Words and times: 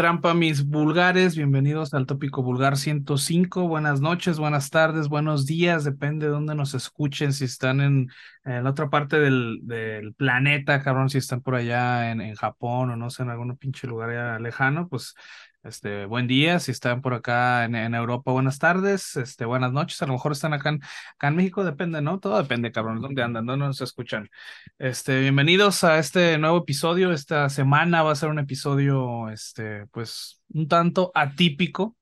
Trampa, 0.00 0.32
mis 0.32 0.64
vulgares. 0.64 1.36
Bienvenidos 1.36 1.92
al 1.92 2.06
tópico 2.06 2.42
vulgar 2.42 2.78
105. 2.78 3.68
Buenas 3.68 4.00
noches, 4.00 4.38
buenas 4.38 4.70
tardes, 4.70 5.08
buenos 5.08 5.44
días. 5.44 5.84
Depende 5.84 6.24
de 6.24 6.32
dónde 6.32 6.54
nos 6.54 6.72
escuchen. 6.72 7.34
Si 7.34 7.44
están 7.44 7.82
en, 7.82 8.08
la 8.42 8.70
otra 8.70 8.88
parte 8.88 9.20
del, 9.20 10.14
planeta, 10.16 10.82
cabrón, 10.82 11.10
si 11.10 11.18
están 11.18 11.42
por 11.42 11.54
allá 11.54 12.12
en 12.12 12.34
Japón 12.34 12.88
o 12.88 12.96
no 12.96 13.10
sé, 13.10 13.24
en 13.24 13.28
algún 13.28 13.54
pinche 13.58 13.86
lugar 13.86 14.40
lejano, 14.40 14.88
pues 14.88 15.14
este, 15.62 16.06
buen 16.06 16.26
día, 16.26 16.58
si 16.58 16.70
están 16.70 17.02
por 17.02 17.14
acá 17.14 17.64
en, 17.64 17.94
Europa, 17.94 18.32
buenas 18.32 18.58
tardes, 18.58 19.16
este, 19.16 19.44
buenas 19.44 19.72
noches, 19.72 20.00
a 20.02 20.06
lo 20.06 20.14
mejor 20.14 20.32
están 20.32 20.54
acá 20.54 20.70
en, 20.70 20.80
acá 21.14 21.28
en 21.28 21.36
México, 21.36 21.64
depende, 21.64 22.00
¿no? 22.00 22.18
Todo 22.18 22.40
depende, 22.40 22.72
cabrón, 22.72 23.00
dónde 23.00 23.22
andan, 23.22 23.46
dónde 23.46 23.66
nos 23.66 23.80
escuchan. 23.80 24.30
Este, 24.78 25.20
bienvenidos 25.20 25.84
a 25.84 25.98
este 25.98 26.38
nuevo 26.38 26.58
episodio, 26.58 27.12
esta 27.12 27.48
semana 27.50 28.02
va 28.02 28.12
a 28.12 28.16
ser 28.16 28.30
un 28.30 28.38
episodio, 28.38 29.28
este, 29.28 29.86
pues, 29.88 30.42
un 30.48 30.66
tanto 30.68 31.12
atípico, 31.14 31.96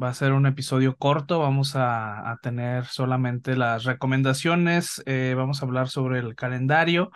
va 0.00 0.08
a 0.08 0.14
ser 0.14 0.32
un 0.32 0.46
episodio 0.46 0.96
corto, 0.96 1.40
vamos 1.40 1.72
a, 1.74 2.38
tener 2.42 2.84
solamente 2.86 3.56
las 3.56 3.84
recomendaciones, 3.84 5.02
eh, 5.06 5.34
vamos 5.36 5.62
a 5.62 5.66
hablar 5.66 5.88
sobre 5.88 6.20
el 6.20 6.34
calendario, 6.36 7.10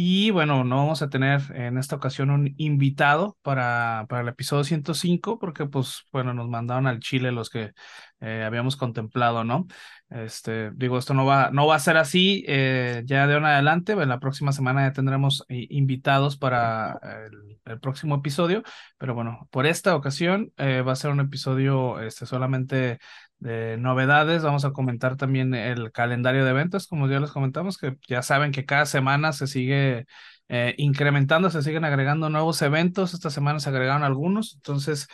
y 0.00 0.30
bueno, 0.30 0.62
no 0.62 0.76
vamos 0.76 1.02
a 1.02 1.08
tener 1.10 1.42
en 1.56 1.76
esta 1.76 1.96
ocasión 1.96 2.30
un 2.30 2.54
invitado 2.56 3.36
para, 3.42 4.06
para 4.08 4.22
el 4.22 4.28
episodio 4.28 4.62
105 4.62 5.40
porque 5.40 5.66
pues 5.66 6.04
bueno, 6.12 6.32
nos 6.34 6.48
mandaron 6.48 6.86
al 6.86 7.00
Chile 7.00 7.32
los 7.32 7.50
que 7.50 7.72
eh, 8.20 8.44
habíamos 8.46 8.76
contemplado, 8.76 9.42
¿no? 9.42 9.66
Este, 10.08 10.70
digo, 10.70 10.98
esto 10.98 11.14
no 11.14 11.26
va, 11.26 11.50
no 11.52 11.66
va 11.66 11.74
a 11.74 11.80
ser 11.80 11.96
así 11.96 12.44
eh, 12.46 13.02
ya 13.06 13.26
de 13.26 13.34
ahora 13.34 13.48
en 13.48 13.54
adelante, 13.54 13.92
en 13.92 14.08
la 14.08 14.20
próxima 14.20 14.52
semana 14.52 14.86
ya 14.86 14.92
tendremos 14.92 15.44
invitados 15.48 16.36
para 16.36 17.00
el, 17.26 17.58
el, 17.64 17.80
próximo 17.80 18.14
episodio, 18.14 18.62
pero 18.98 19.14
bueno, 19.14 19.48
por 19.50 19.66
esta 19.66 19.96
ocasión 19.96 20.52
eh, 20.58 20.82
va 20.82 20.92
a 20.92 20.96
ser 20.96 21.10
un 21.10 21.20
episodio 21.20 22.00
este, 22.00 22.24
solamente 22.24 23.00
de 23.38 23.76
novedades. 23.78 24.42
Vamos 24.42 24.64
a 24.64 24.72
comentar 24.72 25.16
también 25.16 25.54
el 25.54 25.92
calendario 25.92 26.44
de 26.44 26.50
eventos, 26.50 26.86
como 26.86 27.08
ya 27.08 27.20
les 27.20 27.30
comentamos, 27.30 27.78
que 27.78 27.96
ya 28.08 28.22
saben 28.22 28.52
que 28.52 28.64
cada 28.64 28.86
semana 28.86 29.32
se 29.32 29.46
sigue 29.46 30.06
eh, 30.48 30.74
incrementando, 30.78 31.50
se 31.50 31.62
siguen 31.62 31.84
agregando 31.84 32.30
nuevos 32.30 32.60
eventos. 32.62 33.14
Esta 33.14 33.30
semana 33.30 33.60
se 33.60 33.68
agregaron 33.68 34.02
algunos, 34.04 34.54
entonces, 34.54 35.08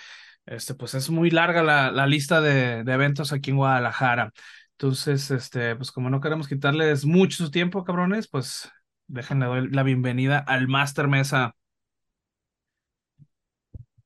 este, 0.47 0.75
pues 0.75 0.95
es 0.95 1.11
muy 1.11 1.31
larga 1.31 1.63
la, 1.63 1.91
la 1.91 2.07
lista 2.07 2.41
de, 2.41 2.85
de, 2.85 2.93
eventos 2.93 3.33
aquí 3.33 3.51
en 3.51 3.57
Guadalajara. 3.57 4.33
Entonces, 4.73 5.31
este, 5.31 5.77
pues 5.77 5.93
como 5.93 6.11
no 6.11 6.21
queremos 6.21 6.49
quitarles 6.49 7.05
mucho 7.07 7.45
su 7.45 7.51
tiempo, 7.51 7.85
cabrones, 7.85 8.29
pues 8.29 8.71
déjenle 9.07 9.47
doy 9.47 9.69
la 9.71 9.83
bienvenida 9.83 10.39
al 10.39 10.69
Master 10.69 11.09
Mesa. 11.09 11.55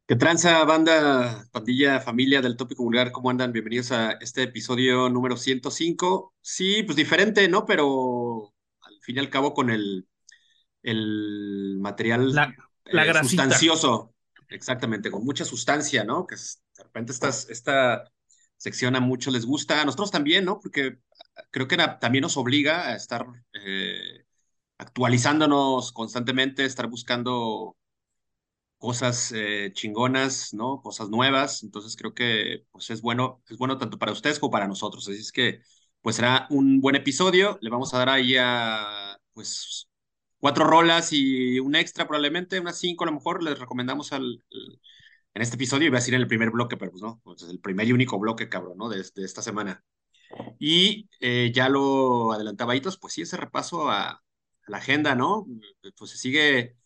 ¿Qué 0.08 0.16
tranza, 0.16 0.64
banda, 0.64 1.46
pandilla, 1.52 2.00
familia 2.00 2.40
del 2.40 2.56
Tópico 2.56 2.82
Vulgar? 2.82 3.12
¿Cómo 3.12 3.28
andan? 3.28 3.52
Bienvenidos 3.52 3.92
a 3.92 4.12
este 4.12 4.44
episodio 4.44 5.10
número 5.10 5.36
105. 5.36 6.32
Sí, 6.40 6.82
pues 6.82 6.96
diferente, 6.96 7.46
¿no? 7.46 7.66
Pero 7.66 8.54
al 8.80 8.98
fin 9.02 9.16
y 9.16 9.18
al 9.18 9.28
cabo 9.28 9.52
con 9.52 9.68
el, 9.68 10.08
el 10.82 11.76
material 11.78 12.34
la, 12.34 12.54
la 12.86 13.04
eh, 13.04 13.22
sustancioso. 13.22 14.14
Exactamente, 14.48 15.10
con 15.10 15.26
mucha 15.26 15.44
sustancia, 15.44 16.04
¿no? 16.04 16.26
Que 16.26 16.36
de 16.36 16.84
repente 16.84 17.12
estas, 17.12 17.50
esta 17.50 18.10
sección 18.56 18.96
a 18.96 19.00
muchos 19.00 19.34
les 19.34 19.44
gusta, 19.44 19.82
a 19.82 19.84
nosotros 19.84 20.10
también, 20.10 20.46
¿no? 20.46 20.58
Porque 20.58 21.00
creo 21.50 21.68
que 21.68 21.76
también 22.00 22.22
nos 22.22 22.38
obliga 22.38 22.88
a 22.88 22.96
estar 22.96 23.26
eh, 23.52 24.24
actualizándonos 24.78 25.92
constantemente, 25.92 26.64
estar 26.64 26.86
buscando 26.86 27.77
cosas 28.78 29.32
eh, 29.34 29.70
chingonas, 29.74 30.54
¿no? 30.54 30.80
Cosas 30.82 31.10
nuevas. 31.10 31.62
Entonces 31.62 31.96
creo 31.96 32.14
que 32.14 32.64
pues 32.70 32.90
es 32.90 33.02
bueno, 33.02 33.42
es 33.48 33.58
bueno 33.58 33.78
tanto 33.78 33.98
para 33.98 34.12
ustedes 34.12 34.38
como 34.38 34.52
para 34.52 34.68
nosotros. 34.68 35.08
Así 35.08 35.20
es 35.20 35.32
que 35.32 35.60
pues 36.00 36.16
será 36.16 36.46
un 36.50 36.80
buen 36.80 36.96
episodio. 36.96 37.58
Le 37.60 37.70
vamos 37.70 37.92
a 37.94 37.98
dar 37.98 38.08
ahí 38.08 38.36
a 38.38 39.18
pues 39.32 39.88
cuatro 40.38 40.64
rolas 40.64 41.12
y 41.12 41.58
un 41.60 41.74
extra 41.74 42.06
probablemente, 42.06 42.60
unas 42.60 42.78
cinco 42.78 43.04
a 43.04 43.08
lo 43.08 43.14
mejor. 43.14 43.42
Les 43.42 43.58
recomendamos 43.58 44.12
al, 44.12 44.44
en 45.34 45.42
este 45.42 45.56
episodio. 45.56 45.88
Iba 45.88 45.98
a 45.98 46.00
decir 46.00 46.14
en 46.14 46.22
el 46.22 46.28
primer 46.28 46.50
bloque, 46.50 46.76
pero 46.76 46.92
pues 46.92 47.02
no, 47.02 47.20
pues 47.24 47.42
el 47.42 47.60
primer 47.60 47.88
y 47.88 47.92
único 47.92 48.18
bloque, 48.18 48.48
cabrón, 48.48 48.78
¿no? 48.78 48.88
De, 48.88 49.00
esta 49.00 49.42
semana. 49.42 49.84
Y 50.58 51.08
eh, 51.20 51.50
ya 51.54 51.68
lo 51.68 52.32
adelantaba 52.32 52.74
pues 53.00 53.14
sí, 53.14 53.22
ese 53.22 53.36
repaso 53.36 53.90
a, 53.90 54.10
a 54.10 54.22
la 54.66 54.78
agenda, 54.78 55.14
¿no? 55.14 55.46
Pues 55.96 56.10
se 56.12 56.18
sigue 56.18 56.77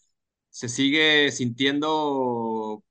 se 0.52 0.68
sigue 0.68 1.32
sintiendo 1.32 2.84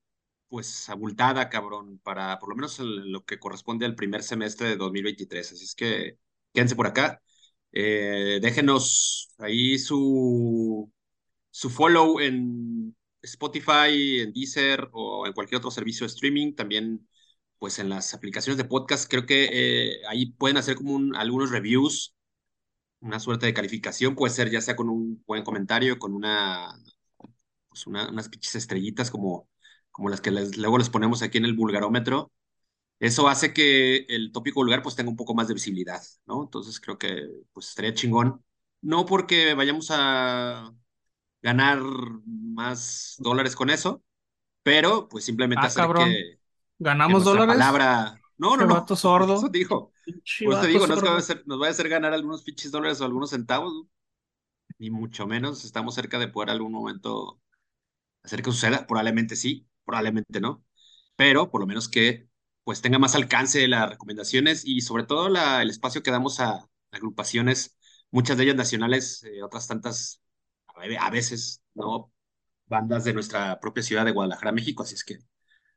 pues 0.49 0.89
abultada, 0.89 1.49
cabrón, 1.49 1.99
para 2.03 2.39
por 2.39 2.49
lo 2.49 2.55
menos 2.55 2.79
lo 2.79 3.25
que 3.25 3.39
corresponde 3.39 3.85
al 3.85 3.95
primer 3.95 4.23
semestre 4.23 4.69
de 4.69 4.77
2023. 4.77 5.53
Así 5.53 5.65
es 5.65 5.75
que 5.75 6.19
quédense 6.53 6.75
por 6.75 6.87
acá. 6.87 7.21
Eh, 7.71 8.39
déjenos 8.41 9.29
ahí 9.39 9.79
su, 9.79 10.91
su 11.51 11.69
follow 11.69 12.19
en 12.19 12.95
Spotify, 13.21 14.21
en 14.21 14.33
Deezer 14.33 14.89
o 14.93 15.27
en 15.27 15.33
cualquier 15.33 15.59
otro 15.59 15.71
servicio 15.71 16.05
de 16.07 16.13
streaming. 16.13 16.55
También, 16.55 17.07
pues 17.59 17.79
en 17.79 17.89
las 17.89 18.13
aplicaciones 18.13 18.57
de 18.57 18.65
podcast, 18.65 19.09
creo 19.09 19.25
que 19.25 19.49
eh, 19.53 20.01
ahí 20.09 20.33
pueden 20.33 20.57
hacer 20.57 20.75
como 20.75 21.15
algunos 21.17 21.51
reviews, 21.51 22.15
una 23.01 23.19
suerte 23.19 23.45
de 23.47 23.53
calificación. 23.53 24.15
Puede 24.15 24.33
ser 24.33 24.49
ya 24.51 24.61
sea 24.61 24.75
con 24.75 24.89
un 24.89 25.23
buen 25.27 25.43
comentario, 25.43 25.99
con 25.99 26.13
una 26.13 26.73
pues 27.71 27.87
unas 27.87 28.27
pinches 28.27 28.55
estrellitas 28.55 29.09
como, 29.09 29.47
como 29.89 30.09
las 30.09 30.19
que 30.19 30.29
luego 30.29 30.77
les 30.77 30.89
ponemos 30.89 31.21
aquí 31.21 31.37
en 31.37 31.45
el 31.45 31.55
vulgarómetro. 31.55 32.31
Eso 32.99 33.29
hace 33.29 33.53
que 33.53 34.05
el 34.09 34.31
tópico 34.31 34.59
vulgar 34.59 34.83
pues 34.83 34.95
tenga 34.95 35.09
un 35.09 35.15
poco 35.15 35.33
más 35.33 35.47
de 35.47 35.55
visibilidad, 35.55 36.01
¿no? 36.25 36.43
Entonces 36.43 36.79
creo 36.79 36.97
que 36.97 37.27
pues 37.53 37.69
estaría 37.69 37.93
chingón. 37.93 38.43
No 38.81 39.05
porque 39.05 39.53
vayamos 39.53 39.87
a 39.89 40.71
ganar 41.41 41.79
más 42.25 43.15
dólares 43.19 43.55
con 43.55 43.69
eso, 43.69 44.03
pero 44.63 45.07
pues 45.07 45.23
simplemente 45.23 45.63
ah, 45.63 45.67
hacer 45.67 45.87
que 45.93 46.39
ganamos 46.77 47.23
dólares. 47.23 47.55
Palabra 47.55 48.21
no, 48.41 48.57
no, 48.57 48.65
no. 48.65 48.95
sordo. 48.95 49.35
Eso 49.35 49.49
dijo. 49.49 49.93
Pues 50.43 50.61
te 50.61 50.67
digo, 50.67 50.87
no 50.87 50.95
es 50.95 51.01
que 51.01 51.09
va 51.09 51.15
a 51.15 51.19
hacer, 51.19 51.43
nos 51.45 51.59
vaya 51.59 51.69
a 51.69 51.73
hacer 51.73 51.87
ganar 51.87 52.11
algunos 52.11 52.41
pinches 52.41 52.71
dólares 52.71 52.99
o 52.99 53.05
algunos 53.05 53.29
centavos, 53.29 53.85
ni 54.79 54.89
mucho 54.89 55.27
menos. 55.27 55.63
Estamos 55.63 55.93
cerca 55.93 56.17
de 56.17 56.27
poder 56.27 56.49
algún 56.49 56.71
momento 56.71 57.39
hacer 58.23 58.41
que 58.41 58.51
suceda? 58.51 58.87
Probablemente 58.87 59.35
sí, 59.35 59.67
probablemente 59.85 60.39
no, 60.41 60.63
pero 61.15 61.51
por 61.51 61.61
lo 61.61 61.67
menos 61.67 61.89
que 61.89 62.27
pues 62.63 62.81
tenga 62.81 62.99
más 62.99 63.15
alcance 63.15 63.67
las 63.67 63.89
recomendaciones 63.89 64.63
y 64.65 64.81
sobre 64.81 65.03
todo 65.05 65.27
el 65.27 65.69
espacio 65.69 66.03
que 66.03 66.11
damos 66.11 66.39
a, 66.39 66.69
agrupaciones, 66.91 67.77
muchas 68.11 68.37
de 68.37 68.43
ellas 68.43 68.55
nacionales, 68.55 69.23
eh, 69.23 69.43
otras 69.43 69.67
tantas 69.67 70.21
a 70.99 71.09
veces, 71.09 71.61
¿no? 71.73 72.11
Bandas 72.67 73.03
de 73.03 73.13
nuestra 73.13 73.59
propia 73.59 73.83
ciudad 73.83 74.05
de 74.05 74.11
Guadalajara, 74.11 74.51
México, 74.51 74.83
así 74.83 74.95
es 74.95 75.03
que, 75.03 75.19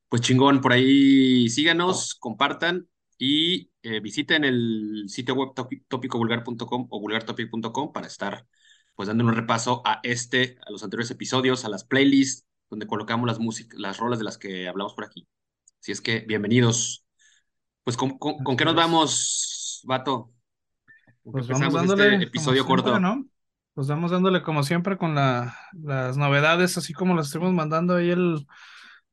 pues 0.09 0.22
chingón, 0.22 0.60
por 0.60 0.72
ahí 0.72 1.49
síganos, 1.49 2.15
compartan 2.15 2.88
y 3.19 3.71
eh, 3.83 4.00
visiten 4.00 4.44
el 4.44 5.04
sitio 5.09 5.34
web 5.34 5.50
tópicovulgar.com 5.88 6.87
o 6.91 7.00
vulgartopic.com 7.00 7.92
para 7.92 8.07
estar 8.07 8.47
pues 8.95 9.09
dando 9.09 9.25
un 9.25 9.35
repaso 9.35 9.83
a 9.85 10.01
este, 10.03 10.59
a 10.67 10.71
los 10.71 10.83
anteriores 10.85 11.11
episodios, 11.11 11.65
a 11.65 11.69
las 11.69 11.85
playlists, 11.85 12.47
donde 12.71 12.87
colocamos 12.87 13.27
las 13.27 13.39
músicas, 13.39 13.79
las 13.79 13.99
rolas 13.99 14.19
de 14.19 14.25
las 14.25 14.39
que 14.39 14.69
hablamos 14.69 14.95
por 14.95 15.05
aquí. 15.05 15.27
Así 15.81 15.93
es 15.93 16.01
que, 16.01 16.21
bienvenidos. 16.21 17.05
Pues, 17.83 17.97
¿con, 17.97 18.19
con, 18.19 18.57
qué 18.57 18.65
nos 18.65 18.75
vamos, 18.75 19.83
Vato? 19.85 20.33
Pues 21.23 21.49
vamos 21.49 21.67
este 21.67 21.77
dándole 21.77 22.13
este 22.15 22.27
episodio 22.27 22.67
corto. 22.67 22.99
¿no? 22.99 23.25
Pues 23.75 23.89
vamos 23.89 24.11
dándole 24.11 24.43
como 24.43 24.63
siempre 24.63 24.97
con 24.97 25.15
la, 25.15 25.57
las 25.73 26.17
novedades, 26.17 26.79
así 26.79 26.93
como 26.93 27.15
las 27.15 27.27
estuvimos 27.27 27.53
mandando 27.53 27.97
ahí 27.97 28.11
el, 28.11 28.47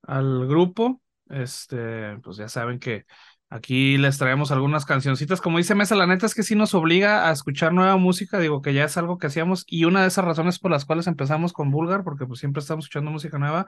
al 0.03 0.47
grupo. 0.47 1.01
Este, 1.29 2.17
pues 2.19 2.37
ya 2.37 2.49
saben 2.49 2.79
que 2.79 3.05
Aquí 3.53 3.97
les 3.97 4.17
traemos 4.17 4.49
algunas 4.51 4.85
cancioncitas. 4.85 5.41
Como 5.41 5.57
dice 5.57 5.75
Mesa, 5.75 5.93
la 5.95 6.07
neta 6.07 6.25
es 6.25 6.33
que 6.33 6.41
sí 6.41 6.55
nos 6.55 6.73
obliga 6.73 7.27
a 7.27 7.33
escuchar 7.33 7.73
nueva 7.73 7.97
música. 7.97 8.39
Digo 8.39 8.61
que 8.61 8.73
ya 8.73 8.85
es 8.85 8.95
algo 8.95 9.17
que 9.17 9.27
hacíamos. 9.27 9.65
Y 9.67 9.83
una 9.83 10.01
de 10.01 10.07
esas 10.07 10.23
razones 10.23 10.57
por 10.57 10.71
las 10.71 10.85
cuales 10.85 11.05
empezamos 11.05 11.51
con 11.51 11.69
Vulgar, 11.69 12.05
porque 12.05 12.25
pues 12.25 12.39
siempre 12.39 12.61
estamos 12.61 12.85
escuchando 12.85 13.11
música 13.11 13.37
nueva. 13.37 13.65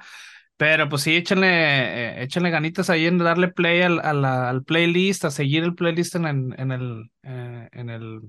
Pero 0.56 0.88
pues 0.88 1.02
sí, 1.02 1.18
échenle, 1.18 1.50
eh, 1.50 2.24
échenle 2.24 2.50
ganitas 2.50 2.90
ahí 2.90 3.08
en 3.08 3.18
darle 3.18 3.50
play 3.50 3.82
al, 3.82 4.00
al, 4.00 4.64
playlist, 4.64 5.26
a 5.26 5.32
seguir 5.32 5.66
el 5.66 5.76
playlist 5.76 6.16
en, 6.16 6.56
en, 6.58 6.72
el, 6.72 7.12
eh, 7.24 7.68
en 7.74 7.90
el 7.90 8.22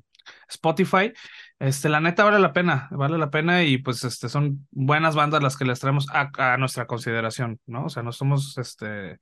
Spotify. 0.48 1.12
Este, 1.60 1.88
la 1.88 2.00
neta 2.00 2.24
vale 2.24 2.40
la 2.40 2.52
pena, 2.52 2.88
vale 2.90 3.16
la 3.16 3.30
pena 3.30 3.62
y 3.62 3.78
pues 3.78 4.02
este, 4.02 4.28
son 4.28 4.66
buenas 4.72 5.14
bandas 5.14 5.40
las 5.40 5.56
que 5.56 5.64
les 5.66 5.78
traemos 5.78 6.08
a, 6.10 6.30
a 6.54 6.56
nuestra 6.56 6.88
consideración, 6.88 7.60
¿no? 7.66 7.84
O 7.84 7.88
sea, 7.90 8.02
no 8.02 8.10
somos 8.10 8.58
este 8.58 9.20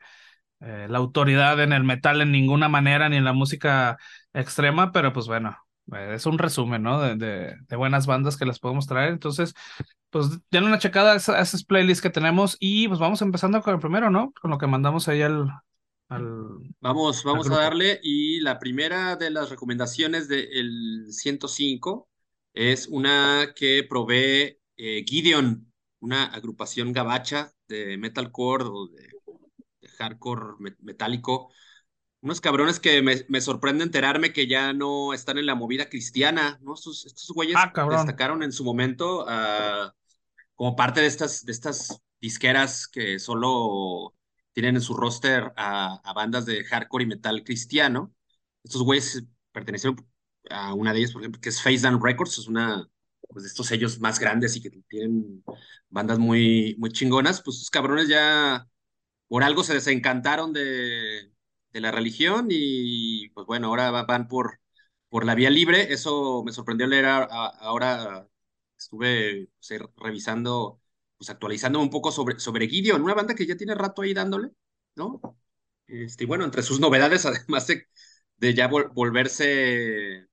eh, 0.64 0.87
la 0.88 0.99
autoridad 0.99 1.61
en 1.61 1.73
el 1.73 1.82
metal 1.82 2.20
en 2.20 2.31
ninguna 2.31 2.69
manera, 2.69 3.09
ni 3.09 3.17
en 3.17 3.25
la 3.25 3.32
música 3.32 3.99
extrema, 4.32 4.93
pero 4.93 5.12
pues 5.12 5.26
bueno, 5.26 5.56
eh, 5.93 6.12
es 6.14 6.26
un 6.26 6.38
resumen, 6.38 6.82
¿no? 6.82 7.00
De, 7.00 7.56
de, 7.69 7.76
buenas 7.76 8.06
bandas 8.06 8.37
que 8.37 8.47
les 8.47 8.61
podemos 8.61 8.87
traer. 8.87 9.12
Entonces, 9.12 9.55
pues 10.11 10.29
denle 10.50 10.69
una 10.69 10.79
checada 10.79 11.14
a, 11.14 11.17
esas 11.17 11.64
playlists 11.64 12.03
que 12.03 12.11
tenemos 12.11 12.56
y 12.61 12.87
pues 12.87 13.00
vamos 13.00 13.23
empezando 13.23 13.61
con 13.61 13.75
el 13.75 13.81
primero, 13.81 14.11
¿no? 14.11 14.32
Con 14.41 14.50
lo 14.50 14.59
que 14.59 14.67
mandamos 14.69 15.09
ahí 15.09 15.23
al... 15.23 15.50
vamos 16.81 17.25
vamos 17.25 17.50
a 17.50 17.56
darle 17.56 17.99
y 18.03 18.41
la 18.41 18.59
primera 18.59 19.17
de 19.17 19.31
las 19.31 19.50
recomendaciones 19.50 20.29
del 20.29 21.06
105 21.09 22.09
es 22.55 22.87
una 22.87 23.53
que 23.56 23.85
provee 23.88 24.59
eh, 24.76 25.05
Gideon, 25.06 25.73
una 26.00 26.26
agrupación 26.26 26.93
gabacha 26.93 27.53
de 27.67 27.97
metalcore 27.97 28.64
o 28.67 28.88
de, 28.88 29.12
hardcore 30.02 30.75
metálico 30.81 31.50
unos 32.22 32.40
cabrones 32.40 32.78
que 32.78 33.02
me, 33.02 33.25
me, 33.28 33.40
sorprende 33.40 33.82
enterarme 33.82 34.32
que 34.32 34.46
ya 34.46 34.72
no 34.72 35.12
están 35.12 35.38
en 35.38 35.46
la 35.46 35.56
movida 35.56 35.88
cristiana, 35.88 36.58
¿no? 36.62 36.75
Estos, 36.75 37.04
estos 37.04 37.28
güeyes 37.34 37.56
ah, 37.58 37.72
destacaron 37.90 38.44
en 38.44 38.52
su 38.52 38.64
momento 38.64 39.25
uh, 39.25 39.90
como 40.54 40.76
parte 40.76 41.00
de 41.00 41.08
estas, 41.08 41.44
de 41.44 41.50
estas 41.50 42.00
disqueras 42.20 42.87
que 42.87 43.19
solo 43.19 44.14
tienen 44.52 44.76
en 44.76 44.82
su 44.82 44.94
roster 44.94 45.52
a, 45.56 46.00
a, 46.04 46.12
bandas 46.12 46.46
de 46.46 46.62
hardcore 46.62 47.04
y 47.04 47.08
metal 47.08 47.43
cristiano. 47.43 48.14
Estos 48.62 48.84
güeyes 48.84 49.25
pertenecieron 49.50 50.06
a 50.49 50.75
una 50.75 50.93
de 50.93 51.00
ellas, 51.00 51.12
por 51.12 51.22
ejemplo, 51.22 51.40
que 51.40 51.49
es 51.49 51.60
Face 51.60 51.81
Down 51.81 52.00
Records, 52.00 52.38
es 52.38 52.46
una 52.46 52.88
pues, 53.28 53.43
de 53.43 53.49
estos 53.49 53.66
sellos 53.66 53.99
más 53.99 54.20
grandes 54.20 54.54
y 54.54 54.62
que 54.62 54.70
tienen 54.88 55.43
bandas 55.90 56.20
muy, 56.20 56.76
muy 56.78 56.90
chingonas. 56.93 57.43
Pues 57.43 57.56
estos 57.56 57.70
cabrones 57.70 58.06
ya 58.06 58.69
por 59.32 59.44
algo 59.44 59.64
se 59.64 59.73
desencantaron 59.75 60.52
de, 60.52 61.32
de 61.73 61.81
la 61.81 61.90
religión 61.90 62.49
y 62.50 63.31
pues 63.31 63.46
bueno, 63.46 63.69
ahora 63.69 63.90
van 63.90 64.29
por, 64.29 64.61
por 65.08 65.25
la 65.25 65.34
vía 65.34 65.49
libre. 65.50 65.90
Eso 65.93 66.43
me 66.44 66.52
sorprendió 66.52 66.87
leer 66.87 67.06
ahora, 67.06 68.29
estuve 68.79 69.49
revisando, 69.96 70.82
pues 71.17 71.31
actualizando 71.31 71.81
un 71.81 71.88
poco 71.90 72.12
sobre, 72.12 72.38
sobre 72.40 72.69
Gideon, 72.69 73.00
una 73.02 73.14
banda 73.14 73.34
que 73.34 73.46
ya 73.46 73.56
tiene 73.56 73.75
rato 73.75 74.02
ahí 74.02 74.12
dándole, 74.12 74.50
¿no? 74.96 75.20
Este, 75.87 76.26
bueno, 76.26 76.44
entre 76.44 76.62
sus 76.62 76.78
novedades, 76.81 77.25
además 77.26 77.67
de, 77.67 77.87
de 78.37 78.55
ya 78.55 78.69
volverse, 78.69 80.26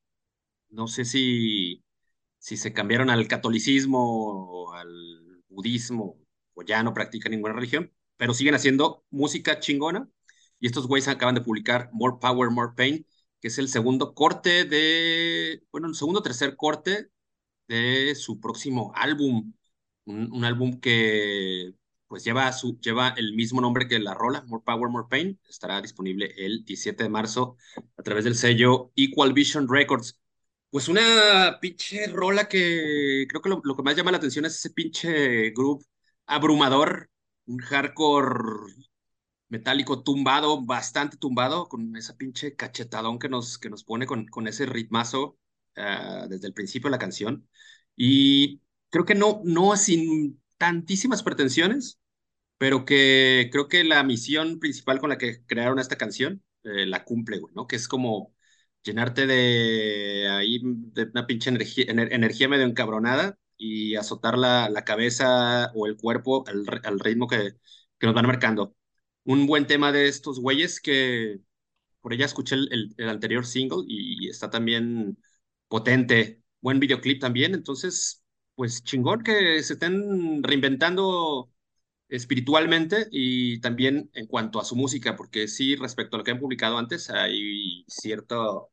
no 0.70 0.88
sé 0.88 1.06
si, 1.06 1.84
si 2.40 2.58
se 2.58 2.74
cambiaron 2.74 3.10
al 3.10 3.28
catolicismo 3.28 4.00
o 4.70 4.74
al 4.74 5.44
budismo 5.50 6.20
o 6.56 6.64
ya 6.64 6.84
no 6.84 6.94
practican 6.94 7.32
ninguna 7.32 7.54
religión, 7.56 7.94
pero 8.20 8.34
siguen 8.34 8.54
haciendo 8.56 9.06
música 9.12 9.62
chingona 9.62 10.10
y 10.60 10.68
estos 10.68 10.88
güeyes 10.88 11.08
acaban 11.08 11.36
de 11.36 11.42
publicar 11.42 11.90
More 11.94 12.18
Power, 12.22 12.52
More 12.52 12.74
Pain, 12.76 13.08
que 13.40 13.48
es 13.48 13.58
el 13.60 13.70
segundo 13.70 14.14
corte 14.14 14.66
de, 14.66 15.64
bueno, 15.72 15.88
el 15.88 15.96
segundo 15.96 16.22
tercer 16.22 16.58
corte 16.58 17.10
de 17.68 18.16
su 18.16 18.40
próximo 18.42 18.92
álbum. 18.96 19.54
Un, 20.06 20.44
álbum 20.44 20.80
que 20.82 21.74
pues 22.08 22.24
lleva, 22.26 22.52
su, 22.52 22.80
lleva 22.82 23.10
el 23.18 23.34
mismo 23.36 23.62
nombre 23.62 23.88
que 23.88 24.00
la 24.00 24.16
rola, 24.16 24.44
More 24.48 24.64
Power, 24.66 24.90
More 24.90 25.08
Pain. 25.10 25.40
Estará 25.48 25.82
disponible 25.82 26.34
el 26.38 26.66
17 26.66 27.04
de 27.04 27.10
marzo 27.10 27.58
a 27.98 28.04
través 28.04 28.26
del 28.26 28.36
sello 28.36 28.92
Equal 28.96 29.34
Vision 29.34 29.68
Records. 29.70 30.20
Pues 30.72 30.88
una 30.90 31.60
pinche 31.62 32.08
rola 32.08 32.50
que 32.50 33.26
creo 33.30 33.42
que 33.42 33.50
lo, 33.50 33.62
lo 33.64 33.76
que 33.76 33.84
más 33.84 33.96
llama 33.96 34.12
la 34.12 34.18
atención 34.18 34.46
es 34.46 34.56
ese 34.56 34.72
pinche 34.72 35.52
groove 35.52 35.86
abrumador, 36.26 37.10
un 37.50 37.60
hardcore 37.60 38.74
metálico 39.50 40.04
tumbado, 40.04 40.64
bastante 40.66 41.18
tumbado, 41.18 41.68
con 41.70 41.96
esa 41.96 42.18
pinche 42.18 42.56
cachetadón 42.56 43.20
que 43.20 43.30
nos, 43.30 43.58
que 43.58 43.70
nos 43.70 43.84
pone 43.84 44.06
con, 44.06 44.28
con 44.28 44.48
ese 44.48 44.66
ritmazo 44.66 45.38
ah, 45.76 46.28
desde 46.30 46.48
el 46.48 46.54
principio 46.54 46.88
de 46.90 46.92
la 46.92 47.00
canción. 47.00 47.48
Y 47.96 48.62
creo 48.90 49.06
que 49.06 49.16
no, 49.16 49.42
no 49.46 49.76
sin 49.78 50.42
tantísimas 50.58 51.24
pretensiones, 51.24 52.00
pero 52.58 52.86
que 52.86 53.50
creo 53.52 53.68
que 53.68 53.84
la 53.84 54.04
misión 54.04 54.60
principal 54.60 55.00
con 55.00 55.10
la 55.10 55.18
que 55.18 55.44
crearon 55.46 55.80
esta 55.80 55.98
canción 55.98 56.44
eh, 56.64 56.86
la 56.86 57.04
cumple, 57.06 57.40
güey, 57.40 57.54
¿no? 57.56 57.68
Que 57.68 57.78
es 57.78 57.88
como 57.88 58.36
llenarte 58.84 59.28
de 59.28 60.30
ahí 60.30 60.62
de 60.64 61.04
una 61.06 61.28
pinche 61.28 61.50
energía, 61.50 61.86
energía 61.88 62.50
medio 62.50 62.66
encabronada 62.66 63.38
y 63.60 63.96
azotar 63.96 64.38
la, 64.38 64.70
la 64.70 64.84
cabeza 64.86 65.72
o 65.76 65.86
el 65.88 65.98
cuerpo 65.98 66.46
al, 66.48 66.66
al 66.84 67.00
ritmo 67.00 67.28
que, 67.28 67.54
que 68.00 68.08
nos 68.08 68.16
van 68.16 68.28
marcando 68.28 68.76
un 69.30 69.46
buen 69.48 69.68
tema 69.68 69.92
de 69.92 70.08
estos 70.08 70.40
güeyes 70.40 70.82
que 70.82 71.40
por 72.02 72.14
ella 72.14 72.26
escuché 72.26 72.56
el, 72.56 72.96
el, 72.98 73.10
anterior 73.10 73.46
single 73.46 73.84
y 73.88 74.30
está 74.30 74.50
también 74.50 75.18
potente. 75.68 76.42
Buen 76.62 76.80
videoclip 76.80 77.22
también, 77.22 77.54
entonces, 77.54 78.24
pues 78.56 78.84
chingón 78.84 79.24
que 79.24 79.62
se 79.64 79.74
estén 79.74 80.44
reinventando 80.44 81.52
espiritualmente 82.10 83.08
y 83.12 83.62
también 83.62 84.10
en 84.14 84.28
cuanto 84.28 84.60
a 84.60 84.66
su 84.66 84.76
música, 84.76 85.16
porque 85.16 85.48
sí, 85.48 85.76
respecto 85.76 86.16
a 86.16 86.20
lo 86.20 86.24
que 86.26 86.32
han 86.32 86.40
publicado 86.40 86.78
antes, 86.78 87.10
hay 87.10 87.86
cierto, 87.88 88.72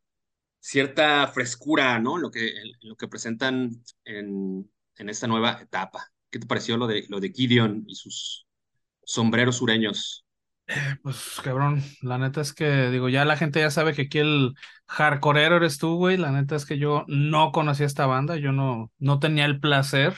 cierta 0.60 1.28
frescura, 1.28 1.98
¿no? 2.00 2.18
Lo 2.18 2.30
que, 2.30 2.54
lo 2.82 2.96
que 2.96 3.08
presentan 3.08 3.82
en, 4.04 4.70
en 4.98 5.08
esta 5.08 5.26
nueva 5.26 5.58
etapa. 5.62 6.10
¿Qué 6.30 6.38
te 6.38 6.46
pareció 6.46 6.76
lo 6.76 6.86
de, 6.86 7.06
lo 7.08 7.20
de 7.20 7.30
Gideon 7.32 7.84
y 7.86 7.94
sus 7.94 8.46
sombreros 9.04 9.56
sureños? 9.56 10.24
Eh, 10.68 10.96
pues 11.02 11.40
cabrón, 11.44 11.82
la 12.02 12.18
neta 12.18 12.40
es 12.40 12.52
que 12.52 12.90
digo, 12.90 13.08
ya 13.08 13.24
la 13.24 13.36
gente 13.36 13.60
ya 13.60 13.70
sabe 13.70 13.94
que 13.94 14.02
aquí 14.02 14.18
el 14.18 14.54
hardcoreero 14.86 15.56
eres 15.56 15.78
tú, 15.78 15.96
güey. 15.96 16.16
La 16.16 16.32
neta 16.32 16.56
es 16.56 16.66
que 16.66 16.78
yo 16.78 17.04
no 17.06 17.52
conocía 17.52 17.86
esta 17.86 18.06
banda, 18.06 18.36
yo 18.36 18.52
no, 18.52 18.90
no 18.98 19.18
tenía 19.20 19.44
el 19.44 19.60
placer. 19.60 20.14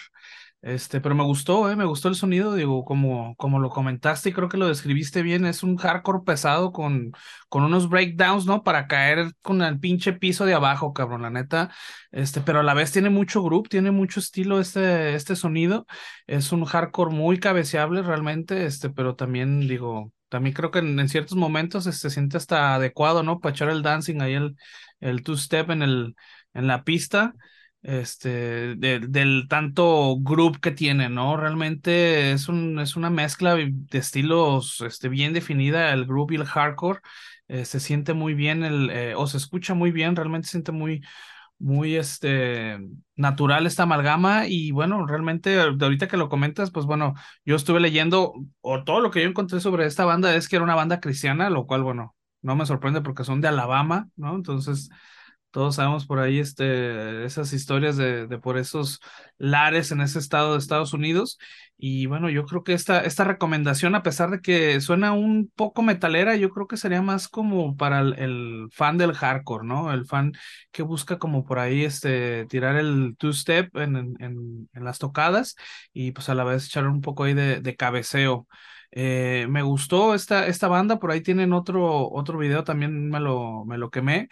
Este, 0.60 1.00
pero 1.00 1.14
me 1.14 1.22
gustó, 1.22 1.70
eh, 1.70 1.76
me 1.76 1.84
gustó 1.84 2.08
el 2.08 2.16
sonido, 2.16 2.54
digo, 2.54 2.84
como, 2.84 3.36
como 3.36 3.60
lo 3.60 3.70
comentaste 3.70 4.30
y 4.30 4.32
creo 4.32 4.48
que 4.48 4.56
lo 4.56 4.66
describiste 4.66 5.22
bien, 5.22 5.46
es 5.46 5.62
un 5.62 5.76
hardcore 5.76 6.24
pesado 6.26 6.72
con, 6.72 7.12
con 7.48 7.62
unos 7.62 7.88
breakdowns, 7.88 8.44
¿no? 8.44 8.64
Para 8.64 8.88
caer 8.88 9.32
con 9.42 9.62
el 9.62 9.78
pinche 9.78 10.14
piso 10.14 10.44
de 10.46 10.54
abajo, 10.54 10.92
cabrón, 10.92 11.22
la 11.22 11.30
neta. 11.30 11.70
Este, 12.10 12.40
pero 12.40 12.60
a 12.60 12.62
la 12.64 12.74
vez 12.74 12.90
tiene 12.90 13.08
mucho 13.08 13.42
groove, 13.42 13.68
tiene 13.68 13.92
mucho 13.92 14.18
estilo 14.18 14.58
este, 14.58 15.14
este 15.14 15.36
sonido. 15.36 15.86
Es 16.26 16.50
un 16.50 16.64
hardcore 16.64 17.14
muy 17.14 17.38
cabeceable 17.38 18.02
realmente, 18.02 18.66
este, 18.66 18.90
pero 18.90 19.14
también 19.14 19.60
digo, 19.60 20.12
también 20.28 20.54
creo 20.54 20.72
que 20.72 20.80
en, 20.80 21.08
ciertos 21.08 21.36
momentos 21.36 21.84
se 21.84 22.10
siente 22.10 22.36
hasta 22.36 22.74
adecuado, 22.74 23.22
¿no? 23.22 23.38
Para 23.40 23.54
echar 23.54 23.70
el 23.70 23.82
dancing 23.82 24.20
ahí, 24.22 24.34
el, 24.34 24.56
el 25.00 25.22
two-step 25.22 25.70
en, 25.70 25.82
en 25.82 26.66
la 26.66 26.82
pista, 26.84 27.34
este, 27.82 28.74
del 28.76 29.46
tanto 29.48 30.16
group 30.20 30.60
que 30.60 30.70
tiene, 30.72 31.08
¿no? 31.08 31.36
Realmente 31.36 32.32
es, 32.32 32.48
un, 32.48 32.78
es 32.80 32.96
una 32.96 33.10
mezcla 33.10 33.54
de 33.54 33.72
estilos 33.92 34.80
este, 34.80 35.08
bien 35.08 35.32
definida, 35.32 35.92
el 35.92 36.06
group 36.06 36.32
y 36.32 36.36
el 36.36 36.44
hardcore. 36.44 37.00
Eh, 37.48 37.64
se 37.64 37.80
siente 37.80 38.12
muy 38.12 38.34
bien, 38.34 38.62
el, 38.64 38.90
eh, 38.90 39.14
o 39.14 39.26
se 39.26 39.38
escucha 39.38 39.74
muy 39.74 39.90
bien, 39.90 40.16
realmente 40.16 40.46
se 40.46 40.52
siente 40.52 40.72
muy, 40.72 41.02
muy 41.58 41.96
este, 41.96 42.78
natural 43.16 43.66
esta 43.66 43.84
amalgama 43.84 44.46
y 44.46 44.70
bueno, 44.70 45.06
realmente 45.06 45.50
de 45.50 45.84
ahorita 45.84 46.08
que 46.08 46.16
lo 46.16 46.28
comentas, 46.28 46.70
pues 46.70 46.86
bueno, 46.86 47.14
yo 47.44 47.56
estuve 47.56 47.80
leyendo 47.80 48.34
o 48.60 48.84
todo 48.84 49.00
lo 49.00 49.10
que 49.10 49.22
yo 49.22 49.28
encontré 49.28 49.60
sobre 49.60 49.86
esta 49.86 50.04
banda 50.04 50.34
es 50.34 50.48
que 50.48 50.56
era 50.56 50.64
una 50.64 50.74
banda 50.74 51.00
cristiana, 51.00 51.50
lo 51.50 51.66
cual 51.66 51.82
bueno, 51.82 52.14
no 52.42 52.54
me 52.56 52.66
sorprende 52.66 53.00
porque 53.00 53.24
son 53.24 53.40
de 53.40 53.48
Alabama, 53.48 54.08
¿no? 54.16 54.34
Entonces, 54.36 54.90
todos 55.50 55.76
sabemos 55.76 56.06
por 56.06 56.18
ahí 56.18 56.38
este, 56.38 57.24
esas 57.24 57.52
historias 57.52 57.96
de, 57.96 58.26
de 58.26 58.38
por 58.38 58.58
esos 58.58 59.00
lares 59.38 59.92
en 59.92 60.00
ese 60.00 60.18
estado 60.18 60.52
de 60.52 60.58
Estados 60.58 60.92
Unidos. 60.92 61.38
Y 61.80 62.06
bueno, 62.06 62.28
yo 62.28 62.44
creo 62.44 62.64
que 62.64 62.72
esta, 62.72 63.00
esta 63.04 63.24
recomendación, 63.24 63.94
a 63.94 64.02
pesar 64.02 64.30
de 64.30 64.40
que 64.40 64.80
suena 64.80 65.12
un 65.12 65.50
poco 65.54 65.82
metalera, 65.82 66.34
yo 66.36 66.50
creo 66.50 66.66
que 66.66 66.76
sería 66.76 67.02
más 67.02 67.28
como 67.28 67.76
para 67.76 68.00
el, 68.00 68.68
fan 68.72 68.98
del 68.98 69.12
hardcore, 69.14 69.64
¿no? 69.66 69.92
El 69.92 70.04
fan 70.06 70.32
que 70.72 70.82
busca 70.82 71.18
como 71.18 71.44
por 71.44 71.58
ahí 71.60 71.84
este, 71.84 72.46
tirar 72.46 72.76
el 72.76 73.14
two-step 73.16 73.76
en, 73.76 73.96
en, 73.96 74.68
en, 74.72 74.84
las 74.84 74.98
tocadas 74.98 75.54
y 75.92 76.12
pues 76.12 76.28
a 76.28 76.34
la 76.34 76.44
vez 76.44 76.66
echar 76.66 76.86
un 76.88 77.00
poco 77.00 77.24
ahí 77.24 77.34
de, 77.34 77.60
de 77.60 77.76
cabeceo. 77.76 78.48
Eh, 78.90 79.46
me 79.50 79.62
gustó 79.62 80.14
esta, 80.14 80.46
esta 80.46 80.66
banda, 80.68 80.98
por 80.98 81.10
ahí 81.10 81.20
tienen 81.20 81.52
otro, 81.52 82.10
otro 82.10 82.38
video, 82.38 82.64
también 82.64 83.08
me 83.10 83.20
lo, 83.20 83.64
me 83.66 83.78
lo 83.78 83.90
quemé. 83.90 84.28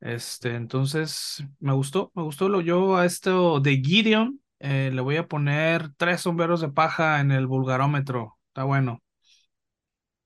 Este, 0.00 0.54
entonces, 0.54 1.44
me 1.58 1.72
gustó, 1.74 2.10
me 2.14 2.22
gustó 2.22 2.48
lo 2.48 2.60
yo 2.60 2.96
a 2.96 3.04
esto 3.04 3.60
de 3.60 3.76
Gideon, 3.84 4.40
eh, 4.60 4.90
le 4.92 5.00
voy 5.00 5.16
a 5.16 5.26
poner 5.28 5.92
tres 5.96 6.22
sombreros 6.22 6.60
de 6.60 6.68
paja 6.70 7.20
en 7.20 7.30
el 7.32 7.46
vulgarómetro. 7.46 8.38
Está 8.48 8.64
bueno. 8.64 9.02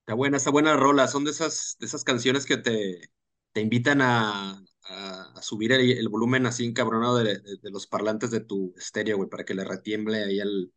Está 0.01 0.15
buena, 0.15 0.37
está 0.37 0.51
buena 0.51 0.77
rola. 0.77 1.09
Son 1.09 1.25
de 1.25 1.31
esas, 1.31 1.77
de 1.81 1.87
esas 1.87 2.05
canciones 2.05 2.45
que 2.47 2.57
te, 2.59 3.11
te 3.53 3.61
invitan 3.61 4.03
a, 4.03 4.61
a, 4.85 5.43
subir 5.43 5.73
el, 5.73 6.09
volumen 6.09 6.47
así 6.47 6.65
encabronado 6.67 7.19
de, 7.19 7.39
de, 7.41 7.71
los 7.71 7.87
parlantes 7.87 8.31
de 8.31 8.41
tu 8.41 8.75
estéreo, 8.77 9.17
güey, 9.17 9.29
para 9.29 9.45
que 9.45 9.55
le 9.55 9.65
retiemble 9.65 10.25
ahí 10.25 10.41
al, 10.41 10.73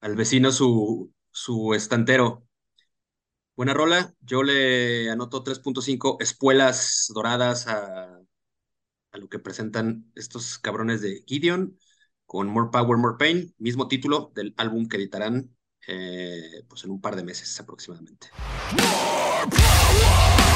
al 0.00 0.16
vecino 0.16 0.52
su, 0.52 1.12
su 1.30 1.74
estantero. 1.74 2.46
Buena 3.56 3.74
rola. 3.74 4.14
Yo 4.20 4.42
le 4.42 5.10
anoto 5.10 5.42
3.5 5.42 6.18
espuelas 6.20 7.06
doradas 7.14 7.66
a, 7.68 8.20
a 9.12 9.18
lo 9.18 9.28
que 9.28 9.38
presentan 9.38 10.10
estos 10.14 10.58
cabrones 10.58 11.00
de 11.00 11.24
Gideon. 11.26 11.78
con 12.26 12.48
More 12.48 12.70
Power, 12.72 12.98
More 12.98 13.16
Pain, 13.18 13.54
mismo 13.58 13.86
título 13.86 14.32
del 14.34 14.52
álbum 14.56 14.88
que 14.88 14.96
editarán 14.96 15.54
eh, 15.86 16.64
pues 16.68 16.82
en 16.84 16.90
un 16.90 17.00
par 17.00 17.14
de 17.14 17.22
meses 17.22 17.58
aproximadamente. 17.60 18.28
More 18.72 20.55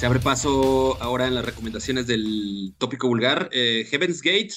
Se 0.00 0.06
abre 0.06 0.18
paso 0.20 0.96
ahora 1.02 1.26
en 1.26 1.34
las 1.34 1.44
recomendaciones 1.44 2.06
del 2.06 2.74
tópico 2.78 3.06
vulgar. 3.06 3.50
Eh, 3.52 3.86
Heaven's 3.90 4.22
Gate, 4.22 4.54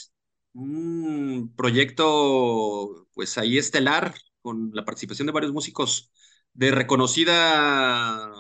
un 0.53 1.53
proyecto, 1.57 3.09
pues 3.13 3.37
ahí 3.37 3.57
estelar, 3.57 4.15
con 4.41 4.71
la 4.73 4.85
participación 4.85 5.25
de 5.25 5.33
varios 5.33 5.51
músicos 5.51 6.13
de 6.53 6.71
reconocida 6.71 8.31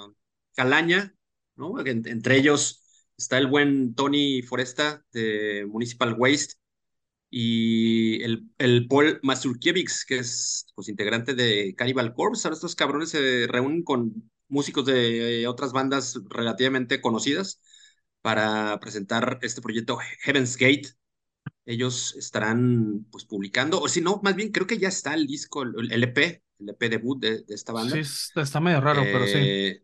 calaña, 0.55 1.13
¿no? 1.57 1.73
entre 1.85 2.37
ellos 2.37 2.81
está 3.17 3.37
el 3.37 3.47
buen 3.47 3.95
Tony 3.95 4.41
Foresta 4.41 5.03
de 5.11 5.65
Municipal 5.67 6.15
Waste 6.17 6.53
y 7.29 8.23
el, 8.23 8.87
Paul 8.87 9.19
Mazurkiewicz, 9.23 10.05
que 10.05 10.19
es 10.19 10.67
pues, 10.73 10.87
integrante 10.87 11.35
de 11.35 11.75
Cannibal 11.75 12.13
Corpse. 12.13 12.47
Estos 12.47 12.75
cabrones 12.75 13.09
se 13.09 13.45
reúnen 13.49 13.83
con 13.83 14.31
músicos 14.53 14.85
de 14.85 15.45
otras 15.47 15.73
bandas 15.73 16.19
relativamente 16.29 17.01
conocidas 17.01 17.59
para 18.21 18.79
presentar 18.79 19.39
este 19.41 19.61
proyecto 19.61 19.97
Heaven's 20.21 20.55
Gate. 20.55 20.93
Ellos 21.65 22.15
estarán 22.15 23.05
pues 23.11 23.25
publicando, 23.25 23.81
o 23.81 23.87
si 23.89 24.01
no, 24.01 24.21
más 24.23 24.35
bien 24.35 24.51
creo 24.51 24.65
que 24.65 24.77
ya 24.77 24.87
está 24.87 25.13
el 25.13 25.27
disco, 25.27 25.63
el, 25.63 26.03
EP, 26.03 26.41
el 26.59 26.69
EP 26.69 26.89
debut 26.89 27.19
de, 27.19 27.43
de 27.43 27.53
esta 27.53 27.73
banda. 27.73 28.01
Sí, 28.01 28.39
está 28.39 28.59
medio 28.61 28.79
raro, 28.79 29.01
pero 29.03 29.27
sí. 29.27 29.33
Eh, 29.35 29.83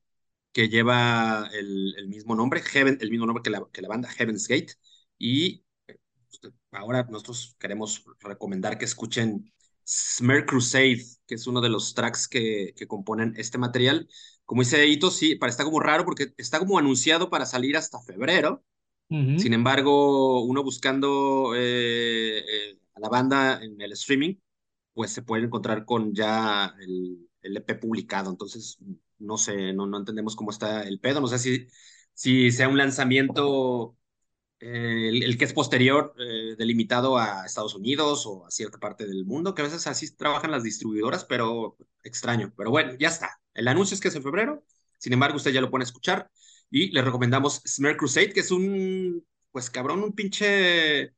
que 0.51 0.69
lleva 0.69 1.49
el, 1.53 1.95
el, 1.97 2.07
mismo 2.07 2.33
nombre, 2.35 2.61
Heaven, 2.61 2.97
el 3.01 3.11
mismo 3.11 3.25
nombre 3.25 3.43
que 3.43 3.49
la, 3.49 3.65
que 3.71 3.81
la 3.81 3.89
banda, 3.89 4.09
Heaven's 4.09 4.47
Gate. 4.47 4.73
Y 5.17 5.63
pues, 5.85 6.53
ahora 6.71 7.03
nosotros 7.09 7.55
queremos 7.59 8.03
recomendar 8.21 8.77
que 8.77 8.85
escuchen 8.85 9.53
Smear 9.85 10.45
Crusade, 10.45 11.03
que 11.27 11.35
es 11.35 11.45
uno 11.45 11.61
de 11.61 11.69
los 11.69 11.93
tracks 11.93 12.27
que, 12.27 12.73
que 12.75 12.88
componen 12.88 13.33
este 13.38 13.57
material. 13.57 14.07
Como 14.50 14.63
dice 14.63 14.88
Ito, 14.88 15.12
sí, 15.12 15.38
está 15.39 15.63
como 15.63 15.79
raro 15.79 16.06
porque 16.06 16.34
está 16.36 16.58
como 16.58 16.79
anunciado 16.79 17.29
para 17.29 17.46
salir 17.46 17.77
hasta 17.77 18.01
febrero. 18.01 18.63
Sin 19.08 19.53
embargo, 19.53 20.44
uno 20.44 20.63
buscando 20.63 21.53
eh, 21.56 22.39
eh, 22.39 22.79
a 22.96 23.00
la 23.00 23.10
banda 23.10 23.63
en 23.63 23.79
el 23.79 23.91
streaming, 23.91 24.38
pues 24.94 25.12
se 25.12 25.22
puede 25.22 25.44
encontrar 25.46 25.86
con 25.86 26.15
ya 26.15 26.74
el, 26.82 27.29
el 27.44 27.58
EP 27.58 27.79
publicado. 27.79 28.32
Entonces, 28.32 28.79
no 29.20 29.38
sé, 29.38 29.72
no, 29.72 29.86
no 29.86 30.00
entendemos 30.00 30.36
cómo 30.36 30.50
está 30.50 30.82
el 30.82 31.00
pedo. 31.00 31.22
No 31.22 31.27
sé 31.27 31.38
si, 31.38 31.68
si 32.15 32.50
sea 32.51 32.70
un 32.70 32.77
lanzamiento 32.79 33.98
el, 34.60 35.38
que 35.38 35.46
es 35.46 35.53
posterior, 35.53 36.15
eh, 36.18 36.56
delimitado 36.58 37.20
a 37.20 37.46
Estados 37.46 37.75
Unidos 37.75 38.25
o 38.25 38.48
a 38.48 38.51
cierta 38.51 38.79
parte 38.79 39.06
del 39.06 39.25
mundo, 39.25 39.53
que 39.53 39.62
a 39.62 39.65
veces 39.65 39.86
así 39.86 40.15
trabajan 40.15 40.50
las 40.50 40.63
distribuidoras, 40.63 41.24
pero 41.24 41.77
extraño. 42.03 42.51
Pero 42.58 42.72
bueno, 42.72 42.94
ya 43.00 43.10
está. 43.10 43.38
El 43.53 43.68
anuncio 43.68 43.96
es 43.96 44.01
que 44.01 44.10
es 44.10 44.15
en 44.15 44.24
febrero, 44.24 44.63
sin 44.98 45.13
embargo, 45.13 45.38
usted 45.38 45.51
ya 45.51 45.62
lo 45.62 45.72
pone 45.72 45.84
a 45.84 45.86
escuchar 45.88 46.29
y 46.70 46.91
le 46.91 47.01
recomendamos 47.01 47.62
Smear 47.65 47.98
Crusade, 47.98 48.34
que 48.34 48.41
es 48.41 48.51
un, 48.51 49.25
pues 49.51 49.70
cabrón, 49.70 50.03
un 50.03 50.13
pinche, 50.13 51.13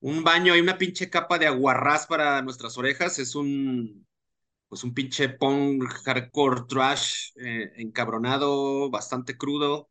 un 0.00 0.24
baño 0.24 0.56
y 0.56 0.60
una 0.60 0.78
pinche 0.78 1.10
capa 1.10 1.38
de 1.38 1.46
aguarrás 1.46 2.06
para 2.06 2.42
nuestras 2.42 2.78
orejas. 2.78 3.18
Es 3.18 3.34
un, 3.36 4.06
pues 4.68 4.84
un 4.84 4.94
pinche 4.94 5.28
punk 5.30 5.84
hardcore 6.04 6.62
trash 6.68 7.32
eh, 7.36 7.72
encabronado, 7.76 8.90
bastante 8.90 9.36
crudo 9.38 9.90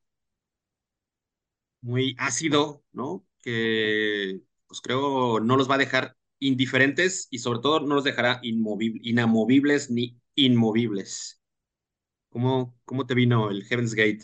muy 1.81 2.15
ácido, 2.19 2.83
¿no? 2.91 3.25
Que 3.41 4.41
pues 4.67 4.81
creo 4.81 5.39
no 5.39 5.57
los 5.57 5.69
va 5.69 5.75
a 5.75 5.77
dejar 5.77 6.15
indiferentes 6.39 7.27
y 7.31 7.39
sobre 7.39 7.59
todo 7.59 7.79
no 7.81 7.95
los 7.95 8.03
dejará 8.03 8.39
inamovibles 8.43 9.89
ni 9.91 10.19
inmovibles. 10.35 11.40
¿Cómo, 12.31 12.75
¿Cómo 12.85 13.05
te 13.05 13.13
vino 13.15 13.49
el 13.51 13.63
Heaven's 13.65 13.93
Gate? 13.93 14.23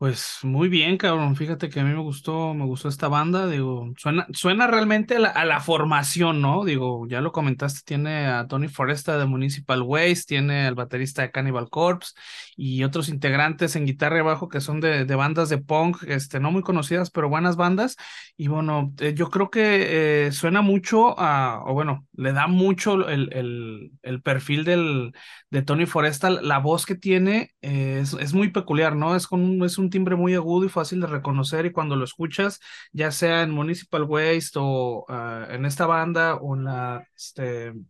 Pues 0.00 0.38
muy 0.44 0.70
bien, 0.70 0.96
cabrón. 0.96 1.36
Fíjate 1.36 1.68
que 1.68 1.78
a 1.78 1.84
mí 1.84 1.90
me 1.90 2.00
gustó, 2.00 2.54
me 2.54 2.64
gustó 2.64 2.88
esta 2.88 3.08
banda. 3.08 3.46
Digo, 3.46 3.92
suena, 3.98 4.26
suena 4.32 4.66
realmente 4.66 5.16
a 5.16 5.44
la, 5.44 5.60
formación, 5.60 6.40
¿no? 6.40 6.64
Digo, 6.64 7.06
ya 7.06 7.20
lo 7.20 7.32
comentaste, 7.32 7.82
tiene 7.84 8.26
a 8.26 8.46
Tony 8.46 8.68
Foresta 8.68 9.18
de 9.18 9.26
Municipal 9.26 9.82
Waste, 9.82 10.24
tiene 10.26 10.66
al 10.66 10.74
baterista 10.74 11.20
de 11.20 11.30
Cannibal 11.30 11.68
Corpse 11.68 12.14
y 12.56 12.82
otros 12.82 13.10
integrantes 13.10 13.76
en 13.76 13.84
guitarra 13.84 14.20
y 14.20 14.22
bajo 14.22 14.48
que 14.48 14.62
son 14.62 14.80
de, 14.80 15.04
de 15.04 15.14
bandas 15.16 15.50
de 15.50 15.58
punk, 15.58 16.02
este, 16.04 16.40
no 16.40 16.50
muy 16.50 16.62
conocidas, 16.62 17.10
pero 17.10 17.28
buenas 17.28 17.56
bandas. 17.56 17.96
Y 18.38 18.48
bueno, 18.48 18.94
eh, 19.00 19.12
yo 19.14 19.28
creo 19.28 19.50
que 19.50 20.28
eh, 20.28 20.32
suena 20.32 20.62
mucho 20.62 21.14
a, 21.20 21.62
o 21.66 21.74
bueno, 21.74 22.06
le 22.14 22.32
da 22.32 22.46
mucho 22.46 23.06
el, 23.06 23.30
el, 23.34 23.92
el 24.02 24.22
perfil 24.22 24.64
del, 24.64 25.12
de 25.50 25.62
Tony 25.62 25.84
Foresta. 25.86 26.30
La 26.30 26.58
voz 26.58 26.86
que 26.86 26.94
tiene 26.94 27.50
eh, 27.60 27.98
es, 28.02 28.14
es, 28.14 28.32
muy 28.32 28.50
peculiar, 28.50 28.96
¿no? 28.96 29.14
Es, 29.16 29.26
con, 29.26 29.62
es 29.64 29.78
un 29.78 29.89
timbre 29.90 30.16
muy 30.16 30.34
agudo 30.34 30.66
y 30.66 30.68
fácil 30.68 31.00
de 31.00 31.06
reconocer 31.06 31.66
y 31.66 31.72
cuando 31.72 31.96
lo 31.96 32.04
escuchas, 32.04 32.60
ya 32.92 33.10
sea 33.10 33.42
en 33.42 33.50
Municipal 33.50 34.04
Waste 34.04 34.58
o 34.60 35.04
ah, 35.08 35.46
en 35.50 35.66
esta 35.66 35.86
banda 35.86 36.36
o 36.36 36.56
en 36.56 36.64
la, 36.64 37.06
este, 37.14 37.66
en 37.68 37.86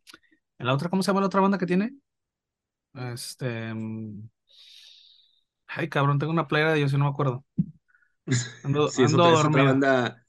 la 0.58 0.74
otra, 0.74 0.88
¿cómo 0.88 1.02
se 1.02 1.08
llama 1.08 1.20
la 1.20 1.26
otra 1.26 1.40
banda 1.40 1.58
que 1.58 1.66
tiene? 1.66 1.92
Este, 2.94 3.72
mm, 3.72 4.28
ay 5.68 5.88
cabrón, 5.88 6.18
tengo 6.18 6.32
una 6.32 6.48
playera 6.48 6.72
de 6.72 6.78
ellos 6.78 6.92
y 6.92 6.96
no 6.96 7.04
me 7.04 7.10
acuerdo. 7.10 7.44
Ando, 8.64 8.88
sí, 8.88 9.02
es 9.02 9.14
otra, 9.14 9.48
banda, 9.48 10.24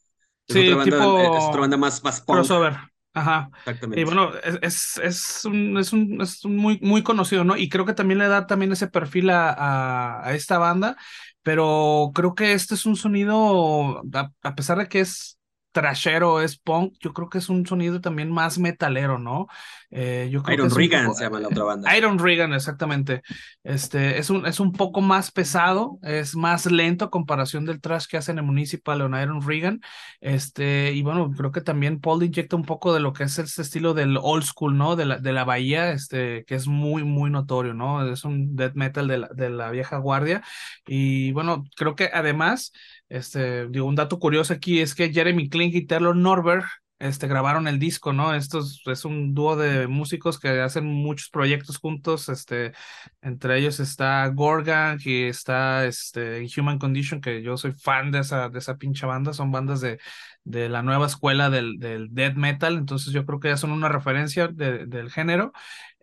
sí, 0.48 0.72
otra 0.72 0.78
banda, 0.78 0.98
tipo 0.98 1.38
es 1.38 1.44
otra 1.44 1.62
banda 1.62 1.78
más, 1.78 2.04
más 2.04 2.22
crossover. 2.22 2.78
Ajá. 3.13 3.50
Exactamente. 3.60 4.00
Y 4.00 4.04
bueno, 4.06 4.32
es, 4.62 4.98
es, 4.98 5.44
un, 5.44 5.78
es, 5.78 5.92
un, 5.92 6.22
es 6.22 6.46
un 6.46 6.56
muy, 6.56 6.80
muy 6.82 7.04
conocido, 7.04 7.44
¿no? 7.44 7.58
Y 7.58 7.68
creo 7.68 7.86
que 7.86 7.94
también 7.94 8.20
le 8.20 8.28
da 8.28 8.48
también 8.48 8.72
ese 8.72 8.88
perfil 8.88 9.30
a, 9.32 9.50
a, 9.51 10.25
a 10.25 10.34
esta 10.34 10.58
banda 10.58 10.96
pero 11.44 12.12
creo 12.14 12.36
que 12.36 12.54
este 12.54 12.76
es 12.76 12.86
un 12.86 12.96
sonido, 12.96 14.04
a, 14.44 14.56
pesar 14.56 14.78
de 14.78 14.88
que 14.88 15.02
es 15.02 15.40
trashero, 15.72 16.42
es 16.42 16.58
punk, 16.58 16.96
yo 17.00 17.13
creo 17.13 17.30
que 17.30 17.38
es 17.38 17.50
un 17.50 17.66
sonido 17.66 18.01
también 18.01 18.32
más 18.32 18.60
metalero, 18.60 19.18
¿no? 19.20 19.48
Eh, 19.90 20.30
yo 20.32 20.42
creo 20.42 20.56
Iron 20.56 20.70
que 20.70 20.75
Regan 20.75 21.13
se 21.13 21.24
llama 21.24 21.40
la 21.40 21.48
otra 21.48 21.63
banda. 21.63 21.98
Iron 21.98 22.20
Regan, 22.20 22.54
exactamente. 22.54 23.22
Este, 23.63 24.18
es, 24.18 24.30
un, 24.30 24.46
es 24.46 24.60
un 24.60 24.72
poco 24.72 25.01
más 25.01 25.32
pesado, 25.32 26.00
es 26.04 26.36
más 26.36 26.66
lento 26.66 27.06
a 27.06 27.10
comparación 27.10 27.66
del 27.66 27.82
trash 27.82 28.06
que 28.08 28.18
hacen 28.18 28.40
en 28.40 28.46
Municipal 28.46 29.01
o 29.01 29.06
en 29.06 29.22
Iron 29.22 29.42
Regan. 29.42 29.82
Este, 30.20 30.94
y 30.94 31.01
bueno, 31.01 31.32
creo 31.32 31.51
que 31.51 31.62
también 31.62 32.00
Paul 32.00 32.24
inyecta 32.24 32.56
un 32.56 32.66
poco 32.66 32.94
de 32.94 33.00
lo 33.00 33.13
que 33.13 33.24
es 33.24 33.38
este 33.40 33.62
estilo 33.62 33.94
del 33.94 34.18
old 34.22 34.44
school, 34.44 34.78
¿no? 34.78 34.96
De 34.96 35.06
la, 35.06 35.18
de 35.18 35.34
la 35.34 35.44
bahía, 35.44 35.92
este, 35.92 36.46
que 36.46 36.56
es 36.56 36.68
muy, 36.68 37.04
muy 37.04 37.30
notorio, 37.30 37.74
¿no? 37.74 38.06
Es 38.06 38.24
un 38.24 38.56
death 38.56 38.75
metal 38.75 39.08
de 39.08 39.18
la, 39.20 39.30
de 39.34 39.50
la 39.50 39.72
vieja 39.72 39.98
guardia. 39.98 40.42
Y 40.86 41.32
bueno, 41.34 41.63
creo 41.75 41.96
que 41.96 42.10
además 42.13 42.72
este, 43.12 43.68
digo, 43.68 43.88
un 43.88 43.96
dato 43.96 44.20
curioso 44.20 44.53
aquí 44.53 44.80
es 44.80 44.96
que 44.96 45.12
Jeremy 45.12 45.50
Kling 45.50 45.72
y 45.74 45.86
Taylor 45.86 46.15
Norberg 46.15 46.63
este, 46.98 47.27
grabaron 47.27 47.68
el 47.68 47.77
disco, 47.77 48.13
¿no? 48.13 48.34
Esto 48.34 48.62
es, 48.86 49.06
un 49.06 49.34
dúo 49.34 49.58
de 49.58 49.88
músicos 49.88 50.39
que 50.39 50.62
hacen 50.62 50.86
muchos 50.86 51.30
proyectos 51.30 51.77
juntos, 51.77 52.30
este, 52.30 52.74
entre 53.22 53.58
ellos 53.58 53.80
está 53.82 54.27
Gorgon 54.27 54.98
y 55.03 55.24
está 55.24 55.86
este, 55.86 56.48
Human 56.56 56.80
Condition, 56.80 57.20
que 57.20 57.41
yo 57.41 57.58
soy 57.58 57.74
fan 57.74 58.12
de 58.12 58.20
esa, 58.20 58.50
de 58.50 58.60
esa 58.60 58.77
pinche 58.77 59.06
banda, 59.06 59.34
son 59.34 59.51
bandas 59.51 59.82
de, 59.82 60.00
de 60.44 60.70
la 60.70 60.84
nueva 60.84 61.08
escuela 61.08 61.50
del, 61.50 61.80
del 61.80 62.13
death 62.13 62.36
metal, 62.36 62.77
entonces 62.77 63.12
yo 63.12 63.25
creo 63.25 63.39
que 63.39 63.50
ya 63.50 63.58
son 63.58 63.72
una 63.72 63.89
referencia 63.89 64.48
del 64.48 65.12
género. 65.12 65.51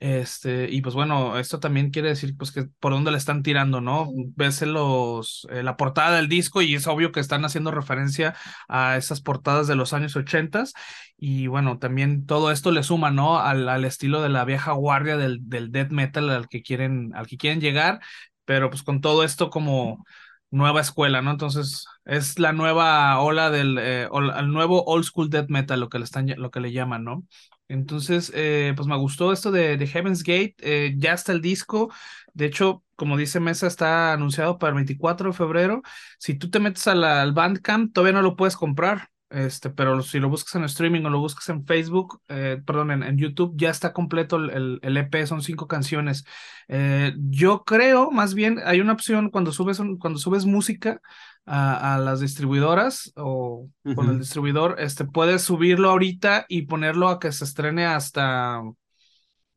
Este, 0.01 0.69
y 0.71 0.81
pues 0.81 0.95
bueno, 0.95 1.39
esto 1.41 1.59
también 1.59 1.91
quiere 1.91 2.11
decir 2.11 2.37
pues 2.37 2.53
que 2.53 2.67
por 2.79 2.93
dónde 2.93 3.11
le 3.11 3.17
están 3.19 3.43
tirando, 3.43 3.81
¿no? 3.81 4.09
Ves 4.37 4.63
los, 4.63 5.45
eh, 5.51 5.65
la 5.65 5.77
portada 5.77 6.15
del 6.17 6.29
disco 6.29 6.63
y 6.63 6.75
es 6.77 6.87
obvio 6.87 7.11
que 7.11 7.19
están 7.19 7.45
haciendo 7.45 7.73
referencia 7.73 8.37
a 8.69 8.97
esas 8.97 9.21
portadas 9.21 9.67
de 9.67 9.75
los 9.75 9.93
años 9.93 10.15
ochentas 10.15 10.73
y 11.17 11.49
bueno, 11.49 11.79
también 11.81 12.27
todo 12.27 12.53
esto 12.53 12.71
le 12.71 12.85
suma, 12.85 13.11
¿no? 13.11 13.41
Al, 13.41 13.69
al 13.69 13.85
estilo 13.85 14.23
de 14.23 14.29
la 14.29 14.45
vieja 14.45 14.71
guardia 14.73 15.17
del, 15.17 15.39
del 15.49 15.73
death 15.73 15.91
metal 15.91 16.31
al 16.31 16.49
que 16.49 16.63
quieren, 16.63 17.13
al 17.17 17.27
que 17.27 17.37
quieren 17.37 17.61
llegar, 17.61 17.99
pero 18.45 18.71
pues 18.71 18.85
con 18.85 19.01
todo 19.01 19.25
esto 19.25 19.51
como 19.51 20.05
nueva 20.51 20.81
escuela, 20.81 21.23
¿no? 21.23 21.33
Entonces 21.33 21.87
es 22.05 22.39
la 22.39 22.53
nueva 22.53 23.21
ola 23.21 23.51
del, 23.51 23.79
eh, 23.81 24.09
el 24.39 24.49
nuevo 24.53 24.85
old 24.85 25.05
school 25.05 25.29
death 25.29 25.49
metal, 25.49 25.81
lo 25.81 25.89
que 25.89 25.99
le 25.99 26.05
están, 26.05 26.27
lo 26.37 26.51
que 26.53 26.61
le 26.61 26.71
llaman, 26.73 27.03
¿no? 27.05 27.25
Entonces, 27.69 28.33
eh, 28.35 28.73
pues 28.75 28.89
me 28.89 28.97
gustó 28.97 29.33
esto 29.33 29.51
de, 29.51 29.77
de 29.77 29.87
Heaven's 29.87 30.23
Gate, 30.23 30.55
eh, 30.61 30.95
ya 30.97 31.13
está 31.13 31.33
el 31.33 31.43
disco, 31.43 31.93
de 32.33 32.47
hecho, 32.47 32.85
como 32.97 33.17
dice 33.17 33.41
Mesa, 33.41 33.67
está 33.67 34.13
anunciado 34.13 34.59
para 34.59 34.71
el 34.71 34.77
24 34.77 35.31
de 35.31 35.37
febrero. 35.37 35.83
Si 36.19 36.35
tú 36.35 36.51
te 36.51 36.61
metes 36.61 36.87
al 36.87 37.33
Bandcamp, 37.33 37.93
todavía 37.93 38.15
no 38.15 38.23
lo 38.23 38.37
puedes 38.37 38.57
comprar, 38.57 39.11
este, 39.31 39.69
pero 39.71 40.01
si 40.03 40.21
lo 40.21 40.31
buscas 40.31 40.55
en 40.55 40.65
streaming 40.65 41.03
o 41.03 41.11
lo 41.11 41.19
buscas 41.19 41.49
en 41.51 41.67
Facebook, 41.67 42.23
eh, 42.29 42.63
perdón, 42.65 42.91
en, 42.93 43.03
en, 43.03 43.19
YouTube, 43.19 43.53
ya 43.57 43.71
está 43.71 43.93
completo 43.93 44.37
el, 44.37 44.79
el, 44.83 44.97
EP, 44.97 45.27
son 45.27 45.43
cinco 45.43 45.67
canciones. 45.67 46.25
Eh, 46.69 47.15
yo 47.19 47.65
creo, 47.65 48.11
más 48.11 48.35
bien, 48.35 48.61
hay 48.65 48.81
una 48.81 48.95
opción 48.95 49.31
cuando 49.31 49.53
subes, 49.53 49.81
cuando 49.99 50.19
subes 50.19 50.47
música 50.47 51.01
a, 51.49 51.95
a 51.95 51.99
las 51.99 52.21
distribuidoras 52.21 53.13
o 53.17 53.67
uh 53.85 53.91
-huh. 53.91 53.95
con 53.95 54.11
el 54.11 54.19
distribuidor, 54.19 54.77
este, 54.79 55.05
puedes 55.05 55.43
subirlo 55.43 55.91
ahorita 55.91 56.45
y 56.49 56.63
ponerlo 56.63 57.09
a 57.09 57.19
que 57.19 57.33
se 57.33 57.45
estrene 57.45 57.87
hasta 57.87 58.63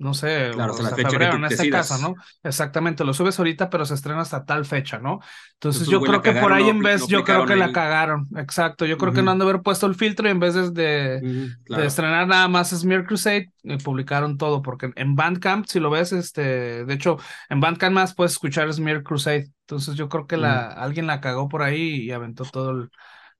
no 0.01 0.13
sé, 0.15 0.49
claro, 0.53 0.73
hasta 0.73 0.95
febrero 0.95 1.35
en 1.35 1.45
este 1.45 1.69
caso, 1.69 1.97
¿no? 1.99 2.15
Exactamente, 2.43 3.03
lo 3.03 3.13
subes 3.13 3.37
ahorita, 3.37 3.69
pero 3.69 3.85
se 3.85 3.93
estrena 3.93 4.21
hasta 4.21 4.43
tal 4.45 4.65
fecha, 4.65 4.97
¿no? 4.97 5.19
Entonces, 5.53 5.83
Entonces 5.83 5.87
yo 5.87 6.01
creo 6.01 6.21
que 6.21 6.33
por 6.33 6.51
ahí 6.53 6.69
en 6.69 6.81
vez, 6.81 7.05
yo 7.07 7.23
creo 7.23 7.45
que 7.45 7.55
la 7.55 7.71
cagaron, 7.71 8.27
exacto, 8.35 8.85
yo 8.85 8.97
creo 8.97 9.11
uh 9.11 9.13
-huh. 9.13 9.15
que 9.17 9.21
no 9.21 9.31
han 9.31 9.37
de 9.37 9.45
haber 9.45 9.61
puesto 9.61 9.85
el 9.85 9.95
filtro 9.95 10.27
y 10.27 10.31
en 10.31 10.39
vez 10.39 10.55
de, 10.55 10.71
de, 10.71 11.19
uh 11.21 11.25
-huh, 11.25 11.57
claro. 11.65 11.81
de 11.81 11.87
estrenar 11.87 12.27
nada 12.27 12.47
más 12.47 12.71
Smear 12.71 13.05
Crusade, 13.05 13.51
eh, 13.63 13.77
publicaron 13.83 14.37
todo, 14.37 14.61
porque 14.61 14.91
en 14.95 15.15
Bandcamp, 15.15 15.67
si 15.67 15.79
lo 15.79 15.89
ves, 15.91 16.11
este, 16.13 16.83
de 16.83 16.93
hecho, 16.93 17.17
en 17.49 17.59
Bandcamp 17.59 17.93
más 17.93 18.15
puedes 18.15 18.31
escuchar 18.31 18.73
Smear 18.73 19.03
Crusade, 19.03 19.51
entonces 19.67 19.95
yo 19.95 20.09
creo 20.09 20.25
que 20.25 20.37
la, 20.37 20.49
uh 20.49 20.79
-huh. 20.79 20.83
alguien 20.83 21.05
la 21.07 21.21
cagó 21.21 21.47
por 21.47 21.61
ahí 21.61 22.01
y 22.05 22.11
aventó 22.11 22.43
todo 22.45 22.71
el 22.71 22.89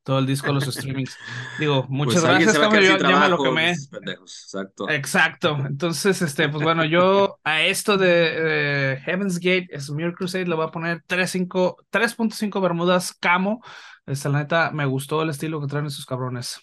todo 0.03 0.20
el 0.20 0.25
disco 0.25 0.51
los 0.51 0.65
streamings. 0.65 1.17
Digo, 1.60 1.86
muchas 1.89 2.22
pues 2.22 2.34
gracias, 2.43 2.58
Cam, 2.58 2.74
yo 2.74 2.98
ya 2.98 3.20
me 3.20 3.29
lo 3.29 3.41
quemé. 3.41 3.72
Exacto. 3.72 4.89
Exacto. 4.89 5.58
Entonces, 5.65 6.22
este, 6.22 6.50
pues 6.50 6.63
bueno, 6.63 6.86
yo 6.86 7.39
a 7.43 7.62
esto 7.63 7.98
de, 7.98 9.00
Heaven's 9.05 9.39
Gate, 9.39 9.67
Smear 9.79 10.13
Crusade, 10.13 10.48
le 10.48 10.55
voy 10.55 10.65
a 10.65 10.72
poner 10.72 11.03
3.5 11.08 12.62
Bermudas 12.62 13.13
Camo. 13.13 13.63
Esta, 14.05 14.29
la 14.29 14.39
neta, 14.39 14.72
me 14.72 14.86
gustó 14.86 15.22
el 15.22 15.29
estilo 15.29 15.62
que 15.62 15.67
traen 15.67 15.86
esos 15.86 16.05
cabrones. 16.05 16.60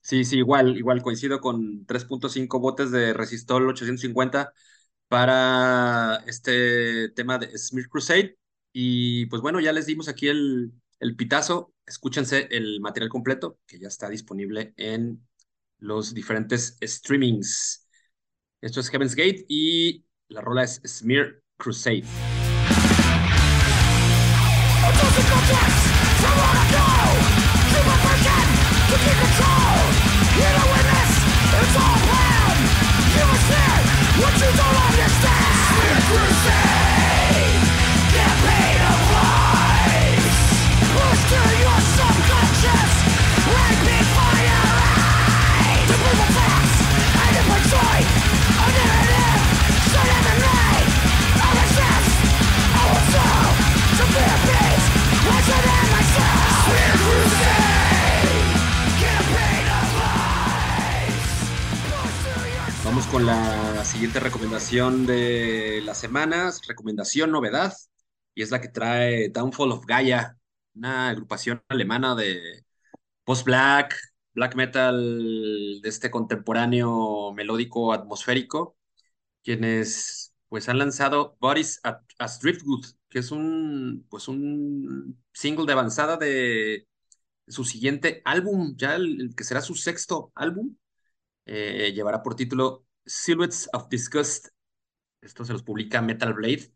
Sí, 0.00 0.24
sí, 0.24 0.38
igual, 0.38 0.76
igual 0.76 1.00
coincido 1.00 1.40
con 1.40 1.86
3.5 1.86 2.60
botes 2.60 2.90
de 2.90 3.14
Resistol 3.14 3.68
850 3.68 4.52
para 5.08 6.22
este 6.26 7.10
tema 7.10 7.38
de 7.38 7.56
Smear 7.56 7.88
Crusade. 7.88 8.36
Y 8.72 9.26
pues 9.26 9.40
bueno, 9.42 9.60
ya 9.60 9.72
les 9.72 9.86
dimos 9.86 10.08
aquí 10.08 10.28
el, 10.28 10.72
el 10.98 11.16
pitazo, 11.16 11.71
escúchense 11.86 12.48
el 12.50 12.80
material 12.80 13.10
completo 13.10 13.58
que 13.66 13.78
ya 13.78 13.88
está 13.88 14.08
disponible 14.08 14.74
en 14.76 15.26
los 15.78 16.14
diferentes 16.14 16.76
streamings. 16.82 17.88
Esto 18.60 18.80
es 18.80 18.88
Heaven's 18.90 19.14
Gate 19.14 19.44
y 19.48 20.04
la 20.28 20.40
rola 20.40 20.64
es 20.64 20.80
Smear 20.84 21.42
Crusade. 21.56 22.04
Siguiente 64.12 64.28
recomendación 64.28 65.06
de 65.06 65.80
las 65.86 65.98
semanas, 65.98 66.60
recomendación 66.68 67.30
novedad, 67.30 67.72
y 68.34 68.42
es 68.42 68.50
la 68.50 68.60
que 68.60 68.68
trae 68.68 69.30
Downfall 69.30 69.72
of 69.72 69.86
Gaia, 69.86 70.36
una 70.74 71.08
agrupación 71.08 71.62
alemana 71.68 72.14
de 72.14 72.66
post-black, 73.24 73.96
black 74.34 74.54
metal 74.54 75.80
de 75.82 75.88
este 75.88 76.10
contemporáneo 76.10 77.32
melódico 77.32 77.94
atmosférico, 77.94 78.76
quienes 79.42 80.34
pues 80.50 80.68
han 80.68 80.78
lanzado 80.78 81.38
Bodies 81.40 81.80
as 82.18 82.38
Driftwood, 82.40 82.84
que 83.08 83.20
es 83.20 83.30
un 83.30 84.06
pues 84.10 84.28
un 84.28 85.22
single 85.32 85.64
de 85.64 85.72
avanzada 85.72 86.18
de 86.18 86.86
su 87.48 87.64
siguiente 87.64 88.20
álbum, 88.26 88.74
ya 88.76 88.94
el, 88.96 89.34
que 89.34 89.44
será 89.44 89.62
su 89.62 89.74
sexto 89.74 90.32
álbum, 90.34 90.76
eh, 91.46 91.92
llevará 91.94 92.22
por 92.22 92.36
título 92.36 92.84
Silhouettes 93.06 93.68
of 93.72 93.88
Disgust. 93.88 94.48
Esto 95.20 95.44
se 95.44 95.52
los 95.52 95.62
publica 95.62 96.02
Metal 96.02 96.34
Blade. 96.34 96.72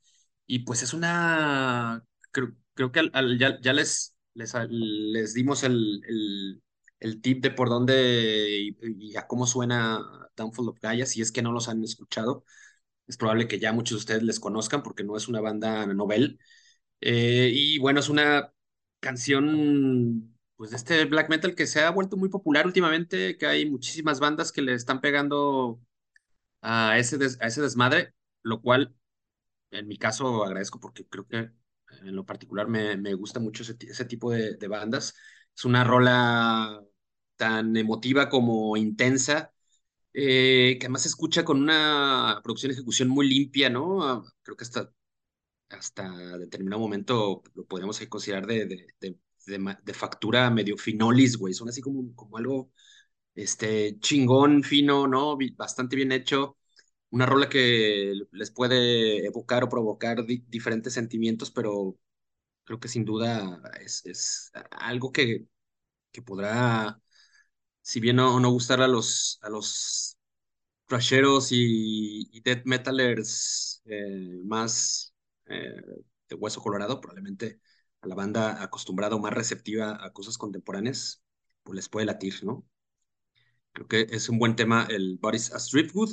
Y 0.47 0.61
pues 0.61 0.83
es 0.83 0.95
una. 0.95 2.05
Creo, 2.31 2.53
creo 2.75 2.93
que 2.93 3.01
al, 3.01 3.11
al, 3.15 3.39
ya, 3.39 3.61
ya, 3.61 3.73
les, 3.73 4.17
les, 4.35 4.55
les 4.71 5.35
dimos 5.35 5.65
el, 5.65 6.01
el, 6.09 6.63
el, 7.01 7.21
tip 7.21 7.43
de 7.43 7.51
por 7.51 7.69
dónde 7.69 8.59
y, 8.61 8.77
y, 9.13 9.17
a 9.17 9.27
cómo 9.27 9.47
suena 9.47 10.01
Downfall 10.37 10.69
of 10.69 10.81
Gaia. 10.81 11.07
Si 11.07 11.21
es 11.23 11.33
que 11.33 11.43
no 11.43 11.53
los 11.53 11.69
han 11.69 11.83
escuchado, 11.85 12.45
es 13.07 13.17
probable 13.17 13.49
que 13.49 13.59
ya 13.59 13.73
muchos 13.73 13.99
de 13.99 14.01
ustedes 14.01 14.23
les 14.23 14.41
conozcan 14.41 14.83
porque 14.83 15.05
no 15.05 15.17
es 15.17 15.29
una 15.29 15.41
banda 15.41 15.87
novel. 15.87 16.39
Eh, 17.01 17.51
y 17.55 17.79
bueno, 17.79 18.01
es 18.01 18.09
una 18.09 18.53
canción 19.01 20.37
pues 20.57 20.71
de 20.71 20.77
este 20.77 21.05
black 21.05 21.29
metal 21.31 21.55
que 21.55 21.67
se 21.67 21.83
ha 21.83 21.91
vuelto 21.91 22.17
muy 22.17 22.29
popular 22.31 22.67
últimamente, 22.67 23.37
que 23.39 23.47
hay 23.47 23.71
muchísimas 23.71 24.21
bandas 24.21 24.53
que 24.53 24.63
le 24.63 24.75
están 24.75 25.01
pegando 25.01 25.81
a 26.67 26.99
ese, 26.99 27.19
des, 27.19 27.39
a 27.41 27.47
ese 27.47 27.63
desmadre, 27.63 28.15
lo 28.43 28.61
cual 28.63 28.95
en 29.71 29.89
mi 29.89 29.99
caso 29.99 30.45
agradezco 30.45 30.81
porque 30.81 31.07
creo 31.09 31.27
que 31.29 31.51
en 32.03 32.17
lo 32.17 32.27
particular 32.27 32.69
me, 32.69 32.97
me 32.97 33.15
gusta 33.15 33.41
mucho 33.41 33.63
ese, 33.63 33.77
ese 33.81 34.05
tipo 34.07 34.31
de, 34.33 34.57
bandas. 34.69 35.15
Es 35.57 35.65
una 35.65 35.85
rola 35.85 36.83
tan 37.37 37.77
emotiva 37.77 38.29
como 38.29 38.77
intensa, 38.77 39.53
eh, 40.15 40.79
que 40.81 40.87
además 40.87 41.03
se 41.03 41.09
escucha 41.09 41.45
con 41.45 41.63
una 41.63 42.41
producción 42.45 42.73
y 42.73 42.75
ejecución 42.75 43.09
muy 43.09 43.29
limpia, 43.29 43.71
¿no? 43.71 44.25
Creo 44.43 44.57
que 44.57 44.65
hasta, 44.65 44.93
hasta 45.71 46.39
determinado 46.39 46.81
momento 46.81 47.43
lo 47.55 47.67
podríamos 47.67 48.01
considerar 48.09 48.47
de, 48.47 48.67
de, 48.67 48.87
de 49.01 49.19
de, 49.47 49.77
de, 49.85 49.95
factura 49.95 50.51
medio 50.51 50.77
finolis, 50.77 51.37
güey. 51.37 51.55
Son 51.55 51.69
así 51.69 51.81
como, 51.81 52.15
como 52.15 52.37
algo 52.37 52.73
este, 53.37 53.99
chingón, 54.01 54.65
fino, 54.65 55.09
¿no? 55.09 55.39
Bastante 55.57 55.97
bien 55.97 56.13
hecho. 56.13 56.59
Una 57.11 57.27
rola 57.27 57.49
que 57.51 58.15
les 58.33 58.51
puede 58.53 59.27
evocar 59.27 59.65
o 59.65 59.69
provocar 59.71 60.25
di 60.27 60.45
diferentes 60.49 60.95
sentimientos, 60.95 61.51
pero 61.53 61.99
creo 62.65 62.81
que 62.81 62.89
sin 62.89 63.05
duda 63.05 63.63
es, 63.81 64.05
es 64.07 64.53
algo 64.73 65.13
que, 65.13 65.47
que, 66.13 66.23
podrá, 66.23 67.01
si 67.83 68.01
bien 68.01 68.17
no, 68.17 68.41
no 68.41 68.51
gustar 68.51 68.81
a 68.83 68.89
los, 68.89 69.39
a 69.43 69.51
los 69.51 70.19
trasheros 70.87 71.53
y, 71.53 72.29
y 72.33 72.41
death 72.43 72.63
metalers 72.67 73.83
eh, 73.87 74.41
más 74.45 75.15
eh, 75.47 75.83
de 76.29 76.37
hueso 76.37 76.61
colorado, 76.63 77.01
probablemente 77.01 77.61
a 78.01 78.07
la 78.09 78.15
banda 78.15 78.63
acostumbrada 78.63 79.17
o 79.17 79.19
más 79.21 79.33
receptiva 79.35 79.99
a 80.05 80.13
cosas 80.13 80.39
contemporáneas, 80.39 81.23
pues 81.63 81.77
les 81.77 81.89
puede 81.89 82.07
latir, 82.07 82.45
¿no? 82.45 82.65
Creo 83.77 83.89
que 83.89 84.07
es 84.11 84.29
un 84.31 84.39
buen 84.41 84.57
tema 84.57 84.89
el 84.91 85.19
Bodies 85.21 85.53
as 85.53 85.71
Driftwood 85.71 86.11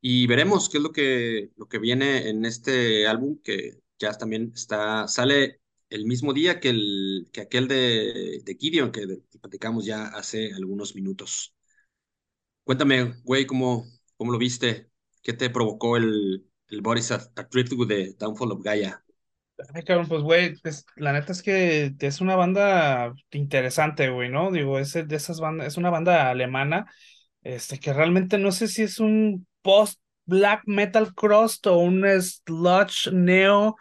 y 0.00 0.26
veremos 0.28 0.68
qué 0.70 0.78
es 0.78 0.82
lo 0.84 0.92
que, 0.92 1.50
lo 1.56 1.68
que 1.68 1.78
viene 1.78 2.28
en 2.30 2.44
este 2.46 3.06
álbum 3.08 3.38
que 3.42 3.80
ya 3.98 4.12
también 4.14 4.52
está, 4.54 5.08
sale 5.08 5.60
el 5.90 6.06
mismo 6.06 6.32
día 6.32 6.60
que, 6.60 6.70
el, 6.70 7.28
que 7.32 7.42
aquel 7.42 7.68
de, 7.68 8.42
de 8.44 8.56
Gideon 8.58 8.92
que, 8.92 9.06
que 9.30 9.38
platicamos 9.40 9.84
ya 9.86 10.06
hace 10.08 10.52
algunos 10.54 10.94
minutos. 10.94 11.54
Cuéntame, 12.64 13.14
güey, 13.24 13.46
¿cómo, 13.46 13.84
cómo 14.16 14.32
lo 14.32 14.38
viste? 14.38 14.90
¿Qué 15.22 15.32
te 15.32 15.50
provocó 15.50 15.96
el, 15.96 16.46
el 16.68 16.80
Boris 16.82 17.10
a 17.12 17.32
de 17.86 18.14
Downfall 18.18 18.52
of 18.52 18.62
Gaia? 18.62 19.04
Ay, 19.74 19.82
pues, 20.08 20.22
güey, 20.22 20.54
la 20.96 21.12
neta 21.12 21.32
es 21.32 21.42
que 21.42 21.94
es 22.00 22.20
una 22.20 22.36
banda 22.36 23.12
interesante, 23.30 24.08
güey, 24.08 24.28
¿no? 24.30 24.50
Digo, 24.50 24.78
es 24.78 24.92
de 24.92 25.16
esas 25.16 25.40
bandas, 25.40 25.66
es 25.68 25.76
una 25.76 25.90
banda 25.90 26.30
alemana, 26.30 26.86
este, 27.42 27.78
que 27.78 27.92
realmente 27.92 28.38
no 28.38 28.52
sé 28.52 28.68
si 28.68 28.82
es 28.82 29.00
un 29.00 29.46
post 29.62 30.00
black 30.24 30.62
metal 30.66 31.14
crust 31.14 31.66
o 31.66 31.78
un 31.78 32.04
sludge 32.20 33.10
neo 33.12 33.76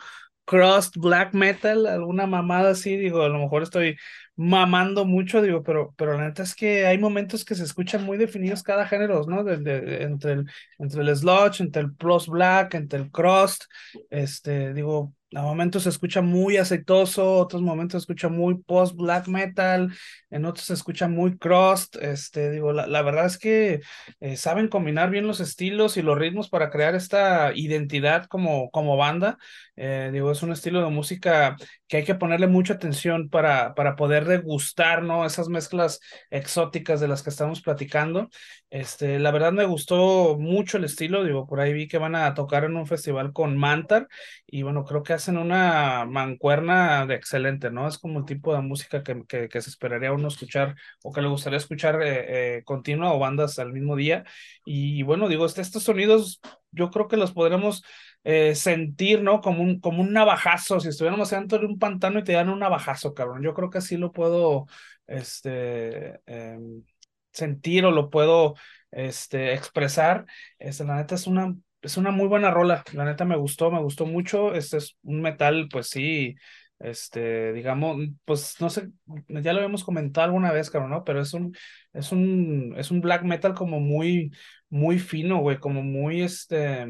crust 0.45 0.97
black 0.97 1.33
metal, 1.33 1.85
alguna 1.85 2.25
mamada 2.25 2.71
así, 2.71 2.97
digo, 2.97 3.21
a 3.21 3.29
lo 3.29 3.39
mejor 3.39 3.63
estoy 3.63 3.97
mamando 4.35 5.05
mucho, 5.05 5.41
digo, 5.41 5.63
pero, 5.63 5.93
pero 5.97 6.17
la 6.17 6.25
neta 6.27 6.43
es 6.43 6.55
que 6.55 6.87
hay 6.87 6.97
momentos 6.97 7.45
que 7.45 7.55
se 7.55 7.63
escuchan 7.63 8.03
muy 8.05 8.17
definidos 8.17 8.63
cada 8.63 8.87
género, 8.87 9.23
¿no? 9.27 9.43
De, 9.43 10.03
entre, 10.03 10.31
el, 10.33 10.45
entre 10.79 11.01
el 11.03 11.15
sludge, 11.15 11.61
entre 11.61 11.81
el 11.83 11.93
post 11.95 12.29
black, 12.29 12.73
entre 12.73 12.99
el 12.99 13.11
crust, 13.11 13.65
este, 14.09 14.73
digo, 14.73 15.13
a 15.35 15.41
momentos 15.41 15.83
se 15.83 15.89
escucha 15.89 16.21
muy 16.21 16.57
aceitoso, 16.57 17.37
otros 17.37 17.61
momentos 17.61 18.01
se 18.01 18.03
escucha 18.03 18.29
muy 18.29 18.55
post 18.63 18.95
black 18.95 19.27
metal, 19.27 19.93
en 20.31 20.45
otros 20.45 20.65
se 20.65 20.73
escucha 20.73 21.07
muy 21.07 21.37
crust. 21.37 21.97
Este, 21.97 22.49
digo, 22.49 22.73
la, 22.73 22.87
la 22.87 23.01
verdad 23.03 23.25
es 23.27 23.37
que 23.37 23.81
eh, 24.19 24.37
saben 24.37 24.67
combinar 24.69 25.11
bien 25.11 25.27
los 25.27 25.39
estilos 25.39 25.97
y 25.97 26.01
los 26.01 26.17
ritmos 26.17 26.49
para 26.49 26.71
crear 26.71 26.95
esta 26.95 27.53
identidad 27.53 28.25
como, 28.25 28.71
como 28.71 28.97
banda. 28.97 29.37
Eh, 29.81 30.09
digo, 30.11 30.29
es 30.29 30.43
un 30.43 30.51
estilo 30.51 30.83
de 30.83 30.89
música 30.89 31.55
que 31.87 31.97
hay 31.97 32.03
que 32.03 32.15
ponerle 32.15 32.47
mucha 32.47 32.73
atención 32.73 33.29
para, 33.29 33.73
para 33.75 33.95
poder 33.95 34.25
degustar, 34.25 35.03
¿no? 35.03 35.25
Esas 35.25 35.47
mezclas 35.47 36.01
exóticas 36.29 36.99
de 36.99 37.07
las 37.07 37.23
que 37.23 37.29
estamos 37.29 37.61
platicando. 37.61 38.29
Este, 38.69 39.19
la 39.19 39.31
verdad 39.31 39.53
me 39.53 39.63
gustó 39.63 40.37
mucho 40.37 40.77
el 40.77 40.83
estilo, 40.83 41.23
digo, 41.23 41.47
por 41.47 41.61
ahí 41.61 41.71
vi 41.71 41.87
que 41.87 41.97
van 41.97 42.15
a 42.15 42.33
tocar 42.33 42.65
en 42.65 42.75
un 42.75 42.87
festival 42.87 43.31
con 43.31 43.57
Mantar 43.57 44.09
y 44.45 44.63
bueno, 44.63 44.83
creo 44.83 45.01
que 45.01 45.13
hacen 45.13 45.37
una 45.37 46.05
mancuerna 46.05 47.05
de 47.05 47.15
excelente, 47.15 47.71
¿no? 47.71 47.87
Es 47.87 47.97
como 47.97 48.19
el 48.19 48.25
tipo 48.25 48.53
de 48.53 48.61
música 48.61 49.01
que, 49.01 49.23
que, 49.27 49.61
se 49.61 49.69
esperaría 49.69 50.11
uno 50.11 50.27
escuchar 50.27 50.75
o 51.03 51.13
que 51.13 51.21
le 51.21 51.29
gustaría 51.29 51.57
escuchar 51.57 52.01
eh, 52.01 52.57
eh, 52.57 52.63
continua 52.65 53.13
o 53.13 53.19
bandas 53.19 53.59
al 53.59 53.71
mismo 53.71 53.95
día. 53.95 54.25
Y, 54.65 55.03
bueno, 55.03 55.29
digo, 55.29 55.45
este, 55.45 55.61
estos 55.61 55.83
sonidos 55.83 56.41
yo 56.71 56.91
creo 56.91 57.07
que 57.07 57.17
los 57.17 57.31
podremos 57.31 57.83
eh, 58.23 58.55
sentir, 58.55 59.21
¿no? 59.23 59.41
Como 59.41 59.63
un, 59.63 59.79
como 59.79 60.01
un 60.01 60.13
navajazo, 60.13 60.79
si 60.79 60.89
estuviéramos 60.89 61.29
dentro 61.29 61.59
de 61.59 61.65
un 61.65 61.79
pantano 61.79 62.19
y 62.19 62.23
te 62.23 62.33
dan 62.33 62.49
un 62.49 62.59
navajazo, 62.59 63.13
cabrón. 63.13 63.41
Yo 63.43 63.53
creo 63.53 63.69
que 63.69 63.79
así 63.79 63.97
lo 63.97 64.11
puedo, 64.11 64.67
este, 65.07 66.19
em, 66.25 66.83
sentir 67.31 67.85
o 67.85 67.91
lo 67.91 68.09
puedo, 68.09 68.55
este, 68.91 69.53
expresar. 69.53 70.25
Este, 70.59 70.83
la 70.83 70.95
neta 70.97 71.15
es 71.15 71.27
una 71.27 71.55
es 71.81 71.97
una 71.97 72.11
muy 72.11 72.27
buena 72.27 72.51
rola, 72.51 72.83
la 72.93 73.05
neta 73.05 73.23
me 73.25 73.37
gustó, 73.37 73.71
me 73.71 73.79
gustó 73.81 74.05
mucho. 74.05 74.53
Este 74.53 74.77
es 74.77 74.97
un 75.03 75.21
metal, 75.21 75.67
pues 75.71 75.87
sí, 75.89 76.35
este, 76.79 77.53
digamos, 77.53 77.97
pues 78.25 78.55
no 78.59 78.69
sé, 78.69 78.89
ya 79.27 79.53
lo 79.53 79.59
habíamos 79.59 79.83
comentado 79.83 80.25
alguna 80.25 80.51
vez, 80.51 80.69
cabrón, 80.69 80.91
¿no? 80.91 81.03
Pero 81.03 81.21
es 81.21 81.33
un, 81.33 81.55
es 81.93 82.11
un, 82.11 82.73
es 82.77 82.91
un 82.91 83.01
black 83.01 83.23
metal 83.23 83.53
como 83.53 83.79
muy, 83.79 84.31
muy 84.69 84.99
fino, 84.99 85.39
güey, 85.39 85.57
como 85.59 85.83
muy, 85.83 86.21
este, 86.21 86.85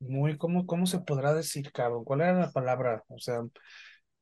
muy, 0.00 0.36
¿cómo, 0.38 0.66
cómo 0.66 0.86
se 0.86 1.00
podrá 1.00 1.34
decir, 1.34 1.72
cabrón? 1.72 2.04
¿Cuál 2.04 2.20
era 2.22 2.34
la 2.34 2.52
palabra? 2.52 3.04
O 3.08 3.18
sea, 3.18 3.42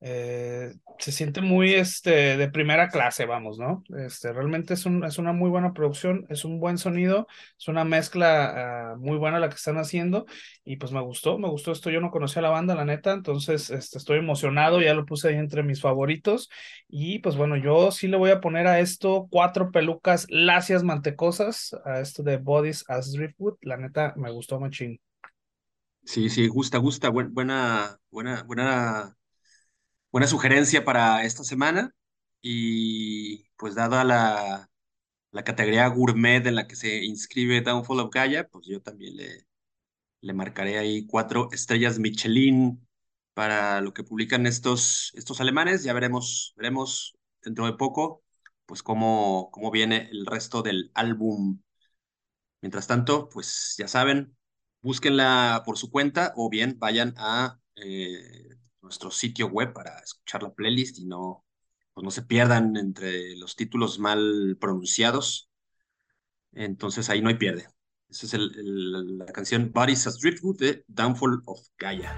eh, 0.00 0.74
se 0.98 1.10
siente 1.10 1.40
muy 1.40 1.72
este, 1.74 2.36
de 2.36 2.50
primera 2.50 2.88
clase, 2.88 3.24
vamos, 3.24 3.58
¿no? 3.58 3.82
Este, 3.98 4.32
realmente 4.32 4.74
es, 4.74 4.84
un, 4.86 5.04
es 5.04 5.18
una 5.18 5.32
muy 5.32 5.48
buena 5.48 5.72
producción, 5.72 6.26
es 6.28 6.44
un 6.44 6.60
buen 6.60 6.76
sonido, 6.78 7.26
es 7.58 7.68
una 7.68 7.84
mezcla 7.84 8.94
uh, 8.94 8.98
muy 9.00 9.16
buena 9.16 9.38
la 9.40 9.48
que 9.48 9.54
están 9.54 9.78
haciendo 9.78 10.26
y 10.64 10.76
pues 10.76 10.92
me 10.92 11.00
gustó, 11.00 11.38
me 11.38 11.48
gustó 11.48 11.72
esto, 11.72 11.90
yo 11.90 12.00
no 12.00 12.10
conocía 12.10 12.42
la 12.42 12.50
banda, 12.50 12.74
la 12.74 12.84
neta, 12.84 13.12
entonces 13.12 13.70
este, 13.70 13.98
estoy 13.98 14.18
emocionado, 14.18 14.82
ya 14.82 14.94
lo 14.94 15.06
puse 15.06 15.28
ahí 15.28 15.36
entre 15.36 15.62
mis 15.62 15.80
favoritos 15.80 16.50
y 16.88 17.18
pues 17.20 17.36
bueno, 17.36 17.56
yo 17.56 17.90
sí 17.90 18.06
le 18.06 18.18
voy 18.18 18.30
a 18.30 18.40
poner 18.40 18.66
a 18.66 18.80
esto 18.80 19.26
cuatro 19.30 19.70
pelucas 19.70 20.26
lacias 20.28 20.82
mantecosas, 20.84 21.74
a 21.84 22.00
esto 22.00 22.22
de 22.22 22.36
Bodies 22.36 22.84
as 22.88 23.12
Driftwood, 23.12 23.56
la 23.62 23.78
neta 23.78 24.12
me 24.16 24.30
gustó 24.30 24.60
machín. 24.60 25.00
Sí, 26.06 26.30
sí, 26.30 26.46
gusta, 26.48 26.78
gusta, 26.78 27.08
buena, 27.10 27.98
buena, 28.10 28.42
buena 28.44 29.16
buena 30.12 30.26
sugerencia 30.26 30.84
para 30.84 31.24
esta 31.24 31.44
semana. 31.44 31.94
Y 32.42 33.48
pues 33.56 33.74
dada 33.74 34.04
la, 34.04 34.70
la 35.32 35.44
categoría 35.44 35.88
gourmet 35.88 36.46
en 36.46 36.56
la 36.56 36.66
que 36.68 36.76
se 36.76 37.04
inscribe 37.04 37.60
Downfall 37.62 38.00
of 38.00 38.10
Gaia, 38.12 38.48
pues 38.48 38.66
yo 38.66 38.82
también 38.82 39.16
le, 39.16 39.46
le 40.22 40.34
marcaré 40.34 40.78
ahí 40.78 41.06
cuatro 41.06 41.50
estrellas 41.52 41.98
Michelin 42.00 42.86
para 43.34 43.80
lo 43.82 43.94
que 43.94 44.04
publican 44.04 44.46
estos, 44.46 45.12
estos 45.16 45.40
alemanes. 45.40 45.84
Ya 45.84 45.94
veremos, 45.94 46.54
veremos 46.56 47.16
dentro 47.42 47.66
de 47.66 47.74
poco, 47.74 48.24
pues 48.66 48.82
cómo, 48.82 49.50
cómo 49.52 49.70
viene 49.72 50.08
el 50.12 50.26
resto 50.26 50.62
del 50.62 50.90
álbum. 50.94 51.60
Mientras 52.60 52.86
tanto, 52.86 53.28
pues 53.28 53.74
ya 53.78 53.88
saben, 53.88 54.36
búsquenla 54.82 55.62
por 55.64 55.78
su 55.78 55.90
cuenta 55.90 56.32
o 56.36 56.48
bien 56.48 56.78
vayan 56.78 57.14
a 57.16 57.58
eh, 57.76 58.56
nuestro 58.82 59.10
sitio 59.10 59.48
web 59.48 59.72
para 59.72 59.98
escuchar 59.98 60.42
la 60.42 60.54
playlist 60.54 60.98
y 60.98 61.06
no, 61.06 61.44
pues 61.92 62.04
no 62.04 62.10
se 62.10 62.22
pierdan 62.22 62.76
entre 62.76 63.36
los 63.36 63.56
títulos 63.56 63.98
mal 63.98 64.56
pronunciados. 64.60 65.50
Entonces 66.52 67.10
ahí 67.10 67.20
no 67.20 67.28
hay 67.28 67.36
pierde. 67.36 67.68
Esa 68.08 68.26
es 68.26 68.34
el, 68.34 69.18
la 69.18 69.26
canción 69.26 69.72
Bodies 69.72 70.06
as 70.06 70.20
Driftwood 70.20 70.58
de 70.58 70.84
Downfall 70.86 71.42
of 71.46 71.60
Gaia. 71.76 72.16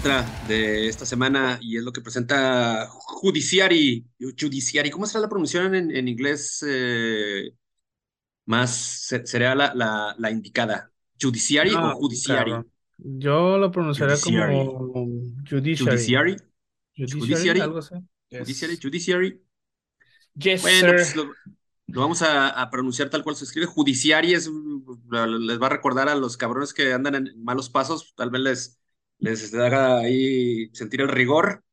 Otra 0.00 0.24
de 0.48 0.88
esta 0.88 1.04
semana 1.04 1.58
y 1.60 1.76
es 1.76 1.82
lo 1.82 1.92
que 1.92 2.00
presenta 2.00 2.86
Judiciary. 2.88 4.06
Judiciary, 4.18 4.90
¿cómo 4.90 5.04
será 5.04 5.20
la 5.20 5.28
pronunciación 5.28 5.74
en, 5.74 6.08
inglés? 6.08 6.64
Eh, 6.66 7.52
más 8.46 8.70
sería 9.24 9.54
la, 9.54 10.14
la, 10.16 10.30
indicada. 10.30 10.90
¿Judiciary 11.20 11.74
o 11.74 11.92
Judiciary? 11.96 12.52
Yo 12.96 13.58
lo 13.58 13.70
pronunciaría 13.70 14.16
como 14.18 15.06
Judiciary. 15.48 16.36
Judiciary. 16.96 17.60
Judiciary. 18.30 18.78
Judiciary. 18.80 19.42
Yes, 20.34 20.62
sir. 20.62 20.94
Pues 20.94 21.14
lo, 21.14 21.30
vamos 21.88 22.22
a, 22.22 22.70
pronunciar 22.70 23.10
tal 23.10 23.22
cual 23.22 23.36
se 23.36 23.44
escribe. 23.44 23.66
Judiciary 23.66 24.32
es, 24.32 24.48
les 24.48 25.60
va 25.60 25.66
a 25.66 25.70
recordar 25.70 26.08
a 26.08 26.14
los 26.14 26.38
cabrones 26.38 26.72
que 26.72 26.94
andan 26.94 27.16
en 27.16 27.44
malos 27.44 27.68
pasos, 27.68 28.14
tal 28.16 28.30
vez 28.30 28.40
les 28.40 28.79
les 29.20 29.54
haga 29.54 29.98
ahí 29.98 30.70
sentir 30.74 31.00
el 31.02 31.08
rigor, 31.08 31.64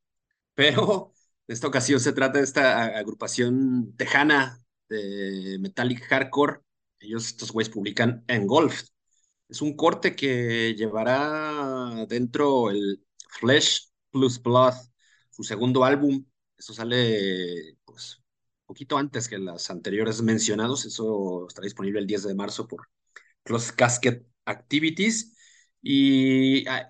pero 0.55 1.13
en 1.47 1.53
esta 1.53 1.67
ocasión 1.67 1.99
se 1.99 2.13
trata 2.13 2.39
de 2.39 2.45
esta 2.45 2.86
agrupación 2.97 3.95
tejana 3.97 4.62
de 4.89 5.57
Metallic 5.60 6.03
Hardcore. 6.03 6.62
Ellos, 6.99 7.27
estos 7.27 7.51
güeyes, 7.51 7.69
publican 7.73 8.23
Engulfed. 8.27 8.88
Es 9.49 9.62
un 9.62 9.75
corte 9.75 10.15
que 10.15 10.75
llevará 10.75 12.05
dentro 12.07 12.69
el 12.69 13.05
Flesh 13.39 13.91
Plus 14.12 14.41
Blood, 14.41 14.73
su 15.31 15.43
segundo 15.43 15.86
álbum. 15.86 16.25
Eso 16.57 16.73
sale, 16.73 17.77
pues, 17.86 18.21
poquito 18.65 18.97
antes 18.97 19.27
que 19.29 19.38
las 19.38 19.69
anteriores 19.69 20.21
mencionados. 20.21 20.86
Eso 20.86 21.47
estará 21.47 21.65
disponible 21.65 21.99
el 21.99 22.07
10 22.07 22.23
de 22.23 22.36
marzo 22.36 22.67
por 22.67 22.88
Close 23.43 23.73
Casket 23.75 24.25
Activities. 24.45 25.37
Y 25.81 26.67
ah, 26.67 26.87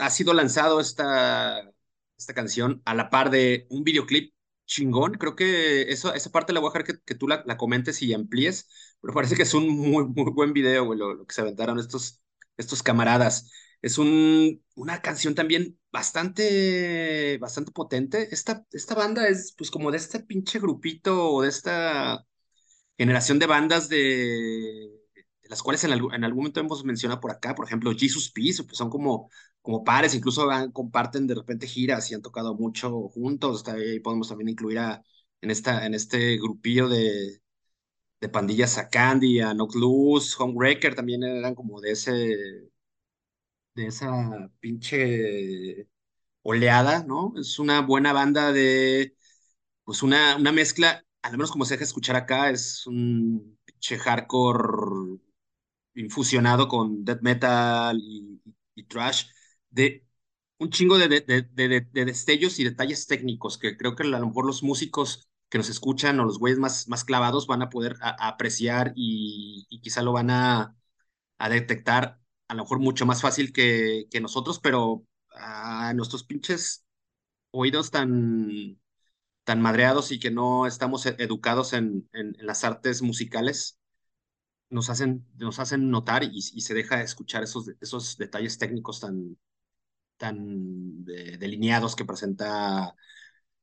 ha, 0.00 0.10
sido 0.10 0.34
lanzado 0.34 0.80
esta, 0.80 1.70
esta 2.18 2.34
canción 2.34 2.82
a 2.84 2.94
la 2.94 3.10
par 3.10 3.30
de 3.30 3.66
un 3.70 3.84
videoclip 3.84 4.34
chingón. 4.66 5.14
Creo 5.14 5.36
que 5.36 5.82
eso, 5.92 6.14
esa 6.14 6.30
parte 6.30 6.52
la 6.52 6.60
voy 6.60 6.70
a 6.70 6.72
dejar 6.72 7.00
que, 7.04 7.14
tú 7.14 7.28
la, 7.28 7.44
comentes 7.56 8.02
y 8.02 8.14
amplíes, 8.14 8.68
pero 9.00 9.14
parece 9.14 9.36
que 9.36 9.42
es 9.42 9.54
un 9.54 9.68
muy, 9.68 10.06
muy 10.06 10.30
buen 10.32 10.52
video, 10.52 10.94
lo, 10.94 11.26
que 11.26 11.34
se 11.34 11.40
aventaron 11.42 11.78
estos, 11.78 12.22
estos 12.56 12.82
camaradas. 12.82 13.50
Es 13.82 13.98
un, 13.98 14.62
una 14.74 15.00
canción 15.02 15.34
también 15.34 15.78
bastante, 15.90 17.38
bastante 17.38 17.72
potente. 17.72 18.28
Esta, 18.32 18.66
esta 18.72 18.94
banda 18.94 19.28
es 19.28 19.54
pues 19.56 19.70
como 19.70 19.90
de 19.90 19.98
este 19.98 20.20
pinche 20.20 20.58
grupito 20.60 21.32
o 21.32 21.42
de 21.42 21.48
esta 21.48 22.26
generación 22.98 23.38
de 23.38 23.46
bandas 23.46 23.88
de 23.88 24.99
las 25.50 25.62
cuales 25.62 25.84
en, 25.84 25.92
en 25.92 26.24
algún 26.24 26.38
momento 26.44 26.60
hemos 26.60 26.84
mencionado 26.84 27.20
por 27.20 27.32
acá, 27.32 27.54
por 27.56 27.66
ejemplo, 27.66 27.92
Jesus 27.96 28.32
Peace, 28.32 28.64
pues 28.64 28.78
son 28.78 28.90
como, 28.90 29.30
como 29.62 29.84
pares, 29.84 30.14
incluso 30.16 30.48
comparten 30.72 31.28
de 31.28 31.36
repente 31.36 31.68
giras 31.68 32.10
y 32.10 32.14
han 32.14 32.22
tocado 32.22 32.54
mucho 32.56 33.08
juntos. 33.10 33.66
Ahí 33.68 34.00
podemos 34.00 34.28
también 34.30 34.50
incluir 34.50 34.80
a, 34.80 35.04
en, 35.42 35.50
esta, 35.52 35.86
en 35.86 35.94
este 35.94 36.38
grupillo 36.38 36.88
de, 36.88 37.42
de 38.20 38.28
pandillas 38.30 38.78
a 38.78 38.88
Candy, 38.90 39.40
a 39.40 39.52
Knock 39.54 39.74
Loose, 39.76 40.36
Homebreaker 40.38 40.94
también 40.94 41.22
eran 41.24 41.54
como 41.54 41.80
de 41.80 41.92
ese, 41.92 42.70
de 43.74 43.86
esa 43.86 44.50
pinche 44.60 45.88
oleada, 46.42 47.04
¿no? 47.04 47.34
Es 47.38 47.58
una 47.58 47.82
buena 47.82 48.12
banda 48.12 48.52
de, 48.52 49.16
pues 49.84 50.02
una, 50.02 50.36
una 50.36 50.52
mezcla, 50.52 51.04
al 51.22 51.32
menos 51.32 51.52
como 51.52 51.64
se 51.64 51.74
deja 51.74 51.84
escuchar 51.84 52.16
acá, 52.16 52.50
es 52.50 52.86
un 52.86 53.58
pinche 53.64 53.98
hardcore 53.98 55.18
infusionado 55.94 56.68
con 56.68 57.04
death 57.04 57.22
metal 57.22 57.98
y, 58.00 58.40
trash, 58.88 59.26
de 59.70 60.06
un 60.58 60.70
chingo 60.70 60.98
de, 60.98 61.08
de, 61.08 61.20
de, 61.20 61.42
de, 61.92 62.04
destellos 62.04 62.58
y 62.58 62.64
detalles 62.64 63.06
técnicos 63.06 63.58
que 63.58 63.76
creo 63.76 63.94
que 63.96 64.04
a 64.04 64.06
lo 64.06 64.26
mejor 64.26 64.46
los 64.46 64.62
músicos 64.62 65.30
que 65.48 65.58
nos 65.58 65.68
escuchan 65.68 66.18
o 66.20 66.24
los 66.24 66.38
güeyes 66.38 66.58
más, 66.58 66.88
más 66.88 67.04
clavados 67.04 67.46
van 67.46 67.62
a 67.62 67.70
poder 67.70 67.96
apreciar 68.00 68.92
y, 68.96 69.66
y, 69.68 69.80
quizá 69.80 70.02
lo 70.02 70.12
van 70.12 70.30
a, 70.30 70.76
a, 71.38 71.48
detectar 71.48 72.20
a 72.48 72.54
lo 72.54 72.64
mejor 72.64 72.80
mucho 72.80 73.06
más 73.06 73.22
fácil 73.22 73.52
que, 73.52 74.06
que 74.10 74.20
nosotros, 74.20 74.60
pero 74.60 75.04
a 75.34 75.92
nuestros 75.94 76.24
pinches 76.24 76.84
oídos 77.52 77.90
tan, 77.90 78.80
tan 79.44 79.62
madreados 79.62 80.12
y 80.12 80.20
que 80.20 80.30
no 80.30 80.66
estamos 80.66 81.06
e-, 81.06 81.16
educados 81.18 81.72
en, 81.74 82.08
en 82.12 82.36
las 82.40 82.64
artes 82.64 83.02
musicales, 83.02 83.79
nos 84.70 84.90
hacen, 84.90 85.26
nos 85.38 85.58
hacen 85.58 85.90
notar 85.90 86.24
y, 86.24 86.42
se 86.42 86.74
deja 86.74 87.02
escuchar 87.02 87.42
esos, 87.42 87.70
esos 87.80 88.16
detalles 88.18 88.58
técnicos 88.58 89.00
tan, 89.00 89.36
tan 90.16 91.04
de, 91.04 91.38
delineados 91.38 91.96
que 91.96 92.04
presenta 92.04 92.94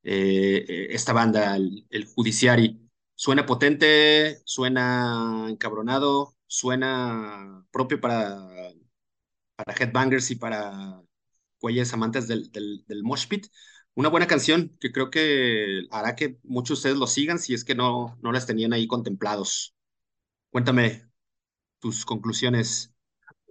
eh, 0.04 0.88
esta 0.92 1.14
banda, 1.14 1.56
el, 1.56 1.88
el. 1.90 2.08
Suena 3.16 3.46
potente, 3.48 4.42
suena 4.46 5.48
encabronado, 5.50 6.36
suena 6.48 7.66
propio 7.72 8.00
para, 8.00 8.48
para 9.56 9.74
headbangers 9.74 10.32
y 10.32 10.36
para 10.36 11.02
güeyes 11.62 11.94
amantes 11.94 12.28
del, 12.28 12.52
del, 12.52 12.86
del 12.88 13.04
mosh 13.04 13.28
pit. 13.28 13.48
Una 13.96 14.10
buena 14.10 14.28
canción 14.28 14.78
que 14.80 14.92
creo 14.92 15.10
que 15.10 15.84
hará 15.92 16.16
que 16.16 16.40
muchos 16.44 16.70
de 16.84 16.92
ustedes 16.92 16.98
lo 16.98 17.08
sigan 17.08 17.40
si 17.40 17.54
es 17.56 17.64
que 17.64 17.76
no, 17.76 18.18
no 18.22 18.32
las 18.32 18.46
tenían 18.46 18.74
ahí 18.74 18.88
contemplados. 18.88 19.77
Cuéntame 20.52 21.04
tus 21.80 22.06
conclusiones. 22.06 22.94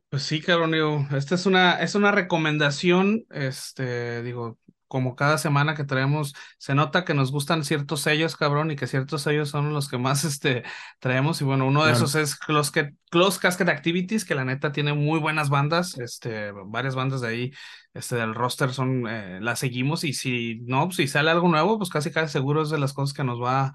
Pues 0.09 0.23
sí, 0.23 0.41
cabrón, 0.41 0.73
digo, 0.73 1.07
esta 1.17 1.35
es 1.35 1.47
una, 1.47 1.75
es 1.83 1.95
una 1.95 2.13
recomendación, 2.13 3.25
este, 3.31 4.23
digo, 4.23 4.59
como 4.89 5.17
cada 5.17 5.37
semana 5.37 5.75
que 5.75 5.85
traemos, 5.85 6.35
se 6.59 6.75
nota 6.75 7.05
que 7.05 7.15
nos 7.15 7.33
gustan 7.33 7.65
ciertos 7.65 8.03
sellos, 8.03 8.37
cabrón, 8.37 8.71
y 8.71 8.77
que 8.77 8.87
ciertos 8.87 9.23
sellos 9.23 9.49
son 9.49 9.73
los 9.73 9.89
que 9.89 9.99
más 9.99 10.25
este, 10.25 10.63
traemos. 11.01 11.41
Y 11.41 11.45
bueno, 11.45 11.67
uno 11.67 11.85
de 11.85 11.91
claro. 11.91 12.05
esos 12.05 12.15
es 12.15 12.37
Close, 12.37 12.95
Close 13.11 13.41
Casket 13.41 13.69
Activities, 13.69 14.25
que 14.25 14.35
la 14.35 14.45
neta 14.45 14.73
tiene 14.73 14.93
muy 14.95 15.19
buenas 15.19 15.51
bandas, 15.51 15.99
este, 15.99 16.53
varias 16.53 16.95
bandas 16.95 17.21
de 17.21 17.29
ahí, 17.29 17.53
este, 17.95 18.17
del 18.17 18.35
roster 18.35 18.73
son, 18.73 19.09
eh, 19.09 19.41
las 19.41 19.59
seguimos. 19.59 20.05
Y 20.05 20.13
si 20.13 20.61
no, 20.67 20.91
si 20.93 21.09
sale 21.09 21.31
algo 21.31 21.49
nuevo, 21.49 21.79
pues 21.79 21.91
casi 21.91 22.13
casi 22.13 22.33
seguro 22.33 22.63
es 22.63 22.71
de 22.71 22.79
las 22.79 22.93
cosas 22.93 23.13
que 23.13 23.25
nos 23.25 23.43
va 23.43 23.73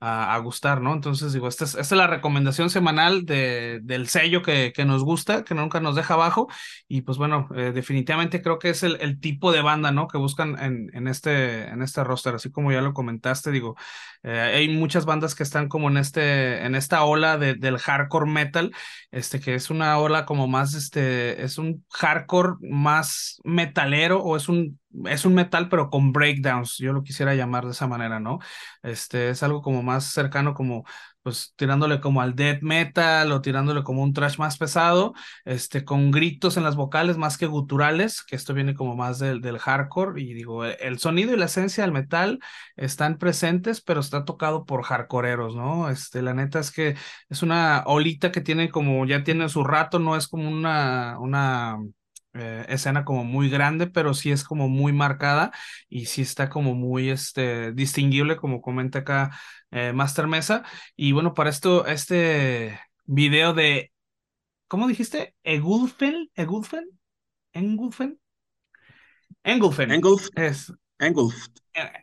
a, 0.00 0.34
a, 0.34 0.38
gustar, 0.38 0.80
¿no? 0.80 0.92
Entonces, 0.92 1.32
digo, 1.32 1.48
esta 1.48 1.64
es, 1.64 1.90
la 1.92 2.06
recomendación 2.06 2.70
semanal 2.70 3.24
de, 3.24 3.80
del 3.82 4.08
sello 4.08 4.42
que, 4.42 4.72
que, 4.74 4.84
nos 4.84 5.04
gusta, 5.04 5.44
que 5.44 5.54
nunca 5.54 5.80
nos 5.80 5.96
deja 5.96 6.14
abajo. 6.14 6.48
Y 6.88 7.02
pues 7.02 7.18
bueno, 7.18 7.48
eh, 7.54 7.72
definitivamente 7.72 8.42
creo 8.42 8.58
que 8.58 8.70
es 8.70 8.82
el, 8.82 8.98
el, 9.00 9.20
tipo 9.20 9.52
de 9.52 9.62
banda, 9.62 9.92
¿no? 9.92 10.08
Que 10.08 10.18
buscan 10.18 10.58
en, 10.62 10.90
en, 10.94 11.08
este, 11.08 11.68
en 11.68 11.82
este 11.82 12.04
roster, 12.04 12.34
así 12.34 12.50
como 12.50 12.72
ya 12.72 12.80
lo 12.80 12.92
comentaste, 12.92 13.50
digo, 13.50 13.76
eh, 14.22 14.40
hay 14.40 14.68
muchas 14.68 15.04
bandas 15.04 15.34
que 15.34 15.42
están 15.42 15.68
como 15.68 15.88
en, 15.88 15.98
este, 15.98 16.64
en 16.64 16.74
esta 16.74 17.04
ola 17.04 17.38
de, 17.38 17.54
del 17.54 17.78
hardcore 17.78 18.30
metal, 18.30 18.72
este, 19.10 19.40
que 19.40 19.54
es 19.54 19.70
una 19.70 19.98
ola 19.98 20.24
como 20.26 20.48
más, 20.48 20.74
este, 20.74 21.42
es 21.42 21.58
un 21.58 21.84
hardcore 21.90 22.54
más 22.60 23.40
metalero 23.44 24.22
o 24.22 24.36
es 24.36 24.48
un 24.48 24.80
es 25.06 25.24
un 25.24 25.34
metal, 25.34 25.68
pero 25.68 25.90
con 25.90 26.12
breakdowns, 26.12 26.78
yo 26.78 26.92
lo 26.92 27.02
quisiera 27.02 27.34
llamar 27.34 27.64
de 27.64 27.72
esa 27.72 27.86
manera, 27.86 28.20
¿no? 28.20 28.38
Este 28.82 29.30
es 29.30 29.42
algo 29.42 29.62
como 29.62 29.82
más 29.82 30.12
cercano, 30.12 30.54
como 30.54 30.84
pues 31.24 31.54
tirándole 31.56 32.00
como 32.00 32.20
al 32.20 32.36
death 32.36 32.60
metal 32.60 33.32
o 33.32 33.40
tirándole 33.40 33.82
como 33.82 34.02
un 34.02 34.12
trash 34.12 34.38
más 34.38 34.58
pesado, 34.58 35.14
este, 35.46 35.82
con 35.84 36.10
gritos 36.10 36.58
en 36.58 36.64
las 36.64 36.76
vocales 36.76 37.16
más 37.16 37.38
que 37.38 37.46
guturales, 37.46 38.22
que 38.22 38.36
esto 38.36 38.52
viene 38.52 38.74
como 38.74 38.94
más 38.94 39.18
del, 39.18 39.40
del 39.40 39.58
hardcore, 39.58 40.20
y 40.20 40.34
digo, 40.34 40.66
e, 40.66 40.76
el 40.80 40.98
sonido 40.98 41.32
y 41.32 41.38
la 41.38 41.46
esencia 41.46 41.82
del 41.82 41.92
metal 41.92 42.40
están 42.76 43.16
presentes, 43.16 43.80
pero 43.80 44.00
está 44.00 44.24
tocado 44.26 44.66
por 44.66 44.82
hardcoreeros, 44.82 45.56
¿no? 45.56 45.88
Este, 45.88 46.20
la 46.20 46.34
neta 46.34 46.58
es 46.60 46.70
que 46.70 46.94
es 47.30 47.42
una 47.42 47.82
olita 47.86 48.30
que 48.30 48.42
tiene 48.42 48.68
como, 48.70 49.06
ya 49.06 49.24
tiene 49.24 49.48
su 49.48 49.64
rato, 49.64 49.98
no 49.98 50.16
es 50.16 50.28
como 50.28 50.48
una, 50.48 51.18
una 51.18 51.78
eh, 52.34 52.66
escena 52.68 53.04
como 53.04 53.24
muy 53.24 53.48
grande, 53.48 53.86
pero 53.86 54.14
sí 54.14 54.30
es 54.30 54.44
como 54.44 54.68
muy 54.68 54.92
marcada 54.92 55.52
y 55.88 56.06
sí 56.06 56.22
está 56.22 56.48
como 56.48 56.74
muy 56.74 57.10
este, 57.10 57.72
distinguible, 57.72 58.36
como 58.36 58.60
comenta 58.60 59.00
acá 59.00 59.38
eh, 59.70 59.92
Master 59.92 60.26
Mesa. 60.26 60.64
Y 60.96 61.12
bueno, 61.12 61.34
para 61.34 61.50
esto, 61.50 61.86
este 61.86 62.78
video 63.04 63.54
de, 63.54 63.92
¿cómo 64.68 64.88
dijiste? 64.88 65.34
Egulfen, 65.44 66.30
Egulfen, 66.34 66.88
Engulfen, 67.52 68.18
Engulfen. 69.44 69.90
Engulf. 69.90 70.28
Es. 70.34 70.72
Engulf. 70.98 71.34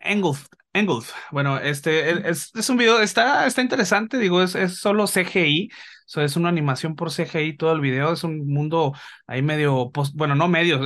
Engulf. 0.01 0.47
Engulf. 0.73 1.11
Bueno, 1.31 1.57
este 1.57 2.29
es, 2.29 2.51
es 2.53 2.69
un 2.69 2.77
video, 2.77 3.01
está, 3.01 3.45
está 3.45 3.61
interesante, 3.61 4.17
digo, 4.17 4.41
es, 4.41 4.55
es 4.55 4.77
solo 4.77 5.05
CGI, 5.05 5.69
so, 6.11 6.21
es 6.21 6.35
una 6.35 6.49
animación 6.49 6.97
por 6.97 7.09
CGI 7.09 7.55
todo 7.55 7.71
el 7.71 7.79
video, 7.79 8.11
es 8.11 8.25
un 8.25 8.45
mundo 8.45 8.93
ahí 9.27 9.41
medio, 9.41 9.91
post, 9.91 10.13
bueno, 10.13 10.35
no 10.35 10.49
medio, 10.49 10.81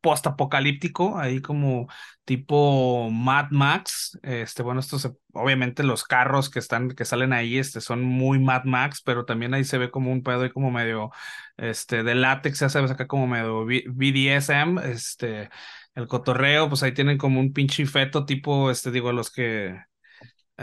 post-apocalíptico, 0.00 1.18
ahí 1.18 1.42
como 1.42 1.86
tipo 2.24 3.10
Mad 3.10 3.48
Max, 3.50 4.18
este, 4.22 4.62
bueno, 4.62 4.80
estos, 4.80 5.12
obviamente 5.34 5.82
los 5.82 6.04
carros 6.04 6.48
que 6.48 6.60
están, 6.60 6.92
que 6.92 7.04
salen 7.04 7.34
ahí, 7.34 7.58
este, 7.58 7.82
son 7.82 8.02
muy 8.02 8.38
Mad 8.38 8.64
Max, 8.64 9.02
pero 9.04 9.26
también 9.26 9.52
ahí 9.52 9.64
se 9.64 9.76
ve 9.76 9.90
como 9.90 10.10
un 10.12 10.22
pedo 10.22 10.42
ahí 10.44 10.50
como 10.50 10.70
medio, 10.70 11.10
este, 11.58 12.02
de 12.02 12.14
látex, 12.14 12.60
ya 12.60 12.70
sabes, 12.70 12.90
acá 12.90 13.06
como 13.06 13.26
medio 13.26 13.66
BDSM, 13.66 14.78
este, 14.90 15.50
el 15.94 16.06
cotorreo, 16.06 16.70
pues 16.70 16.82
ahí 16.82 16.92
tienen 16.92 17.18
como 17.18 17.38
un 17.38 17.52
pinche 17.52 17.84
feto 17.84 18.24
tipo, 18.24 18.70
este, 18.70 18.90
digo, 18.90 19.12
los 19.12 19.30
que, 19.30 19.76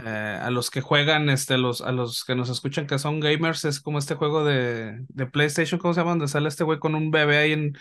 eh, 0.04 0.38
a 0.42 0.50
los 0.50 0.70
que 0.70 0.80
juegan, 0.80 1.28
este, 1.30 1.58
los, 1.58 1.82
a 1.82 1.92
los 1.92 2.24
que 2.24 2.34
nos 2.34 2.48
escuchan 2.48 2.86
que 2.86 2.98
son 2.98 3.20
gamers, 3.20 3.64
es 3.64 3.80
como 3.80 3.98
este 3.98 4.14
juego 4.14 4.44
de, 4.44 5.04
de 5.08 5.26
PlayStation, 5.26 5.80
¿cómo 5.80 5.94
se 5.94 6.00
llama? 6.00 6.12
Donde 6.12 6.28
sale 6.28 6.48
este 6.48 6.64
güey 6.64 6.78
con 6.78 6.94
un 6.94 7.10
bebé 7.10 7.38
ahí 7.38 7.52
en, 7.52 7.72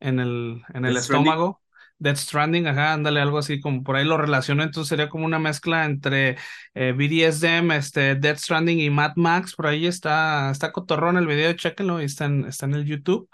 en 0.00 0.20
el, 0.20 0.62
en 0.74 0.84
el 0.84 0.96
estómago. 0.96 1.60
Death 1.98 2.16
Stranding, 2.16 2.66
ajá, 2.66 2.94
ándale, 2.94 3.20
algo 3.20 3.36
así, 3.36 3.60
como 3.60 3.82
por 3.82 3.96
ahí 3.96 4.06
lo 4.06 4.16
relaciono, 4.16 4.62
entonces 4.62 4.88
sería 4.88 5.10
como 5.10 5.26
una 5.26 5.38
mezcla 5.38 5.84
entre 5.84 6.38
eh, 6.72 6.92
BDSM, 6.96 7.72
este, 7.72 8.14
Death 8.14 8.38
Stranding 8.38 8.80
y 8.80 8.88
Mad 8.88 9.12
Max, 9.16 9.54
por 9.54 9.66
ahí 9.66 9.86
está, 9.86 10.50
está 10.50 10.72
cotorrón 10.72 11.18
el 11.18 11.26
video, 11.26 11.52
chéquenlo, 11.52 12.00
está 12.00 12.24
en, 12.24 12.46
está 12.46 12.64
en 12.64 12.74
el 12.74 12.86
YouTube. 12.86 13.28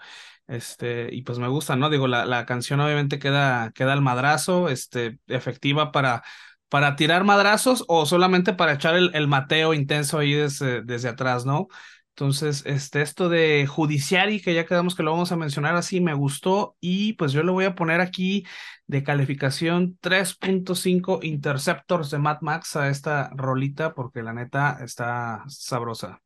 Este, 0.47 1.09
y 1.13 1.23
pues 1.23 1.39
me 1.39 1.47
gusta, 1.49 1.75
¿no? 1.75 1.89
Digo, 1.89 2.07
la, 2.07 2.25
la 2.25 2.45
canción 2.45 2.79
obviamente 2.79 3.19
queda, 3.19 3.71
queda 3.73 3.93
al 3.93 4.01
madrazo, 4.01 4.69
este, 4.69 5.19
efectiva 5.27 5.91
para, 5.91 6.23
para 6.69 6.95
tirar 6.95 7.23
madrazos 7.23 7.83
o 7.87 8.05
solamente 8.05 8.53
para 8.53 8.73
echar 8.73 8.95
el, 8.95 9.11
el 9.15 9.27
mateo 9.27 9.73
intenso 9.73 10.19
ahí 10.19 10.33
desde, 10.33 10.81
desde 10.83 11.09
atrás, 11.09 11.45
¿no? 11.45 11.67
Entonces, 12.09 12.63
este, 12.65 13.01
esto 13.03 13.29
de 13.29 13.67
Judiciari, 13.67 14.41
que 14.41 14.55
ya 14.55 14.65
quedamos 14.65 14.95
que 14.95 15.03
lo 15.03 15.11
vamos 15.11 15.31
a 15.31 15.37
mencionar 15.37 15.75
así, 15.75 16.01
me 16.01 16.15
gustó 16.15 16.75
y 16.79 17.13
pues 17.13 17.31
yo 17.31 17.43
le 17.43 17.51
voy 17.51 17.65
a 17.65 17.75
poner 17.75 18.01
aquí 18.01 18.43
de 18.87 19.03
calificación 19.03 19.97
3.5 20.01 21.19
Interceptors 21.21 22.09
de 22.09 22.17
Mad 22.19 22.39
Max 22.41 22.75
a 22.75 22.89
esta 22.89 23.29
rolita 23.35 23.93
porque 23.93 24.23
la 24.23 24.33
neta 24.33 24.79
está 24.83 25.43
sabrosa. 25.47 26.21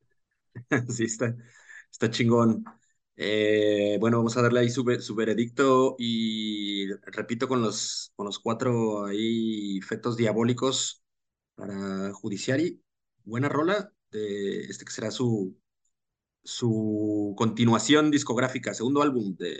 Sí, 0.90 1.04
está, 1.06 1.36
está 1.92 2.10
chingón. 2.10 2.64
Eh, 3.18 3.98
bueno, 4.00 4.18
vamos 4.18 4.38
a 4.38 4.42
darle 4.42 4.62
ahí 4.62 4.70
su, 4.70 4.84
veredicto 5.16 5.96
y 6.00 6.88
repito 7.06 7.48
con 7.48 7.62
los, 7.62 8.12
con 8.16 8.26
los 8.26 8.40
cuatro 8.40 9.06
ahí 9.06 9.78
efectos 9.78 10.18
diabólicos 10.18 11.04
para 11.56 12.14
Judiciari. 12.14 12.82
Buena 13.24 13.50
rola 13.50 13.94
de 14.12 14.62
este 14.66 14.86
que 14.86 14.92
será 14.92 15.12
su, 15.12 15.58
su 16.44 17.34
continuación 17.38 18.12
discográfica, 18.12 18.74
segundo 18.74 19.02
álbum 19.02 19.36
de, 19.38 19.54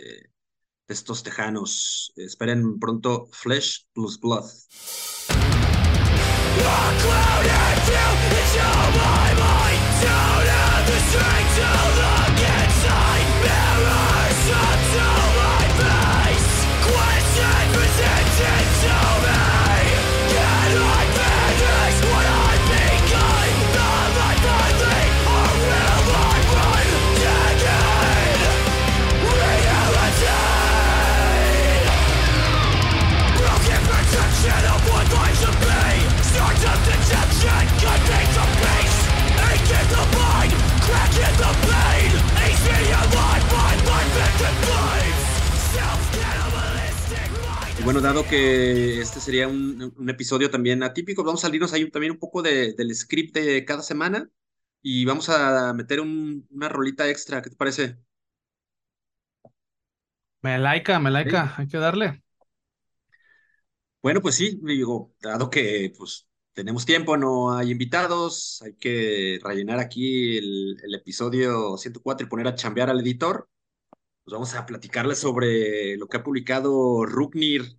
de 0.88 0.94
estos 0.94 1.22
tejanos. 1.22 2.12
Esperen 2.16 2.78
pronto 2.78 3.28
Flesh 3.32 3.86
plus 3.92 4.20
Blood. 4.20 4.44
Y 47.78 47.84
bueno, 47.84 48.00
dado 48.00 48.24
que 48.24 49.00
este 49.00 49.18
sería 49.20 49.48
un, 49.48 49.92
un, 49.96 50.08
episodio 50.08 50.50
también 50.50 50.82
atípico, 50.82 51.24
vamos 51.24 51.42
a 51.42 51.48
salirnos 51.48 51.72
ahí 51.72 51.90
también 51.90 52.12
un 52.12 52.18
poco 52.18 52.40
de, 52.40 52.74
del 52.74 52.94
script 52.94 53.34
de 53.34 53.64
cada 53.64 53.82
semana 53.82 54.30
y 54.82 55.04
vamos 55.04 55.28
a 55.28 55.72
meter 55.74 56.00
un, 56.00 56.46
una 56.50 56.68
rolita 56.68 57.08
extra. 57.08 57.42
¿Qué 57.42 57.50
te 57.50 57.56
parece? 57.56 57.96
Me 60.42 60.58
laica, 60.58 60.98
me 60.98 61.10
laica, 61.10 61.48
¿Sí? 61.48 61.54
hay 61.58 61.68
que 61.68 61.78
darle. 61.78 62.22
Bueno, 64.02 64.20
pues 64.20 64.34
sí, 64.34 64.60
digo, 64.62 65.14
dado 65.20 65.48
que 65.50 65.92
pues 65.96 66.28
tenemos 66.54 66.86
tiempo, 66.86 67.16
no 67.16 67.56
hay 67.56 67.70
invitados, 67.70 68.62
hay 68.62 68.74
que 68.74 69.38
rellenar 69.42 69.78
aquí 69.78 70.38
el, 70.38 70.76
el 70.82 70.94
episodio 70.94 71.76
104 71.76 72.26
y 72.26 72.30
poner 72.30 72.48
a 72.48 72.54
chambear 72.54 72.90
al 72.90 73.00
editor 73.00 73.48
pues 74.24 74.32
vamos 74.34 74.54
a 74.54 74.66
platicarles 74.66 75.18
sobre 75.18 75.96
lo 75.96 76.08
que 76.08 76.16
ha 76.18 76.22
publicado 76.22 77.04
Ruknir. 77.06 77.78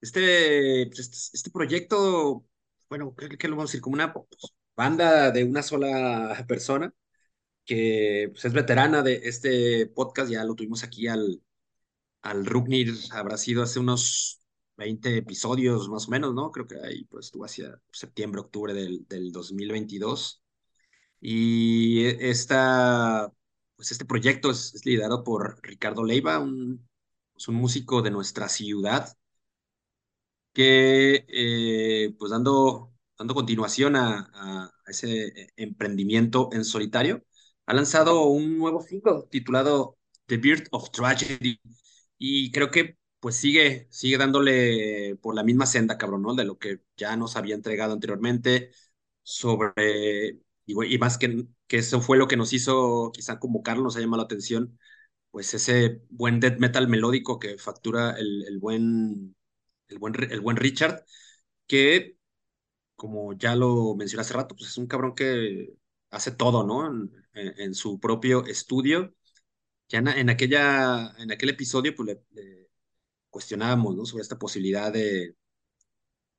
Este, 0.00 0.86
pues 0.86 1.00
este, 1.00 1.36
este, 1.36 1.50
proyecto, 1.50 2.44
bueno, 2.88 3.14
¿qué, 3.16 3.28
¿qué, 3.38 3.48
lo 3.48 3.56
vamos 3.56 3.70
a 3.70 3.72
decir? 3.72 3.80
Como 3.82 3.94
una 3.94 4.12
pues, 4.12 4.28
banda 4.76 5.30
de 5.32 5.44
una 5.44 5.62
sola 5.62 6.44
persona 6.48 6.94
que 7.64 8.28
pues, 8.32 8.44
es 8.44 8.52
veterana 8.52 9.02
de 9.02 9.20
este 9.24 9.86
podcast, 9.88 10.30
ya 10.30 10.44
lo 10.44 10.54
tuvimos 10.54 10.84
aquí 10.84 11.08
al, 11.08 11.42
al 12.22 12.46
Ruknir, 12.46 12.94
habrá 13.12 13.36
sido 13.38 13.62
hace 13.62 13.80
unos 13.80 14.42
20 14.78 15.18
episodios 15.18 15.88
más 15.90 16.08
o 16.08 16.10
menos, 16.12 16.34
¿no? 16.34 16.50
Creo 16.52 16.66
que 16.66 16.76
ahí 16.80 17.04
pues 17.04 17.26
estuvo 17.26 17.44
hacia 17.44 17.80
septiembre, 17.92 18.40
octubre 18.40 18.74
del, 18.74 19.06
del 19.08 19.32
2022. 19.32 20.42
Y 21.20 22.06
esta 22.06 23.32
pues 23.78 23.92
este 23.92 24.04
proyecto 24.06 24.50
es, 24.50 24.74
es 24.74 24.86
liderado 24.86 25.24
por 25.24 25.60
Ricardo 25.62 26.04
Leiva, 26.04 26.40
un, 26.40 26.88
pues 27.32 27.48
un, 27.48 27.56
músico 27.56 28.02
de 28.02 28.10
nuestra 28.10 28.48
ciudad, 28.48 29.16
que 30.52 31.24
eh, 31.28 32.14
pues 32.18 32.30
dando, 32.30 32.92
dando 33.16 33.34
continuación 33.34 33.96
a, 33.96 34.30
a, 34.34 34.72
ese 34.88 35.52
emprendimiento 35.56 36.48
en 36.52 36.64
solitario, 36.64 37.24
ha 37.66 37.74
lanzado 37.74 38.24
un 38.24 38.58
nuevo 38.58 38.80
single 38.82 39.24
titulado 39.30 39.98
The 40.26 40.38
Birth 40.38 40.68
of 40.72 40.90
Tragedy 40.90 41.60
y 42.18 42.50
creo 42.50 42.70
que 42.70 42.98
pues 43.20 43.36
sigue, 43.36 43.88
sigue 43.90 44.18
dándole 44.18 45.16
por 45.22 45.34
la 45.34 45.42
misma 45.44 45.66
senda, 45.66 45.98
cabrón, 45.98 46.22
¿no? 46.22 46.34
De 46.34 46.44
lo 46.44 46.58
que 46.58 46.80
ya 46.96 47.16
nos 47.16 47.36
había 47.36 47.54
entregado 47.54 47.92
anteriormente 47.92 48.70
sobre 49.22 50.40
y, 50.66 50.98
más 50.98 51.18
que, 51.18 51.46
que 51.66 51.78
eso 51.78 52.00
fue 52.00 52.18
lo 52.18 52.28
que 52.28 52.36
nos 52.36 52.52
hizo 52.52 53.10
quizá 53.12 53.38
convocarlo, 53.38 53.84
nos 53.84 53.96
ha 53.96 54.00
llamado 54.00 54.22
la 54.22 54.26
atención, 54.26 54.78
pues 55.30 55.54
ese 55.54 56.02
buen 56.10 56.40
death 56.40 56.58
metal 56.58 56.88
melódico 56.88 57.38
que 57.38 57.58
factura 57.58 58.12
el, 58.18 58.44
el, 58.46 58.58
buen, 58.58 59.36
el, 59.88 59.98
buen, 59.98 60.14
el 60.30 60.40
buen 60.40 60.56
Richard, 60.56 61.04
que 61.66 62.18
como 62.96 63.34
ya 63.34 63.56
lo 63.56 63.94
mencioné 63.96 64.22
hace 64.22 64.34
rato, 64.34 64.56
pues 64.56 64.70
es 64.70 64.78
un 64.78 64.86
cabrón 64.88 65.14
que 65.14 65.74
hace 66.10 66.32
todo, 66.32 66.64
¿no? 66.66 66.86
En, 66.88 67.12
en, 67.34 67.74
su 67.74 68.00
propio 68.00 68.44
estudio. 68.46 69.14
Ya 69.88 69.98
en, 70.00 70.30
aquella, 70.30 71.14
en 71.18 71.32
aquel 71.32 71.50
episodio, 71.50 71.94
pues 71.96 72.08
le 72.32 72.67
cuestionábamos, 73.30 73.96
¿no? 73.96 74.04
Sobre 74.06 74.22
esta 74.22 74.38
posibilidad 74.38 74.92
de, 74.92 75.36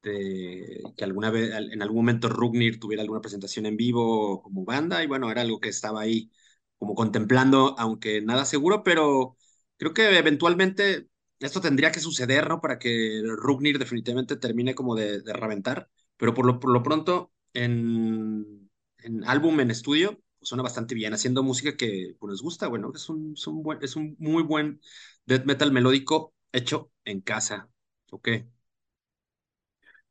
de 0.03 0.81
que 0.95 1.03
alguna 1.03 1.29
vez, 1.31 1.51
en 1.53 1.81
algún 1.81 1.97
momento 1.97 2.29
Rugnir 2.29 2.79
tuviera 2.79 3.01
alguna 3.03 3.21
presentación 3.21 3.65
en 3.65 3.77
vivo 3.77 4.41
como 4.41 4.63
banda, 4.65 5.03
y 5.03 5.07
bueno, 5.07 5.29
era 5.31 5.41
algo 5.41 5.59
que 5.59 5.69
estaba 5.69 6.01
ahí 6.01 6.31
como 6.77 6.95
contemplando, 6.95 7.75
aunque 7.77 8.21
nada 8.21 8.45
seguro, 8.45 8.83
pero 8.83 9.37
creo 9.77 9.93
que 9.93 10.17
eventualmente 10.17 11.09
esto 11.39 11.59
tendría 11.61 11.91
que 11.91 11.99
suceder, 11.99 12.47
¿no? 12.49 12.61
Para 12.61 12.79
que 12.79 13.21
Rugnir 13.25 13.77
definitivamente 13.79 14.37
termine 14.37 14.75
como 14.75 14.95
de, 14.95 15.21
de 15.21 15.33
reventar, 15.33 15.89
pero 16.17 16.33
por 16.33 16.45
lo, 16.45 16.59
por 16.59 16.71
lo 16.71 16.81
pronto 16.83 17.31
en, 17.53 18.69
en 18.99 19.23
álbum, 19.25 19.59
en 19.59 19.71
estudio, 19.71 20.21
pues 20.39 20.47
suena 20.49 20.63
bastante 20.63 20.95
bien, 20.95 21.13
haciendo 21.13 21.43
música 21.43 21.75
que 21.77 22.15
pues, 22.19 22.29
nos 22.31 22.41
gusta, 22.41 22.67
bueno, 22.67 22.91
es 22.95 23.09
un, 23.09 23.33
es 23.35 23.45
un, 23.47 23.61
buen, 23.63 23.79
es 23.83 23.95
un 23.97 24.15
muy 24.19 24.43
buen 24.43 24.79
death 25.25 25.45
metal 25.45 25.71
melódico 25.73 26.33
hecho 26.51 26.91
en 27.05 27.21
casa, 27.21 27.69
¿ok? 28.11 28.29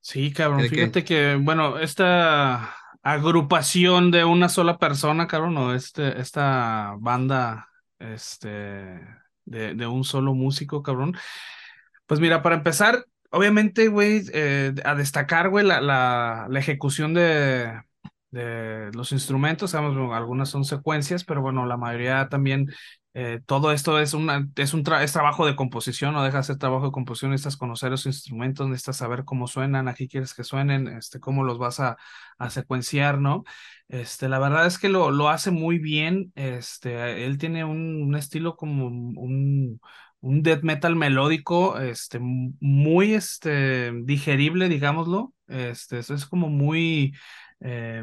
Sí, 0.01 0.33
cabrón, 0.33 0.67
fíjate 0.67 1.05
que, 1.05 1.35
bueno, 1.37 1.79
esta 1.79 2.75
agrupación 3.03 4.11
de 4.11 4.25
una 4.25 4.49
sola 4.49 4.79
persona, 4.79 5.27
cabrón, 5.27 5.57
o 5.59 5.75
este, 5.75 6.21
esta 6.21 6.95
banda, 6.99 7.69
este, 7.99 8.49
de, 9.45 9.75
de 9.75 9.87
un 9.87 10.05
solo 10.05 10.35
músico, 10.35 10.83
cabrón. 10.83 11.15
Pues 12.07 12.21
mira, 12.21 12.43
para 12.43 12.57
empezar, 12.57 13.05
obviamente, 13.31 13.89
güey, 13.89 14.23
eh, 14.33 14.75
a 14.85 14.95
destacar, 14.95 15.51
güey, 15.51 15.67
la, 15.67 15.81
la, 15.81 16.47
la 16.49 16.59
ejecución 16.59 17.15
de, 17.15 17.81
de 18.31 18.91
los 18.95 19.13
instrumentos, 19.13 19.73
sabemos, 19.73 20.15
algunas 20.17 20.49
son 20.49 20.65
secuencias, 20.65 21.25
pero 21.25 21.43
bueno, 21.43 21.67
la 21.67 21.77
mayoría 21.77 22.29
también 22.29 22.69
eh, 23.21 23.41
todo 23.47 23.73
esto 23.73 23.99
es, 23.99 24.15
es 24.57 24.75
un 24.75 24.85
es 25.01 25.13
trabajo 25.13 25.45
de 25.45 25.57
composición, 25.57 26.15
no 26.15 26.23
deja 26.23 26.39
de 26.39 26.45
ser 26.45 26.57
trabajo 26.59 26.87
de 26.87 26.93
composición, 26.93 27.33
necesitas 27.33 27.57
conocer 27.57 27.91
los 27.91 28.07
instrumentos, 28.07 28.69
necesitas 28.69 28.99
saber 28.99 29.25
cómo 29.25 29.49
suenan, 29.49 29.89
aquí 29.89 30.07
quieres 30.07 30.35
que 30.35 30.45
suenen, 30.45 30.87
este, 30.89 31.19
cómo 31.19 31.43
los 31.43 31.59
vas 31.59 31.81
a, 31.81 31.97
a 32.39 32.51
secuenciar, 32.51 33.19
¿no? 33.21 33.43
Este, 33.89 34.29
la 34.29 34.39
verdad 34.39 34.67
es 34.67 34.79
que 34.79 34.89
lo, 34.89 35.11
lo 35.11 35.29
hace 35.31 35.51
muy 35.51 35.79
bien, 35.79 36.33
este, 36.37 37.25
él 37.27 37.39
tiene 37.39 37.65
un, 37.65 38.03
un 38.03 38.15
estilo 38.17 38.57
como 38.57 38.87
un, 38.87 39.81
un 40.21 40.43
death 40.43 40.63
metal 40.63 40.95
melódico, 40.95 41.79
este, 41.81 42.19
muy, 42.21 43.15
este, 43.15 43.93
digerible, 44.05 44.69
digámoslo, 44.69 45.33
este, 45.49 45.99
es 45.99 46.27
como 46.27 46.49
muy, 46.51 47.15
eh, 47.61 48.03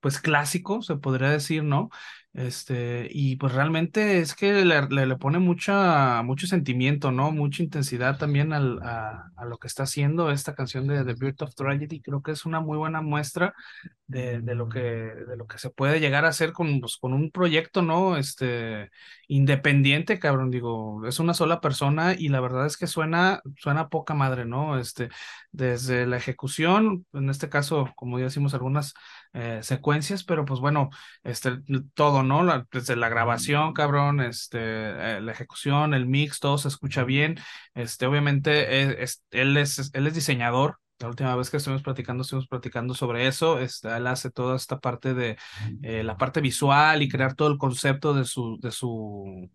pues 0.00 0.18
clásico, 0.20 0.82
se 0.82 0.96
podría 0.96 1.28
decir, 1.30 1.62
¿no? 1.64 1.90
Este, 2.32 3.08
y 3.10 3.34
pues 3.36 3.52
realmente 3.54 4.20
es 4.20 4.34
que 4.36 4.64
le, 4.64 4.82
le, 4.88 5.06
le, 5.06 5.16
pone 5.16 5.40
mucha, 5.40 6.22
mucho 6.22 6.46
sentimiento, 6.46 7.10
¿no? 7.10 7.32
Mucha 7.32 7.64
intensidad 7.64 8.18
también 8.18 8.52
al, 8.52 8.78
a, 8.84 9.32
a, 9.36 9.44
lo 9.46 9.58
que 9.58 9.66
está 9.66 9.82
haciendo 9.82 10.30
esta 10.30 10.54
canción 10.54 10.86
de 10.86 11.04
The 11.04 11.14
Birth 11.14 11.42
of 11.42 11.54
Tragedy. 11.56 12.00
Creo 12.00 12.22
que 12.22 12.30
es 12.30 12.46
una 12.46 12.60
muy 12.60 12.78
buena 12.78 13.00
muestra 13.02 13.52
de, 14.06 14.40
de, 14.40 14.54
lo, 14.54 14.68
que, 14.68 14.80
de 14.80 15.36
lo 15.36 15.46
que 15.48 15.58
se 15.58 15.70
puede 15.70 15.98
llegar 15.98 16.24
a 16.24 16.28
hacer 16.28 16.52
con, 16.52 16.80
pues, 16.80 16.96
con 16.98 17.12
un 17.14 17.32
proyecto, 17.32 17.82
¿no? 17.82 18.16
Este, 18.16 18.90
independiente, 19.30 20.18
cabrón, 20.18 20.50
digo, 20.50 21.06
es 21.06 21.20
una 21.20 21.34
sola 21.34 21.60
persona 21.60 22.14
y 22.18 22.28
la 22.30 22.40
verdad 22.40 22.66
es 22.66 22.76
que 22.76 22.88
suena, 22.88 23.40
suena 23.56 23.88
poca 23.88 24.12
madre, 24.12 24.44
¿no? 24.44 24.76
Este, 24.78 25.08
desde 25.52 26.04
la 26.06 26.16
ejecución, 26.16 27.06
en 27.12 27.30
este 27.30 27.48
caso, 27.48 27.92
como 27.96 28.18
ya 28.18 28.24
decimos, 28.24 28.54
algunas 28.54 28.92
eh, 29.32 29.60
secuencias, 29.62 30.24
pero 30.24 30.44
pues 30.44 30.58
bueno, 30.58 30.90
este, 31.22 31.60
todo, 31.94 32.24
¿no? 32.24 32.66
Desde 32.72 32.96
la 32.96 33.08
grabación, 33.08 33.72
cabrón, 33.72 34.20
este, 34.20 34.58
eh, 34.58 35.20
la 35.20 35.30
ejecución, 35.32 35.94
el 35.94 36.06
mix, 36.06 36.40
todo 36.40 36.58
se 36.58 36.66
escucha 36.68 37.04
bien. 37.04 37.36
Este, 37.74 38.06
obviamente, 38.06 38.82
es, 38.82 38.96
es, 38.98 39.24
él, 39.30 39.56
es, 39.56 39.90
él 39.94 40.06
es 40.08 40.14
diseñador. 40.14 40.79
La 41.00 41.08
última 41.08 41.34
vez 41.34 41.48
que 41.48 41.56
estuvimos 41.56 41.82
platicando, 41.82 42.22
estuvimos 42.22 42.46
platicando 42.46 42.92
sobre 42.92 43.26
eso. 43.26 43.58
Este, 43.58 43.88
él 43.88 44.06
hace 44.06 44.30
toda 44.30 44.56
esta 44.56 44.80
parte 44.80 45.14
de 45.14 45.38
eh, 45.82 46.02
la 46.02 46.18
parte 46.18 46.42
visual 46.42 47.02
y 47.02 47.08
crear 47.08 47.34
todo 47.34 47.48
el 47.48 47.56
concepto 47.56 48.12
de 48.12 48.26
su, 48.26 48.58
de 48.60 48.70
su, 48.70 49.50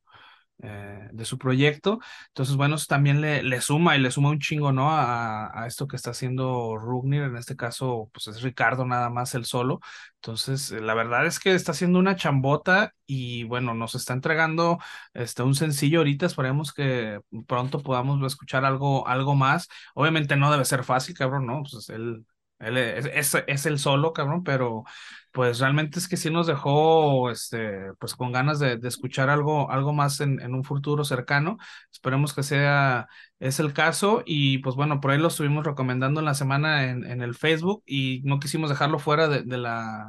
eh, 0.64 1.10
de 1.12 1.26
su 1.26 1.38
proyecto. 1.38 2.00
Entonces, 2.30 2.56
bueno, 2.56 2.76
eso 2.76 2.86
también 2.88 3.22
le, 3.22 3.44
le 3.44 3.62
suma 3.62 3.96
y 3.98 4.02
le 4.02 4.12
suma 4.12 4.30
un 4.30 4.40
chingo, 4.40 4.72
¿no? 4.72 4.92
A, 4.92 5.64
a 5.64 5.68
esto 5.68 5.88
que 5.88 5.96
está 5.96 6.12
haciendo 6.12 6.78
Rugnir, 6.78 7.24
en 7.24 7.38
este 7.38 7.56
caso, 7.56 8.10
pues 8.14 8.28
es 8.28 8.42
Ricardo 8.42 8.86
nada 8.86 9.10
más 9.10 9.36
el 9.36 9.46
solo. 9.46 9.80
Entonces, 10.16 10.72
la 10.72 10.94
verdad 10.96 11.26
es 11.26 11.40
que 11.40 11.54
está 11.54 11.72
haciendo 11.72 12.00
una 12.00 12.16
chambota 12.16 12.94
y 13.06 13.44
bueno, 13.44 13.74
nos 13.74 13.96
está 13.96 14.14
entregando 14.14 14.80
este, 15.14 15.44
un 15.44 15.56
sencillo 15.56 16.00
ahorita. 16.00 16.26
Esperemos 16.26 16.74
que 16.74 17.20
pronto 17.48 17.82
podamos 17.82 18.22
escuchar 18.26 18.66
algo, 18.66 19.08
algo 19.08 19.36
más. 19.36 19.68
Obviamente 19.94 20.36
no 20.36 20.52
debe 20.52 20.66
ser 20.66 20.84
fácil, 20.84 21.16
cabrón, 21.16 21.46
¿no? 21.46 21.64
Pues 21.70 21.90
él, 21.90 22.26
es, 22.66 23.36
es, 23.48 23.66
el 23.66 23.80
solo, 23.80 24.14
cabrón, 24.14 24.44
pero 24.44 24.84
pues 25.32 25.60
realmente 25.60 26.00
es 26.00 26.08
que 26.08 26.18
sí 26.18 26.30
nos 26.30 26.48
dejó 26.48 27.30
este, 27.30 27.94
pues 28.00 28.16
con 28.16 28.32
ganas 28.32 28.60
de, 28.60 28.80
escuchar 28.84 29.30
algo, 29.30 29.70
algo 29.72 29.94
más 29.94 30.22
en, 30.22 30.54
un 30.54 30.64
futuro 30.64 31.04
cercano. 31.04 31.58
Esperemos 31.92 32.34
que 32.34 32.44
sea 32.44 33.08
es 33.40 33.60
el 33.60 33.74
caso 33.74 34.24
y 34.26 34.60
pues 34.60 34.76
bueno, 34.76 35.02
por 35.02 35.12
ahí 35.12 35.20
lo 35.20 35.28
estuvimos 35.28 35.66
recomendando 35.66 36.20
en 36.22 36.26
la 36.26 36.34
semana 36.36 36.86
en, 36.86 37.04
en 37.06 37.22
el 37.22 37.36
Facebook 37.36 37.84
y 37.86 38.22
no 38.24 38.40
quisimos 38.40 38.70
dejarlo 38.70 39.00
fuera 39.00 39.28
de, 39.28 39.44
de 39.44 39.58
la, 39.58 40.08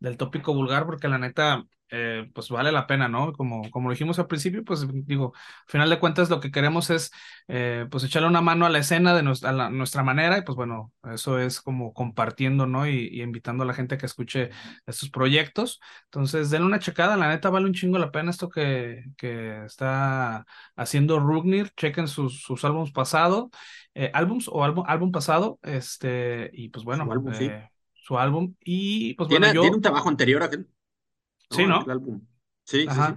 del 0.00 0.16
tópico 0.16 0.54
vulgar 0.54 0.86
porque 0.86 1.08
la 1.08 1.18
neta 1.18 1.64
eh, 1.96 2.28
pues 2.34 2.48
vale 2.48 2.72
la 2.72 2.88
pena, 2.88 3.08
¿no? 3.08 3.32
Como, 3.32 3.70
como 3.70 3.90
dijimos 3.90 4.18
al 4.18 4.26
principio, 4.26 4.64
pues 4.64 4.84
digo, 5.06 5.32
al 5.36 5.70
final 5.70 5.90
de 5.90 6.00
cuentas 6.00 6.28
lo 6.28 6.40
que 6.40 6.50
queremos 6.50 6.90
es 6.90 7.12
eh, 7.46 7.86
pues 7.88 8.02
echarle 8.02 8.26
una 8.26 8.40
mano 8.40 8.66
a 8.66 8.68
la 8.70 8.78
escena 8.80 9.14
de 9.14 9.22
nuestra, 9.22 9.52
la, 9.52 9.70
nuestra 9.70 10.02
manera 10.02 10.38
y 10.38 10.42
pues 10.42 10.56
bueno, 10.56 10.92
eso 11.12 11.38
es 11.38 11.60
como 11.60 11.92
compartiendo, 11.94 12.66
¿no? 12.66 12.88
Y, 12.88 13.08
y, 13.12 13.22
invitando 13.22 13.62
a 13.62 13.66
la 13.66 13.74
gente 13.74 13.96
que 13.96 14.06
escuche 14.06 14.50
estos 14.86 15.10
proyectos. 15.10 15.80
Entonces, 16.06 16.50
denle 16.50 16.66
una 16.66 16.80
checada, 16.80 17.16
la 17.16 17.28
neta 17.28 17.50
vale 17.50 17.66
un 17.66 17.74
chingo 17.74 17.98
la 17.98 18.10
pena 18.10 18.30
esto 18.30 18.48
que, 18.48 19.04
que 19.16 19.64
está 19.64 20.46
haciendo 20.74 21.20
Rugnir, 21.20 21.70
chequen 21.76 22.08
sus, 22.08 22.42
sus 22.42 22.64
álbumes 22.64 22.90
pasados, 22.90 23.50
eh, 23.94 24.10
álbums 24.14 24.48
o 24.48 24.64
álbum, 24.64 24.84
álbum 24.88 25.12
pasado, 25.12 25.60
este, 25.62 26.50
y 26.52 26.70
pues 26.70 26.84
bueno. 26.84 27.04
Su 27.04 27.12
álbum, 27.12 27.34
sí. 27.34 27.50
Su 27.94 28.18
álbum. 28.18 28.54
Y 28.64 29.14
pues 29.14 29.28
¿Tiene, 29.28 29.46
bueno, 29.46 29.54
yo... 29.54 29.60
¿Tiene 29.62 29.76
un 29.76 29.82
trabajo 29.82 30.08
anterior 30.08 30.42
a 30.42 30.46
aquel? 30.46 30.68
Sí, 31.56 31.66
¿no? 31.66 31.82
El 31.84 31.90
álbum. 31.90 32.20
Sí, 32.64 32.82
sí, 32.82 32.88
sí. 32.88 33.14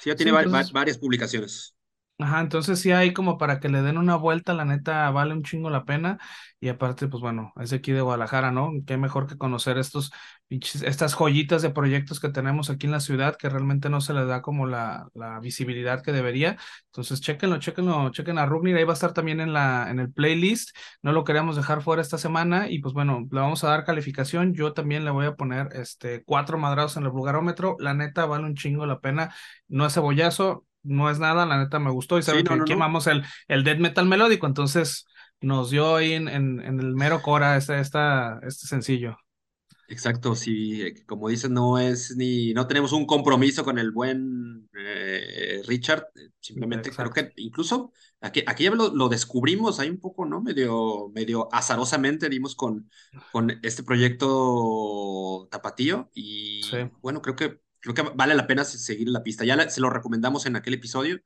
Sí, 0.00 0.10
ya 0.10 0.16
tiene 0.16 0.30
entonces- 0.32 0.68
va- 0.70 0.72
varias 0.80 0.98
publicaciones. 0.98 1.73
Ajá, 2.20 2.40
entonces 2.40 2.78
sí 2.80 2.92
hay 2.92 3.12
como 3.12 3.38
para 3.38 3.58
que 3.58 3.68
le 3.68 3.82
den 3.82 3.98
una 3.98 4.14
vuelta, 4.14 4.54
la 4.54 4.64
neta 4.64 5.10
vale 5.10 5.32
un 5.34 5.42
chingo 5.42 5.68
la 5.68 5.84
pena. 5.84 6.18
Y 6.60 6.68
aparte, 6.68 7.08
pues 7.08 7.20
bueno, 7.20 7.52
es 7.60 7.70
de 7.70 7.76
aquí 7.76 7.90
de 7.90 8.00
Guadalajara, 8.02 8.52
¿no? 8.52 8.70
Qué 8.86 8.96
mejor 8.96 9.26
que 9.26 9.36
conocer 9.36 9.78
estos 9.78 10.12
estas 10.48 11.14
joyitas 11.14 11.62
de 11.62 11.70
proyectos 11.70 12.20
que 12.20 12.28
tenemos 12.28 12.70
aquí 12.70 12.86
en 12.86 12.92
la 12.92 13.00
ciudad, 13.00 13.34
que 13.36 13.48
realmente 13.48 13.90
no 13.90 14.00
se 14.00 14.14
les 14.14 14.28
da 14.28 14.42
como 14.42 14.66
la, 14.66 15.08
la 15.14 15.40
visibilidad 15.40 16.02
que 16.02 16.12
debería. 16.12 16.56
Entonces, 16.86 17.20
chéquenlo, 17.20 17.58
chéquenlo, 17.58 18.10
chequen 18.10 18.38
a 18.38 18.46
Rugnir, 18.46 18.76
ahí 18.76 18.84
va 18.84 18.92
a 18.92 18.94
estar 18.94 19.12
también 19.12 19.40
en 19.40 19.52
la, 19.52 19.90
en 19.90 19.98
el 19.98 20.12
playlist. 20.12 20.70
No 21.02 21.10
lo 21.12 21.24
queríamos 21.24 21.56
dejar 21.56 21.82
fuera 21.82 22.00
esta 22.02 22.18
semana. 22.18 22.70
Y 22.70 22.78
pues 22.78 22.94
bueno, 22.94 23.26
le 23.30 23.40
vamos 23.40 23.64
a 23.64 23.68
dar 23.70 23.84
calificación. 23.84 24.54
Yo 24.54 24.72
también 24.72 25.04
le 25.04 25.10
voy 25.10 25.26
a 25.26 25.34
poner 25.34 25.68
este 25.72 26.22
cuatro 26.24 26.58
madrados 26.58 26.96
en 26.96 27.02
el 27.04 27.10
vulgarómetro. 27.10 27.76
La 27.80 27.92
neta 27.94 28.24
vale 28.26 28.44
un 28.44 28.54
chingo 28.54 28.86
la 28.86 29.00
pena. 29.00 29.34
No 29.68 29.84
es 29.86 29.94
cebollazo, 29.94 30.64
no 30.84 31.10
es 31.10 31.18
nada, 31.18 31.46
la 31.46 31.58
neta 31.58 31.78
me 31.80 31.90
gustó 31.90 32.18
y 32.18 32.22
Sí, 32.22 32.24
saben 32.24 32.44
no, 32.44 32.64
que 32.64 32.74
no, 32.74 32.74
amamos 32.74 33.06
el, 33.08 33.24
el 33.48 33.64
death 33.64 33.78
metal 33.80 34.06
melódico, 34.06 34.46
entonces 34.46 35.06
nos 35.40 35.70
dio 35.70 35.96
ahí 35.96 36.12
en, 36.14 36.28
en, 36.28 36.60
en 36.60 36.80
el 36.80 36.94
mero 36.94 37.22
cora 37.22 37.56
este, 37.56 37.80
esta, 37.80 38.38
este 38.46 38.66
sencillo. 38.66 39.16
Exacto, 39.86 40.34
sí, 40.34 40.80
eh, 40.82 41.04
como 41.06 41.28
dices, 41.28 41.50
no 41.50 41.78
es 41.78 42.16
ni, 42.16 42.54
no 42.54 42.66
tenemos 42.66 42.92
un 42.92 43.04
compromiso 43.04 43.64
con 43.64 43.78
el 43.78 43.90
buen 43.90 44.66
eh, 44.74 45.60
Richard, 45.66 46.06
eh, 46.14 46.30
simplemente 46.40 46.90
creo 46.90 47.10
que 47.10 47.32
incluso 47.36 47.92
aquí, 48.22 48.42
aquí 48.46 48.64
ya 48.64 48.70
lo, 48.70 48.94
lo 48.94 49.10
descubrimos 49.10 49.80
ahí 49.80 49.90
un 49.90 50.00
poco, 50.00 50.24
¿no? 50.24 50.40
Medio, 50.40 51.10
medio 51.14 51.48
azarosamente 51.52 52.30
dimos 52.30 52.54
con, 52.56 52.90
con 53.30 53.50
este 53.62 53.82
proyecto 53.82 55.48
Tapatío 55.50 56.10
y 56.14 56.62
Sí. 56.70 56.90
bueno, 57.02 57.20
creo 57.20 57.36
que, 57.36 57.60
creo 57.84 57.94
que 57.94 58.14
vale 58.16 58.34
la 58.34 58.46
pena 58.46 58.64
se- 58.64 58.78
seguir 58.78 59.08
la 59.08 59.22
pista. 59.22 59.44
Ya 59.44 59.68
se 59.68 59.80
lo 59.80 59.90
recomendamos 59.90 60.46
en 60.46 60.56
aquel 60.56 60.74
episodio, 60.74 61.20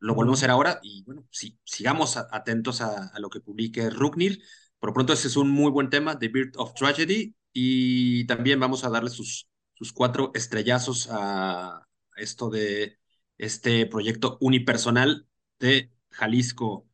lo 0.00 0.14
volvemos 0.14 0.38
a 0.38 0.40
hacer 0.40 0.50
ahora 0.50 0.80
y 0.82 1.02
bueno, 1.04 1.26
sí, 1.30 1.58
sigamos 1.64 2.16
atentos 2.16 2.80
a, 2.80 3.12
lo 3.18 3.30
que 3.30 3.40
publique 3.40 3.90
Rugnir. 3.90 4.42
Por 4.78 4.92
pronto, 4.92 5.12
ese 5.12 5.28
es 5.28 5.36
un 5.36 5.50
muy 5.50 5.70
buen 5.70 5.90
tema, 5.90 6.18
The 6.18 6.28
Birth 6.28 6.56
of 6.56 6.74
Tragedy, 6.74 7.34
y 7.52 8.26
también 8.26 8.60
vamos 8.60 8.84
a 8.84 8.90
darle 8.90 9.10
sus, 9.10 9.48
sus 9.74 9.92
cuatro 9.92 10.30
estrellazos 10.34 11.08
a 11.10 11.86
esto 12.16 12.48
de 12.48 12.98
este 13.38 13.86
proyecto 13.86 14.38
unipersonal 14.40 15.26
de 15.58 15.92
Jalisco. 16.10 16.88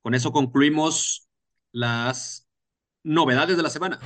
Con 0.00 0.14
eso 0.14 0.32
concluimos 0.32 1.28
las 1.72 2.48
novedades 3.02 3.56
de 3.56 3.62
la 3.62 3.70
semana. 3.70 4.00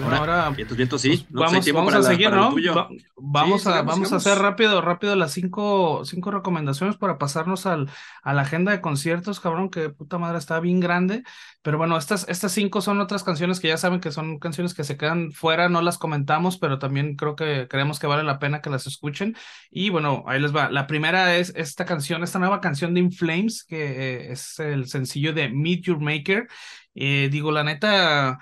Ahora, 0.00 0.16
ahora 0.18 0.50
vientos, 0.50 0.76
vientos, 0.76 1.00
sí. 1.02 1.26
No, 1.28 1.40
pues, 1.40 1.50
vamos, 1.50 1.64
tiempo 1.64 1.78
vamos 1.80 1.94
a 1.94 1.98
la- 1.98 2.04
seguir, 2.04 2.30
¿no? 2.30 2.54
Va- 2.74 2.88
vamos 3.16 3.62
Sí, 3.62 3.68
a, 3.68 3.72
sigamos, 3.72 3.86
vamos 3.92 4.12
a 4.12 4.18
sigamos. 4.20 4.26
hacer 4.26 4.38
rápido, 4.42 4.80
rápido 4.80 5.16
las 5.16 5.32
cinco, 5.32 6.02
cinco 6.06 6.30
recomendaciones 6.30 6.96
para 6.96 7.18
pasarnos 7.18 7.66
al, 7.66 7.90
a 8.22 8.32
la 8.32 8.42
agenda 8.42 8.72
de 8.72 8.80
conciertos, 8.80 9.38
cabrón, 9.40 9.68
que 9.70 9.90
puta 9.90 10.16
madre 10.18 10.38
está 10.38 10.60
bien 10.60 10.80
grande. 10.80 11.24
Pero 11.60 11.78
bueno, 11.78 11.96
estas, 11.98 12.26
estas 12.28 12.52
cinco 12.52 12.80
son 12.80 13.00
otras 13.00 13.22
canciones 13.22 13.60
que 13.60 13.68
ya 13.68 13.76
saben 13.76 14.00
que 14.00 14.12
son 14.12 14.38
canciones 14.38 14.72
que 14.74 14.82
se 14.84 14.96
quedan 14.96 15.30
fuera, 15.32 15.68
no 15.68 15.82
las 15.82 15.98
comentamos, 15.98 16.58
pero 16.58 16.78
también 16.78 17.14
creo 17.14 17.36
que 17.36 17.68
creemos 17.68 17.98
que 18.00 18.06
vale 18.06 18.22
la 18.24 18.38
pena 18.38 18.60
que 18.62 18.70
las 18.70 18.86
escuchen. 18.86 19.36
Y 19.70 19.90
bueno, 19.90 20.24
ahí 20.26 20.40
les 20.40 20.56
va. 20.56 20.70
La 20.70 20.86
primera 20.86 21.36
es 21.36 21.52
esta 21.54 21.84
canción, 21.84 22.22
esta 22.24 22.38
nueva 22.38 22.60
canción 22.60 22.94
de 22.94 23.00
In 23.00 23.12
Flames, 23.12 23.62
que 23.64 23.84
eh, 24.28 24.32
es 24.32 24.58
el 24.58 24.88
sencillo 24.88 25.32
de 25.34 25.50
Meet 25.50 25.82
Your 25.84 26.00
Maker. 26.00 26.48
Eh, 26.94 27.28
digo, 27.30 27.52
la 27.52 27.62
neta. 27.64 28.38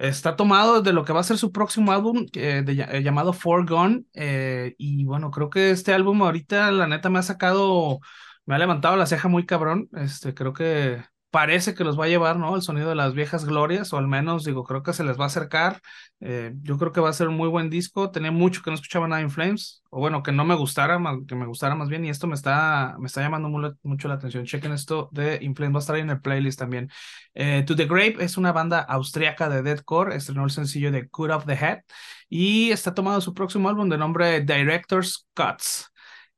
Está 0.00 0.34
tomado 0.34 0.80
de 0.80 0.94
lo 0.94 1.04
que 1.04 1.12
va 1.12 1.20
a 1.20 1.22
ser 1.22 1.36
su 1.36 1.52
próximo 1.52 1.92
álbum 1.92 2.24
eh, 2.32 2.62
de, 2.64 2.72
eh, 2.90 3.02
llamado 3.02 3.34
Forgone. 3.34 4.04
Eh, 4.14 4.74
y 4.78 5.04
bueno, 5.04 5.30
creo 5.30 5.50
que 5.50 5.70
este 5.72 5.92
álbum 5.92 6.22
ahorita, 6.22 6.70
la 6.72 6.86
neta, 6.86 7.10
me 7.10 7.18
ha 7.18 7.22
sacado, 7.22 8.00
me 8.46 8.54
ha 8.54 8.58
levantado 8.58 8.96
la 8.96 9.04
ceja 9.04 9.28
muy 9.28 9.44
cabrón. 9.44 9.90
Este, 9.92 10.32
creo 10.32 10.54
que 10.54 11.02
parece 11.30 11.74
que 11.74 11.84
los 11.84 11.98
va 11.98 12.06
a 12.06 12.08
llevar, 12.08 12.36
¿no? 12.36 12.56
El 12.56 12.62
sonido 12.62 12.88
de 12.88 12.94
las 12.94 13.14
viejas 13.14 13.44
glorias, 13.44 13.92
o 13.92 13.98
al 13.98 14.08
menos, 14.08 14.44
digo, 14.44 14.64
creo 14.64 14.82
que 14.82 14.92
se 14.92 15.04
les 15.04 15.18
va 15.18 15.24
a 15.24 15.26
acercar. 15.28 15.80
Eh, 16.20 16.52
yo 16.62 16.76
creo 16.76 16.92
que 16.92 17.00
va 17.00 17.08
a 17.08 17.12
ser 17.12 17.28
un 17.28 17.36
muy 17.36 17.48
buen 17.48 17.70
disco. 17.70 18.10
Tenía 18.10 18.30
mucho 18.32 18.62
que 18.62 18.70
no 18.70 18.74
escuchaba 18.74 19.08
nada 19.08 19.22
en 19.22 19.30
Flames, 19.30 19.82
o 19.90 20.00
bueno, 20.00 20.22
que 20.22 20.32
no 20.32 20.44
me 20.44 20.54
gustara, 20.54 21.00
que 21.26 21.34
me 21.34 21.46
gustara 21.46 21.74
más 21.74 21.88
bien, 21.88 22.04
y 22.04 22.10
esto 22.10 22.26
me 22.26 22.34
está, 22.34 22.96
me 22.98 23.06
está 23.06 23.20
llamando 23.20 23.48
mucho 23.82 24.08
la 24.08 24.14
atención. 24.14 24.44
Chequen 24.44 24.72
esto 24.72 25.08
de 25.12 25.38
In 25.40 25.54
Flames, 25.54 25.74
va 25.74 25.78
a 25.78 25.80
estar 25.80 25.96
ahí 25.96 26.02
en 26.02 26.10
el 26.10 26.20
playlist 26.20 26.58
también. 26.58 26.90
Eh, 27.34 27.64
To 27.66 27.76
The 27.76 27.86
Grave 27.86 28.16
es 28.20 28.36
una 28.36 28.52
banda 28.52 28.80
austriaca 28.80 29.48
de 29.48 29.62
deathcore, 29.62 30.16
estrenó 30.16 30.44
el 30.44 30.50
sencillo 30.50 30.90
de 30.90 31.08
Cut 31.08 31.30
Off 31.30 31.46
the 31.46 31.54
Head 31.54 31.80
y 32.28 32.70
está 32.70 32.94
tomado 32.94 33.20
su 33.20 33.34
próximo 33.34 33.68
álbum 33.68 33.88
de 33.88 33.98
nombre 33.98 34.40
Director's 34.40 35.26
Cuts. 35.34 35.89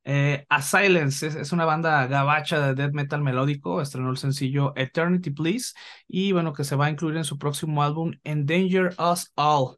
Eh, 0.04 0.44
A 0.48 0.62
Silence 0.62 1.26
es, 1.26 1.52
una 1.52 1.64
banda 1.64 2.06
gabacha 2.06 2.60
de 2.60 2.74
death 2.74 2.92
metal 2.92 3.22
melódico, 3.22 3.80
estrenó 3.80 4.10
el 4.10 4.16
sencillo 4.16 4.72
Eternity 4.76 5.30
Please 5.30 5.74
y 6.08 6.32
bueno, 6.32 6.52
que 6.52 6.64
se 6.64 6.76
va 6.76 6.86
a 6.86 6.90
incluir 6.90 7.16
en 7.16 7.24
su 7.24 7.38
próximo 7.38 7.82
álbum 7.82 8.12
Endanger 8.24 8.94
Us 8.98 9.32
All. 9.36 9.76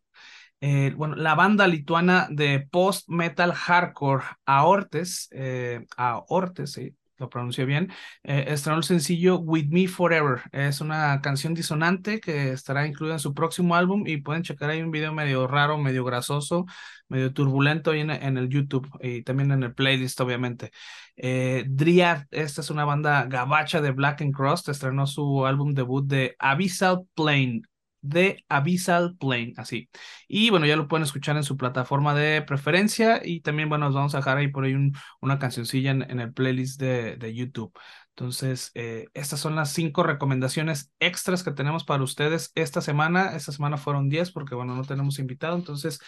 Eh, 0.60 0.94
bueno, 0.96 1.14
la 1.16 1.34
banda 1.34 1.66
lituana 1.66 2.26
de 2.30 2.66
post-metal 2.70 3.52
hardcore 3.52 4.24
Aortes, 4.46 5.28
eh, 5.32 5.84
Aortes, 5.96 6.72
sí, 6.72 6.96
lo 7.32 7.66
bien, 7.66 7.92
eh, 8.22 8.44
estrenó 8.48 8.78
el 8.78 8.84
sencillo 8.84 9.38
With 9.38 9.68
Me 9.68 9.88
Forever. 9.88 10.42
Es 10.52 10.80
una 10.80 11.20
canción 11.20 11.54
disonante 11.54 12.20
que 12.20 12.52
estará 12.52 12.86
incluida 12.86 13.14
en 13.14 13.18
su 13.18 13.34
próximo 13.34 13.74
álbum 13.74 14.04
y 14.06 14.18
pueden 14.18 14.42
checar 14.42 14.70
ahí 14.70 14.82
un 14.82 14.90
video 14.90 15.12
medio 15.12 15.46
raro, 15.46 15.78
medio 15.78 16.04
grasoso, 16.04 16.66
medio 17.08 17.32
turbulento 17.32 17.90
ahí 17.90 18.00
en, 18.00 18.10
el 18.10 18.48
YouTube 18.48 18.88
y 19.00 19.22
también 19.22 19.50
en 19.52 19.62
el 19.62 19.74
playlist, 19.74 20.20
obviamente. 20.20 20.70
Eh, 21.16 21.64
Dryad, 21.68 22.24
esta 22.30 22.60
es 22.60 22.70
una 22.70 22.84
banda 22.84 23.24
gabacha 23.24 23.80
de 23.80 23.90
Black 23.92 24.22
and 24.22 24.34
Cross, 24.34 24.68
estrenó 24.68 25.06
su 25.06 25.46
álbum 25.46 25.74
debut 25.74 26.06
de 26.06 26.36
Abyssal 26.38 27.06
Plane 27.14 27.62
de 28.04 28.44
Abyssal 28.48 29.16
Plane, 29.16 29.54
así. 29.56 29.88
Y 30.28 30.50
bueno, 30.50 30.66
ya 30.66 30.76
lo 30.76 30.88
pueden 30.88 31.04
escuchar 31.04 31.36
en 31.36 31.42
su 31.42 31.56
plataforma 31.56 32.14
de 32.14 32.42
preferencia 32.42 33.20
y 33.24 33.40
también, 33.40 33.68
bueno, 33.68 33.86
nos 33.86 33.94
vamos 33.94 34.14
a 34.14 34.18
dejar 34.18 34.36
ahí 34.36 34.48
por 34.48 34.64
ahí 34.64 34.74
una 35.20 35.38
cancioncilla 35.38 35.90
en, 35.90 36.20
el 36.20 36.32
playlist 36.32 36.78
de, 36.80 37.16
de 37.16 37.34
YouTube. 37.34 37.72
Entonces, 38.10 38.70
eh, 38.74 39.08
estas 39.14 39.40
son 39.40 39.56
las 39.56 39.72
cinco 39.72 40.02
recomendaciones 40.02 40.92
extras 41.00 41.42
que 41.42 41.50
tenemos 41.52 41.84
para 41.84 42.02
ustedes 42.02 42.52
esta 42.54 42.80
semana. 42.80 43.34
Esta 43.34 43.52
semana 43.52 43.78
fueron 43.78 44.08
diez 44.08 44.30
porque, 44.30 44.54
bueno, 44.54 44.76
no 44.76 44.84
tenemos 44.84 45.18
invitado, 45.18 45.56
entonces, 45.56 45.98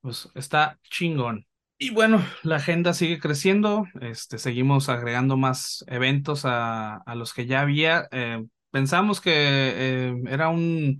pues 0.00 0.28
está 0.34 0.78
chingón. 0.82 1.46
Y 1.78 1.90
bueno, 1.90 2.24
la 2.42 2.56
agenda 2.56 2.92
sigue 2.94 3.20
creciendo, 3.20 3.86
este, 4.00 4.38
seguimos 4.38 4.88
agregando 4.88 5.36
más 5.36 5.84
eventos 5.88 6.44
a, 6.44 6.96
a 6.96 7.14
los 7.14 7.34
que 7.34 7.46
ya 7.46 7.60
había. 7.60 8.08
Eh, 8.10 8.44
pensamos 8.70 9.20
que 9.20 9.32
eh, 9.34 10.14
era 10.28 10.48
un 10.48 10.98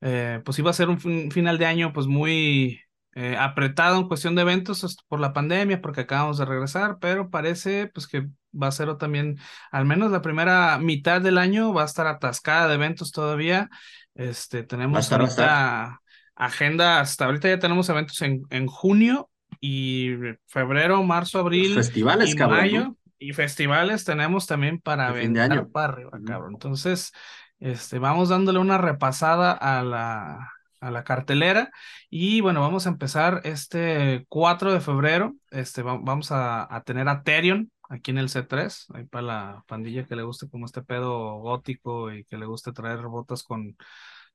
eh, 0.00 0.40
pues 0.44 0.58
iba 0.58 0.70
a 0.70 0.74
ser 0.74 0.88
un 0.88 0.98
final 0.98 1.58
de 1.58 1.66
año 1.66 1.92
pues 1.92 2.06
muy 2.06 2.80
eh, 3.14 3.36
apretado 3.36 3.98
en 3.98 4.06
cuestión 4.06 4.34
de 4.34 4.42
eventos 4.42 4.96
por 5.08 5.18
la 5.18 5.32
pandemia, 5.32 5.80
porque 5.80 6.02
acabamos 6.02 6.38
de 6.38 6.44
regresar, 6.44 6.98
pero 7.00 7.30
parece 7.30 7.88
pues 7.88 8.06
que 8.06 8.28
va 8.54 8.68
a 8.68 8.72
ser 8.72 8.94
también, 8.96 9.38
al 9.70 9.84
menos 9.86 10.10
la 10.12 10.22
primera 10.22 10.78
mitad 10.78 11.20
del 11.20 11.38
año 11.38 11.72
va 11.72 11.82
a 11.82 11.86
estar 11.86 12.06
atascada 12.06 12.68
de 12.68 12.74
eventos 12.74 13.10
todavía. 13.10 13.70
Este, 14.14 14.62
tenemos 14.62 15.10
ahorita 15.10 16.00
agenda, 16.36 17.00
hasta 17.00 17.24
ahorita 17.24 17.48
ya 17.48 17.58
tenemos 17.58 17.88
eventos 17.88 18.22
en, 18.22 18.42
en 18.50 18.66
junio 18.66 19.30
y 19.60 20.12
febrero, 20.46 21.02
marzo, 21.02 21.40
abril 21.40 21.74
festivales, 21.74 22.34
y 22.34 22.38
mayo. 22.38 22.96
Y 23.18 23.32
festivales 23.32 24.04
tenemos 24.04 24.46
también 24.46 24.80
para 24.80 25.08
aventar 25.08 25.66
para 25.68 25.92
arriba, 25.92 26.12
cabrón. 26.24 26.52
Entonces, 26.54 27.12
este, 27.60 27.98
vamos 27.98 28.28
dándole 28.28 28.58
una 28.58 28.78
repasada 28.78 29.52
a 29.52 29.82
la, 29.82 30.50
a 30.80 30.90
la 30.90 31.04
cartelera 31.04 31.70
y 32.10 32.40
bueno, 32.40 32.60
vamos 32.60 32.86
a 32.86 32.90
empezar 32.90 33.40
este 33.44 34.24
4 34.28 34.72
de 34.72 34.80
febrero. 34.80 35.34
Este, 35.50 35.82
vamos 35.82 36.32
a, 36.32 36.74
a 36.74 36.82
tener 36.82 37.08
a 37.08 37.22
Therion 37.22 37.70
aquí 37.88 38.10
en 38.10 38.18
el 38.18 38.28
C3, 38.28 38.86
ahí 38.94 39.04
para 39.04 39.22
la 39.22 39.64
pandilla 39.66 40.04
que 40.06 40.16
le 40.16 40.22
guste 40.22 40.48
como 40.48 40.66
este 40.66 40.82
pedo 40.82 41.38
gótico 41.38 42.12
y 42.12 42.24
que 42.24 42.36
le 42.36 42.46
guste 42.46 42.72
traer 42.72 43.00
botas 43.02 43.42
con 43.42 43.76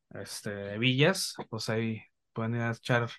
este 0.09 0.77
villas, 0.77 1.35
pues 1.49 1.69
ahí 1.69 2.01
pueden 2.33 2.55
ir 2.55 2.61
a 2.61 2.71
echar 2.71 3.09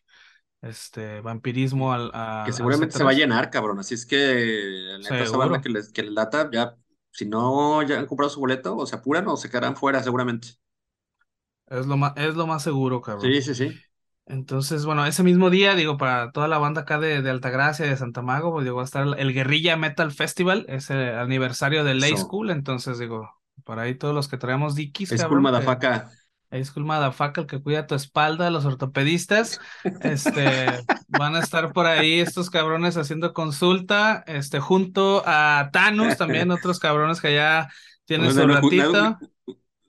este 0.60 1.20
vampirismo 1.20 1.92
al 1.92 2.10
que 2.46 2.52
seguramente 2.52 2.96
se 2.96 3.04
va 3.04 3.10
a 3.10 3.14
llenar, 3.14 3.50
cabrón. 3.50 3.78
Así 3.78 3.94
es 3.94 4.06
que 4.06 4.96
la 5.00 5.60
que 5.60 5.68
les, 5.68 5.92
que 5.92 6.02
les 6.02 6.12
lata, 6.12 6.48
ya 6.50 6.74
si 7.14 7.26
no 7.26 7.82
ya 7.82 7.98
han 7.98 8.06
comprado 8.06 8.30
su 8.30 8.40
boleto, 8.40 8.76
o 8.76 8.86
se 8.86 8.96
apuran 8.96 9.26
o 9.28 9.36
se 9.36 9.48
quedarán 9.48 9.76
fuera 9.76 10.02
seguramente. 10.02 10.48
Es 11.66 11.86
lo 11.86 11.96
más, 11.96 12.12
es 12.16 12.34
lo 12.34 12.46
más 12.46 12.62
seguro, 12.62 13.00
cabrón. 13.00 13.32
Sí, 13.32 13.40
sí, 13.40 13.54
sí. 13.54 13.80
Entonces, 14.26 14.86
bueno, 14.86 15.04
ese 15.04 15.22
mismo 15.22 15.50
día, 15.50 15.74
digo, 15.74 15.98
para 15.98 16.32
toda 16.32 16.48
la 16.48 16.58
banda 16.58 16.82
acá 16.82 16.98
de, 16.98 17.20
de 17.20 17.30
Altagracia, 17.30 17.86
de 17.86 17.96
Santa 17.96 18.22
Mago, 18.22 18.52
pues 18.52 18.64
digo, 18.64 18.76
va 18.76 18.82
a 18.82 18.86
estar 18.86 19.06
el 19.18 19.32
Guerrilla 19.34 19.76
Metal 19.76 20.10
Festival, 20.10 20.64
ese 20.68 21.10
aniversario 21.14 21.84
de 21.84 21.94
Lay 21.94 22.16
School, 22.16 22.50
entonces 22.50 22.98
digo, 22.98 23.30
para 23.64 23.82
ahí 23.82 23.94
todos 23.94 24.14
los 24.14 24.28
que 24.28 24.38
traemos 24.38 24.74
dikis, 24.74 25.10
School 25.10 25.42
Madafaka. 25.42 26.06
School 26.06 26.23
Madafaka, 26.76 27.42
el 27.42 27.46
que 27.46 27.60
cuida 27.60 27.86
tu 27.86 27.94
espalda, 27.94 28.50
los 28.50 28.64
ortopedistas, 28.64 29.60
este, 30.00 30.66
van 31.08 31.36
a 31.36 31.40
estar 31.40 31.72
por 31.72 31.86
ahí 31.86 32.20
estos 32.20 32.50
cabrones 32.50 32.96
haciendo 32.96 33.32
consulta, 33.32 34.24
este, 34.26 34.60
junto 34.60 35.22
a 35.26 35.70
Thanos, 35.72 36.16
también 36.16 36.50
otros 36.50 36.78
cabrones 36.78 37.20
que 37.20 37.34
ya 37.34 37.68
tienen 38.04 38.32
su 38.32 38.46
ratito. 38.46 39.18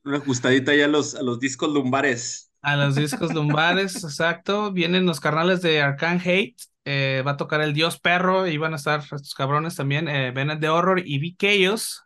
Una, 0.04 0.18
ajustadita 0.18 0.76
ya 0.76 0.86
a 0.86 0.90
los, 0.90 1.16
a 1.16 1.24
los 1.24 1.40
discos 1.40 1.70
lumbares. 1.70 2.52
A 2.62 2.76
los 2.76 2.96
discos 2.96 3.34
lumbares, 3.34 3.96
exacto. 4.04 4.72
Vienen 4.72 5.06
los 5.06 5.20
carnales 5.20 5.62
de 5.62 5.82
Arcan 5.82 6.20
Hate, 6.20 6.56
eh, 6.86 7.24
va 7.26 7.32
a 7.32 7.38
tocar 7.38 7.62
el 7.62 7.74
Dios 7.74 8.00
Perro 8.00 8.48
y 8.48 8.58
van 8.58 8.74
a 8.74 8.76
estar 8.76 9.00
estos 9.00 9.34
cabrones 9.34 9.76
también, 9.76 10.08
eh, 10.08 10.32
de 10.32 10.70
Horror 10.70 11.02
y 11.04 11.18
Vic 11.18 11.44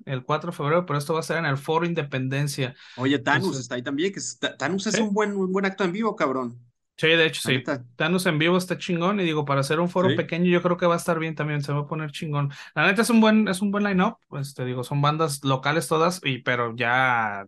el 0.06 0.24
4 0.24 0.52
de 0.52 0.58
febrero, 0.58 0.86
pero 0.86 0.98
esto 0.98 1.14
va 1.14 1.20
a 1.20 1.24
ser 1.24 1.38
en 1.38 1.46
el 1.46 1.58
Foro 1.58 1.86
Independencia. 1.86 2.74
Oye, 2.96 3.20
Thanos 3.20 3.60
está 3.60 3.76
ahí 3.76 3.84
también, 3.84 4.14
que 4.14 4.22
Thanos 4.58 4.88
es 4.88 5.00
un, 5.00 5.14
buen, 5.14 5.36
un 5.36 5.52
buen 5.52 5.66
acto 5.66 5.84
en 5.84 5.92
vivo, 5.92 6.16
cabrón. 6.16 6.58
Sí, 6.96 7.08
de 7.08 7.26
hecho, 7.26 7.42
sí. 7.42 7.64
Thanos 7.96 8.26
en 8.26 8.40
vivo 8.40 8.58
está 8.58 8.78
chingón 8.78 9.20
y 9.20 9.24
digo, 9.24 9.46
para 9.46 9.62
hacer 9.62 9.80
un 9.80 9.90
foro 9.90 10.16
pequeño 10.16 10.50
yo 10.50 10.62
creo 10.62 10.78
que 10.78 10.86
va 10.86 10.96
a 10.96 10.98
estar 10.98 11.20
bien 11.20 11.36
también, 11.36 11.62
se 11.62 11.72
va 11.72 11.82
a 11.82 11.88
poner 11.88 12.12
chingón. 12.12 12.52
La 12.74 12.88
neta 12.88 13.02
es 13.02 13.10
un 13.10 13.22
buen, 13.22 13.48
es 13.48 13.62
un 13.62 13.72
buen 13.72 13.84
line-up, 13.84 14.18
pues 14.28 14.54
te 14.54 14.66
digo, 14.66 14.84
son 14.84 15.02
bandas 15.02 15.44
locales 15.44 15.88
todas, 15.88 16.22
y, 16.24 16.40
pero 16.40 16.76
ya 16.76 17.46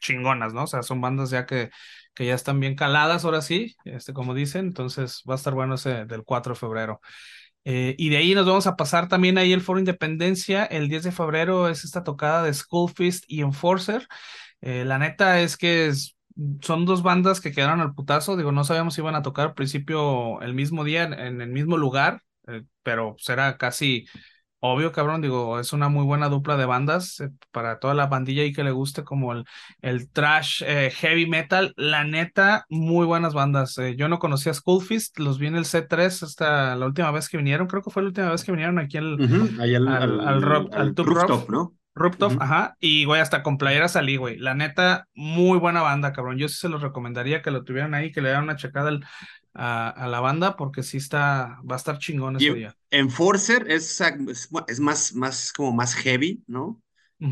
chingonas, 0.00 0.52
¿no? 0.52 0.64
O 0.64 0.66
sea, 0.66 0.82
son 0.82 1.00
bandas 1.00 1.30
ya 1.30 1.46
que 1.46 1.70
que 2.14 2.26
ya 2.26 2.34
están 2.34 2.60
bien 2.60 2.74
caladas 2.74 3.24
ahora 3.24 3.42
sí, 3.42 3.74
este, 3.84 4.12
como 4.12 4.34
dicen, 4.34 4.66
entonces 4.66 5.22
va 5.28 5.34
a 5.34 5.36
estar 5.36 5.54
bueno 5.54 5.74
ese 5.76 6.04
del 6.06 6.24
4 6.24 6.54
de 6.54 6.60
febrero. 6.60 7.00
Eh, 7.64 7.94
y 7.98 8.08
de 8.08 8.16
ahí 8.16 8.34
nos 8.34 8.46
vamos 8.46 8.66
a 8.66 8.76
pasar 8.76 9.08
también 9.08 9.38
ahí 9.38 9.52
el 9.52 9.60
Foro 9.60 9.78
Independencia, 9.78 10.64
el 10.64 10.88
10 10.88 11.04
de 11.04 11.12
febrero 11.12 11.68
es 11.68 11.84
esta 11.84 12.02
tocada 12.02 12.42
de 12.42 12.52
Schoolfist 12.52 13.24
y 13.28 13.40
Enforcer. 13.42 14.06
Eh, 14.60 14.84
la 14.84 14.98
neta 14.98 15.40
es 15.40 15.56
que 15.56 15.92
son 16.62 16.86
dos 16.86 17.02
bandas 17.02 17.40
que 17.40 17.52
quedaron 17.52 17.80
al 17.80 17.94
putazo, 17.94 18.36
digo, 18.36 18.52
no 18.52 18.64
sabíamos 18.64 18.94
si 18.94 19.00
iban 19.00 19.14
a 19.14 19.22
tocar 19.22 19.48
al 19.48 19.54
principio 19.54 20.40
el 20.40 20.54
mismo 20.54 20.84
día 20.84 21.04
en, 21.04 21.40
el 21.40 21.50
mismo 21.50 21.76
lugar, 21.76 22.22
eh, 22.48 22.62
pero 22.82 23.16
será 23.18 23.58
casi 23.58 24.06
Obvio, 24.64 24.92
cabrón, 24.92 25.20
digo, 25.20 25.58
es 25.58 25.72
una 25.72 25.88
muy 25.88 26.04
buena 26.04 26.28
dupla 26.28 26.56
de 26.56 26.66
bandas 26.66 27.18
eh, 27.18 27.30
para 27.50 27.80
toda 27.80 27.94
la 27.94 28.06
bandilla 28.06 28.44
y 28.44 28.52
que 28.52 28.62
le 28.62 28.70
guste 28.70 29.02
como 29.02 29.32
el, 29.32 29.44
el 29.80 30.08
trash 30.08 30.62
eh, 30.64 30.92
heavy 30.94 31.26
metal. 31.26 31.74
La 31.76 32.04
neta, 32.04 32.64
muy 32.68 33.04
buenas 33.04 33.34
bandas. 33.34 33.76
Eh, 33.78 33.96
yo 33.96 34.08
no 34.08 34.20
conocía 34.20 34.54
Schoolfist, 34.54 35.18
los 35.18 35.40
vi 35.40 35.48
en 35.48 35.56
el 35.56 35.64
C3 35.64 36.22
hasta 36.22 36.76
la 36.76 36.86
última 36.86 37.10
vez 37.10 37.28
que 37.28 37.38
vinieron, 37.38 37.66
creo 37.66 37.82
que 37.82 37.90
fue 37.90 38.02
la 38.02 38.10
última 38.10 38.30
vez 38.30 38.44
que 38.44 38.52
vinieron 38.52 38.78
aquí 38.78 38.98
al, 38.98 39.18
al, 39.58 39.88
al, 39.88 40.70
al, 40.72 40.94
rooftop, 40.94 41.50
¿no? 41.50 41.74
Ajá, 42.40 42.76
y 42.78 43.04
güey, 43.04 43.20
hasta 43.20 43.42
con 43.42 43.58
playera 43.58 43.88
salí, 43.88 44.16
güey. 44.16 44.38
La 44.38 44.54
neta, 44.54 45.08
muy 45.12 45.58
buena 45.58 45.82
banda, 45.82 46.12
cabrón. 46.12 46.38
Yo 46.38 46.48
sí 46.48 46.54
se 46.54 46.68
los 46.68 46.82
recomendaría 46.82 47.42
que 47.42 47.50
lo 47.50 47.64
tuvieran 47.64 47.94
ahí, 47.94 48.12
que 48.12 48.22
le 48.22 48.28
dieran 48.28 48.44
una 48.44 48.56
checada 48.56 48.90
al, 48.90 49.04
a, 49.54 50.06
la 50.08 50.20
banda 50.20 50.56
porque 50.56 50.82
sí 50.82 50.96
está, 50.96 51.60
va 51.68 51.74
a 51.74 51.76
estar 51.76 51.98
chingón 51.98 52.36
ese 52.36 52.54
día. 52.54 52.76
Enforcer 52.90 53.70
es, 53.70 54.00
es, 54.00 54.80
más, 54.80 55.14
más 55.14 55.52
como 55.52 55.72
más 55.72 55.94
heavy, 55.94 56.42
¿no? 56.46 56.80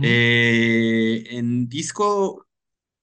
Eh, 0.02 1.24
en 1.30 1.68
disco, 1.68 2.46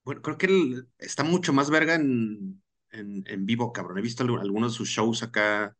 bueno, 0.05 0.22
creo 0.22 0.38
que 0.38 0.84
está 0.97 1.26
mucho 1.26 1.51
más 1.51 1.70
verga 1.70 1.95
en, 1.95 2.61
en, 2.91 3.45
vivo, 3.45 3.74
cabrón. 3.74 3.97
He 3.97 4.01
visto 4.01 4.24
algunos 4.24 4.72
de 4.72 4.78
sus 4.78 4.88
shows 4.88 5.22
acá. 5.22 5.76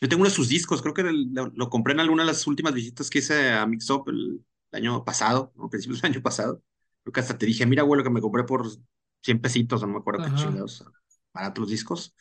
Yo 0.00 0.08
tengo 0.08 0.20
uno 0.20 0.30
de 0.30 0.36
sus 0.36 0.48
discos, 0.48 0.80
creo 0.80 0.94
que 0.94 1.02
lo, 1.02 1.68
compré 1.68 1.94
en 1.94 2.00
alguna 2.00 2.22
de 2.22 2.28
las 2.28 2.46
últimas 2.46 2.72
visitas 2.72 3.10
que 3.10 3.18
hice 3.18 3.50
a 3.50 3.66
Mix 3.66 3.90
Up 3.90 4.04
el, 4.08 4.44
año 4.70 5.04
pasado, 5.04 5.52
¿no? 5.56 5.68
principios 5.68 6.00
del 6.00 6.12
año 6.12 6.22
pasado. 6.22 6.62
Creo 7.02 7.12
que 7.12 7.20
hasta 7.20 7.36
te 7.36 7.44
dije, 7.44 7.66
mira, 7.66 7.82
güey, 7.82 7.98
lo 7.98 8.04
que 8.04 8.10
me 8.10 8.20
compré 8.20 8.44
por 8.44 8.66
100 9.22 9.40
pesitos, 9.40 9.82
no 9.82 9.88
me 9.88 9.98
acuerdo 9.98 10.24
qué 10.24 10.34
chingados 10.36 10.84
para 11.32 11.52
tus 11.52 11.68
discos. 11.68 12.14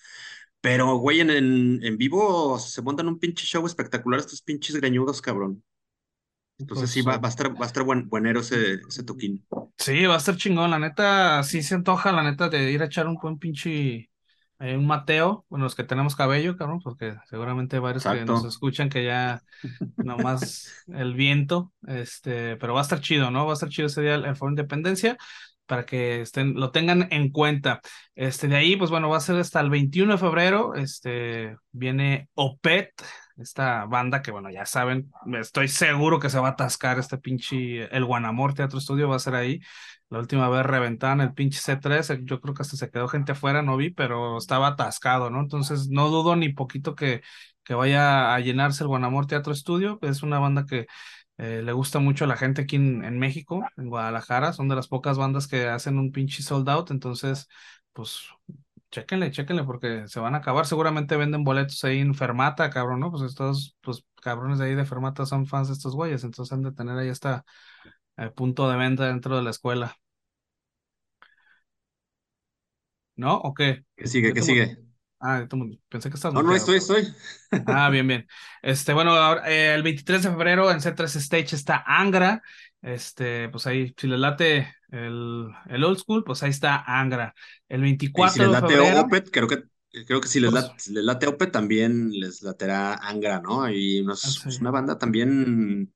Pero, 0.61 0.95
güey, 0.97 1.19
en, 1.21 1.31
en, 1.31 1.97
vivo 1.97 2.59
se 2.59 2.81
montan 2.81 3.07
un 3.07 3.19
pinche 3.19 3.45
show 3.45 3.65
espectacular 3.65 4.19
estos 4.19 4.41
pinches 4.41 4.75
greñudos, 4.75 5.21
cabrón. 5.21 5.63
Entonces 6.59 6.83
pues 6.83 6.91
sí, 6.91 7.01
va, 7.01 7.17
va, 7.17 7.27
a 7.27 7.31
estar, 7.31 7.55
va 7.55 7.65
a 7.65 7.67
estar 7.67 7.83
buen, 7.83 8.07
buenero 8.07 8.41
ese, 8.41 8.75
ese 8.87 9.03
toquín. 9.03 9.43
Sí, 9.77 10.05
va 10.05 10.15
a 10.15 10.17
estar 10.17 10.37
chingón. 10.37 10.69
La 10.69 10.77
neta, 10.77 11.41
sí 11.43 11.63
se 11.63 11.73
antoja, 11.73 12.11
la 12.11 12.23
neta, 12.23 12.49
de 12.49 12.71
ir 12.71 12.83
a 12.83 12.85
echar 12.85 13.07
un 13.07 13.15
buen 13.15 13.39
pinche 13.39 14.11
eh, 14.61 14.77
un 14.77 14.85
Mateo, 14.85 15.43
bueno, 15.49 15.63
los 15.65 15.73
que 15.73 15.83
tenemos 15.83 16.15
cabello, 16.15 16.55
cabrón, 16.55 16.81
porque 16.83 17.15
seguramente 17.27 17.79
varios 17.79 18.03
que 18.03 18.25
nos 18.25 18.45
escuchan 18.45 18.89
que 18.89 19.03
ya 19.03 19.41
nomás 19.97 20.71
el 20.87 21.15
viento, 21.15 21.73
este, 21.87 22.57
pero 22.57 22.75
va 22.75 22.81
a 22.81 22.83
estar 22.83 23.01
chido, 23.01 23.31
¿no? 23.31 23.47
Va 23.47 23.53
a 23.53 23.55
estar 23.55 23.69
chido 23.69 23.87
ese 23.87 24.03
día 24.03 24.13
el 24.13 24.35
Foro 24.35 24.51
Independencia 24.51 25.17
para 25.71 25.85
que 25.85 26.19
estén, 26.19 26.55
lo 26.55 26.71
tengan 26.71 27.07
en 27.11 27.29
cuenta. 27.31 27.79
Este, 28.13 28.49
de 28.49 28.57
ahí, 28.57 28.75
pues 28.75 28.91
bueno, 28.91 29.07
va 29.07 29.15
a 29.15 29.21
ser 29.21 29.37
hasta 29.37 29.61
el 29.61 29.69
21 29.69 30.11
de 30.11 30.17
febrero, 30.17 30.75
este, 30.75 31.55
viene 31.71 32.27
OPET, 32.33 32.91
esta 33.37 33.85
banda 33.85 34.21
que, 34.21 34.31
bueno, 34.31 34.49
ya 34.51 34.65
saben, 34.65 35.09
estoy 35.39 35.69
seguro 35.69 36.19
que 36.19 36.29
se 36.29 36.39
va 36.39 36.49
a 36.49 36.51
atascar 36.51 36.99
este 36.99 37.17
pinche, 37.17 37.85
el 37.95 38.03
Guanamor 38.03 38.53
Teatro 38.53 38.79
Estudio 38.79 39.07
va 39.07 39.15
a 39.15 39.19
ser 39.19 39.33
ahí. 39.35 39.61
La 40.09 40.19
última 40.19 40.49
vez 40.49 40.65
reventaban 40.65 41.21
el 41.21 41.33
pinche 41.33 41.61
C3, 41.61 42.25
yo 42.25 42.41
creo 42.41 42.53
que 42.53 42.63
hasta 42.63 42.75
se 42.75 42.91
quedó 42.91 43.07
gente 43.07 43.31
afuera, 43.31 43.61
no 43.61 43.77
vi, 43.77 43.91
pero 43.91 44.39
estaba 44.39 44.67
atascado, 44.67 45.29
¿no? 45.29 45.39
Entonces, 45.39 45.87
no 45.87 46.09
dudo 46.09 46.35
ni 46.35 46.49
poquito 46.49 46.95
que, 46.95 47.21
que 47.63 47.75
vaya 47.75 48.35
a 48.35 48.39
llenarse 48.41 48.83
el 48.83 48.89
Guanamor 48.89 49.25
Teatro 49.25 49.53
Estudio, 49.53 49.99
es 50.01 50.21
una 50.21 50.37
banda 50.39 50.65
que 50.65 50.87
eh, 51.41 51.61
le 51.63 51.73
gusta 51.73 51.99
mucho 51.99 52.25
a 52.25 52.27
la 52.27 52.37
gente 52.37 52.61
aquí 52.61 52.77
en, 52.77 53.03
en 53.03 53.19
México, 53.19 53.65
en 53.77 53.89
Guadalajara. 53.89 54.53
Son 54.53 54.69
de 54.69 54.75
las 54.75 54.87
pocas 54.87 55.17
bandas 55.17 55.47
que 55.47 55.67
hacen 55.67 55.99
un 55.99 56.11
pinche 56.13 56.43
sold 56.43 56.69
out. 56.69 56.91
Entonces, 56.91 57.47
pues 57.93 58.21
Chéquenle, 58.91 59.31
chéquenle, 59.31 59.63
porque 59.63 60.07
se 60.09 60.19
van 60.19 60.35
a 60.35 60.39
acabar. 60.39 60.65
Seguramente 60.65 61.15
venden 61.15 61.43
boletos 61.45 61.81
ahí 61.85 61.99
en 61.99 62.13
Fermata, 62.13 62.69
cabrón, 62.69 62.99
¿no? 62.99 63.09
Pues 63.09 63.23
estos, 63.23 63.77
pues 63.81 64.05
cabrones 64.21 64.59
de 64.59 64.65
ahí 64.65 64.75
de 64.75 64.83
Fermata 64.85 65.25
son 65.25 65.47
fans 65.47 65.69
de 65.69 65.73
estos 65.75 65.95
güeyes, 65.95 66.23
entonces 66.25 66.51
han 66.53 66.61
de 66.61 66.73
tener 66.73 66.97
ahí 66.97 67.07
hasta 67.09 67.45
el 68.17 68.33
punto 68.33 68.69
de 68.69 68.77
venta 68.77 69.07
dentro 69.07 69.37
de 69.37 69.43
la 69.43 69.51
escuela. 69.51 69.95
¿No? 73.15 73.37
¿O 73.37 73.53
qué? 73.53 73.85
¿Qué 73.95 74.07
sigue? 74.07 74.33
¿Qué 74.33 74.41
sigue? 74.41 74.77
Ah, 75.23 75.45
pensé 75.89 76.09
que 76.09 76.15
estás 76.15 76.33
No, 76.33 76.41
no, 76.41 76.55
estoy, 76.55 76.77
estoy. 76.77 77.13
Ah, 77.67 77.89
bien, 77.89 78.07
bien. 78.07 78.27
Este, 78.61 78.93
bueno, 78.93 79.11
ahora, 79.11 79.49
eh, 79.51 79.73
el 79.75 79.83
23 79.83 80.23
de 80.23 80.29
febrero 80.29 80.71
en 80.71 80.81
C3 80.81 81.15
Stage 81.15 81.55
está 81.55 81.83
Angra. 81.85 82.41
Este, 82.81 83.47
pues 83.49 83.67
ahí, 83.67 83.93
si 83.97 84.07
les 84.07 84.19
late 84.19 84.73
el, 84.89 85.47
el 85.69 85.83
old 85.83 85.99
school, 85.99 86.23
pues 86.23 86.41
ahí 86.41 86.49
está 86.49 86.83
Angra. 86.87 87.35
El 87.69 87.81
24 87.81 88.33
si 88.33 88.39
les 88.39 88.49
late 88.49 88.73
de 88.73 88.79
febrero. 88.79 89.01
Opet, 89.01 89.29
creo 89.31 89.47
que, 89.47 89.63
creo 90.07 90.21
que 90.21 90.27
si 90.27 90.39
les, 90.39 90.49
Pues- 90.49 90.63
late, 90.63 90.75
si 90.81 90.93
les 90.93 91.03
late 91.03 91.27
Opet 91.27 91.51
también 91.51 92.09
les 92.11 92.41
laterá 92.41 92.95
Angra, 92.95 93.39
¿no? 93.41 93.69
Y 93.69 94.01
unos- 94.01 94.25
Ah, 94.25 94.29
sí. 94.29 94.49
es 94.49 94.59
una 94.59 94.71
banda 94.71 94.97
también, 94.97 95.93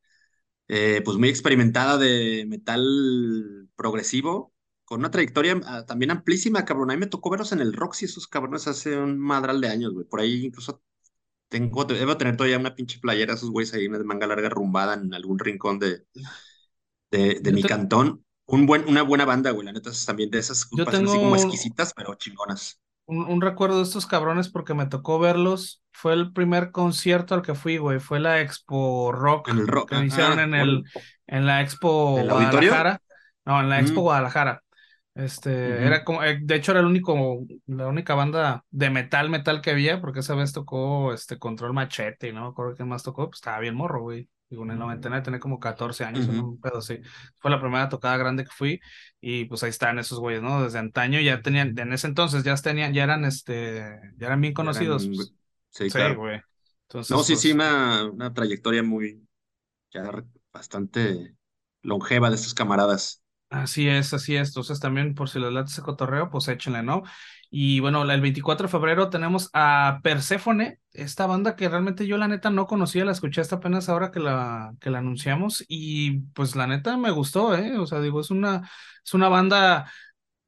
eh, 0.69 1.01
pues 1.05 1.17
muy 1.17 1.29
experimentada 1.29 1.97
de 1.97 2.45
metal 2.47 3.69
progresivo, 3.75 4.53
con 4.85 4.99
una 4.99 5.11
trayectoria 5.11 5.59
ah, 5.65 5.85
también 5.85 6.11
amplísima, 6.11 6.63
cabrón. 6.65 6.91
A 6.91 6.93
mí 6.93 6.99
me 6.99 7.07
tocó 7.07 7.29
verlos 7.31 7.51
en 7.51 7.59
el 7.59 7.73
Roxy, 7.73 8.05
esos 8.05 8.27
cabrones, 8.27 8.67
hace 8.67 8.97
un 8.97 9.19
madral 9.19 9.59
de 9.61 9.69
años, 9.69 9.93
güey. 9.93 10.05
Por 10.05 10.19
ahí 10.21 10.45
incluso 10.45 10.81
tengo, 11.49 11.85
debo 11.85 12.17
tener 12.17 12.37
todavía 12.37 12.57
una 12.59 12.75
pinche 12.75 12.99
playera, 12.99 13.33
esos 13.33 13.49
güeyes 13.51 13.73
ahí, 13.73 13.87
una 13.87 13.97
de 13.97 14.03
manga 14.03 14.27
larga 14.27 14.49
rumbada 14.49 14.93
en 14.95 15.13
algún 15.13 15.39
rincón 15.39 15.79
de, 15.79 16.05
de, 17.11 17.51
mi 17.53 17.61
te- 17.61 17.67
cantón. 17.67 18.23
Un 18.47 18.67
buen, 18.67 18.87
una 18.87 19.01
buena 19.01 19.25
banda, 19.25 19.49
güey, 19.51 19.65
la 19.65 19.71
neta, 19.73 19.89
es 19.89 20.05
también 20.05 20.29
de 20.29 20.37
esas 20.37 20.67
Yo 20.71 20.83
agrupaciones 20.83 21.09
así 21.09 21.17
como 21.19 21.35
tengo- 21.35 21.47
exquisitas, 21.47 21.93
pero 21.95 22.13
chingonas. 22.15 22.79
un, 23.07 23.25
un 23.25 23.41
recuerdo 23.41 23.77
de 23.77 23.83
estos 23.83 24.05
cabrones 24.05 24.49
porque 24.49 24.73
me 24.75 24.85
tocó 24.85 25.17
verlos. 25.17 25.81
Fue 25.91 26.13
el 26.13 26.31
primer 26.33 26.71
concierto 26.71 27.33
al 27.33 27.41
que 27.41 27.55
fui, 27.55 27.77
güey. 27.77 27.99
Fue 27.99 28.19
la 28.19 28.41
Expo 28.41 29.11
Rock 29.11 29.47
En 29.49 29.57
el 29.59 29.67
rock. 29.67 29.89
que 29.89 30.05
hicieron 30.05 30.37
ah, 30.39 30.43
en 30.43 30.53
el, 30.53 30.83
en 31.25 31.45
la 31.47 31.61
Expo. 31.61 32.19
Guadalajara. 32.21 33.01
No, 33.45 33.61
en 33.61 33.69
la 33.69 33.79
Expo 33.79 34.01
Mm. 34.01 34.03
Guadalajara. 34.03 34.63
Este, 35.15 35.85
era 35.85 36.03
como, 36.03 36.23
eh, 36.23 36.39
de 36.41 36.55
hecho 36.55 36.71
era 36.73 36.81
el 36.81 36.87
único, 36.87 37.39
la 37.67 37.87
única 37.87 38.15
banda 38.15 38.65
de 38.69 38.89
metal, 38.89 39.29
metal 39.29 39.61
que 39.61 39.71
había, 39.71 40.01
porque 40.01 40.19
esa 40.19 40.35
vez 40.35 40.51
tocó 40.53 41.13
este 41.13 41.39
Control 41.39 41.73
Machete, 41.73 42.33
¿no? 42.33 42.49
Recuerdo 42.49 42.75
quién 42.75 42.89
más 42.89 43.03
tocó, 43.03 43.29
pues 43.29 43.37
estaba 43.37 43.59
bien 43.59 43.75
morro, 43.75 44.01
güey. 44.01 44.29
Digo, 44.49 44.63
en 44.63 44.71
el 44.71 44.79
99 44.79 45.23
tenía 45.23 45.39
como 45.39 45.59
14 45.59 46.03
años, 46.03 46.27
Ujú. 46.27 46.27
un 46.27 46.59
pedo 46.59 46.79
así. 46.79 46.99
Fue 47.39 47.49
la 47.49 47.61
primera 47.61 47.87
tocada 47.89 48.17
grande 48.17 48.43
que 48.43 48.51
fui, 48.51 48.79
y 49.21 49.45
pues 49.45 49.63
ahí 49.63 49.69
están 49.69 49.99
esos 49.99 50.19
güeyes, 50.19 50.41
¿no? 50.43 50.63
Desde 50.63 50.79
antaño 50.79 51.19
ya 51.21 51.41
tenían, 51.41 51.77
en 51.79 51.93
ese 51.93 52.07
entonces 52.07 52.43
ya 52.43 52.53
tenían, 52.57 52.93
ya 52.93 53.03
eran 53.03 53.23
este, 53.25 53.97
ya 54.17 54.27
eran 54.27 54.41
bien 54.41 54.53
conocidos. 54.53 55.09
eran- 55.09 55.15
pues. 55.15 55.33
sí, 55.69 55.91
Sí, 55.91 55.93
claro. 55.93 56.15
güey. 56.15 56.41
Entonces, 56.83 57.09
No, 57.09 57.23
sí, 57.23 57.35
pues, 57.35 57.37
sí, 57.37 57.53
una, 57.53 58.05
una 58.11 58.33
trayectoria 58.33 58.83
muy, 58.83 59.27
ya 59.91 60.11
bastante 60.53 61.35
longeva 61.83 62.29
de 62.31 62.37
estos 62.37 62.55
camaradas. 62.55 63.23
Así 63.55 63.87
es, 63.87 64.13
así 64.13 64.35
es. 64.35 64.49
Entonces 64.49 64.79
también 64.81 65.15
por 65.15 65.29
si 65.29 65.39
les 65.39 65.51
late 65.53 65.71
ese 65.71 65.81
cotorreo, 65.81 66.29
pues 66.29 66.47
échenle, 66.49 66.83
¿no? 66.83 67.03
Y 67.49 67.79
bueno, 67.79 68.03
el 68.03 68.19
24 68.19 68.67
de 68.67 68.71
febrero 68.71 69.09
tenemos 69.09 69.49
a 69.53 69.99
Perséfone, 70.03 70.79
esta 70.91 71.25
banda 71.25 71.55
que 71.55 71.69
realmente 71.69 72.05
yo 72.05 72.17
la 72.17 72.27
neta 72.27 72.49
no 72.49 72.67
conocía, 72.67 73.05
la 73.05 73.13
escuché 73.13 73.39
hasta 73.39 73.55
apenas 73.57 73.87
ahora 73.87 74.11
que 74.11 74.19
la, 74.19 74.73
que 74.81 74.89
la 74.89 74.97
anunciamos 74.99 75.63
y 75.69 76.19
pues 76.33 76.55
la 76.57 76.67
neta 76.67 76.97
me 76.97 77.11
gustó, 77.11 77.55
¿eh? 77.55 77.77
O 77.77 77.85
sea, 77.87 78.01
digo, 78.01 78.19
es 78.19 78.29
una, 78.29 78.69
es 79.05 79.13
una 79.13 79.29
banda, 79.29 79.89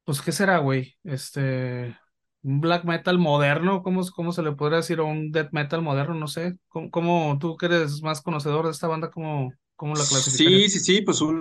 pues, 0.04 0.22
¿qué 0.22 0.32
será, 0.32 0.58
güey? 0.58 0.96
Este, 1.04 1.96
un 2.42 2.60
black 2.60 2.84
metal 2.84 3.18
moderno, 3.18 3.82
¿cómo, 3.82 4.02
cómo 4.14 4.32
se 4.32 4.42
le 4.42 4.52
podría 4.52 4.78
decir? 4.78 5.00
O 5.00 5.06
un 5.06 5.32
death 5.32 5.50
metal 5.52 5.82
moderno, 5.82 6.14
no 6.14 6.28
sé. 6.28 6.58
¿Cómo, 6.68 6.90
cómo- 6.90 7.38
tú 7.40 7.56
que 7.56 7.66
eres 7.66 8.02
más 8.02 8.22
conocedor 8.22 8.66
de 8.66 8.72
esta 8.72 8.88
banda, 8.88 9.10
cómo, 9.10 9.52
cómo 9.78 9.96
la 9.96 10.06
clasificarías? 10.06 10.64
Sí, 10.64 10.68
sí, 10.70 10.80
sí, 10.80 11.02
pues 11.02 11.20
un, 11.20 11.38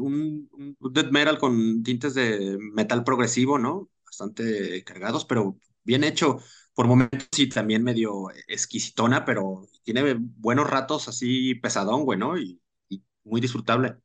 un, 0.00 0.76
un 0.80 0.92
death 0.92 1.10
metal 1.10 1.38
con 1.38 1.82
tintes 1.82 2.14
de 2.14 2.56
metal 2.72 3.04
progresivo, 3.04 3.58
¿no? 3.58 3.88
Bastante 4.04 4.82
cargados, 4.84 5.24
pero 5.24 5.58
bien 5.84 6.04
hecho. 6.04 6.38
Por 6.74 6.86
momentos 6.86 7.28
sí, 7.32 7.48
también 7.48 7.82
medio 7.82 8.30
exquisitona, 8.48 9.24
pero 9.24 9.66
tiene 9.82 10.14
buenos 10.18 10.70
ratos 10.70 11.08
así 11.08 11.54
pesadón, 11.56 12.04
güey, 12.04 12.18
¿no? 12.18 12.38
Y, 12.38 12.60
y 12.88 13.02
muy 13.24 13.40
disfrutable. 13.40 13.96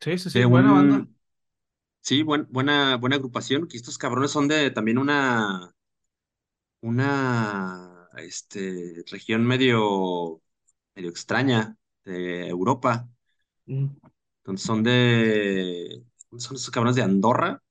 Sí, 0.00 0.18
sí, 0.18 0.30
sí, 0.30 0.42
De 0.42 0.44
buena 0.44 0.72
banda. 0.72 1.08
sí, 2.00 2.22
buen- 2.22 2.46
buena, 2.50 2.96
buena 2.96 3.16
agrupación, 3.16 3.66
que 3.68 3.76
estos 3.76 3.98
cabrones 3.98 4.30
son 4.30 4.48
de 4.48 4.70
también 4.70 4.98
una, 4.98 5.74
una, 6.80 8.08
este, 8.16 9.04
región 9.10 9.46
medio, 9.46 10.42
medio 10.94 11.10
extraña 11.10 11.76
de 12.04 12.48
Europa. 12.48 13.08
Mm. 13.68 13.96
Entonces 14.42 14.66
son 14.66 14.82
de, 14.82 16.04
son 16.38 16.56
esos 16.56 16.70
cabrones 16.70 16.96
de 16.96 17.02
Andorra, 17.02 17.62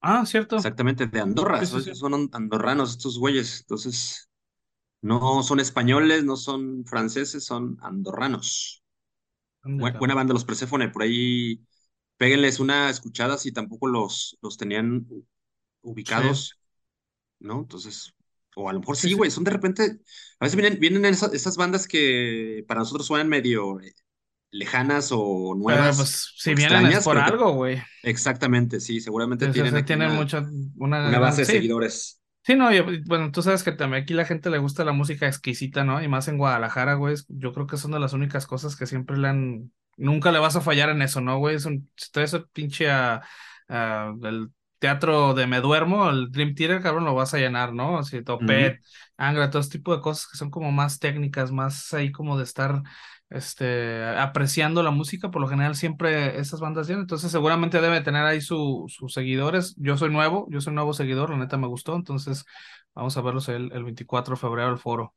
Ah, 0.00 0.24
cierto. 0.26 0.56
exactamente, 0.56 1.06
de 1.06 1.20
Andorra, 1.20 1.64
Sí, 1.64 1.66
sí, 1.66 1.94
son, 1.94 2.28
andorranos 2.32 2.90
estos 2.92 3.18
güeyes. 3.18 3.60
Entonces, 3.62 4.28
no 5.02 5.42
son 5.42 5.60
españoles, 5.60 6.24
no 6.24 6.36
son 6.36 6.84
franceses, 6.86 7.44
son 7.46 7.78
andorranos. 7.82 8.82
Buena 9.62 10.14
banda, 10.14 10.34
los 10.34 10.44
Perséfone, 10.44 10.88
por 10.90 11.02
ahí 11.02 11.60
péguenles 12.18 12.60
una 12.60 12.90
escuchada 12.90 13.38
si 13.38 13.52
tampoco 13.52 13.88
los, 13.88 14.38
los 14.42 14.56
tenían 14.58 15.06
ubicados, 15.82 16.60
¿no? 17.40 17.60
Entonces, 17.60 18.14
o 18.58 18.68
a 18.68 18.72
lo 18.72 18.80
mejor 18.80 18.96
Sí, 18.96 19.12
güey, 19.14 19.30
son 19.30 19.44
de 19.44 19.50
repente, 19.50 20.00
a 20.40 20.44
veces 20.44 20.56
vienen, 20.56 20.80
vienen 20.80 21.04
esas, 21.04 21.32
esas 21.34 21.56
bandas 21.56 21.86
que 21.88 22.64
para 22.68 22.80
nosotros 22.80 23.06
suenan 23.06 23.28
medio 23.28 23.80
eh, 23.80 23.94
lejanas 24.50 25.10
o 25.12 25.54
Pero 25.64 25.82
nuevas 25.84 25.96
pues 25.96 26.34
si 26.36 26.54
vienen 26.54 26.86
es 26.86 27.02
por 27.04 27.18
algo, 27.18 27.52
güey. 27.52 27.78
exactamente, 28.02 28.80
sí, 28.80 29.00
seguramente 29.00 29.48
tienen 29.48 29.84
tienen 29.84 30.10
una, 30.10 30.30
una 31.02 31.18
base 31.20 31.42
de 31.42 31.46
seguidores. 31.46 32.20
Sí, 32.44 32.54
no, 32.56 32.72
yo- 32.72 32.84
bueno, 33.06 33.30
tú 33.30 33.42
sabes 33.42 33.62
que 33.62 33.72
también 33.72 34.02
aquí 34.02 34.14
la 34.14 34.24
gente 34.24 34.48
le 34.50 34.56
gusta 34.58 34.84
la 34.84 34.92
música 34.92 35.26
exquisita, 35.26 35.84
¿no? 35.84 36.02
Y 36.02 36.08
más 36.08 36.28
en 36.28 36.38
Guadalajara, 36.38 36.94
güey, 36.94 37.14
yo 37.28 37.52
creo 37.52 37.66
que 37.66 37.76
son 37.76 37.90
de 37.92 38.00
las 38.00 38.14
únicas 38.14 38.46
cosas 38.46 38.74
que 38.74 38.86
siempre 38.86 39.18
le 39.18 39.28
han, 39.28 39.72
nunca 39.98 40.32
le 40.32 40.38
vas 40.38 40.56
a 40.56 40.62
fallar 40.62 40.88
en 40.88 41.02
eso, 41.02 41.20
¿no, 41.20 41.38
güey? 41.38 41.56
Es 41.56 41.66
un, 41.66 41.90
te 42.12 42.20
ves 42.20 42.34
pinche 42.54 42.90
a, 42.90 43.22
a- 43.68 44.14
el 44.22 44.50
teatro 44.78 45.34
de 45.34 45.46
Me 45.46 45.60
Duermo, 45.60 46.08
el 46.10 46.30
Dream 46.30 46.54
Theater, 46.54 46.82
cabrón, 46.82 47.04
lo 47.04 47.14
vas 47.14 47.34
a 47.34 47.38
llenar, 47.38 47.72
¿no? 47.74 47.98
Así, 47.98 48.22
Topet, 48.22 48.80
Angra, 49.16 49.50
todo 49.50 49.60
ese 49.60 49.70
tipo 49.70 49.94
de 49.94 50.02
cosas 50.02 50.28
que 50.30 50.38
son 50.38 50.50
como 50.50 50.72
más 50.72 50.98
técnicas, 50.98 51.52
más 51.52 51.92
ahí 51.94 52.12
como 52.12 52.38
de 52.38 52.44
estar, 52.44 52.82
este, 53.30 54.04
apreciando 54.04 54.82
la 54.82 54.90
música, 54.90 55.30
por 55.30 55.42
lo 55.42 55.48
general 55.48 55.74
siempre 55.76 56.38
esas 56.38 56.60
bandas 56.60 56.86
llenan, 56.86 57.02
entonces 57.02 57.30
seguramente 57.30 57.80
debe 57.80 58.00
tener 58.00 58.24
ahí 58.24 58.40
su, 58.40 58.86
sus 58.88 59.12
seguidores. 59.12 59.74
Yo 59.78 59.96
soy 59.96 60.10
nuevo, 60.10 60.46
yo 60.50 60.60
soy 60.60 60.74
nuevo 60.74 60.92
seguidor, 60.92 61.30
la 61.30 61.36
neta 61.38 61.56
me 61.56 61.66
gustó, 61.66 61.96
entonces 61.96 62.44
vamos 62.94 63.16
a 63.16 63.22
verlos 63.22 63.48
el, 63.48 63.72
el 63.72 63.84
24 63.84 64.34
de 64.34 64.40
febrero 64.40 64.68
al 64.68 64.78
foro. 64.78 65.14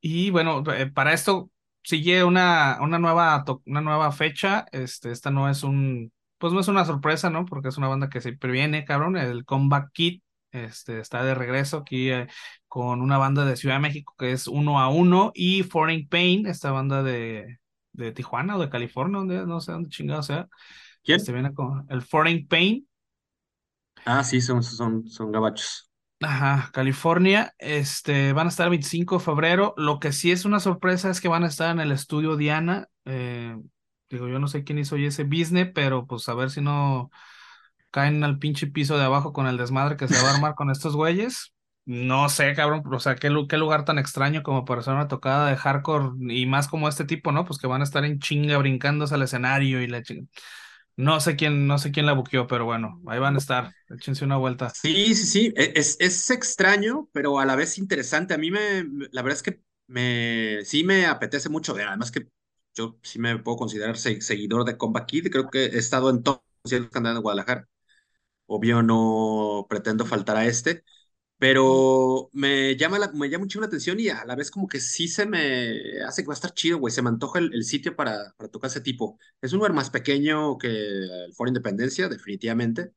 Y 0.00 0.30
bueno, 0.30 0.62
eh, 0.74 0.90
para 0.90 1.12
esto 1.12 1.50
sigue 1.82 2.24
una, 2.24 2.78
una 2.80 2.98
nueva, 2.98 3.44
una 3.66 3.80
nueva 3.80 4.12
fecha, 4.12 4.66
este, 4.72 5.12
esta 5.12 5.30
no 5.30 5.48
es 5.48 5.62
un, 5.62 6.12
pues 6.42 6.54
no 6.54 6.60
es 6.60 6.68
una 6.68 6.84
sorpresa, 6.86 7.30
¿no? 7.30 7.46
Porque 7.46 7.70
es 7.70 7.78
una 7.78 7.88
banda 7.88 8.10
que 8.10 8.20
siempre 8.22 8.52
viene, 8.52 8.84
cabrón, 8.84 9.16
el 9.16 9.46
Comeback 9.46 9.92
Kid, 9.94 10.22
este, 10.52 11.00
está 11.00 11.24
de 11.24 11.34
regreso 11.36 11.78
aquí 11.78 12.10
eh, 12.10 12.28
con 12.68 13.02
una 13.02 13.18
banda 13.18 13.46
de 13.46 13.56
Ciudad 13.56 13.76
de 13.76 13.82
México 13.82 14.14
que 14.18 14.32
es 14.32 14.48
Uno 14.48 14.80
a 14.80 14.90
Uno 14.90 15.32
y 15.34 15.64
Foreign 15.64 16.08
Pain, 16.08 16.46
esta 16.46 16.72
banda 16.72 17.02
de, 17.04 17.58
de 17.92 18.12
Tijuana 18.12 18.56
o 18.58 18.60
de 18.60 18.70
California, 18.70 19.18
donde, 19.20 19.46
no 19.46 19.60
sé 19.60 19.72
dónde 19.72 19.90
chingado 19.90 20.22
sea, 20.24 20.48
¿Quién? 21.04 21.20
este 21.20 21.32
viene 21.32 21.54
con 21.54 21.86
el 21.90 22.02
Foreign 22.02 22.48
Pain, 22.48 22.88
Ah, 24.04 24.22
sí, 24.24 24.40
son, 24.40 24.62
son, 24.62 25.08
son 25.08 25.32
gabachos. 25.32 25.90
Ajá, 26.24 26.70
California, 26.72 27.52
este, 27.58 28.32
van 28.32 28.46
a 28.46 28.50
estar 28.50 28.66
el 28.66 28.70
25 28.70 29.18
de 29.18 29.24
febrero. 29.24 29.74
Lo 29.76 29.98
que 29.98 30.12
sí 30.12 30.30
es 30.30 30.44
una 30.44 30.60
sorpresa 30.60 31.10
es 31.10 31.20
que 31.20 31.26
van 31.28 31.42
a 31.42 31.48
estar 31.48 31.70
en 31.72 31.80
el 31.80 31.90
estudio 31.90 32.36
Diana. 32.36 32.88
eh, 33.04 33.56
digo, 34.16 34.28
yo 34.28 34.38
no 34.38 34.48
sé 34.48 34.64
quién 34.64 34.78
hizo 34.78 34.96
ese 34.96 35.24
business, 35.24 35.70
pero 35.74 36.06
pues 36.06 36.28
a 36.28 36.34
ver 36.34 36.50
si 36.50 36.60
no 36.60 37.10
caen 37.90 38.24
al 38.24 38.38
pinche 38.38 38.66
piso 38.68 38.98
de 38.98 39.04
abajo 39.04 39.32
con 39.32 39.46
el 39.46 39.56
desmadre 39.58 39.96
que 39.96 40.08
se 40.08 40.18
va 40.18 40.28
a 40.28 40.32
armar 40.32 40.54
con 40.54 40.70
estos 40.70 40.96
güeyes. 40.96 41.52
No 41.84 42.28
sé, 42.28 42.54
cabrón, 42.54 42.82
o 42.92 43.00
sea, 43.00 43.16
qué, 43.16 43.28
qué 43.48 43.58
lugar 43.58 43.84
tan 43.84 43.98
extraño 43.98 44.42
como 44.44 44.64
para 44.64 44.80
hacer 44.82 44.94
una 44.94 45.08
tocada 45.08 45.48
de 45.50 45.56
hardcore 45.56 46.10
y 46.34 46.46
más 46.46 46.68
como 46.68 46.88
este 46.88 47.04
tipo, 47.04 47.32
¿no? 47.32 47.44
Pues 47.44 47.58
que 47.58 47.66
van 47.66 47.80
a 47.80 47.84
estar 47.84 48.04
en 48.04 48.20
chinga 48.20 48.56
brincándose 48.58 49.14
al 49.16 49.22
escenario 49.22 49.82
y 49.82 49.88
la 49.88 50.02
chinga. 50.02 50.28
No 50.96 51.20
sé 51.20 51.36
quién, 51.36 51.66
no 51.66 51.78
sé 51.78 51.92
quién 51.92 52.06
la 52.06 52.12
buqueó, 52.14 52.46
pero 52.46 52.64
bueno, 52.66 53.00
ahí 53.08 53.18
van 53.20 53.34
a 53.36 53.38
estar. 53.38 53.74
Échense 53.90 54.24
una 54.24 54.36
vuelta. 54.38 54.76
Sí, 54.82 55.14
sí, 55.14 55.26
sí, 55.26 55.52
e- 55.56 55.72
es, 55.76 55.96
es 56.00 56.30
extraño, 56.30 57.08
pero 57.12 57.38
a 57.38 57.44
la 57.46 57.54
vez 57.56 57.78
interesante. 57.78 58.34
A 58.34 58.38
mí 58.38 58.50
me- 58.50 58.84
la 59.12 59.22
verdad 59.22 59.36
es 59.36 59.42
que 59.42 59.60
me, 59.86 60.64
sí 60.64 60.82
me 60.84 61.06
apetece 61.06 61.48
mucho 61.48 61.74
ver. 61.74 61.88
Además 61.88 62.10
que 62.10 62.26
yo 62.74 62.98
sí 63.02 63.18
me 63.18 63.38
puedo 63.38 63.56
considerar 63.58 63.96
seguidor 63.96 64.64
de 64.64 64.76
Combat 64.76 65.06
Kid. 65.06 65.30
Creo 65.30 65.50
que 65.50 65.66
he 65.66 65.78
estado 65.78 66.10
en 66.10 66.22
todos 66.22 66.38
los 66.38 66.62
conciertos 66.62 66.90
que 67.02 67.08
en 67.08 67.20
Guadalajara. 67.22 67.68
Obvio 68.46 68.82
no 68.82 69.66
pretendo 69.68 70.06
faltar 70.06 70.36
a 70.36 70.46
este, 70.46 70.84
pero 71.38 72.30
me 72.32 72.76
llama, 72.76 72.98
la, 72.98 73.12
me 73.12 73.28
llama 73.30 73.44
mucho 73.44 73.60
la 73.60 73.66
atención 73.66 73.98
y 74.00 74.08
a 74.08 74.24
la 74.24 74.36
vez 74.36 74.50
como 74.50 74.68
que 74.68 74.80
sí 74.80 75.08
se 75.08 75.26
me 75.26 76.02
hace 76.06 76.22
que 76.22 76.28
va 76.28 76.34
a 76.34 76.36
estar 76.36 76.54
chido, 76.54 76.78
güey. 76.78 76.92
Se 76.92 77.02
me 77.02 77.08
antoja 77.10 77.38
el, 77.40 77.64
sitio 77.64 77.96
para, 77.96 78.34
para 78.36 78.50
tocar 78.50 78.70
ese 78.70 78.80
tipo. 78.80 79.18
Es 79.40 79.52
un 79.52 79.58
lugar 79.58 79.72
más 79.74 79.90
pequeño 79.90 80.58
que 80.58 80.68
el 80.68 81.34
Foro 81.34 81.48
Independencia, 81.48 82.08
definitivamente, 82.08 82.92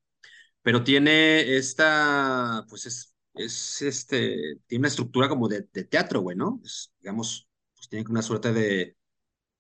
pero 0.62 0.84
tiene 0.84 1.58
esta, 1.58 2.66
pues 2.70 2.86
es, 2.88 3.16
es 3.36 3.82
este, 3.82 4.62
tiene 4.68 4.82
una 4.82 4.88
estructura 4.90 5.30
como 5.30 5.48
de, 5.48 5.68
de 5.74 5.84
teatro, 5.86 6.22
güey, 6.22 6.38
¿no? 6.38 6.62
Es, 6.66 6.94
digamos, 7.00 7.48
pues 7.76 7.90
tiene 7.90 8.06
una 8.10 8.22
suerte 8.22 8.54
de, 8.54 8.95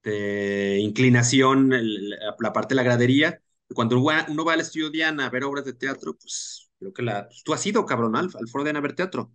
de 0.05 0.79
inclinación, 0.79 1.71
la 2.39 2.53
parte 2.53 2.73
de 2.73 2.75
la 2.75 2.83
gradería. 2.83 3.41
Cuando 3.73 3.97
uno 3.97 4.45
va 4.45 4.53
al 4.53 4.61
estudio 4.61 4.91
Diana 4.91 5.25
a 5.25 5.29
ver 5.29 5.43
obras 5.43 5.65
de 5.65 5.73
teatro, 5.73 6.15
pues 6.15 6.69
creo 6.79 6.93
que 6.93 7.01
la, 7.01 7.27
pues, 7.27 7.43
tú 7.43 7.53
has 7.53 7.65
ido, 7.65 7.85
cabrón, 7.85 8.15
al, 8.15 8.25
al 8.25 8.47
foro 8.47 8.63
Diana 8.63 8.79
a 8.79 8.81
ver 8.83 8.93
teatro. 8.93 9.33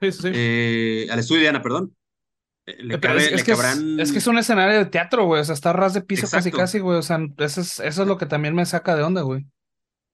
Sí, 0.00 0.12
sí. 0.12 0.30
Eh, 0.32 1.08
al 1.10 1.18
estudio 1.18 1.40
Diana, 1.40 1.62
perdón. 1.62 1.96
Eh, 2.66 2.76
le 2.82 2.94
es, 2.94 3.00
que 3.00 3.52
es, 3.52 4.12
que 4.12 4.18
es, 4.18 4.26
un 4.26 4.38
escenario 4.38 4.78
de 4.78 4.86
teatro, 4.86 5.24
güey. 5.24 5.40
O 5.40 5.44
sea, 5.44 5.54
está 5.54 5.72
ras 5.72 5.94
de 5.94 6.02
piso 6.02 6.28
casi, 6.30 6.50
casi, 6.50 6.78
güey. 6.78 6.98
O 6.98 7.02
sea, 7.02 7.18
eso 7.38 7.62
es, 7.62 7.80
eso 7.80 8.02
es 8.02 8.08
lo 8.08 8.18
que 8.18 8.26
también 8.26 8.54
me 8.54 8.66
saca 8.66 8.94
de 8.94 9.02
onda, 9.02 9.22
güey. 9.22 9.46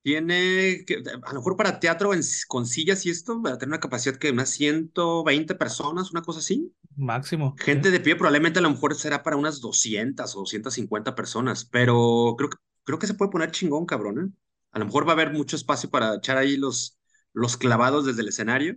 Tiene, 0.06 0.84
que, 0.86 1.02
a 1.24 1.32
lo 1.32 1.40
mejor 1.40 1.56
para 1.56 1.80
teatro 1.80 2.12
con 2.46 2.64
sillas 2.64 3.04
y 3.04 3.10
esto, 3.10 3.42
va 3.42 3.54
a 3.54 3.58
tener 3.58 3.70
una 3.70 3.80
capacidad 3.80 4.14
que 4.14 4.30
unas 4.30 4.50
120 4.50 5.56
personas, 5.56 6.12
una 6.12 6.22
cosa 6.22 6.38
así. 6.38 6.72
Máximo. 6.94 7.56
Gente 7.58 7.90
de 7.90 7.98
pie, 7.98 8.14
probablemente 8.14 8.60
a 8.60 8.62
lo 8.62 8.70
mejor 8.70 8.94
será 8.94 9.24
para 9.24 9.34
unas 9.34 9.60
200 9.60 10.36
o 10.36 10.38
250 10.38 11.16
personas, 11.16 11.64
pero 11.64 12.36
creo 12.38 12.50
que, 12.50 12.56
creo 12.84 13.00
que 13.00 13.08
se 13.08 13.14
puede 13.14 13.32
poner 13.32 13.50
chingón, 13.50 13.84
cabrón. 13.84 14.20
¿eh? 14.20 14.38
A 14.70 14.78
lo 14.78 14.84
mejor 14.84 15.08
va 15.08 15.10
a 15.10 15.14
haber 15.14 15.32
mucho 15.32 15.56
espacio 15.56 15.90
para 15.90 16.14
echar 16.14 16.38
ahí 16.38 16.56
los, 16.56 17.00
los 17.32 17.56
clavados 17.56 18.06
desde 18.06 18.22
el 18.22 18.28
escenario, 18.28 18.76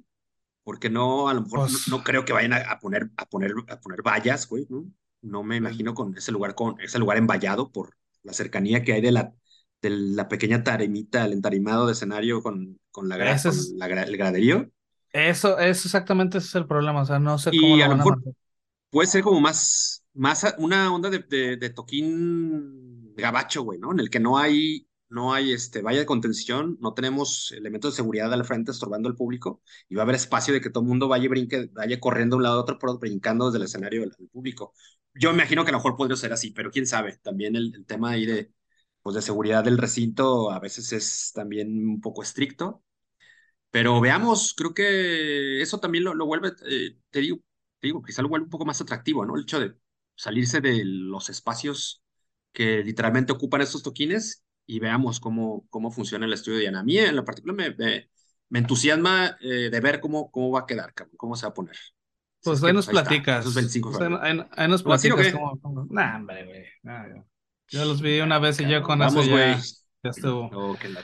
porque 0.64 0.90
no, 0.90 1.30
a 1.30 1.36
lo 1.36 1.44
mejor 1.44 1.60
pues 1.60 1.88
no, 1.90 2.04
creo 2.04 2.26
que 2.26 2.34
vayan 2.34 2.54
a, 2.54 2.80
poner, 2.80 3.12
a, 3.18 3.26
poner, 3.28 3.54
a 3.68 3.80
poner 3.80 4.02
vallas, 4.02 4.50
güey, 4.50 4.66
¿no? 4.68 4.92
No 5.22 5.44
me 5.44 5.58
imagino 5.58 5.94
con 5.94 6.18
ese 6.18 6.32
lugar, 6.32 6.56
con 6.56 6.82
ese 6.82 6.98
lugar 6.98 7.20
envallado 7.20 7.72
por 7.72 7.96
la 8.24 8.34
cercanía 8.34 8.84
que 8.84 8.94
hay 8.94 9.02
de 9.02 9.12
la 9.12 9.32
de 9.82 9.90
la 9.90 10.28
pequeña 10.28 10.64
tarimita, 10.64 11.26
el 11.26 11.34
entarimado 11.34 11.86
de 11.88 11.94
escenario 11.94 12.42
con, 12.42 12.80
con, 12.92 13.08
la, 13.08 13.18
gra 13.18 13.36
el 14.04 14.18
graderío. 14.18 14.70
Eso, 15.12 15.58
eso 15.58 15.88
exactamente 15.88 16.38
ese 16.38 16.48
es 16.48 16.56
el 16.56 16.68
problema, 16.68 17.02
o 17.02 17.06
sea, 17.06 17.20
no 17.20 17.38
sé 17.38 17.52
cómo 17.52 17.78
lo, 17.78 17.86
a 17.86 17.88
lo 17.88 17.98
mejor 17.98 18.22
puede 18.90 19.08
ser 19.08 19.24
como 19.24 19.40
más, 19.40 20.04
más 20.14 20.56
una 20.58 20.94
onda 20.94 21.10
de, 21.10 21.20
de, 21.58 21.70
toquín 21.70 23.14
gabacho, 23.16 23.64
güey, 23.64 23.80
¿no? 23.80 23.92
En 23.92 24.00
el 24.00 24.10
que 24.10 24.20
no 24.20 24.38
hay, 24.38 24.88
no 25.10 25.34
hay 25.34 25.52
este, 25.52 25.82
valla 25.82 26.00
de 26.00 26.06
contención, 26.06 26.78
no 26.80 26.94
tenemos 26.94 27.52
elementos 27.52 27.94
de 27.94 27.98
seguridad 27.98 28.32
al 28.34 28.46
frente 28.46 28.72
estorbando 28.72 29.10
al 29.10 29.16
público 29.16 29.62
y 29.88 29.96
va 29.96 30.02
a 30.02 30.04
haber 30.04 30.16
espacio 30.16 30.54
de 30.54 30.62
que 30.62 30.70
todo 30.70 30.84
el 30.84 30.90
mundo 30.90 31.08
vaya 31.08 31.30
brinque, 31.30 31.70
vaya 31.74 32.00
corriendo 32.00 32.36
de 32.36 32.38
un 32.38 32.44
lado 32.44 32.60
a 32.60 32.62
otro, 32.62 32.78
pero 32.80 32.98
brincando 32.98 33.48
desde 33.48 33.58
el 33.58 33.64
escenario 33.66 34.02
del, 34.02 34.12
público. 34.32 34.74
Yo 35.16 35.32
me 35.32 35.38
imagino 35.38 35.64
que 35.64 35.70
a 35.70 35.74
lo 35.74 35.80
mejor 35.80 35.96
podría 35.96 36.16
ser 36.18 36.34
así, 36.34 36.52
pero 36.52 36.72
quién 36.72 36.86
sabe, 36.86 37.18
también 37.24 37.56
el, 37.56 37.74
el 37.76 37.86
tema 37.86 38.12
ahí 38.12 38.26
de, 38.26 38.52
pues 39.02 39.16
de 39.16 39.22
seguridad 39.22 39.64
del 39.64 39.78
recinto 39.78 40.52
a 40.52 40.60
veces 40.60 40.92
es 40.94 41.32
también 41.34 41.88
un 41.88 42.02
poco 42.02 42.24
estricto. 42.24 42.84
Pero 43.72 44.02
veamos, 44.02 44.54
creo 44.58 44.74
que 44.74 45.62
eso 45.62 45.80
también 45.80 46.04
lo, 46.04 46.26
vuelve, 46.26 46.54
eh, 46.68 46.98
te 47.12 47.20
digo, 47.20 47.38
te 47.80 47.88
digo, 47.88 48.02
quizá 48.02 48.22
lo 48.22 48.30
vuelve 48.30 48.46
un 48.46 48.50
poco 48.50 48.66
más 48.66 48.82
atractivo, 48.82 49.26
¿no? 49.26 49.36
El 49.36 49.44
hecho 49.44 49.60
de 49.60 49.76
salirse 50.16 50.60
de 50.60 50.84
los 50.84 51.30
espacios 51.30 52.04
que 52.52 52.84
literalmente 52.84 53.32
ocupan 53.32 53.62
estos 53.62 53.84
toquines 53.84 54.44
y 54.66 54.80
veamos 54.80 55.20
cómo, 55.20 55.68
cómo 55.70 55.92
funciona 55.92 56.26
el 56.26 56.34
estudio 56.34 56.58
de 56.58 56.64
Diana. 56.64 56.80
A 56.80 56.84
mí 56.84 56.98
en 56.98 57.16
lo 57.16 57.24
particular 57.24 57.56
me, 57.56 57.76
me, 58.50 58.60
entusiasma 58.60 59.38
eh, 59.40 59.70
de 59.72 59.80
ver 59.80 60.00
cómo, 60.00 60.32
cómo 60.32 60.52
va 60.52 60.62
a 60.62 60.66
quedar, 60.66 60.94
cómo 61.16 61.36
se 61.36 61.46
va 61.46 61.52
a 61.52 61.54
poner. 61.54 61.78
Pues 62.44 62.64
ahí 62.64 62.74
nos 62.74 62.86
pues, 62.86 62.94
platicas. 62.94 63.42
esos 63.42 63.54
25 63.54 63.92
ahí, 64.22 64.68
nos 64.68 64.84
platicas 64.84 65.34
Nah, 65.90 66.18
hombre, 66.18 66.46
güey. 66.46 66.66
Yo 67.72 67.86
los 67.86 68.02
vi 68.02 68.20
una 68.22 68.40
vez 68.40 68.60
y 68.60 68.68
yo 68.68 68.82
con 68.82 69.00
Vamos, 69.00 69.26
eso 69.26 69.38
ya, 69.38 69.58
ya, 70.04 70.10
estuvo. 70.10 70.50
Oh, 70.54 70.78
qué 70.80 70.90
la 70.90 71.02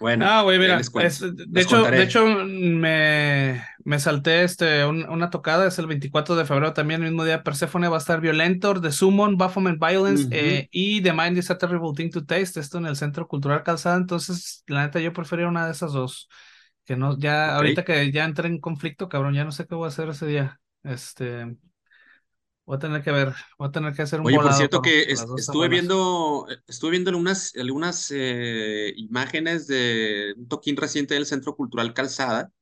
Bueno, 0.00 0.26
ah, 0.28 0.42
güey, 0.42 0.58
mira, 0.58 0.78
de, 0.78 1.60
hecho, 1.60 1.82
de 1.84 2.02
hecho 2.02 2.26
me, 2.26 3.62
me 3.84 3.98
salté 3.98 4.42
este, 4.42 4.84
una 4.84 5.30
tocada, 5.30 5.68
es 5.68 5.78
el 5.78 5.86
24 5.86 6.34
de 6.34 6.44
febrero 6.44 6.72
también, 6.72 7.02
el 7.02 7.10
mismo 7.10 7.24
día 7.24 7.42
Persephone 7.42 7.88
va 7.88 7.96
a 7.96 8.00
estar 8.00 8.20
Violentor, 8.20 8.80
The 8.80 8.90
Summon, 8.90 9.36
Baphomet 9.36 9.78
Violence 9.78 10.28
eh, 10.32 10.68
y 10.72 11.00
The 11.02 11.12
Mind 11.12 11.38
is 11.38 11.50
a 11.50 11.58
Terrible 11.58 11.92
Thing 11.94 12.10
to 12.10 12.24
Taste, 12.24 12.58
esto 12.58 12.78
en 12.78 12.86
el 12.86 12.96
Centro 12.96 13.28
Cultural 13.28 13.62
Calzada, 13.62 13.96
entonces 13.96 14.64
la 14.66 14.82
neta 14.82 15.00
yo 15.00 15.12
prefería 15.12 15.46
una 15.46 15.66
de 15.66 15.72
esas 15.72 15.92
dos, 15.92 16.28
que 16.84 16.96
no, 16.96 17.16
ya 17.18 17.54
ahorita 17.54 17.84
que 17.84 18.10
ya 18.10 18.24
entré 18.24 18.48
en 18.48 18.58
conflicto, 18.58 19.08
cabrón, 19.08 19.34
ya 19.34 19.44
no 19.44 19.52
sé 19.52 19.66
qué 19.66 19.76
voy 19.76 19.84
a 19.84 19.88
hacer 19.88 20.08
ese 20.08 20.26
día, 20.26 20.60
este, 20.82 21.56
Voy 22.66 22.76
a 22.76 22.78
tener 22.78 23.02
que 23.02 23.10
ver, 23.10 23.32
voy 23.58 23.68
a 23.68 23.72
tener 23.72 23.92
que 23.94 24.02
hacer 24.02 24.20
un 24.20 24.26
Oye, 24.26 24.36
por 24.36 24.52
cierto 24.52 24.80
que 24.80 25.02
estuve 25.02 25.68
viendo, 25.68 26.46
estuve 26.68 26.92
viendo 26.92 27.10
algunas, 27.10 27.52
algunas 27.56 28.12
eh, 28.14 28.92
imágenes 28.96 29.66
de 29.66 30.34
un 30.36 30.46
toquín 30.46 30.76
reciente 30.76 31.14
del 31.14 31.26
Centro 31.26 31.56
Cultural 31.56 31.94
Calzada 31.94 32.52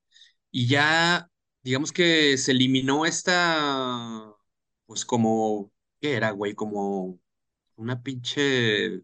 y 0.50 0.66
ya, 0.66 1.28
digamos 1.62 1.92
que 1.92 2.38
se 2.38 2.52
eliminó 2.52 3.04
esta, 3.04 4.32
pues 4.86 5.04
como, 5.04 5.70
¿qué 6.00 6.14
era, 6.14 6.30
güey? 6.30 6.54
Como 6.54 7.18
una 7.76 8.02
pinche 8.02 9.02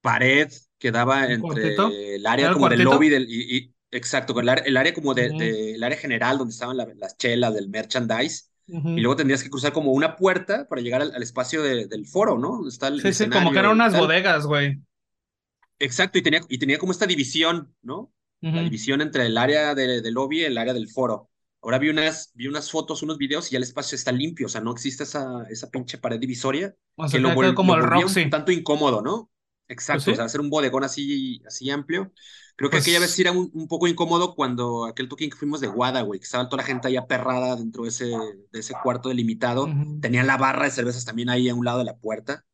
pared 0.00 0.50
que 0.78 0.90
daba 0.90 1.26
entre 1.26 1.74
el 2.16 2.26
área 2.26 2.52
como 2.52 2.68
del 2.68 2.82
lobby 2.82 3.08
del, 3.08 3.26
y, 3.28 3.74
exacto, 3.90 4.38
el, 4.40 4.48
el 4.48 4.76
área 4.76 4.94
como 4.94 5.12
de, 5.12 5.74
el 5.74 5.82
área 5.82 5.98
general 5.98 6.38
donde 6.38 6.52
estaban 6.52 6.76
las 6.76 7.16
chelas 7.16 7.52
del 7.52 7.68
merchandise 7.68 8.48
y 8.68 9.00
luego 9.00 9.16
tendrías 9.16 9.42
que 9.42 9.48
cruzar 9.48 9.72
como 9.72 9.92
una 9.92 10.16
puerta 10.16 10.68
para 10.68 10.82
llegar 10.82 11.00
al, 11.00 11.22
espacio 11.22 11.62
del 11.62 12.06
foro, 12.06 12.38
¿no? 12.38 12.68
está 12.68 12.88
el 12.88 13.00
sí, 13.00 13.12
sí, 13.12 13.28
como 13.30 13.50
que 13.50 13.58
eran 13.58 13.72
unas 13.72 13.98
bodegas, 13.98 14.46
güey. 14.46 14.78
Exacto, 15.78 16.18
y 16.18 16.22
tenía, 16.22 16.40
y 16.48 16.58
tenía 16.58 16.78
como 16.78 16.92
esta 16.92 17.06
división, 17.06 17.74
¿no? 17.82 18.12
La 18.40 18.62
división 18.62 19.00
entre 19.00 19.26
el 19.26 19.36
área 19.36 19.74
de, 19.74 20.00
del 20.00 20.14
lobby 20.14 20.40
y 20.40 20.44
el 20.44 20.58
área 20.58 20.72
del 20.72 20.88
foro. 20.88 21.28
Ahora 21.60 21.78
vi 21.78 21.88
unas, 21.88 22.30
vi 22.34 22.46
unas 22.46 22.70
fotos, 22.70 23.02
unos 23.02 23.18
videos 23.18 23.48
y 23.48 23.52
ya 23.52 23.56
el 23.56 23.64
espacio 23.64 23.96
está 23.96 24.12
limpio, 24.12 24.46
o 24.46 24.48
sea, 24.48 24.60
no 24.60 24.70
existe 24.70 25.02
esa, 25.02 25.44
esa 25.50 25.70
pinche 25.70 25.98
pared 25.98 26.20
divisoria. 26.20 26.76
O 26.94 27.08
sea, 27.08 27.18
que 27.18 27.22
lo, 27.22 27.34
vuelve, 27.34 27.54
como 27.54 27.74
el 27.74 27.82
Roxy. 27.82 28.22
un 28.22 28.30
tanto 28.30 28.52
incómodo, 28.52 29.02
¿no? 29.02 29.30
Exacto, 29.68 30.04
pues 30.06 30.14
o 30.14 30.16
sea, 30.16 30.24
hacer 30.24 30.40
un 30.40 30.50
bodegón 30.50 30.84
así, 30.84 31.42
así 31.46 31.70
amplio. 31.70 32.12
Creo 32.56 32.70
que 32.70 32.78
aquella 32.78 32.98
vez 32.98 33.10
pues 33.10 33.20
era 33.20 33.32
un, 33.32 33.68
poco 33.68 33.86
incómodo 33.86 34.34
cuando 34.34 34.86
aquel 34.86 35.08
token 35.08 35.30
que 35.30 35.36
fuimos 35.36 35.60
de 35.60 35.68
Guada, 35.68 36.02
güey, 36.02 36.18
que 36.18 36.24
estaba 36.24 36.48
toda 36.48 36.62
la 36.62 36.66
gente 36.66 36.88
ahí 36.88 36.96
aperrada 36.96 37.54
dentro 37.54 37.84
de 37.84 37.90
ese, 37.90 38.06
de 38.06 38.58
ese 38.58 38.74
cuarto 38.82 39.10
delimitado. 39.10 39.68
Tenía 40.00 40.24
la 40.24 40.36
barra 40.36 40.64
de 40.64 40.72
cervezas 40.72 41.04
también 41.04 41.28
ahí 41.28 41.48
a 41.48 41.54
un 41.54 41.64
lado 41.64 41.78
de 41.78 41.84
la 41.84 41.96
puerta. 41.96 42.44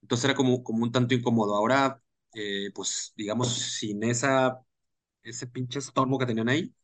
Entonces 0.00 0.24
era 0.24 0.34
como, 0.34 0.64
como 0.64 0.82
un 0.82 0.90
tanto 0.90 1.14
incómodo. 1.14 1.54
Ahora, 1.54 2.02
eh, 2.34 2.70
pues, 2.74 3.12
digamos, 3.16 3.52
sin 3.52 4.02
esa, 4.02 4.58
ese 5.22 5.46
pinche 5.46 5.78
estorbo 5.78 6.18
que 6.18 6.26
tenían 6.26 6.48
ahí, 6.48 6.74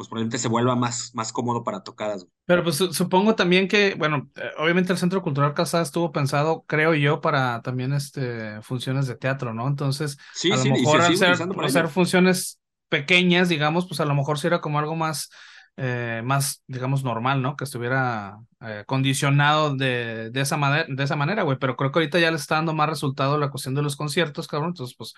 pues 0.00 0.08
probablemente 0.08 0.38
se 0.38 0.48
vuelva 0.48 0.74
más, 0.76 1.10
más 1.12 1.30
cómodo 1.30 1.62
para 1.62 1.82
tocadas. 1.82 2.26
Pero 2.46 2.64
pues 2.64 2.76
supongo 2.76 3.34
también 3.34 3.68
que, 3.68 3.94
bueno, 3.98 4.30
eh, 4.34 4.48
obviamente 4.56 4.94
el 4.94 4.98
Centro 4.98 5.20
Cultural 5.20 5.52
Casada 5.52 5.82
estuvo 5.82 6.10
pensado, 6.10 6.64
creo 6.66 6.94
yo, 6.94 7.20
para 7.20 7.60
también 7.60 7.92
este, 7.92 8.62
funciones 8.62 9.06
de 9.08 9.16
teatro, 9.16 9.52
¿no? 9.52 9.68
Entonces, 9.68 10.16
a 10.50 10.56
lo 10.56 10.64
mejor 10.64 11.02
hacer, 11.02 11.88
funciones 11.88 12.58
pequeñas, 12.88 13.50
digamos, 13.50 13.86
pues 13.86 14.00
a 14.00 14.06
lo 14.06 14.14
mejor 14.14 14.38
sí 14.38 14.46
era 14.46 14.62
como 14.62 14.78
algo 14.78 14.96
más, 14.96 15.28
eh, 15.76 16.22
más, 16.24 16.64
digamos, 16.66 17.04
normal, 17.04 17.42
¿no? 17.42 17.54
Que 17.54 17.64
estuviera 17.64 18.38
eh, 18.62 18.84
condicionado 18.86 19.76
de, 19.76 20.30
de, 20.30 20.40
esa 20.40 20.56
de 20.88 21.04
esa 21.04 21.16
manera, 21.16 21.42
güey. 21.42 21.58
Pero 21.60 21.76
creo 21.76 21.92
que 21.92 21.98
ahorita 21.98 22.18
ya 22.18 22.30
le 22.30 22.38
está 22.38 22.54
dando 22.54 22.72
más 22.72 22.88
resultado 22.88 23.36
la 23.36 23.50
cuestión 23.50 23.74
de 23.74 23.82
los 23.82 23.96
conciertos, 23.96 24.48
cabrón. 24.48 24.70
Entonces, 24.70 24.96
pues 24.96 25.12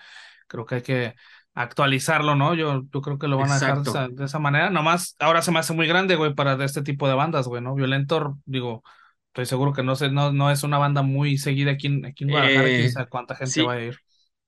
creo 0.47 0.65
que 0.65 0.75
hay 0.75 0.81
que 0.81 1.15
actualizarlo, 1.53 2.35
¿no? 2.35 2.55
Yo, 2.55 2.83
yo 2.91 3.01
creo 3.01 3.19
que 3.19 3.27
lo 3.27 3.37
van 3.37 3.51
a 3.51 3.59
dejar 3.59 3.81
de 3.81 4.25
esa, 4.25 4.39
manera. 4.39 4.69
Nomás, 4.69 5.15
ahora 5.19 5.41
se 5.41 5.51
me 5.51 5.59
hace 5.59 5.73
muy 5.73 5.87
grande, 5.87 6.15
güey, 6.15 6.33
para 6.33 6.57
de 6.57 6.65
este 6.65 6.81
tipo 6.81 7.07
de 7.07 7.13
bandas, 7.13 7.47
güey, 7.47 7.61
¿no? 7.61 7.75
Violentor, 7.75 8.35
digo, 8.45 8.83
estoy 9.27 9.45
seguro 9.45 9.73
que 9.73 9.83
no, 9.83 9.95
sé, 9.95 10.09
no, 10.09 10.31
no 10.31 10.49
es 10.51 10.63
una 10.63 10.77
banda 10.77 11.01
muy 11.01 11.37
seguida 11.37 11.71
aquí 11.71 11.87
en, 11.87 12.05
aquí 12.05 12.23
en 12.23 12.31
Guadalajara, 12.31 12.67
eh, 12.69 12.93
cuánta 13.09 13.35
gente 13.35 13.61
va 13.63 13.73
a 13.73 13.81
ir. 13.81 13.97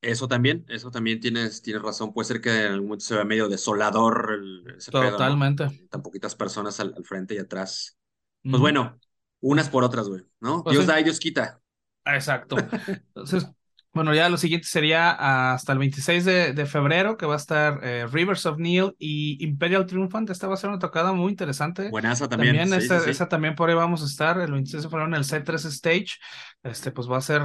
Eso 0.01 0.27
también, 0.27 0.65
eso 0.67 0.91
también 0.91 1.19
tienes, 1.19 1.61
tienes 1.63 1.81
razón. 1.81 2.13
Puede 2.13 2.27
ser 2.27 2.41
que 2.41 2.65
en 2.65 2.73
algún 2.73 2.89
momento 2.89 3.05
se 3.05 3.15
vea 3.15 3.25
medio 3.25 3.49
desolador 3.49 4.39
ese 4.77 4.91
Totalmente. 4.91 5.87
Tan 5.89 6.03
poquitas 6.03 6.35
personas 6.35 6.79
al, 6.79 6.93
frente 7.03 7.33
y 7.33 7.39
atrás. 7.39 7.97
Pues 8.43 8.59
bueno, 8.59 8.99
unas 9.41 9.69
por 9.69 9.83
otras, 9.83 10.07
güey, 10.07 10.21
¿no? 10.39 10.63
Pues 10.63 10.75
Dios 10.75 10.85
da 10.85 10.99
y 10.99 11.03
Dios 11.03 11.19
quita. 11.19 11.59
Exacto. 12.05 12.55
Entonces, 13.15 13.47
Bueno, 13.95 14.13
ya 14.13 14.27
lo 14.27 14.35
siguiente 14.35 14.67
sería 14.67 15.53
hasta 15.53 15.71
el 15.71 15.79
26 15.79 16.25
de, 16.25 16.51
de 16.51 16.65
febrero, 16.65 17.15
que 17.15 17.25
va 17.25 17.35
a 17.35 17.37
estar 17.37 17.79
eh, 17.81 18.05
Rivers 18.11 18.45
of 18.45 18.57
Neil 18.57 18.93
y 18.99 19.41
Imperial 19.41 19.85
Triumphant. 19.85 20.29
Esta 20.29 20.47
va 20.47 20.55
a 20.55 20.57
ser 20.57 20.69
una 20.69 20.79
tocada 20.79 21.13
muy 21.13 21.31
interesante. 21.31 21.89
Buenaza 21.89 22.27
también. 22.27 22.57
También 22.57 22.81
sí, 22.81 22.89
sí. 22.89 23.09
esa 23.09 23.29
también 23.29 23.55
por 23.55 23.69
ahí 23.69 23.75
vamos 23.75 24.03
a 24.03 24.05
estar, 24.05 24.37
el 24.41 24.51
26 24.51 24.83
de 24.83 24.89
febrero 24.89 25.07
en 25.07 25.15
el 25.15 25.23
C3 25.23 25.65
Stage. 25.67 26.17
Este, 26.61 26.91
pues 26.91 27.09
va 27.09 27.19
a 27.19 27.21
ser 27.21 27.41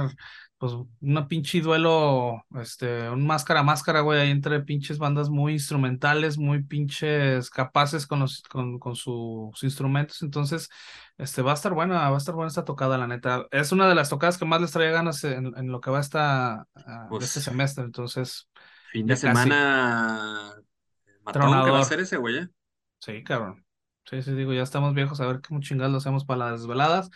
pues 0.61 0.73
una 1.01 1.27
pinche 1.27 1.59
duelo, 1.59 2.45
este, 2.51 3.09
un 3.09 3.25
máscara 3.25 3.61
a 3.61 3.63
máscara, 3.63 4.01
güey, 4.01 4.19
ahí 4.19 4.29
entre 4.29 4.59
pinches 4.59 4.99
bandas 4.99 5.27
muy 5.27 5.53
instrumentales, 5.53 6.37
muy 6.37 6.61
pinches 6.61 7.49
capaces 7.49 8.05
con 8.05 8.19
los, 8.19 8.43
con, 8.43 8.77
con 8.77 8.95
sus 8.95 9.63
instrumentos. 9.63 10.21
Entonces, 10.21 10.69
este, 11.17 11.41
va 11.41 11.49
a 11.49 11.55
estar 11.55 11.73
buena, 11.73 12.07
va 12.11 12.15
a 12.15 12.17
estar 12.19 12.35
buena 12.35 12.49
esta 12.49 12.63
tocada, 12.63 12.99
la 12.99 13.07
neta. 13.07 13.47
Es 13.49 13.71
una 13.71 13.89
de 13.89 13.95
las 13.95 14.09
tocadas 14.09 14.37
que 14.37 14.45
más 14.45 14.61
les 14.61 14.71
traía 14.71 14.91
ganas 14.91 15.23
en, 15.23 15.51
en 15.57 15.71
lo 15.71 15.81
que 15.81 15.89
va 15.89 15.99
esta, 15.99 16.53
ah, 16.53 16.67
este 16.75 17.07
Pues 17.09 17.31
semestre. 17.31 17.83
Entonces, 17.83 18.47
fin 18.91 19.07
de 19.07 19.15
semana 19.17 20.53
matón 21.25 21.63
que 21.63 21.71
va 21.71 21.79
a 21.79 21.85
ser 21.85 22.01
ese, 22.01 22.17
güey. 22.17 22.37
¿eh? 22.37 22.47
Sí, 22.99 23.23
cabrón. 23.23 23.65
Sí, 24.05 24.21
sí, 24.21 24.31
digo, 24.33 24.53
ya 24.53 24.61
estamos 24.61 24.93
viejos, 24.93 25.21
a 25.21 25.25
ver 25.25 25.41
cómo 25.41 25.59
chingados 25.59 25.91
lo 25.91 25.97
hacemos 25.97 26.23
para 26.23 26.51
las 26.51 26.61
desveladas. 26.61 27.09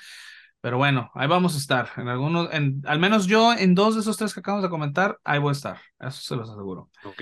Pero 0.65 0.77
bueno, 0.79 1.11
ahí 1.13 1.27
vamos 1.27 1.53
a 1.53 1.59
estar. 1.59 1.89
En 1.95 2.07
algunos, 2.07 2.51
en, 2.51 2.81
al 2.87 2.97
menos 2.97 3.27
yo, 3.27 3.53
en 3.53 3.75
dos 3.75 3.93
de 3.93 4.01
esos 4.01 4.17
tres 4.17 4.33
que 4.33 4.39
acabamos 4.39 4.63
de 4.63 4.69
comentar, 4.71 5.19
ahí 5.23 5.37
voy 5.37 5.49
a 5.49 5.51
estar. 5.51 5.77
Eso 5.99 6.21
se 6.21 6.35
los 6.35 6.49
aseguro. 6.49 6.89
Ok. 7.03 7.21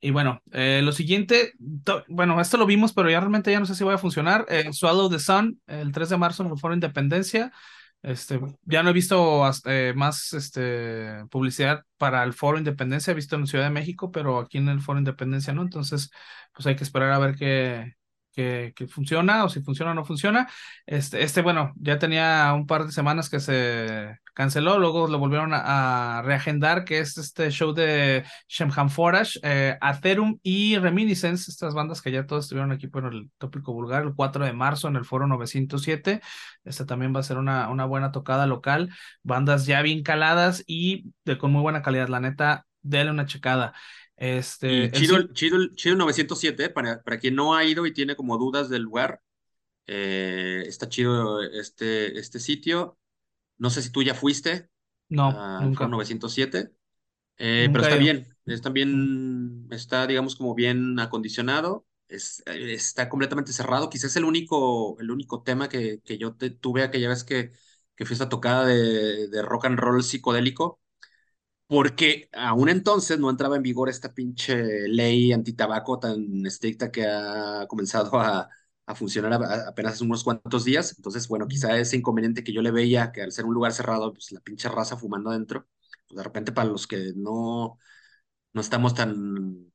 Y 0.00 0.10
bueno, 0.10 0.40
eh, 0.52 0.80
lo 0.82 0.92
siguiente, 0.92 1.52
to- 1.84 2.02
bueno, 2.08 2.40
esto 2.40 2.56
lo 2.56 2.64
vimos, 2.64 2.94
pero 2.94 3.10
ya 3.10 3.20
realmente 3.20 3.52
ya 3.52 3.60
no 3.60 3.66
sé 3.66 3.74
si 3.74 3.84
va 3.84 3.92
a 3.92 3.98
funcionar. 3.98 4.46
Eh, 4.48 4.72
Swallow 4.72 5.10
the 5.10 5.18
Sun, 5.18 5.60
el 5.66 5.92
3 5.92 6.08
de 6.08 6.16
marzo 6.16 6.42
en 6.42 6.50
el 6.50 6.58
Foro 6.58 6.72
Independencia. 6.72 7.52
Este, 8.00 8.40
ya 8.62 8.82
no 8.82 8.88
he 8.88 8.92
visto 8.94 9.44
hasta, 9.44 9.70
eh, 9.76 9.92
más 9.92 10.32
este, 10.32 11.26
publicidad 11.30 11.82
para 11.98 12.22
el 12.22 12.32
Foro 12.32 12.56
Independencia, 12.56 13.10
he 13.10 13.14
visto 13.14 13.36
en 13.36 13.46
Ciudad 13.46 13.64
de 13.64 13.70
México, 13.70 14.10
pero 14.10 14.38
aquí 14.38 14.56
en 14.56 14.68
el 14.70 14.80
Foro 14.80 14.98
Independencia 14.98 15.52
no. 15.52 15.60
Entonces, 15.60 16.10
pues 16.54 16.66
hay 16.66 16.74
que 16.74 16.84
esperar 16.84 17.12
a 17.12 17.18
ver 17.18 17.34
qué, 17.36 17.97
qué 18.38 18.86
funciona 18.88 19.44
o 19.44 19.48
si 19.48 19.60
funciona 19.60 19.92
o 19.92 19.94
no 19.94 20.04
funciona. 20.04 20.48
Este, 20.86 21.22
este, 21.22 21.42
bueno, 21.42 21.72
ya 21.76 21.98
tenía 21.98 22.52
un 22.54 22.66
par 22.66 22.86
de 22.86 22.92
semanas 22.92 23.28
que 23.28 23.40
se 23.40 24.18
canceló, 24.34 24.78
luego 24.78 25.08
lo 25.08 25.18
volvieron 25.18 25.50
a, 25.52 26.22
reagendar, 26.24 26.84
que 26.84 27.00
es 27.00 27.18
este 27.18 27.50
show 27.50 27.72
de 27.72 28.24
Shemham 28.48 28.88
Forage, 28.88 29.40
eh, 29.42 29.76
Atherum 29.80 30.38
y 30.42 30.78
Reminiscence, 30.78 31.50
estas 31.50 31.74
bandas 31.74 32.00
que 32.00 32.12
ya 32.12 32.26
todos 32.26 32.44
estuvieron 32.44 32.70
aquí 32.70 32.86
por 32.86 33.12
el 33.12 33.30
tópico 33.38 33.72
vulgar, 33.72 34.04
el 34.04 34.14
4 34.14 34.44
de 34.44 34.52
marzo 34.52 34.86
en 34.86 34.96
el 34.96 35.04
foro 35.04 35.26
907. 35.26 36.20
Esta 36.64 36.86
también 36.86 37.14
va 37.14 37.20
a 37.20 37.24
ser 37.24 37.38
una, 37.38 37.68
una 37.68 37.84
buena 37.84 38.12
tocada 38.12 38.46
local, 38.46 38.90
bandas 39.24 39.66
ya 39.66 39.82
bien 39.82 40.02
caladas 40.04 40.62
y 40.66 41.12
de, 41.24 41.36
con 41.36 41.50
muy 41.52 41.62
buena 41.62 41.82
calidad, 41.82 42.08
la 42.08 42.20
neta, 42.20 42.66
déle 42.82 43.10
una 43.10 43.26
checada. 43.26 43.74
Este, 44.18 44.90
chido, 44.90 45.16
cin- 45.16 45.32
chido, 45.32 45.58
chido 45.76 45.96
907, 45.96 46.64
¿eh? 46.66 46.70
para, 46.70 47.02
para 47.04 47.18
quien 47.20 47.36
no 47.36 47.54
ha 47.54 47.64
ido 47.64 47.86
y 47.86 47.92
tiene 47.92 48.16
como 48.16 48.36
dudas 48.38 48.68
del 48.68 48.82
lugar, 48.82 49.22
eh, 49.86 50.64
está 50.66 50.88
chido 50.88 51.42
este, 51.42 52.18
este 52.18 52.40
sitio. 52.40 52.98
No 53.58 53.70
sé 53.70 53.82
si 53.82 53.90
tú 53.92 54.02
ya 54.02 54.14
fuiste 54.14 54.70
no, 55.08 55.44
Foro 55.74 55.88
nunca, 55.88 55.88
907, 55.88 56.72
eh, 57.38 57.70
pero 57.72 57.82
nunca 57.82 57.84
está 57.84 57.96
he 57.96 58.02
ido. 58.02 58.14
bien, 58.14 58.36
es 58.46 58.62
también, 58.62 59.68
está, 59.70 60.06
digamos, 60.06 60.36
como 60.36 60.54
bien 60.54 60.98
acondicionado, 61.00 61.86
es, 62.08 62.42
eh, 62.46 62.74
está 62.74 63.08
completamente 63.08 63.52
cerrado. 63.52 63.90
Quizás 63.90 64.16
el 64.16 64.24
único, 64.24 64.98
el 65.00 65.10
único 65.10 65.42
tema 65.42 65.68
que, 65.68 66.00
que 66.04 66.18
yo 66.18 66.34
te, 66.36 66.50
tuve 66.50 66.82
aquella 66.84 67.08
vez 67.10 67.24
que, 67.24 67.52
que 67.96 68.04
fui 68.06 68.14
a 68.14 68.16
esta 68.16 68.28
tocada 68.28 68.66
de, 68.66 69.28
de 69.28 69.42
rock 69.42 69.66
and 69.66 69.78
roll 69.80 70.02
psicodélico 70.04 70.80
porque 71.68 72.30
aún 72.34 72.70
entonces 72.70 73.20
no 73.20 73.30
entraba 73.30 73.56
en 73.56 73.62
vigor 73.64 73.90
esta 73.90 74.14
pinche 74.14 74.88
ley 74.88 75.32
antitabaco 75.32 76.00
tan 76.00 76.46
estricta 76.46 76.92
que 76.92 77.06
ha 77.06 77.66
comenzado 77.68 78.18
a, 78.20 78.50
a 78.86 78.96
funcionar 78.96 79.34
a- 79.34 79.68
apenas 79.70 79.94
hace 79.94 80.04
unos 80.04 80.24
cuantos 80.24 80.64
días. 80.66 80.94
Entonces, 80.98 81.28
bueno, 81.28 81.48
quizá 81.48 81.78
ese 81.78 81.96
inconveniente 81.98 82.44
que 82.44 82.52
yo 82.54 82.62
le 82.62 82.72
veía, 82.72 83.12
que 83.12 83.22
al 83.22 83.32
ser 83.32 83.46
un 83.46 83.54
lugar 83.54 83.72
cerrado, 83.74 84.12
pues 84.14 84.32
la 84.32 84.40
pinche 84.40 84.68
raza 84.70 84.96
fumando 84.98 85.30
adentro, 85.30 85.68
pues 86.08 86.18
de 86.18 86.24
repente 86.24 86.52
para 86.52 86.68
los 86.70 86.86
que 86.88 87.12
no, 87.16 87.78
no 88.54 88.60
estamos 88.60 88.94
tan 88.94 89.72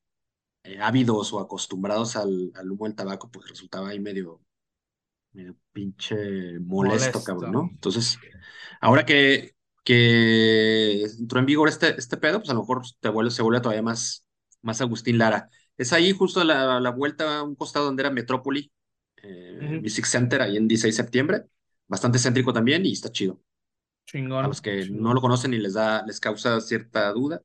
eh, 0.64 0.80
ávidos 0.82 1.34
o 1.34 1.40
acostumbrados 1.40 2.16
al, 2.18 2.52
al 2.56 2.72
humo 2.72 2.86
del 2.86 2.96
tabaco, 2.96 3.32
pues 3.32 3.50
resultaba 3.50 3.90
ahí 3.90 4.00
medio, 4.00 4.42
medio 5.34 5.56
pinche 5.72 6.60
molesto, 6.60 7.24
cabrón, 7.24 7.52
Molesto. 7.52 7.52
¿no? 7.52 7.70
Entonces, 7.74 8.20
ahora 8.82 9.06
que, 9.06 9.56
que 9.84 11.04
entró 11.04 11.40
en 11.40 11.46
vigor 11.46 11.70
este, 11.70 11.96
este 12.00 12.18
pedo, 12.18 12.40
pues 12.40 12.50
a 12.50 12.54
lo 12.54 12.62
mejor 12.62 12.84
te 13.00 13.10
vuelve, 13.10 13.32
se 13.32 13.42
vuelve 13.42 13.62
todavía 13.62 13.82
más, 13.84 14.26
más 14.62 14.82
Agustín 14.82 15.18
Lara. 15.18 15.50
Es 15.78 15.94
ahí 15.94 16.12
justo 16.14 16.42
a 16.42 16.46
la, 16.46 16.78
a 16.78 16.80
la 16.80 16.92
vuelta, 16.92 17.40
a 17.40 17.44
un 17.44 17.56
costado 17.56 17.86
donde 17.86 18.02
era 18.04 18.10
Metrópoli, 18.12 18.72
eh, 19.24 19.76
Music 19.80 20.06
Center, 20.06 20.42
ahí 20.42 20.58
en 20.58 20.68
16 20.68 20.98
de 20.98 21.04
septiembre. 21.04 21.44
Bastante 21.88 22.20
céntrico 22.20 22.54
también 22.54 22.86
y 22.86 22.94
está 22.94 23.12
chido. 23.12 23.42
A 24.42 24.48
Chingón, 24.48 24.48
los 24.48 24.62
que 24.62 24.88
no 24.90 25.14
lo 25.14 25.22
conocen 25.22 25.54
y 25.54 25.58
les 25.60 25.74
da, 25.74 26.04
les 26.06 26.20
causa 26.20 26.60
cierta 26.62 27.12
duda, 27.14 27.42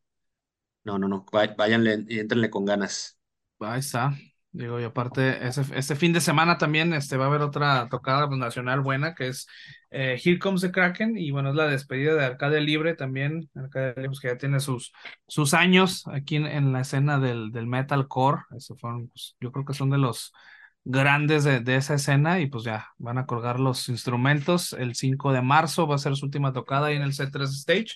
no, 0.85 0.99
no, 0.99 1.09
no, 1.09 1.25
vá- 1.33 1.55
váyanle 1.57 2.05
y 2.09 2.21
éntrenle 2.21 2.51
con 2.51 2.65
ganas. 2.67 3.19
Ahí 3.61 3.81
está. 3.81 4.13
Digo, 4.59 4.81
y 4.81 4.83
aparte, 4.83 5.47
ese, 5.47 5.63
este 5.77 5.95
fin 5.95 6.13
de 6.13 6.21
semana 6.21 6.59
también 6.59 6.93
este, 6.93 7.17
va 7.17 7.27
a 7.27 7.29
haber 7.29 7.43
otra 7.43 7.89
tocada 7.89 8.27
nacional 8.27 8.81
buena, 8.81 9.15
que 9.15 9.29
es 9.29 9.47
eh, 9.93 10.21
Here 10.21 10.41
Comes 10.41 10.63
the 10.63 10.73
Kraken, 10.73 11.17
y 11.17 11.31
bueno, 11.31 11.51
es 11.51 11.55
la 11.55 11.69
despedida 11.69 12.17
de 12.17 12.25
Arcadia 12.25 12.59
Libre 12.59 12.97
también, 12.97 13.49
Arcadia 13.55 13.91
Libre 13.91 14.09
pues, 14.09 14.19
que 14.19 14.27
ya 14.27 14.37
tiene 14.37 14.59
sus, 14.59 14.93
sus 15.29 15.55
años 15.55 16.09
aquí 16.09 16.35
en, 16.35 16.47
en 16.47 16.73
la 16.73 16.81
escena 16.81 17.21
del, 17.21 17.53
del 17.53 17.69
metalcore, 17.69 18.43
eso 18.57 18.77
fueron, 18.79 19.07
pues, 19.11 19.37
yo 19.41 19.53
creo 19.53 19.65
que 19.65 19.75
son 19.75 19.91
de 19.91 19.99
los 19.99 20.33
grandes 20.83 21.45
de, 21.45 21.61
de 21.61 21.77
esa 21.77 21.95
escena, 21.95 22.41
y 22.41 22.49
pues 22.49 22.65
ya, 22.65 22.89
van 22.99 23.19
a 23.19 23.27
colgar 23.27 23.61
los 23.61 23.89
instrumentos, 23.89 24.73
el 24.73 24.97
5 24.97 25.33
de 25.33 25.43
marzo 25.43 25.87
va 25.87 25.95
a 25.95 25.99
ser 25.99 26.17
su 26.17 26.27
última 26.27 26.53
tocada 26.53 26.89
ahí 26.89 26.97
en 26.97 27.03
el 27.03 27.13
C3 27.13 27.49
Stage, 27.51 27.95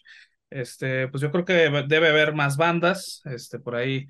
este, 0.49 1.09
pues 1.09 1.23
yo 1.23 1.33
creo 1.33 1.45
que 1.45 1.55
debe 1.89 2.09
haber 2.09 2.37
más 2.37 2.57
bandas, 2.57 3.21
este, 3.25 3.59
por 3.59 3.75
ahí 3.75 4.07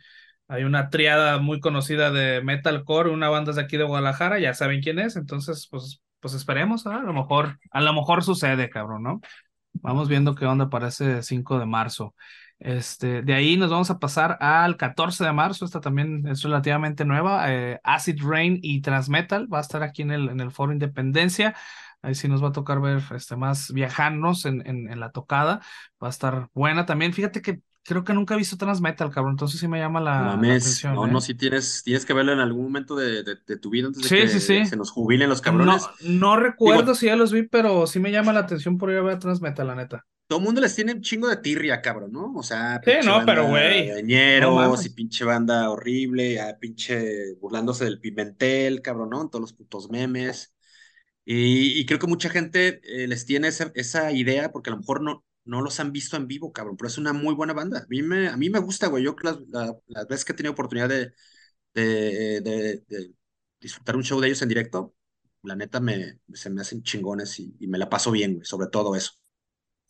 hay 0.53 0.65
una 0.65 0.91
triada 0.91 1.39
muy 1.39 1.61
conocida 1.61 2.11
de 2.11 2.43
metalcore, 2.43 3.09
una 3.11 3.31
banda 3.31 3.53
de 3.53 3.63
aquí 3.63 3.79
de 3.79 3.85
Guadalajara, 3.85 4.39
ya 4.39 4.53
saben 4.53 4.83
quién 4.83 4.99
es, 4.99 5.17
entonces 5.17 5.67
pues, 5.71 6.03
pues 6.21 6.35
esperemos, 6.35 6.87
a 6.87 6.99
lo 7.01 7.15
mejor, 7.15 7.59
a 7.71 7.81
lo 7.81 7.95
mejor 7.95 8.23
sucede, 8.23 8.69
cabrón, 8.69 9.03
¿no? 9.03 9.21
Vamos 9.73 10.09
viendo 10.11 10.35
qué 10.35 10.45
onda 10.45 10.69
para 10.69 10.89
ese 10.89 11.23
5 11.23 11.59
de 11.59 11.65
marzo. 11.65 12.15
Este, 12.59 13.23
de 13.23 13.33
ahí 13.33 13.57
nos 13.57 13.71
vamos 13.71 13.91
a 13.91 13.99
pasar 13.99 14.37
al 14.41 14.77
14 14.77 15.25
de 15.25 15.33
marzo, 15.33 15.65
esta 15.65 15.81
también 15.81 16.27
es 16.29 16.43
relativamente 16.43 17.07
nueva, 17.07 17.51
eh, 17.51 17.81
Acid 17.83 18.23
Rain 18.23 18.59
y 18.61 18.83
Transmetal, 18.83 19.51
va 19.53 19.57
a 19.59 19.63
estar 19.63 19.83
aquí 19.83 20.03
en 20.03 20.11
el, 20.11 20.29
en 20.29 20.41
el 20.41 20.51
Foro 20.51 20.73
Independencia, 20.73 21.57
ahí 22.03 22.15
sí 22.15 22.29
nos 22.29 22.45
va 22.45 22.49
a 22.49 22.53
tocar 22.53 22.79
ver 22.83 23.01
este, 23.17 23.37
más 23.37 23.73
viajarnos 23.73 24.45
en, 24.45 24.67
en, 24.67 24.93
en 24.93 25.01
la 25.01 25.13
tocada, 25.13 25.63
va 26.03 26.09
a 26.09 26.11
estar 26.11 26.51
buena 26.53 26.85
también, 26.85 27.15
fíjate 27.15 27.41
que 27.41 27.63
creo 27.85 28.05
que 28.05 28.13
nunca 28.15 28.35
he 28.35 28.37
visto 28.39 28.57
Transmetal, 28.57 29.11
cabrón, 29.11 29.33
entonces 29.33 29.61
sí 29.61 29.69
me 29.69 29.79
llama 29.79 30.01
No 30.01 30.25
la, 30.35 30.35
atención, 30.35 30.95
no, 30.95 31.07
¿eh? 31.07 31.13
no, 31.13 31.21
si 31.21 31.35
tienes, 31.35 31.83
tienes 31.85 32.05
que 32.07 32.13
verlo 32.13 32.33
en 32.33 32.39
algún 32.41 32.65
momento 32.65 32.95
de, 32.97 33.23
de- 33.23 33.37
de 33.47 33.57
tu 33.57 33.71
vida 33.71 33.87
antes 33.89 34.03
de 34.03 34.09
Sí, 34.09 34.17
sí, 34.29 34.41
que 34.41 34.41
sí. 34.41 34.65
se 34.65 34.77
nos 34.77 34.91
jubilen 34.91 35.29
los 35.29 35.41
No, 35.41 35.45
cabrones. 35.45 35.89
no 36.01 36.37
recuerdo 36.37 36.83
Digo, 36.83 36.95
si 36.95 37.07
ya 37.07 37.17
los 37.17 37.33
vi, 37.33 37.43
pero 37.45 37.87
sí 37.87 37.99
me 37.99 38.13
llama 38.13 38.33
la 38.33 38.41
atención 38.41 38.79
por 38.79 38.91
ir 38.91 38.99
a 38.99 39.03
ver 39.03 39.19
Transmetal, 39.19 39.67
la 39.67 39.75
neta. 39.75 40.07
todo 40.27 40.39
el 40.39 40.45
mundo 40.45 40.61
les 40.61 40.75
tiene 40.75 40.93
un 40.95 41.03
chingo 41.03 41.29
de 41.29 41.37
tirria, 41.37 41.83
cabrón, 41.83 42.13
¿no? 42.13 42.33
O 42.35 42.43
sea, 42.43 42.81
Sí, 42.85 42.93
no, 43.05 43.23
pero 43.27 43.47
güey, 43.49 43.91
no 44.41 44.75
y 44.83 44.89
pinche 44.91 45.25
banda 45.25 45.71
horrible, 45.71 46.41
a 46.41 46.59
pinche 46.59 47.35
burlándose 47.35 47.85
del 47.85 48.01
Pimentel, 48.01 48.81
cabrón, 48.83 49.11
¿no? 49.11 49.23
En 49.23 49.29
todos 49.31 49.41
los 49.43 49.53
putos 49.53 49.91
memes. 49.91 50.55
Y, 51.25 51.79
y 51.81 51.87
creo 51.87 51.99
que 52.01 52.07
mucha 52.09 52.31
gente 52.31 52.81
eh, 52.85 53.09
les 53.09 53.27
tiene 53.27 53.49
esa, 53.49 53.73
esa 53.75 54.13
idea 54.13 54.53
porque 54.53 54.71
a 54.71 54.75
lo 54.75 54.79
mejor 54.81 55.03
no, 55.03 55.25
no 55.45 55.63
los 55.63 55.81
han 55.81 55.93
visto 55.93 56.17
en 56.17 56.27
vivo, 56.29 56.53
cabrón, 56.53 56.77
pero 56.77 56.89
es 56.89 56.99
una 56.99 57.13
muy 57.13 57.35
buena 57.35 57.53
banda. 57.55 57.81
A 57.81 57.87
mí 57.89 58.03
me, 58.03 58.29
a 58.29 58.37
mí 58.37 58.51
me 58.51 58.59
gusta, 58.61 58.87
güey. 58.89 59.05
Yo 59.05 59.17
las, 59.23 59.39
la- 59.49 59.77
las 59.89 60.07
veces 60.09 60.25
que 60.25 60.33
he 60.33 60.37
tenido 60.37 60.53
oportunidad 60.53 60.89
de, 60.89 61.13
de, 61.75 62.41
de- 62.43 62.85
de 62.89 63.15
disfrutar 63.61 63.97
un 63.97 64.05
show 64.05 64.21
de 64.21 64.29
ellos 64.29 64.43
en 64.43 64.49
directo, 64.51 64.95
la 65.43 65.57
neta 65.57 65.81
me, 65.81 66.21
se 66.35 66.51
me 66.51 66.63
hacen 66.63 66.83
chingones 66.83 67.39
y, 67.41 67.55
y 67.61 67.67
me 67.69 67.79
la 67.79 67.91
paso 67.91 68.11
bien, 68.13 68.35
güey, 68.35 68.47
sobre 68.47 68.69
todo 68.69 68.97
eso. 68.97 69.13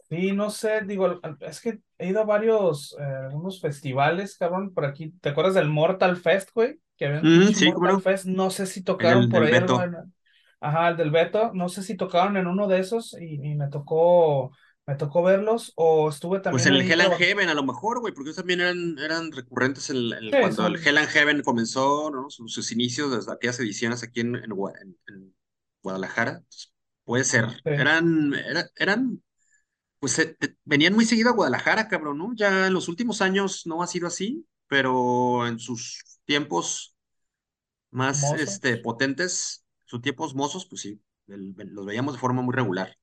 Sí, 0.08 0.32
no 0.32 0.50
sé, 0.50 0.82
digo, 0.82 1.20
es 1.40 1.60
que 1.62 1.80
he 1.96 2.08
ido 2.10 2.20
a 2.20 2.24
varios, 2.24 2.94
eh, 3.00 3.28
festivales, 3.60 4.36
cabrón, 4.36 4.74
por 4.74 4.84
aquí. 4.84 5.10
¿Te 5.22 5.30
acuerdas 5.30 5.54
del 5.54 5.68
Mortal 5.70 6.16
Fest, 6.18 6.50
güey? 6.54 6.78
Que 6.98 7.06
había 7.06 7.20
un 7.20 7.30
Mm, 7.30 7.32
pinche 7.32 7.54
sí, 7.54 7.72
cómo 7.72 7.86
Mortal 7.86 7.98
no. 7.98 8.02
Fest, 8.02 8.26
no 8.26 8.50
sé 8.50 8.66
si 8.66 8.82
tocaron 8.84 9.28
por 9.28 9.42
ahí 9.42 9.56
Ajá, 10.60 10.88
el 10.90 10.96
del 10.96 11.10
Beto, 11.10 11.52
no 11.54 11.68
sé 11.68 11.82
si 11.82 11.96
tocaron 11.96 12.36
en 12.36 12.46
uno 12.46 12.68
de 12.68 12.80
esos 12.80 13.14
y, 13.20 13.34
y 13.52 13.54
me 13.56 13.68
tocó, 13.68 14.52
me 14.86 14.94
tocó 14.96 15.22
verlos 15.22 15.72
o 15.76 16.08
estuve 16.08 16.40
Pues 16.48 16.64
también 16.64 16.66
en 16.66 16.74
el 16.74 16.90
Hell 16.90 17.00
and. 17.00 17.14
Heaven, 17.18 17.48
a 17.48 17.54
lo 17.54 17.62
mejor, 17.62 18.00
güey, 18.00 18.12
porque 18.12 18.28
ellos 18.30 18.36
también 18.36 18.60
eran, 18.60 18.98
eran 18.98 19.32
recurrentes 19.32 19.88
en, 19.90 20.12
en- 20.12 20.20
Sí, 20.30 20.30
cuando 20.40 20.66
el 20.66 20.76
Hell 20.86 20.98
and 20.98 21.08
Heaven 21.08 21.42
comenzó, 21.42 22.10
¿no? 22.10 22.28
Sus, 22.30 22.52
sus 22.52 22.72
inicios, 22.72 23.10
desde 23.14 23.32
aquellas 23.32 23.58
ediciones 23.60 24.02
aquí 24.02 24.20
en, 24.20 24.36
en 24.36 24.50
Gua- 24.50 24.74
en- 24.82 24.96
en 25.08 25.34
Guadalajara. 25.82 26.32
Entonces, 26.32 26.72
puede 27.04 27.24
ser. 27.24 27.48
sí. 27.50 27.60
Eran, 27.64 28.34
era- 28.34 28.68
eran 28.76 29.22
pues 30.00 30.18
eh, 30.18 30.36
venían 30.64 30.94
muy 30.94 31.04
seguido 31.06 31.30
a 31.30 31.32
Guadalajara, 31.34 31.88
cabrón, 31.88 32.18
¿no? 32.18 32.32
Ya 32.34 32.66
en 32.68 32.74
los 32.74 32.88
últimos 32.88 33.22
años 33.22 33.66
no 33.66 33.82
ha 33.82 33.86
sido 33.86 34.06
así, 34.08 34.46
pero 34.68 35.46
en 35.46 35.58
sus 35.60 36.04
tiempos 36.24 36.96
más 37.90 38.32
este, 38.34 38.78
potentes, 38.78 39.64
sus 39.84 40.02
tiempos 40.02 40.34
mozos, 40.34 40.66
pues 40.66 40.82
sí, 40.82 41.02
el- 41.28 41.54
los 41.72 41.86
veíamos 41.86 42.14
de 42.14 42.20
forma 42.20 42.42
muy 42.42 42.54
regular. 42.54 42.96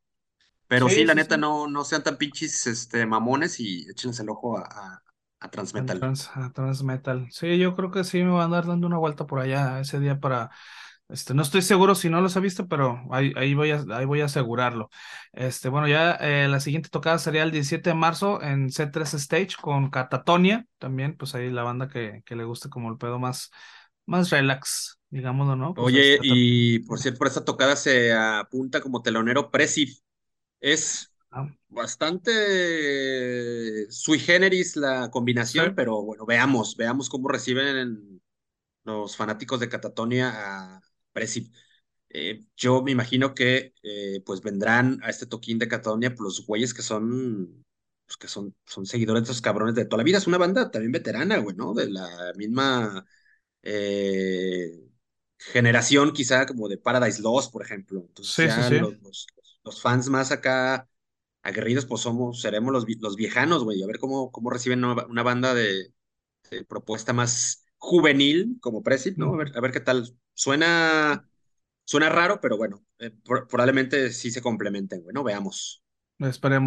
Pero 0.69 0.89
sí, 0.89 1.03
Sí, 1.03 1.05
la 1.05 1.15
sí, 1.15 1.15
neta, 1.15 1.37
sí. 1.37 1.37
no, 1.37 1.67
no 1.67 1.85
sean 1.85 2.03
tan 2.03 2.17
pinches 2.19 2.67
este, 2.67 3.05
mamones 3.07 3.59
y 3.61 3.89
échenles 3.89 4.21
el 4.21 4.29
ojo 4.31 4.57
a, 4.59 4.63
a, 4.63 5.03
a 5.41 5.49
Transmetal. 5.49 5.99
trans, 5.99 6.29
a 6.35 6.51
Transmetal. 6.53 7.27
Sí, 7.31 7.57
yo 7.59 7.75
creo 7.75 7.91
que 7.91 8.03
sí 8.03 8.23
me 8.23 8.31
van 8.31 8.41
a 8.41 8.45
andar 8.45 8.67
dando 8.67 8.87
una 8.87 8.97
vuelta 8.97 9.25
por 9.27 9.39
allá 9.39 9.79
ese 9.79 9.99
día 9.99 10.19
para, 10.19 10.49
este, 11.09 11.33
no 11.33 11.41
estoy 11.43 11.61
seguro 11.61 11.95
si 11.95 12.09
no 12.09 12.21
los 12.21 12.35
he 12.35 12.39
visto, 12.41 12.67
pero 12.67 13.01
ahí, 13.11 13.33
ahí 13.37 13.53
voy 13.55 13.71
a, 13.71 13.83
ahí 13.91 14.05
voy 14.05 14.21
a 14.21 14.25
asegurarlo. 14.25 14.89
Este, 15.33 15.69
bueno, 15.69 15.87
ya 15.87 16.13
eh, 16.21 16.47
la 16.49 16.59
siguiente 16.59 16.89
tocada 16.89 17.19
sería 17.19 17.43
el 17.43 17.51
17 17.51 17.91
de 17.91 17.95
marzo 17.95 18.41
en 18.41 18.71
C3 18.71 19.13
Stage 19.15 19.55
con 19.61 19.89
Catatonia, 19.89 20.65
también, 20.79 21.15
pues 21.17 21.35
ahí 21.35 21.49
la 21.51 21.63
banda 21.63 21.87
que, 21.89 22.23
que 22.25 22.35
le 22.35 22.43
guste 22.45 22.69
como 22.69 22.89
el 22.91 22.97
pedo 22.97 23.19
más, 23.19 23.51
más 24.05 24.29
relax, 24.31 24.99
digámoslo, 25.09 25.55
¿no? 25.55 25.77
Pues 25.77 25.93
Oye, 25.93 26.19
está. 26.19 26.23
ta- 26.25 26.35
y 26.37 26.79
por 26.79 26.99
cierto, 26.99 27.19
por 27.19 27.27
esta 27.27 27.45
tocada 27.45 27.75
se 27.75 28.13
apunta 28.13 28.81
como 28.81 29.01
telonero 29.01 29.49
Presif. 29.51 29.99
Es 30.59 31.13
ah, 31.31 31.47
bastante 31.69 32.31
sui 33.91 34.19
generis 34.19 34.75
la 34.75 35.09
Sí. 35.43 35.61
combinación, 35.61 35.73
pero 35.75 36.01
bueno, 36.03 36.25
veamos, 36.25 36.75
veamos 36.77 37.09
cómo 37.09 37.27
reciben 37.29 38.21
los 38.83 39.17
fanáticos 39.17 39.59
de 39.59 39.69
Catatonia 39.69 40.31
a 40.77 40.81
Presip. 41.13 41.53
Eh, 42.09 42.41
yo 42.57 42.81
me 42.83 42.91
imagino 42.91 43.33
que 43.35 43.73
eh, 43.83 44.21
pues 44.25 44.41
vendrán 44.41 44.99
a 45.03 45.09
este 45.09 45.25
toquín 45.27 45.59
de 45.59 45.67
Catatonia 45.67 46.11
pues, 46.11 46.21
los 46.21 46.45
güeyes 46.47 46.73
que 46.73 46.81
son 46.83 47.65
pues, 48.07 48.17
que 48.17 48.27
son, 48.27 48.55
son 48.65 48.85
seguidores 48.85 49.23
de 49.23 49.31
esos 49.31 49.41
cabrones 49.41 49.75
de 49.75 49.85
toda 49.85 49.99
la 49.99 50.03
vida. 50.05 50.17
Es 50.19 50.27
una 50.27 50.37
banda 50.39 50.71
también 50.71 50.91
veterana, 50.93 51.37
güey, 51.39 51.55
¿no? 51.55 51.73
De 51.73 51.89
la 51.89 52.33
misma 52.37 53.05
eh, 53.63 54.71
generación 55.37 56.13
quizá 56.13 56.45
como 56.45 56.67
de 56.69 56.77
Paradise 56.77 57.21
Lost, 57.21 57.51
por 57.51 57.63
ejemplo. 57.63 58.01
Entonces 58.07 58.37
Sí, 58.37 58.49
sí, 58.49 58.63
ya 58.63 58.69
sí. 58.69 58.79
los, 58.79 58.93
los, 59.01 59.27
los 59.69 59.81
fans 59.81 60.09
más 60.09 60.31
acá 60.31 60.87
aguerridos, 61.43 61.85
pues 61.85 62.01
somos, 62.01 62.41
seremos 62.41 62.73
los, 62.73 62.85
los 63.01 63.15
viejanos, 63.15 63.63
güey, 63.63 63.83
a 63.83 63.87
ver 63.87 63.99
cómo, 63.99 64.31
cómo 64.31 64.49
reciben 64.51 64.83
una, 64.85 65.05
una 65.07 65.23
banda 65.23 65.53
de, 65.53 65.93
de 66.51 66.65
propuesta 66.65 67.13
más 67.13 67.65
juvenil 67.77 68.57
como 68.61 68.83
Presip, 68.83 69.17
¿no? 69.17 69.33
A 69.33 69.37
ver, 69.37 69.53
a 69.57 69.61
ver 69.61 69.71
qué 69.71 69.79
tal. 69.81 70.15
Suena, 70.33 71.29
suena 71.85 72.09
raro, 72.09 72.41
pero 72.41 72.57
bueno, 72.57 72.85
eh, 72.99 73.11
por- 73.11 73.47
probablemente 73.47 74.11
sí 74.13 74.31
se 74.31 74.41
complementen, 74.41 75.01
güey, 75.03 75.13
¿no? 75.13 75.23
Veamos, 75.23 75.83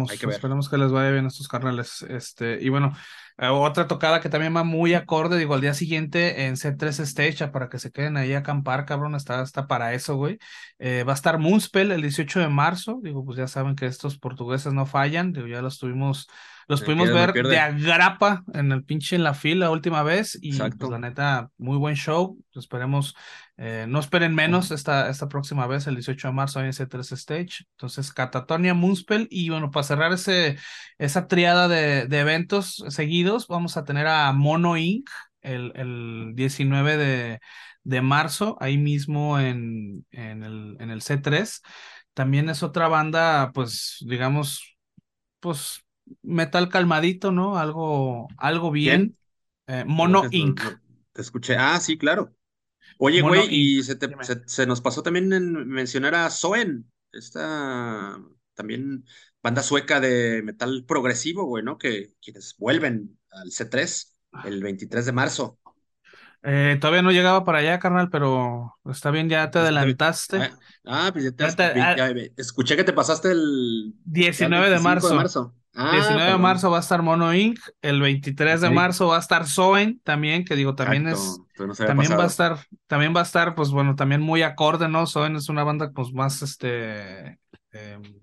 hay 0.07 0.17
Esperemos, 0.17 0.17
que 0.17 0.27
ver. 0.27 0.41
esperemos 0.41 0.67
que 0.67 0.77
les 0.79 0.91
vaya 0.91 1.11
bien 1.11 1.25
a 1.25 1.27
estos 1.27 1.47
carnales. 1.47 2.01
Este, 2.09 2.57
y 2.59 2.69
bueno, 2.69 2.93
otra 3.37 3.87
tocada 3.87 4.21
que 4.21 4.29
también 4.29 4.55
va 4.55 4.63
muy 4.63 4.93
acorde, 4.93 5.37
digo, 5.37 5.53
al 5.53 5.61
día 5.61 5.73
siguiente 5.73 6.45
en 6.45 6.55
C3 6.55 6.99
Stage, 6.99 7.47
para 7.47 7.69
que 7.69 7.79
se 7.79 7.91
queden 7.91 8.17
ahí 8.17 8.33
a 8.33 8.39
acampar, 8.39 8.85
cabrón, 8.85 9.15
está, 9.15 9.41
está 9.41 9.67
para 9.67 9.93
eso, 9.93 10.15
güey. 10.15 10.37
Eh, 10.79 11.03
va 11.03 11.13
a 11.13 11.15
estar 11.15 11.39
Moonspell 11.39 11.91
el 11.91 12.01
18 12.01 12.39
de 12.39 12.49
marzo, 12.49 12.99
digo, 13.01 13.25
pues 13.25 13.37
ya 13.37 13.47
saben 13.47 13.75
que 13.75 13.85
estos 13.85 14.17
portugueses 14.17 14.73
no 14.73 14.85
fallan, 14.85 15.33
digo, 15.33 15.47
ya 15.47 15.61
los 15.61 15.79
tuvimos, 15.79 16.27
los 16.67 16.81
hay 16.81 16.85
pudimos 16.85 17.09
pierde, 17.09 17.41
ver 17.41 17.47
de 17.47 17.59
agrapa 17.59 18.43
en 18.53 18.71
el 18.71 18.83
pinche 18.83 19.15
en 19.15 19.23
la 19.23 19.33
fila 19.33 19.65
la 19.65 19.71
última 19.71 20.03
vez, 20.03 20.37
y 20.41 20.49
pues 20.49 20.59
la 20.59 20.65
Exacto. 20.67 20.99
neta, 20.99 21.49
muy 21.57 21.77
buen 21.77 21.95
show, 21.95 22.37
esperemos 22.53 23.15
eh, 23.57 23.85
no 23.87 23.99
esperen 23.99 24.33
menos 24.33 24.71
esta, 24.71 25.09
esta 25.09 25.29
próxima 25.29 25.67
vez, 25.67 25.85
el 25.85 25.95
18 25.95 26.27
de 26.27 26.33
marzo, 26.33 26.59
en 26.59 26.67
ese 26.67 26.87
3 26.87 27.11
Stage. 27.11 27.65
Entonces, 27.71 28.11
Catatonia, 28.11 28.73
Moonspell. 28.73 29.27
Y 29.29 29.49
bueno, 29.49 29.69
para 29.69 29.83
cerrar 29.83 30.11
ese, 30.11 30.57
esa 30.97 31.27
triada 31.27 31.67
de, 31.67 32.07
de 32.07 32.19
eventos 32.19 32.83
vamos 33.47 33.77
a 33.77 33.85
tener 33.85 34.07
a 34.07 34.31
Mono 34.33 34.77
Inc. 34.77 35.09
el, 35.41 35.71
el 35.75 36.31
19 36.35 36.97
de, 36.97 37.39
de 37.83 38.01
marzo, 38.01 38.57
ahí 38.61 38.77
mismo 38.77 39.39
en, 39.39 40.05
en 40.11 40.43
el, 40.43 40.77
en 40.79 40.89
el 40.91 41.01
C3. 41.01 41.61
También 42.13 42.49
es 42.49 42.63
otra 42.63 42.87
banda, 42.87 43.51
pues, 43.53 43.97
digamos, 44.07 44.77
pues, 45.39 45.83
metal 46.23 46.69
calmadito, 46.69 47.31
¿no? 47.31 47.57
Algo, 47.57 48.27
algo 48.37 48.71
bien. 48.71 49.17
Eh, 49.67 49.85
No, 50.01 50.19
Mono 50.19 50.27
Inc. 50.31 50.61
te 51.13 51.21
escuché. 51.21 51.55
Ah, 51.57 51.79
sí, 51.79 51.97
claro. 51.97 52.35
Oye, 52.99 53.21
güey, 53.23 53.47
y 53.51 53.83
se, 53.83 53.95
te- 53.97 54.09
se 54.47 54.67
nos 54.67 54.81
pasó 54.81 55.03
también 55.03 55.33
en 55.33 55.67
mencionar 55.69 56.15
a 56.15 56.29
Soen, 56.29 56.91
esta 57.13 58.19
también 58.53 59.05
banda 59.41 59.63
sueca 59.63 59.99
de 59.99 60.41
metal 60.43 60.85
progresivo, 60.87 61.45
güey, 61.45 61.63
¿no? 61.63 61.77
Que 61.77 62.13
quienes 62.21 62.55
vuelven 62.57 63.19
al 63.31 63.51
C3 63.51 64.15
el 64.41 64.61
23 64.63 65.05
de 65.05 65.11
marzo. 65.13 65.59
Eh, 66.43 66.77
todavía 66.81 67.01
no 67.01 67.11
llegaba 67.11 67.43
para 67.45 67.59
allá, 67.59 67.79
carnal, 67.79 68.09
pero 68.09 68.75
está 68.85 69.11
bien, 69.11 69.29
ya 69.29 69.49
te 69.51 69.59
te- 69.59 69.59
adelantaste. 69.59 70.37
ah, 70.37 70.59
ah, 70.85 71.09
pues 71.13 71.25
ya 71.25 71.31
te 71.31 71.43
Ya 71.43 71.55
ah, 71.75 71.95
ya 71.95 72.09
escuché 72.37 72.75
que 72.75 72.83
te 72.83 72.93
pasaste 72.93 73.31
el 73.31 73.95
ya 74.37 74.47
el 74.47 74.53
19 74.53 74.69
de 74.69 74.79
25 74.79 75.07
de 75.09 75.15
marzo. 75.15 75.55
Ah, 75.75 75.89
19 75.89 76.31
de 76.33 76.37
marzo 76.37 76.71
va 76.71 76.77
a 76.77 76.79
estar 76.81 77.01
Mono 77.01 77.33
Inc. 77.33 77.59
El 77.81 78.01
23 78.01 78.61
Ok, 78.61 78.63
de 78.63 78.69
marzo 78.71 79.07
va 79.07 79.17
a 79.17 79.19
estar 79.19 79.47
Soen 79.47 79.99
también, 80.03 80.45
que 80.45 80.55
digo, 80.55 80.75
también 80.75 81.07
es, 81.07 81.43
exacto. 81.47 81.67
No 81.67 81.75
también 81.83 82.17
va 82.17 82.23
a 82.25 82.27
pasado. 82.27 82.27
estar, 82.27 82.59
también 82.87 83.15
va 83.15 83.21
a 83.21 83.23
estar, 83.23 83.55
pues 83.55 83.71
bueno, 83.71 83.95
también 83.95 84.21
muy 84.21 84.41
acorde, 84.43 84.87
¿no? 84.89 85.05
Soen 85.07 85.35
es 85.35 85.49
una 85.49 85.63
banda, 85.63 85.91
pues 85.93 86.13
más, 86.13 86.41
este, 86.41 87.39
em, 87.71 88.21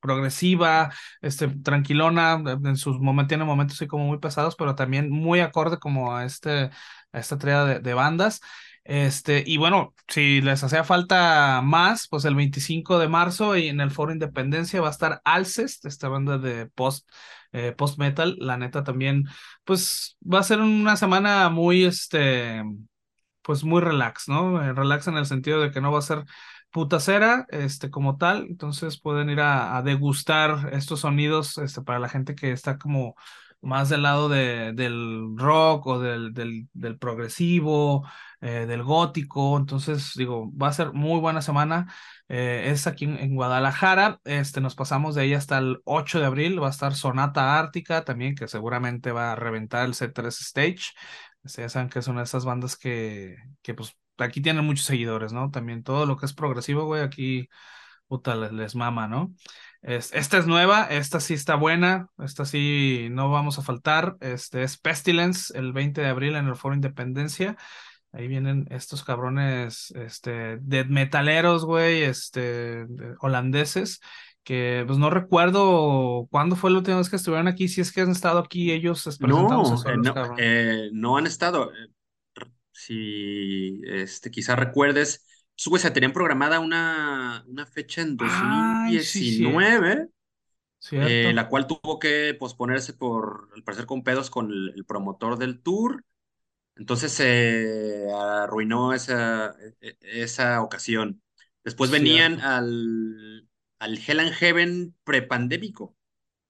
progresiva, 0.00 0.92
este, 1.20 1.48
tranquilona, 1.48 2.42
en 2.64 2.76
sus 2.76 2.98
momentos, 3.00 3.28
tiene 3.28 3.44
momentos 3.44 3.76
así 3.78 3.86
como 3.86 4.06
muy 4.06 4.18
pesados, 4.18 4.56
pero 4.56 4.74
también 4.74 5.10
muy 5.10 5.40
acorde 5.40 5.78
como 5.78 6.14
a 6.14 6.24
este, 6.24 6.70
a 7.12 7.18
esta 7.18 7.38
tríada 7.38 7.78
de, 7.78 7.94
bandas. 7.94 8.40
Este, 8.84 9.42
y 9.46 9.56
bueno, 9.56 9.94
si 10.08 10.40
les 10.40 10.62
hacía 10.62 10.84
falta 10.84 11.60
más, 11.62 12.06
pues 12.08 12.24
el 12.24 12.36
25 12.36 12.98
de 12.98 13.08
marzo 13.08 13.56
y 13.56 13.68
en 13.68 13.80
el 13.80 13.90
Foro 13.90 14.12
Independencia 14.12 14.80
va 14.80 14.88
a 14.88 14.90
estar 14.92 15.20
Alcest, 15.24 15.86
esta 15.86 16.08
banda 16.08 16.38
de 16.38 16.66
post, 16.66 17.08
eh, 17.52 17.72
post 17.72 17.98
metal, 17.98 18.36
la 18.38 18.56
neta 18.56 18.84
también, 18.84 19.24
pues 19.64 20.16
va 20.22 20.40
a 20.40 20.42
ser 20.44 20.60
una 20.60 20.96
semana 20.96 21.48
muy, 21.50 21.84
este, 21.84 22.62
pues 23.46 23.64
muy 23.64 23.80
relax, 23.80 24.28
¿no? 24.28 24.62
Eh, 24.62 24.72
Relax 24.72 25.06
en 25.06 25.16
el 25.16 25.26
sentido 25.26 25.60
de 25.60 25.70
que 25.70 25.80
no 25.80 25.92
va 25.92 26.00
a 26.00 26.02
ser 26.02 26.24
putacera, 26.76 27.46
este, 27.48 27.90
como 27.90 28.18
tal, 28.18 28.46
entonces 28.50 29.00
pueden 29.00 29.30
ir 29.30 29.40
a, 29.40 29.80
degustar 29.82 30.74
estos 30.74 31.00
sonidos, 31.00 31.56
este, 31.56 31.80
para 31.80 31.98
la 31.98 32.10
gente 32.10 32.34
que 32.34 32.52
está 32.52 32.76
como 32.76 33.14
más 33.62 33.88
del 33.88 34.02
lado 34.02 34.28
de, 34.28 34.74
del 34.74 35.38
rock 35.38 35.86
o 35.86 36.00
del, 36.00 36.34
del, 36.34 36.98
progresivo, 36.98 38.06
eh, 38.42 38.66
del 38.66 38.82
gótico, 38.82 39.56
entonces 39.56 40.12
digo, 40.16 40.52
va 40.54 40.68
a 40.68 40.72
ser 40.74 40.92
muy 40.92 41.18
buena 41.18 41.40
semana, 41.40 41.90
eh, 42.28 42.64
es 42.66 42.86
aquí 42.86 43.06
en, 43.06 43.34
Guadalajara, 43.34 44.20
este, 44.24 44.60
nos 44.60 44.74
pasamos 44.74 45.14
de 45.14 45.22
ahí 45.22 45.32
hasta 45.32 45.56
el 45.56 45.80
8 45.84 46.20
de 46.20 46.26
abril, 46.26 46.62
va 46.62 46.66
a 46.66 46.70
estar 46.70 46.94
Sonata 46.94 47.58
Ártica 47.58 48.04
también, 48.04 48.34
que 48.34 48.48
seguramente 48.48 49.12
va 49.12 49.32
a 49.32 49.36
reventar 49.36 49.86
el 49.86 49.94
C3 49.94 50.26
Stage, 50.28 50.92
este, 51.42 51.62
ya 51.62 51.70
saben 51.70 51.88
que 51.88 52.02
son 52.02 52.18
esas 52.18 52.44
bandas 52.44 52.76
que, 52.76 53.36
que 53.62 53.72
pues 53.72 53.96
aquí 54.18 54.40
tienen 54.40 54.64
muchos 54.64 54.86
seguidores, 54.86 55.32
¿no? 55.32 55.50
También 55.50 55.82
todo 55.82 56.06
lo 56.06 56.16
que 56.16 56.26
es 56.26 56.32
progresivo, 56.32 56.84
güey, 56.84 57.02
aquí, 57.02 57.48
puta, 58.06 58.34
les, 58.36 58.52
les 58.52 58.74
mama, 58.74 59.08
¿no? 59.08 59.32
Es, 59.82 60.12
esta 60.14 60.38
es 60.38 60.46
nueva, 60.46 60.84
esta 60.84 61.20
sí 61.20 61.34
está 61.34 61.54
buena, 61.54 62.08
esta 62.18 62.44
sí 62.44 63.08
no 63.10 63.30
vamos 63.30 63.58
a 63.58 63.62
faltar, 63.62 64.16
este 64.20 64.62
es 64.62 64.78
Pestilence, 64.78 65.56
el 65.56 65.72
20 65.72 66.00
de 66.00 66.08
abril 66.08 66.34
en 66.36 66.46
el 66.48 66.56
Foro 66.56 66.74
Independencia, 66.74 67.56
ahí 68.12 68.26
vienen 68.28 68.66
estos 68.70 69.04
cabrones, 69.04 69.92
este, 69.92 70.58
death 70.60 70.88
metaleros, 70.88 71.64
güey, 71.64 72.02
este, 72.02 72.86
de- 72.86 73.14
holandeses, 73.20 74.00
que 74.42 74.84
pues 74.86 74.98
no 74.98 75.10
recuerdo 75.10 76.28
cuándo 76.30 76.56
fue 76.56 76.70
la 76.70 76.78
última 76.78 76.98
vez 76.98 77.10
que 77.10 77.16
estuvieron 77.16 77.48
aquí, 77.48 77.68
si 77.68 77.80
es 77.80 77.92
que 77.92 78.00
han 78.02 78.10
estado 78.10 78.38
aquí 78.38 78.72
ellos 78.72 79.04
No, 79.20 79.48
eh, 79.86 79.96
no, 79.96 80.12
eh, 80.38 80.90
no 80.92 81.16
han 81.16 81.26
estado. 81.26 81.70
Si 82.86 83.80
este, 83.86 84.30
quizás 84.30 84.58
recuerdes, 84.58 85.26
pues, 85.64 85.82
se 85.82 85.90
tenían 85.90 86.12
programada 86.12 86.60
una, 86.60 87.44
una 87.48 87.66
fecha 87.66 88.02
en 88.02 88.16
Ay, 88.18 88.98
sí, 89.00 89.24
sí, 89.24 89.42
2019, 89.42 90.08
eh, 90.92 91.32
la 91.34 91.48
cual 91.48 91.66
tuvo 91.66 91.98
que 91.98 92.34
posponerse 92.38 92.94
por, 92.94 93.50
al 93.54 93.62
parecer, 93.64 93.86
con 93.86 94.02
pedos 94.04 94.30
con 94.30 94.50
el, 94.52 94.72
el 94.76 94.84
promotor 94.84 95.38
del 95.38 95.62
tour. 95.62 96.04
Entonces 96.76 97.12
se 97.12 98.06
arruinó 98.14 98.92
esa, 98.94 99.56
e- 99.60 99.76
e- 100.00 100.22
esa 100.22 100.62
ocasión. 100.62 101.22
Después 101.64 101.90
venían 101.90 102.34
Cierto. 102.34 102.48
al, 102.48 103.48
al 103.78 103.98
Hell 104.06 104.20
and 104.20 104.32
Heaven 104.34 104.94
prepandémico. 105.04 105.96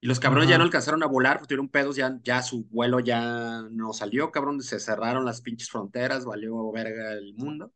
Y 0.01 0.07
los 0.09 0.21
cabrones 0.21 0.49
ya 0.49 0.59
no 0.59 0.65
alcanzaron 0.65 1.03
a 1.03 1.07
volar, 1.07 1.39
porque 1.39 1.49
tuvieron 1.49 1.69
pedos, 1.71 1.97
ya, 1.97 2.19
ya 2.23 2.43
su 2.43 2.65
vuelo 2.67 3.01
ya 3.01 3.63
no 3.71 3.93
salió, 3.93 4.31
cabrón, 4.31 4.63
se 4.63 4.79
cerraron 4.81 5.25
las 5.25 5.41
pinches 5.43 5.71
fronteras, 5.71 6.25
valió 6.25 6.71
verga 6.73 7.13
el 7.15 7.35
mundo. 7.35 7.73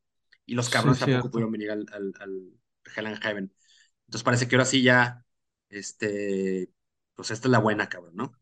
Y 0.46 0.54
los 0.54 0.68
Sí, 0.68 0.70
cabrones 0.70 0.98
tampoco 1.00 1.30
cierto. 1.30 1.30
pudieron 1.30 1.52
venir 1.52 1.70
al, 1.70 1.86
al, 1.92 2.12
al 2.20 2.52
Hell 2.96 3.06
and 3.06 3.22
Heaven. 3.22 3.54
Entonces 4.06 4.24
parece 4.24 4.48
que 4.48 4.56
ahora 4.56 4.64
sí 4.66 4.82
ya, 4.82 5.24
este, 5.70 6.70
pues 7.14 7.30
esta 7.30 7.48
es 7.48 7.52
la 7.52 7.58
buena, 7.60 7.88
cabrón, 7.88 8.14
¿no? 8.16 8.32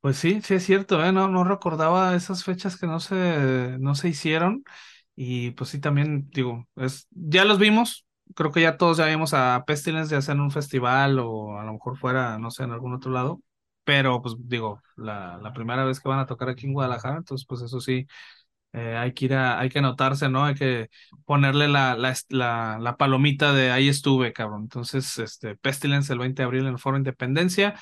Pues 0.00 0.16
sí, 0.18 0.40
sí 0.42 0.54
es 0.54 0.64
cierto, 0.64 1.04
¿eh? 1.04 1.12
No, 1.12 1.26
no 1.28 1.42
recordaba 1.44 2.14
esas 2.14 2.44
fechas 2.44 2.78
que 2.78 2.86
no 2.86 3.00
se, 3.00 3.76
no 3.80 3.94
se 3.96 4.08
hicieron. 4.08 4.64
Y 5.16 5.50
pues 5.52 5.70
sí, 5.70 5.80
también 5.80 6.30
digo, 6.30 6.68
es, 6.76 7.08
ya 7.10 7.44
los 7.44 7.58
vimos. 7.58 8.06
Creo 8.34 8.52
que 8.52 8.60
ya 8.62 8.76
todos 8.76 8.98
ya 8.98 9.06
vimos 9.06 9.34
a 9.34 9.64
Pestilence 9.66 10.10
de 10.14 10.18
hacer 10.18 10.36
un 10.36 10.50
festival 10.50 11.18
o 11.18 11.58
a 11.58 11.64
lo 11.64 11.72
mejor 11.74 11.96
fuera, 11.98 12.38
no 12.38 12.50
sé, 12.50 12.64
en 12.64 12.72
algún 12.72 12.94
otro 12.94 13.10
lado. 13.10 13.40
Pero 13.84 14.20
pues 14.22 14.34
digo, 14.38 14.82
la, 14.96 15.38
la 15.42 15.52
primera 15.52 15.84
vez 15.84 16.00
que 16.00 16.08
van 16.08 16.18
a 16.20 16.26
tocar 16.26 16.48
aquí 16.50 16.66
en 16.66 16.74
Guadalajara, 16.74 17.16
entonces 17.18 17.46
pues 17.46 17.62
eso 17.62 17.80
sí, 17.80 18.06
eh, 18.72 18.96
hay 18.96 19.14
que 19.14 19.26
ir 19.26 19.34
a, 19.34 19.58
hay 19.60 19.68
que 19.70 19.78
anotarse, 19.78 20.28
¿no? 20.28 20.44
Hay 20.44 20.54
que 20.54 20.90
ponerle 21.24 21.68
la, 21.68 21.96
la, 21.96 22.14
la, 22.28 22.78
la, 22.80 22.96
palomita 22.96 23.52
de 23.54 23.70
ahí 23.70 23.88
estuve, 23.88 24.32
cabrón. 24.32 24.62
Entonces, 24.62 25.18
este, 25.18 25.56
Pestilence 25.56 26.12
el 26.12 26.18
20 26.18 26.42
de 26.42 26.46
abril 26.46 26.62
en 26.62 26.68
el 26.74 26.78
Foro 26.78 26.96
Independencia. 26.98 27.74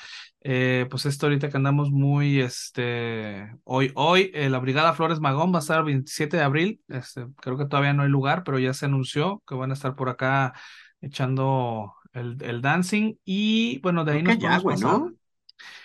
Eh, 0.48 0.86
pues 0.90 1.06
esto 1.06 1.26
ahorita 1.26 1.48
que 1.50 1.56
andamos 1.56 1.90
muy, 1.90 2.40
este, 2.40 3.50
hoy, 3.64 3.90
hoy, 3.96 4.30
eh, 4.34 4.48
la 4.48 4.60
Brigada 4.60 4.94
Flores 4.94 5.18
Magón 5.20 5.52
va 5.52 5.56
a 5.58 5.60
estar 5.60 5.78
el 5.80 5.84
27 5.86 6.36
de 6.36 6.42
abril. 6.44 6.80
Este, 6.88 7.26
creo 7.42 7.58
que 7.58 7.66
todavía 7.66 7.94
no 7.94 8.02
hay 8.04 8.08
lugar, 8.08 8.44
pero 8.44 8.58
ya 8.60 8.72
se 8.72 8.86
anunció 8.86 9.42
que 9.46 9.56
van 9.56 9.70
a 9.72 9.74
estar 9.74 9.96
por 9.96 10.08
acá 10.08 10.54
echando 11.00 11.94
el, 12.12 12.36
el 12.42 12.62
dancing. 12.62 13.16
Y 13.24 13.80
bueno, 13.80 14.04
de 14.04 14.12
ahí 14.12 14.22
Creo 14.22 14.22
nos 14.22 14.38
que 14.38 14.42
ya, 14.42 14.58
güey. 14.58 14.78
¿no? 14.78 15.14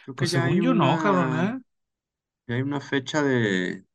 Creo 0.05 0.15
que 0.15 0.25
Pues 0.25 0.31
ya 0.31 0.45
hay 0.45 0.59
según 0.59 0.61
yo 0.61 0.73
no, 0.73 0.97
cabrón, 0.97 1.33
una, 1.33 1.57
¿eh? 1.57 1.59
ya 2.47 2.55
hay 2.55 2.61
una 2.61 2.81
fecha 2.81 3.23
de, 3.23 3.85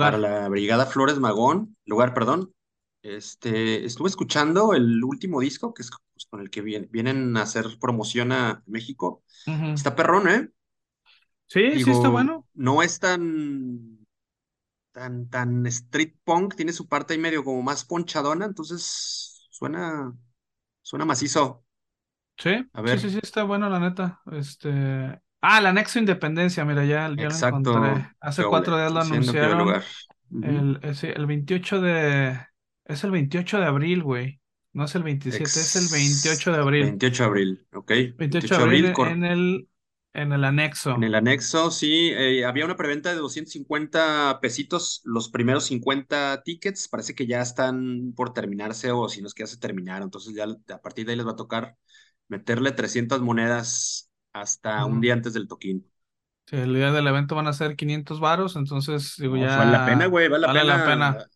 para 0.00 0.16
Lugar. 0.16 0.18
la 0.18 0.48
Brigada 0.48 0.86
Flores 0.86 1.18
Magón, 1.18 1.76
lugar, 1.84 2.14
perdón. 2.14 2.54
Este, 3.06 3.84
estuve 3.84 4.08
escuchando 4.08 4.74
el 4.74 5.02
último 5.04 5.40
disco, 5.40 5.74
que 5.74 5.82
es 5.82 5.90
pues, 6.14 6.26
con 6.26 6.40
el 6.40 6.50
que 6.50 6.62
vien- 6.62 6.88
vienen 6.90 7.36
a 7.36 7.42
hacer 7.42 7.66
promoción 7.80 8.32
a 8.32 8.62
México. 8.66 9.24
Está 9.74 9.94
perrón, 9.96 10.28
¿eh? 10.28 10.50
Sí, 11.48 11.80
sí 11.80 11.90
está 11.90 12.08
bueno. 12.08 12.46
no 12.54 12.82
es 12.82 12.98
tan, 13.00 14.06
tan, 14.92 15.28
tan 15.30 15.66
street 15.68 16.14
punk, 16.24 16.56
tiene 16.56 16.72
su 16.72 16.88
parte 16.88 17.14
ahí 17.14 17.20
medio 17.20 17.44
como 17.44 17.62
más 17.62 17.84
ponchadona, 17.84 18.46
entonces 18.46 19.46
suena, 19.50 20.14
suena 20.82 21.04
macizo. 21.04 21.64
Sí, 22.38 22.50
A 22.74 22.80
sí, 22.84 22.98
sí, 22.98 23.10
ver, 23.10 23.10
sí, 23.10 23.18
está 23.22 23.42
bueno, 23.44 23.68
la 23.70 23.80
neta. 23.80 24.20
Este. 24.32 25.20
Ah, 25.40 25.58
el 25.58 25.66
anexo 25.66 25.98
Independencia, 25.98 26.64
mira, 26.64 26.84
ya, 26.84 27.08
ya 27.16 27.28
lo 27.28 27.36
encontré. 27.38 27.80
exacto, 27.80 28.10
Hace 28.20 28.46
cuatro 28.46 28.76
días 28.76 28.92
lo 28.92 29.00
anunciaron. 29.00 29.76
El, 30.40 30.80
ese- 30.82 31.12
el 31.12 31.26
28 31.26 31.80
de. 31.80 32.38
Es 32.86 33.04
el 33.04 33.10
28 33.10 33.58
de 33.58 33.66
abril, 33.66 34.02
güey. 34.02 34.40
No 34.72 34.84
es 34.84 34.94
el 34.94 35.02
27, 35.02 35.60
es 35.60 35.76
el 35.76 35.88
Ex 35.88 35.90
28 35.90 36.52
de 36.52 36.58
abril. 36.58 37.00
28 37.00 37.22
de 37.22 37.26
abril, 37.28 37.66
¿ok? 37.72 37.90
28 38.16 38.54
de 38.54 38.56
28 38.56 38.58
de 38.58 38.64
abril 38.64 38.86
abril, 38.86 38.94
en 39.08 39.24
el, 39.24 39.68
en 40.12 40.32
el 40.32 40.44
en 40.94 41.02
anexo. 41.02 41.04
el 41.04 41.14
anexo, 41.14 41.70
sí, 41.70 42.10
eh, 42.14 42.44
había 42.44 42.64
una 42.64 42.76
preventa 42.76 43.10
de 43.10 43.16
250 43.16 44.38
pesitos, 44.40 45.02
los 45.04 45.28
primeros 45.28 45.64
50 45.66 46.42
tickets, 46.44 46.88
parece 46.88 47.14
que 47.14 47.26
ya 47.26 47.40
están 47.42 48.12
por 48.16 48.32
terminarse 48.32 48.90
o 48.92 49.08
si 49.08 49.20
no 49.20 49.28
es 49.28 49.34
que 49.34 49.42
ya 49.42 49.48
se 49.48 49.58
terminaron, 49.58 50.04
entonces 50.04 50.34
ya 50.34 50.46
a 50.74 50.80
partir 50.80 51.06
de 51.06 51.12
ahí 51.12 51.16
les 51.16 51.26
va 51.26 51.32
a 51.32 51.36
tocar 51.36 51.76
meterle 52.28 52.72
300 52.72 53.20
monedas 53.20 54.10
hasta 54.32 54.84
un 54.84 55.00
día 55.00 55.12
antes 55.14 55.32
del 55.34 55.48
toquín. 55.48 55.86
Sí, 56.46 56.56
el 56.56 56.74
día 56.74 56.92
del 56.92 57.06
evento 57.06 57.34
van 57.34 57.48
a 57.48 57.52
ser 57.52 57.76
500 57.76 58.20
varos, 58.20 58.56
entonces, 58.56 59.14
digo, 59.18 59.36
No, 59.36 59.46
vale 59.46 59.72
la 59.72 59.84
pena, 59.84 60.00
ya 60.02 60.06
güey, 60.06 60.28
vale 60.28 60.42
la 60.42 60.46
vale 60.46 60.64
la 60.64 60.84
pena. 60.84 61.26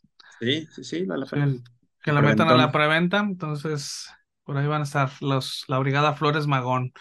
Sí, 0.40 0.66
sí, 0.70 0.84
sí, 0.84 1.06
la 1.06 1.26
Sí, 1.26 1.36
el, 1.36 1.62
que 2.02 2.12
la 2.12 2.22
metan 2.22 2.48
a 2.48 2.56
la 2.56 2.72
preventa, 2.72 3.18
entonces 3.18 4.08
por 4.44 4.56
ahí 4.56 4.66
van 4.66 4.80
a 4.80 4.84
estar 4.84 5.10
los, 5.20 5.64
la 5.68 5.78
Brigada 5.78 6.14
Flores 6.14 6.46
Magón, 6.46 6.92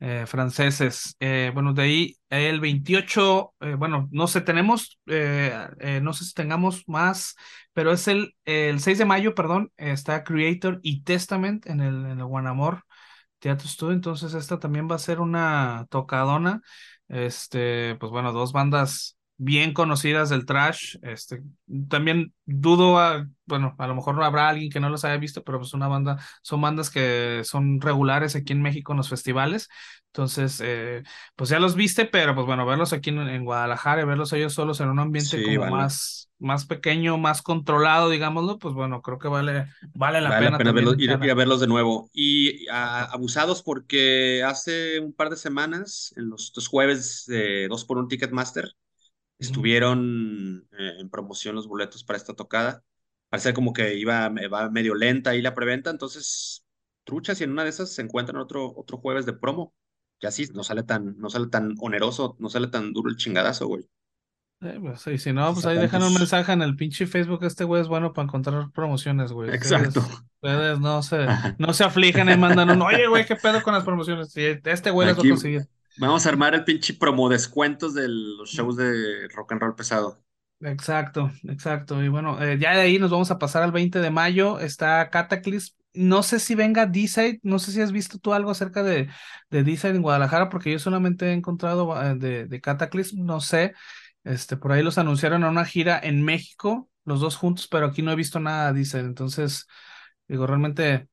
eh, 0.00 0.24
franceses. 0.26 1.14
Eh, 1.20 1.50
bueno, 1.52 1.72
de 1.74 1.82
ahí 1.82 2.16
el 2.30 2.60
28, 2.60 3.54
eh, 3.60 3.74
bueno, 3.74 4.08
no 4.10 4.26
sé, 4.26 4.40
tenemos, 4.40 4.98
eh, 5.06 6.00
no 6.02 6.12
sé 6.12 6.24
si 6.24 6.32
tengamos 6.32 6.84
más, 6.88 7.36
pero 7.72 7.92
es 7.92 8.08
el, 8.08 8.34
el 8.44 8.80
6 8.80 8.98
de 8.98 9.04
mayo, 9.04 9.34
perdón, 9.34 9.70
está 9.76 10.24
Creator 10.24 10.80
y 10.82 11.02
Testament 11.02 11.66
en 11.66 11.80
el, 11.80 12.06
en 12.06 12.18
el 12.18 12.24
Guanamor 12.24 12.82
Teatro 13.38 13.68
Studio, 13.68 13.94
entonces 13.94 14.34
esta 14.34 14.58
también 14.58 14.88
va 14.90 14.96
a 14.96 14.98
ser 14.98 15.20
una 15.20 15.86
tocadona. 15.90 16.62
Este, 17.08 17.94
pues 17.96 18.10
bueno, 18.10 18.32
dos 18.32 18.52
bandas 18.52 19.15
bien 19.38 19.72
conocidas 19.74 20.30
del 20.30 20.46
trash. 20.46 20.96
Este, 21.02 21.42
también 21.88 22.34
dudo, 22.46 22.98
a- 22.98 23.26
bueno, 23.46 23.74
a 23.78 23.86
lo 23.86 23.94
mejor 23.94 24.14
no 24.16 24.24
habrá 24.24 24.48
alguien 24.48 24.70
que 24.70 24.80
no 24.80 24.88
los 24.90 25.04
haya 25.04 25.16
visto, 25.18 25.42
pero 25.44 25.58
pues 25.58 25.74
una 25.74 25.88
banda, 25.88 26.18
son 26.42 26.60
bandas 26.60 26.90
que 26.90 27.42
son 27.44 27.80
regulares 27.80 28.34
aquí 28.36 28.52
en 28.52 28.62
México 28.62 28.92
en 28.92 28.98
los 28.98 29.08
festivales. 29.08 29.68
Entonces, 30.08 30.60
eh, 30.64 31.02
pues 31.36 31.50
ya 31.50 31.58
los 31.60 31.74
viste, 31.76 32.06
pero 32.06 32.34
pues 32.34 32.46
bueno, 32.46 32.64
verlos 32.66 32.92
aquí 32.92 33.10
en, 33.10 33.18
en 33.20 33.44
Guadalajara 33.44 34.02
y 34.02 34.04
verlos 34.06 34.32
ellos 34.32 34.54
solos 34.54 34.80
en 34.80 34.88
un 34.88 34.98
ambiente 34.98 35.40
Sí, 35.40 35.42
como 35.42 35.64
vale. 35.64 35.66
más, 35.66 36.30
más 36.38 36.64
pequeño, 36.66 37.18
más 37.18 37.42
controlado, 37.42 38.08
digámoslo, 38.10 38.58
pues 38.58 38.74
bueno, 38.74 39.02
creo 39.02 39.18
que 39.18 39.28
vale, 39.28 39.66
vale 39.94 40.20
la 40.22 40.30
Vale 40.30 40.46
la 40.46 40.56
pena 40.56 40.56
pena 40.56 40.72
verlos, 40.72 40.96
ir, 40.98 41.12
a 41.12 41.34
verlos 41.34 41.60
de 41.60 41.66
nuevo. 41.68 42.10
Y 42.12 42.66
a- 42.68 43.04
abusados 43.04 43.62
porque 43.62 44.42
hace 44.44 44.98
un 45.00 45.12
par 45.12 45.30
de 45.30 45.36
semanas, 45.36 46.12
en 46.16 46.30
los 46.30 46.52
jueves 46.68 47.24
de 47.26 47.68
dos 47.68 47.84
por 47.84 47.98
un 47.98 48.08
Ticketmaster, 48.08 48.64
Ujú. 48.64 48.85
Estuvieron 49.38 50.68
eh, 50.78 50.94
en 50.98 51.10
promoción 51.10 51.54
los 51.54 51.68
boletos 51.68 52.04
para 52.04 52.16
esta 52.16 52.34
tocada. 52.34 52.82
Parece 53.28 53.54
como 53.54 53.72
que 53.72 53.96
iba, 53.96 54.28
va 54.28 54.70
medio 54.70 54.94
lenta 54.94 55.30
ahí 55.30 55.42
la 55.42 55.54
preventa, 55.54 55.90
entonces 55.90 56.64
truchas 57.04 57.40
y 57.40 57.44
en 57.44 57.52
una 57.52 57.64
de 57.64 57.70
esas 57.70 57.92
se 57.92 58.02
encuentran 58.02 58.40
otro, 58.40 58.72
otro 58.76 58.98
jueves 58.98 59.26
de 59.26 59.32
promo. 59.32 59.74
Y 60.20 60.26
así 60.26 60.46
no 60.54 60.64
sale 60.64 60.82
tan, 60.82 61.18
no 61.18 61.28
sale 61.28 61.48
tan 61.48 61.74
oneroso, 61.78 62.36
no 62.38 62.48
sale 62.48 62.68
tan 62.68 62.92
duro 62.92 63.10
el 63.10 63.16
chingadazo, 63.16 63.66
güey. 63.66 63.88
Eh, 64.62 64.78
pues, 64.80 65.06
y 65.08 65.18
si 65.18 65.32
no, 65.32 65.52
pues 65.52 65.66
ahí 65.66 65.76
dejan 65.76 66.02
un 66.02 66.14
mensaje 66.14 66.52
en 66.52 66.62
el 66.62 66.76
pinche 66.76 67.06
Facebook. 67.06 67.44
Este 67.44 67.64
güey 67.64 67.82
es 67.82 67.88
bueno 67.88 68.14
para 68.14 68.24
encontrar 68.24 68.70
promociones, 68.72 69.32
güey. 69.32 69.50
Exacto. 69.50 70.00
Ustedes, 70.00 70.22
ustedes 70.40 70.80
no 70.80 71.02
se, 71.02 71.26
no 71.58 71.74
se 71.74 71.84
afligen 71.84 72.30
y 72.30 72.36
mandan 72.36 72.70
un, 72.70 72.80
oye, 72.82 73.06
güey, 73.06 73.26
¿qué 73.26 73.36
pedo 73.36 73.62
con 73.62 73.74
las 73.74 73.84
promociones? 73.84 74.34
Este 74.34 74.90
güey 74.90 75.08
las 75.08 75.18
va 75.18 75.22
a 75.22 75.28
conseguir. 75.28 75.68
Vamos 75.96 76.26
a 76.26 76.28
armar 76.30 76.54
el 76.54 76.64
pinche 76.64 76.94
promo 76.94 77.28
descuentos 77.28 77.94
de 77.94 78.08
los 78.08 78.50
shows 78.50 78.76
de 78.76 79.28
rock 79.34 79.52
and 79.52 79.60
roll 79.62 79.74
pesado. 79.76 80.22
Exacto, 80.60 81.30
exacto. 81.48 82.02
Y 82.02 82.08
bueno, 82.08 82.42
eh, 82.42 82.58
ya 82.58 82.74
de 82.74 82.80
ahí 82.80 82.98
nos 82.98 83.10
vamos 83.10 83.30
a 83.30 83.38
pasar 83.38 83.62
al 83.62 83.72
20 83.72 83.98
de 84.00 84.10
mayo. 84.10 84.58
Está 84.58 85.10
Cataclysm. 85.10 85.76
No 85.92 86.22
sé 86.22 86.40
si 86.40 86.54
venga 86.54 86.86
D-Side, 86.86 87.40
no 87.42 87.58
sé 87.58 87.72
si 87.72 87.80
has 87.80 87.92
visto 87.92 88.18
tú 88.18 88.32
algo 88.34 88.50
acerca 88.50 88.82
de, 88.82 89.08
de 89.50 89.62
D-Side 89.64 89.94
en 89.96 90.02
Guadalajara, 90.02 90.48
porque 90.50 90.70
yo 90.72 90.78
solamente 90.78 91.26
he 91.28 91.32
encontrado 91.32 92.00
eh, 92.02 92.14
de, 92.16 92.46
de 92.46 92.60
Cataclysm, 92.60 93.24
no 93.24 93.40
sé. 93.40 93.74
Este, 94.24 94.56
por 94.56 94.72
ahí 94.72 94.82
los 94.82 94.98
anunciaron 94.98 95.44
a 95.44 95.50
una 95.50 95.64
gira 95.64 95.98
en 96.02 96.22
México, 96.22 96.90
los 97.04 97.20
dos 97.20 97.36
juntos, 97.36 97.68
pero 97.68 97.86
aquí 97.86 98.02
no 98.02 98.12
he 98.12 98.16
visto 98.16 98.40
nada 98.40 98.72
de 98.72 98.80
D-Side. 98.80 99.00
Entonces, 99.02 99.66
digo, 100.28 100.46
realmente, 100.46 101.08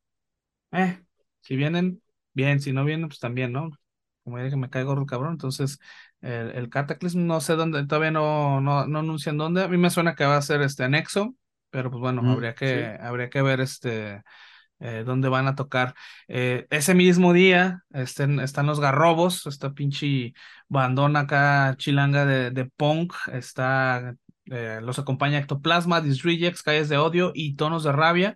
eh, 0.74 1.04
si 1.42 1.56
vienen, 1.58 2.02
bien, 2.34 2.62
si 2.62 2.74
no 2.74 2.86
vienen, 2.86 3.10
pues 3.10 3.20
también, 3.20 3.52
¿no? 3.54 3.72
Como 4.24 4.38
ya 4.38 4.46
dije, 4.46 4.56
me 4.58 4.70
cae 4.70 4.84
gorro 4.84 5.02
el 5.02 5.08
cabrón, 5.08 5.34
entonces 5.34 5.80
el, 6.22 6.52
el 6.52 6.70
Cataclysm 6.70 7.26
no 7.28 7.42
sé 7.42 7.56
dónde, 7.56 7.86
todavía 7.88 8.12
no, 8.12 8.62
no, 8.62 8.86
no 8.88 9.00
anuncian 9.00 9.38
dónde, 9.38 9.64
a 9.64 9.68
mí 9.68 9.78
me 9.78 9.90
suena 9.90 10.16
que 10.16 10.26
va 10.26 10.38
a 10.38 10.42
ser 10.42 10.62
este 10.62 10.84
anexo, 10.84 11.36
pero 11.70 11.92
pues 11.92 12.02
bueno, 12.02 12.22
Mm, 12.22 12.28
habría 12.28 12.56
que, 12.56 12.86
sí, 12.86 12.94
habría 13.02 13.30
que 13.30 13.42
ver 13.42 13.60
este 13.62 14.24
eh, 14.80 15.04
dónde 15.06 15.30
van 15.30 15.48
a 15.48 15.56
tocar. 15.56 15.94
Eh, 16.28 16.68
ese 16.70 16.94
mismo 16.96 17.34
día 17.34 17.84
estén, 17.94 18.40
están 18.40 18.66
los 18.68 18.80
Garrobos, 18.80 19.46
esta 19.48 19.74
pinche 19.74 20.34
bandona 20.68 21.22
acá 21.22 21.76
chilanga 21.78 22.26
de, 22.26 22.52
de 22.52 22.66
punk, 22.66 23.14
está, 23.32 24.16
eh, 24.46 24.80
los 24.82 25.00
acompaña 25.00 25.40
Ectoplasma, 25.40 26.02
Disrejects, 26.02 26.64
Calles 26.64 26.90
de 26.90 26.98
Odio 26.98 27.32
y 27.34 27.56
Tonos 27.56 27.84
de 27.84 27.91
Rabia. 27.91 28.36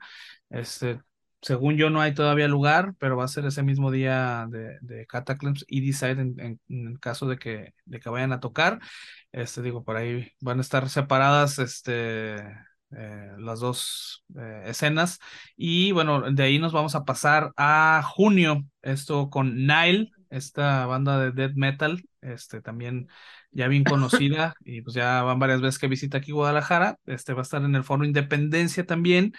Este, 0.49 0.99
según 1.47 1.77
yo 1.77 1.89
no 1.89 2.01
hay 2.01 2.13
todavía 2.13 2.49
lugar, 2.49 2.93
pero 2.99 3.15
va 3.15 3.23
a 3.23 3.27
ser 3.29 3.45
ese 3.45 3.63
mismo 3.63 3.89
día 3.89 4.47
de, 4.49 4.77
de 4.81 5.07
Cataclysm 5.07 5.63
y 5.67 5.79
Decide 5.87 6.21
en, 6.21 6.95
caso 6.97 7.25
de 7.25 7.37
que, 7.37 7.73
de 7.85 8.01
que 8.01 8.09
vayan 8.09 8.33
a 8.33 8.41
tocar. 8.41 8.79
Este, 9.31 9.61
digo, 9.61 9.85
por 9.85 9.95
ahí 9.95 10.29
van 10.41 10.57
a 10.57 10.61
estar 10.61 10.89
separadas 10.89 11.57
este, 11.59 12.35
eh, 12.91 13.31
las 13.37 13.61
dos 13.61 14.25
eh, 14.37 14.63
escenas. 14.65 15.19
Y 15.55 15.93
bueno, 15.93 16.29
de 16.31 16.43
ahí 16.43 16.59
nos 16.59 16.73
vamos 16.73 16.95
a 16.95 17.05
pasar 17.05 17.53
a 17.55 18.01
junio, 18.05 18.65
esto 18.81 19.29
con 19.29 19.55
Nile, 19.55 20.11
esta 20.29 20.85
banda 20.85 21.17
de 21.17 21.31
death 21.31 21.55
metal, 21.55 22.03
este 22.19 22.61
también 22.61 23.07
ya 23.51 23.67
bien 23.67 23.83
conocida 23.83 24.55
y 24.65 24.81
pues 24.81 24.95
ya 24.95 25.23
van 25.23 25.39
varias 25.39 25.61
veces 25.61 25.79
que 25.79 25.87
visita 25.87 26.17
aquí 26.19 26.31
Guadalajara, 26.31 26.99
este 27.05 27.33
va 27.33 27.39
a 27.39 27.43
estar 27.43 27.63
en 27.63 27.75
el 27.75 27.83
Foro 27.83 28.05
Independencia 28.05 28.85
también. 28.85 29.33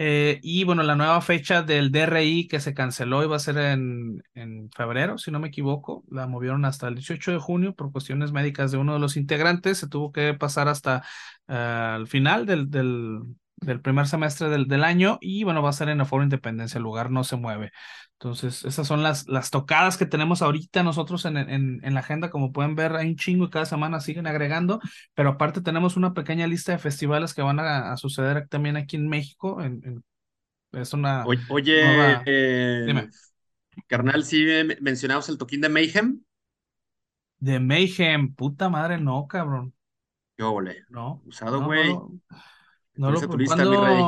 Eh, 0.00 0.38
y 0.44 0.62
bueno, 0.62 0.84
la 0.84 0.94
nueva 0.94 1.20
fecha 1.20 1.62
del 1.62 1.90
DRI 1.90 2.46
que 2.46 2.60
se 2.60 2.72
canceló 2.72 3.24
iba 3.24 3.34
a 3.34 3.40
ser 3.40 3.58
en, 3.58 4.22
en 4.34 4.70
febrero, 4.70 5.18
si 5.18 5.32
no 5.32 5.40
me 5.40 5.48
equivoco, 5.48 6.04
la 6.08 6.28
movieron 6.28 6.64
hasta 6.64 6.86
el 6.86 6.94
18 6.94 7.32
de 7.32 7.38
junio 7.38 7.74
por 7.74 7.90
cuestiones 7.90 8.30
médicas 8.30 8.70
de 8.70 8.78
uno 8.78 8.92
de 8.92 9.00
los 9.00 9.16
integrantes, 9.16 9.78
se 9.78 9.88
tuvo 9.88 10.12
que 10.12 10.34
pasar 10.34 10.68
hasta 10.68 11.02
uh, 11.48 11.96
el 11.96 12.06
final 12.06 12.46
del, 12.46 12.70
del, 12.70 13.22
del 13.56 13.80
primer 13.80 14.06
semestre 14.06 14.48
del, 14.48 14.68
del, 14.68 14.84
año 14.84 15.18
y 15.20 15.42
bueno, 15.42 15.62
va 15.62 15.70
a 15.70 15.72
ser 15.72 15.88
en 15.88 15.98
el 15.98 16.06
Foro 16.06 16.22
Independencia, 16.22 16.78
el 16.78 16.84
lugar 16.84 17.10
no 17.10 17.24
se 17.24 17.34
mueve. 17.34 17.72
Entonces, 18.20 18.64
esas 18.64 18.84
son 18.84 19.04
las, 19.04 19.28
las 19.28 19.50
tocadas 19.50 19.96
que 19.96 20.04
tenemos 20.04 20.42
ahorita 20.42 20.82
nosotros 20.82 21.24
en, 21.24 21.36
en, 21.36 21.80
en 21.84 21.94
la 21.94 22.00
agenda, 22.00 22.30
como 22.30 22.50
pueden 22.50 22.74
ver, 22.74 22.96
hay 22.96 23.06
un 23.06 23.16
chingo 23.16 23.44
y 23.44 23.50
cada 23.50 23.64
semana 23.64 24.00
siguen 24.00 24.26
agregando, 24.26 24.80
pero 25.14 25.30
aparte 25.30 25.60
tenemos 25.60 25.96
una 25.96 26.14
pequeña 26.14 26.48
lista 26.48 26.72
de 26.72 26.78
festivales 26.78 27.32
que 27.32 27.42
van 27.42 27.60
a, 27.60 27.92
a 27.92 27.96
suceder 27.96 28.48
también 28.48 28.76
aquí 28.76 28.96
en 28.96 29.08
México. 29.08 29.62
En, 29.62 30.02
es 30.72 30.92
una... 30.92 31.24
Oye, 31.26 31.84
nueva... 31.84 32.22
eh, 32.26 33.08
carnal, 33.86 34.24
sí 34.24 34.44
mencionamos 34.80 35.28
el 35.28 35.38
toquín 35.38 35.60
de 35.60 35.68
Mayhem. 35.68 36.20
De 37.38 37.60
Mayhem, 37.60 38.34
puta 38.34 38.68
madre, 38.68 38.98
no, 38.98 39.28
cabrón. 39.28 39.72
Yo, 40.36 40.52
ole. 40.52 40.84
No. 40.88 41.22
Usado, 41.24 41.62
güey. 41.64 41.94
No, 41.94 42.20
no, 42.96 43.12
no, 43.12 43.20
turista, 43.20 43.64
mi 43.64 43.76
rey. 43.76 44.02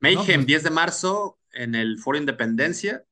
Mayhem, 0.00 0.40
pues... 0.40 0.46
10 0.46 0.62
de 0.64 0.70
marzo, 0.70 1.38
en 1.52 1.76
el 1.76 2.00
Foro 2.00 2.18
Independencia. 2.18 3.04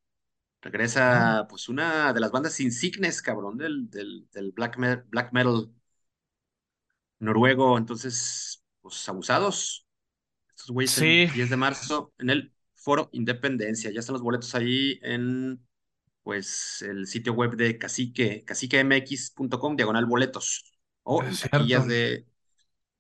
Regresa, 0.63 1.47
pues, 1.49 1.69
una 1.69 2.13
de 2.13 2.21
las 2.21 2.31
bandas 2.31 2.61
insignes, 2.61 3.23
cabrón, 3.23 3.57
del, 3.57 3.89
del, 3.91 4.29
del 4.33 4.53
black, 4.53 4.77
metal, 4.77 5.05
black 5.09 5.33
metal 5.33 5.71
noruego. 7.19 7.79
Entonces, 7.79 8.63
pues, 8.81 9.09
abusados. 9.09 9.87
Estos 10.51 10.71
güeyes, 10.71 10.91
sí. 10.91 11.23
el 11.23 11.33
10 11.33 11.51
de 11.51 11.57
marzo, 11.57 12.13
en 12.19 12.31
el 12.31 12.53
Foro 12.75 13.09
Independencia. 13.13 13.91
Ya 13.91 14.01
están 14.01 14.15
los 14.15 14.23
boletos 14.23 14.55
ahí 14.55 14.99
en 15.03 15.61
pues 16.23 16.83
el 16.83 17.07
sitio 17.07 17.33
web 17.33 17.57
de 17.57 17.79
Cacique, 17.79 18.45
caciquemx.com, 18.45 19.77
diagonal 19.77 20.07
boletos, 20.07 20.73
o 21.03 21.23
en 21.23 21.35
taquillas, 21.37 21.87
de, 21.87 22.27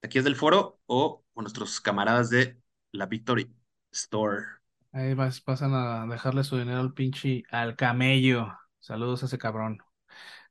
taquillas 0.00 0.24
del 0.24 0.36
foro, 0.36 0.80
o 0.86 1.24
con 1.32 1.44
nuestros 1.44 1.80
camaradas 1.80 2.30
de 2.30 2.60
la 2.92 3.06
Victory 3.06 3.54
Store. 3.92 4.59
Ahí 4.92 5.14
vas, 5.14 5.40
pasan 5.40 5.72
a 5.74 6.06
dejarle 6.06 6.42
su 6.44 6.58
dinero 6.58 6.80
al 6.80 6.92
pinche 6.92 7.44
al 7.50 7.76
camello. 7.76 8.52
Saludos 8.80 9.22
a 9.22 9.26
ese 9.26 9.38
cabrón. 9.38 9.78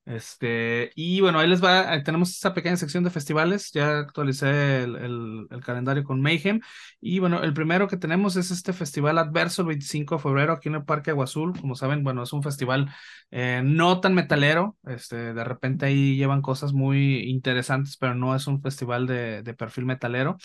Este, 0.06 0.92
y 0.96 1.22
bueno, 1.22 1.40
ahí 1.40 1.48
les 1.48 1.64
va, 1.64 2.02
tenemos 2.04 2.32
esta 2.32 2.54
pequeña 2.54 2.78
sección 2.78 3.04
de 3.04 3.12
festivales, 3.12 3.72
ya 3.72 4.00
actualicé 4.00 4.84
el, 4.84 4.96
el, 4.96 5.48
el, 5.52 5.62
calendario 5.62 6.04
con 6.04 6.20
Mayhem, 6.22 6.62
y 7.00 7.20
bueno, 7.20 7.44
el 7.44 7.54
primero 7.54 7.88
que 7.88 7.98
tenemos 7.98 8.36
es 8.36 8.50
este 8.50 8.74
festival 8.74 9.20
adverso 9.20 9.62
el 9.62 9.68
25 9.68 10.16
de 10.16 10.22
febrero 10.22 10.54
aquí 10.54 10.70
en 10.70 10.76
el 10.76 10.86
Parque 10.86 11.12
Agua 11.12 11.26
Azul, 11.26 11.54
como 11.60 11.76
saben, 11.76 12.04
bueno, 12.04 12.24
es 12.24 12.34
un 12.34 12.42
festival 12.42 12.90
eh, 13.30 13.62
no 13.64 14.00
tan 14.02 14.16
metalero, 14.16 14.78
este, 14.88 15.34
de 15.36 15.44
repente 15.44 15.86
ahí 15.86 16.16
llevan 16.18 16.42
cosas 16.42 16.74
muy 16.74 17.30
interesantes, 17.30 17.96
pero 17.98 18.16
no 18.16 18.36
es 18.36 18.48
un 18.48 18.64
festival 18.64 19.06
de, 19.06 19.44
de 19.44 19.54
perfil 19.54 19.86
metalero, 19.86 20.38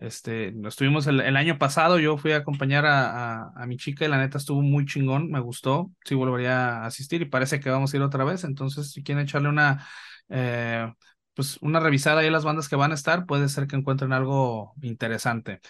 este, 0.00 0.54
estuvimos 0.66 1.06
el, 1.06 1.20
el, 1.20 1.36
año 1.36 1.58
pasado, 1.58 1.98
yo 1.98 2.16
fui 2.16 2.32
a 2.32 2.38
acompañar 2.38 2.86
a, 2.86 3.50
a, 3.50 3.66
mi 3.66 3.76
chica 3.76 4.04
y 4.04 4.08
la 4.08 4.18
neta 4.18 4.38
estuvo 4.38 4.62
muy 4.62 4.86
chingón, 4.86 5.30
me 5.30 5.40
gustó, 5.40 5.92
sí 6.04 6.14
volvería 6.14 6.78
a 6.82 6.86
asistir 6.86 7.20
y 7.20 7.26
parece 7.26 7.60
que 7.60 7.68
vamos 7.68 7.92
a 7.92 7.96
ir 7.98 8.02
otra 8.02 8.24
vez, 8.24 8.44
entonces 8.44 8.92
si 8.92 9.02
quieren 9.02 9.24
echarle 9.24 9.50
una, 9.50 9.86
eh, 10.30 10.90
pues 11.34 11.58
una 11.60 11.80
revisada 11.80 12.20
ahí 12.20 12.28
a 12.28 12.30
las 12.30 12.44
bandas 12.44 12.68
que 12.68 12.76
van 12.76 12.92
a 12.92 12.94
estar, 12.94 13.26
puede 13.26 13.48
ser 13.50 13.66
que 13.66 13.76
encuentren 13.76 14.12
algo 14.14 14.72
interesante. 14.80 15.60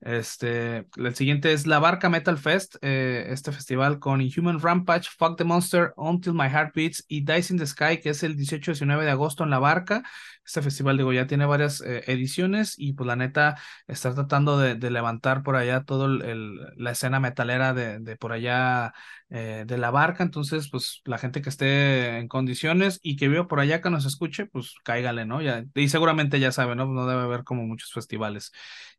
Este, 0.00 0.86
el 0.96 1.14
siguiente 1.14 1.52
es 1.52 1.66
la 1.66 1.78
Barca 1.78 2.08
Metal 2.08 2.38
Fest, 2.38 2.76
eh, 2.80 3.26
este 3.28 3.52
festival 3.52 3.98
con 3.98 4.22
Inhuman 4.22 4.58
Rampage, 4.60 5.08
Fuck 5.18 5.36
the 5.36 5.44
Monster, 5.44 5.92
Until 5.96 6.32
My 6.32 6.48
Heart 6.48 6.74
Beats 6.74 7.04
y 7.06 7.20
Dice 7.22 7.52
in 7.52 7.58
the 7.58 7.66
Sky, 7.66 7.98
que 8.00 8.10
es 8.10 8.22
el 8.22 8.36
18-19 8.36 9.04
de 9.04 9.10
agosto 9.10 9.44
en 9.44 9.50
la 9.50 9.58
Barca. 9.58 10.02
Este 10.50 10.62
festival, 10.62 10.96
digo, 10.96 11.12
ya 11.12 11.28
tiene 11.28 11.46
varias 11.46 11.80
eh, 11.80 12.02
ediciones 12.08 12.74
y 12.76 12.94
pues 12.94 13.06
la 13.06 13.14
neta 13.14 13.56
está 13.86 14.12
tratando 14.12 14.58
de, 14.58 14.74
levantar 14.90 15.44
por 15.44 15.54
allá 15.54 15.84
toda 15.84 16.08
la 16.08 16.90
escena 16.90 17.20
metalera 17.20 17.72
de, 17.72 18.16
por 18.16 18.32
allá 18.32 18.92
eh, 19.28 19.62
de 19.64 19.78
la 19.78 19.92
barca. 19.92 20.24
Entonces, 20.24 20.68
pues 20.68 21.02
la 21.04 21.18
gente 21.18 21.40
que 21.40 21.50
esté 21.50 22.18
en 22.18 22.26
condiciones 22.26 22.98
y 23.00 23.14
que 23.14 23.28
viva 23.28 23.46
por 23.46 23.60
allá 23.60 23.80
que 23.80 23.90
nos 23.90 24.06
escuche, 24.06 24.46
pues 24.46 24.74
cáigale, 24.82 25.24
¿no? 25.24 25.40
Ya, 25.40 25.64
y 25.72 25.88
seguramente 25.88 26.40
ya 26.40 26.50
sabe, 26.50 26.74
¿no? 26.74 26.86
No 26.86 27.06
debe 27.06 27.22
haber 27.22 27.44
como 27.44 27.62
muchos 27.64 27.92
festivales. 27.92 28.50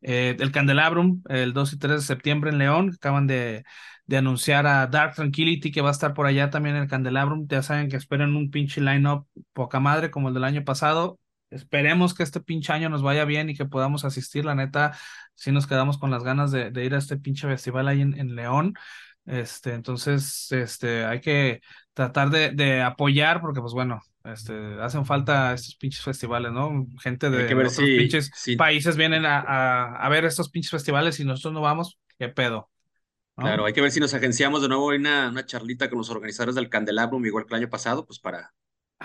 Eh, 0.01 0.37
el 0.39 0.53
Candelabrum, 0.53 1.21
el 1.27 1.51
2 1.51 1.73
y 1.73 1.79
3 1.79 1.95
de 1.97 2.01
septiembre 2.01 2.51
en 2.51 2.59
León, 2.59 2.91
acaban 2.95 3.27
de, 3.27 3.65
de 4.05 4.17
anunciar 4.17 4.67
a 4.67 4.87
Dark 4.87 5.15
Tranquility 5.15 5.69
que 5.71 5.81
va 5.81 5.89
a 5.89 5.91
estar 5.91 6.13
por 6.13 6.27
allá 6.27 6.49
también 6.49 6.77
el 6.77 6.87
Candelabrum. 6.87 7.45
Ya 7.49 7.61
saben 7.61 7.89
que 7.89 7.97
esperen 7.97 8.37
un 8.37 8.51
pinche 8.51 8.79
line-up 8.79 9.27
poca 9.51 9.81
madre 9.81 10.11
como 10.11 10.29
el 10.29 10.33
del 10.33 10.45
año 10.45 10.63
pasado. 10.63 11.19
Esperemos 11.51 12.13
que 12.13 12.23
este 12.23 12.39
pinche 12.39 12.73
año 12.73 12.89
nos 12.89 13.03
vaya 13.03 13.25
bien 13.25 13.49
y 13.49 13.55
que 13.55 13.65
podamos 13.65 14.05
asistir. 14.05 14.45
La 14.45 14.55
neta, 14.55 14.97
sí 15.35 15.51
nos 15.51 15.67
quedamos 15.67 15.97
con 15.97 16.09
las 16.09 16.23
ganas 16.23 16.51
de, 16.51 16.71
de 16.71 16.85
ir 16.85 16.95
a 16.95 16.97
este 16.97 17.17
pinche 17.17 17.47
festival 17.47 17.87
ahí 17.87 18.01
en, 18.01 18.17
en 18.17 18.35
León. 18.35 18.73
Este, 19.25 19.73
entonces, 19.73 20.51
este, 20.51 21.05
hay 21.05 21.21
que 21.21 21.61
tratar 21.93 22.29
de, 22.29 22.51
de, 22.51 22.81
apoyar 22.81 23.39
porque, 23.39 23.61
pues 23.61 23.73
bueno, 23.73 24.01
este, 24.23 24.53
hacen 24.81 25.05
falta 25.05 25.53
estos 25.53 25.75
pinches 25.75 26.01
festivales, 26.01 26.51
¿no? 26.51 26.87
Gente 26.99 27.29
de 27.29 27.53
otros 27.53 27.75
si, 27.75 27.97
pinches 27.97 28.31
si... 28.33 28.55
países 28.55 28.97
vienen 28.97 29.25
a, 29.25 29.39
a, 29.39 29.95
a, 29.97 30.09
ver 30.09 30.25
estos 30.25 30.49
pinches 30.49 30.71
festivales 30.71 31.19
y 31.19 31.25
nosotros 31.25 31.53
no 31.53 31.61
vamos, 31.61 31.99
¿qué 32.17 32.29
pedo? 32.29 32.69
¿no? 33.37 33.43
Claro, 33.43 33.65
hay 33.65 33.73
que 33.73 33.81
ver 33.81 33.91
si 33.91 33.99
nos 33.99 34.13
agenciamos 34.13 34.61
de 34.61 34.69
nuevo 34.69 34.87
una, 34.87 35.29
una 35.29 35.45
charlita 35.45 35.89
con 35.89 35.99
los 35.99 36.09
organizadores 36.09 36.55
del 36.55 36.69
Candelabrum, 36.69 37.23
igual 37.25 37.45
que 37.45 37.53
el 37.53 37.61
año 37.61 37.69
pasado, 37.69 38.05
pues 38.05 38.19
para 38.19 38.53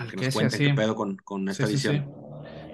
que 0.09 0.15
nos 0.15 0.33
cuenten 0.33 0.59
qué 0.59 0.73
pedo 0.73 0.95
con, 0.95 1.17
con 1.17 1.47
esta 1.47 1.67
sí, 1.67 1.73
edición. 1.73 1.95
Sí, 1.95 2.26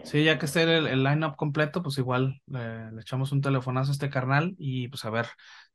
Sí, 0.03 0.23
ya 0.23 0.37
que 0.37 0.45
esté 0.45 0.63
el, 0.63 0.87
el 0.87 1.03
line-up 1.03 1.35
completo, 1.35 1.81
pues 1.81 1.97
igual 1.97 2.41
le, 2.47 2.89
echamos 2.99 3.31
un 3.31 3.41
telefonazo 3.41 3.91
a 3.91 3.93
este 3.93 4.09
carnal 4.09 4.53
y 4.57 4.89
pues 4.89 5.05
a 5.05 5.09
ver, 5.09 5.27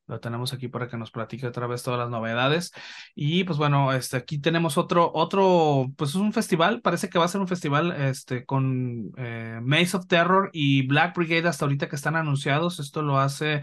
lo 0.09 0.20
tenemos 0.20 0.52
aquí 0.52 0.68
para 0.68 0.88
que 0.88 0.96
nos 0.96 1.10
platique 1.10 1.46
otra 1.46 1.66
vez 1.66 1.82
todas 1.82 2.00
las 2.00 2.10
novedades. 2.10 2.72
Y 3.14 3.44
pues 3.44 3.59
bueno, 3.59 3.92
este, 3.92 4.16
aquí 4.16 4.40
tenemos 4.40 4.78
otro, 4.78 5.10
otro, 5.14 5.86
pues 5.96 6.10
es 6.10 6.16
un 6.16 6.32
festival, 6.32 6.80
parece 6.80 7.09
que 7.09 7.18
va 7.18 7.26
a 7.26 7.28
ser 7.28 7.40
un 7.40 7.48
festival 7.48 7.92
este, 7.92 8.44
con 8.44 9.12
eh, 9.16 9.60
Maze 9.62 9.96
of 9.96 10.06
Terror 10.06 10.50
y 10.52 10.86
Black 10.86 11.14
Brigade 11.16 11.48
hasta 11.48 11.64
ahorita 11.64 11.88
que 11.88 11.96
están 11.96 12.16
anunciados. 12.16 12.80
Esto 12.80 13.02
lo 13.02 13.18
hace 13.18 13.62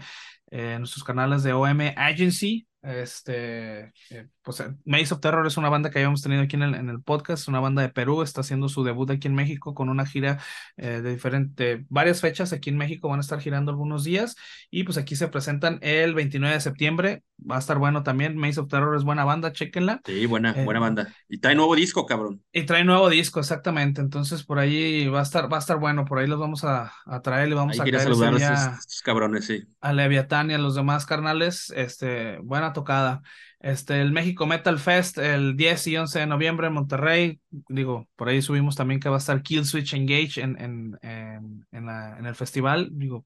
eh, 0.50 0.76
nuestros 0.78 1.04
canales 1.04 1.42
de 1.42 1.52
OM 1.52 1.80
Agency. 1.96 2.66
Este, 2.86 3.92
eh, 4.10 4.28
pues 4.42 4.62
Maze 4.84 5.12
of 5.12 5.20
Terror 5.20 5.44
es 5.44 5.56
una 5.56 5.68
banda 5.68 5.90
que 5.90 5.98
habíamos 5.98 6.22
tenido 6.22 6.42
aquí 6.42 6.54
en 6.54 6.62
el, 6.62 6.74
en 6.76 6.88
el 6.88 7.02
podcast, 7.02 7.48
una 7.48 7.58
banda 7.58 7.82
de 7.82 7.88
Perú, 7.88 8.22
está 8.22 8.42
haciendo 8.42 8.68
su 8.68 8.84
debut 8.84 9.10
aquí 9.10 9.26
en 9.26 9.34
México 9.34 9.74
con 9.74 9.88
una 9.88 10.06
gira 10.06 10.38
eh, 10.76 11.00
de 11.02 11.10
diferente, 11.10 11.84
varias 11.88 12.20
fechas 12.20 12.52
aquí 12.52 12.70
en 12.70 12.76
México, 12.76 13.08
van 13.08 13.18
a 13.18 13.22
estar 13.22 13.40
girando 13.40 13.72
algunos 13.72 14.04
días 14.04 14.36
y 14.70 14.84
pues 14.84 14.98
aquí 14.98 15.16
se 15.16 15.26
presentan 15.26 15.80
el 15.82 16.14
29 16.14 16.54
de 16.54 16.60
septiembre, 16.60 17.24
va 17.38 17.56
a 17.56 17.58
estar 17.58 17.76
bueno 17.78 18.04
también, 18.04 18.36
Maze 18.36 18.60
of 18.60 18.68
Terror 18.68 18.96
es 18.96 19.02
buena 19.02 19.24
banda, 19.24 19.52
chequenla. 19.52 20.00
Sí, 20.04 20.24
buena, 20.26 20.52
eh, 20.52 20.64
buena 20.64 20.78
banda. 20.78 21.12
Y 21.28 21.38
trae 21.38 21.56
nuevo 21.56 21.74
disco, 21.74 22.06
cabrón. 22.06 22.40
Y 22.52 22.66
trae 22.66 22.84
nuevo 22.84 23.10
disco, 23.10 23.40
exactamente, 23.40 24.00
entonces 24.00 24.44
por 24.44 24.60
ahí 24.60 25.08
va 25.08 25.18
a 25.18 25.24
estar, 25.24 25.52
va 25.52 25.56
a 25.56 25.60
estar 25.60 25.80
bueno, 25.80 26.04
por 26.04 26.20
ahí 26.20 26.28
los 26.28 26.38
vamos 26.38 26.62
a, 26.62 26.92
a 27.04 27.20
traer, 27.20 27.48
le 27.48 27.56
vamos 27.56 27.80
ahí 27.80 27.88
a 27.88 27.90
caer 27.90 28.04
saludar 28.04 28.34
a 28.34 28.36
estos, 28.36 28.78
estos 28.78 29.02
cabrones, 29.02 29.44
sí. 29.44 29.64
A 29.80 29.92
Leviatán 29.92 30.52
y 30.52 30.54
a 30.54 30.58
los 30.58 30.76
demás 30.76 31.04
carnales, 31.04 31.72
este, 31.74 32.38
buena 32.38 32.75
tocada. 32.76 33.22
Este, 33.58 34.00
el 34.00 34.12
México 34.12 34.46
Metal 34.46 34.78
Fest 34.78 35.18
el 35.18 35.56
10 35.56 35.86
y 35.88 35.96
11 35.96 36.18
de 36.20 36.26
noviembre 36.26 36.66
en 36.66 36.74
Monterrey. 36.74 37.40
Digo, 37.68 38.08
por 38.14 38.28
ahí 38.28 38.42
subimos 38.42 38.76
también 38.76 39.00
que 39.00 39.08
va 39.08 39.16
a 39.16 39.18
estar 39.18 39.42
Kill 39.42 39.64
Switch 39.64 39.94
Engage 39.94 40.40
en, 40.40 40.60
en, 40.60 40.98
en, 41.02 41.66
en, 41.72 41.86
la, 41.86 42.16
en 42.18 42.26
el 42.26 42.34
festival. 42.34 42.90
Digo, 42.92 43.24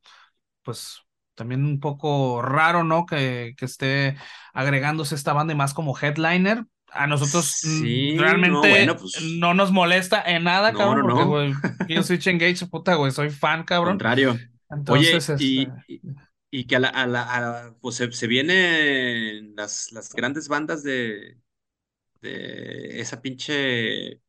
pues 0.62 1.02
también 1.34 1.64
un 1.64 1.80
poco 1.80 2.42
raro, 2.42 2.84
¿no? 2.84 3.06
Que, 3.06 3.54
que 3.56 3.64
esté 3.64 4.16
agregándose 4.52 5.14
esta 5.14 5.32
banda 5.32 5.52
y 5.52 5.56
más 5.56 5.74
como 5.74 5.98
headliner. 5.98 6.64
A 6.92 7.06
nosotros 7.06 7.46
sí, 7.46 8.16
realmente 8.18 8.52
no, 8.52 8.60
bueno, 8.60 8.96
pues, 8.96 9.22
no, 9.22 9.54
nos 9.54 9.70
molesta 9.70 10.22
en 10.22 10.44
nada, 10.44 10.72
no, 10.72 10.78
cabrón. 10.78 11.06
No, 11.06 11.14
porque, 11.14 11.54
güey, 11.88 12.02
Switch 12.02 12.26
Engage, 12.26 12.66
puta, 12.66 12.94
güey, 12.94 13.12
soy 13.12 13.30
fan, 13.30 13.62
cabrón. 13.64 13.92
Contrario. 13.92 14.38
Entonces, 14.70 15.30
Oye, 15.30 15.68
este... 15.68 15.92
y, 15.92 16.00
y 16.50 16.64
que 16.64 16.76
a 16.76 16.80
la, 16.80 16.88
a 16.88 17.06
la, 17.06 17.22
a 17.22 17.40
la 17.40 17.76
pues 17.80 17.96
se, 17.96 18.10
se, 18.12 18.26
vienen 18.26 19.54
las, 19.56 19.92
las 19.92 20.12
grandes 20.12 20.48
bandas 20.48 20.82
de, 20.82 21.38
de 22.20 23.00
esa 23.00 23.22
pinche, 23.22 24.20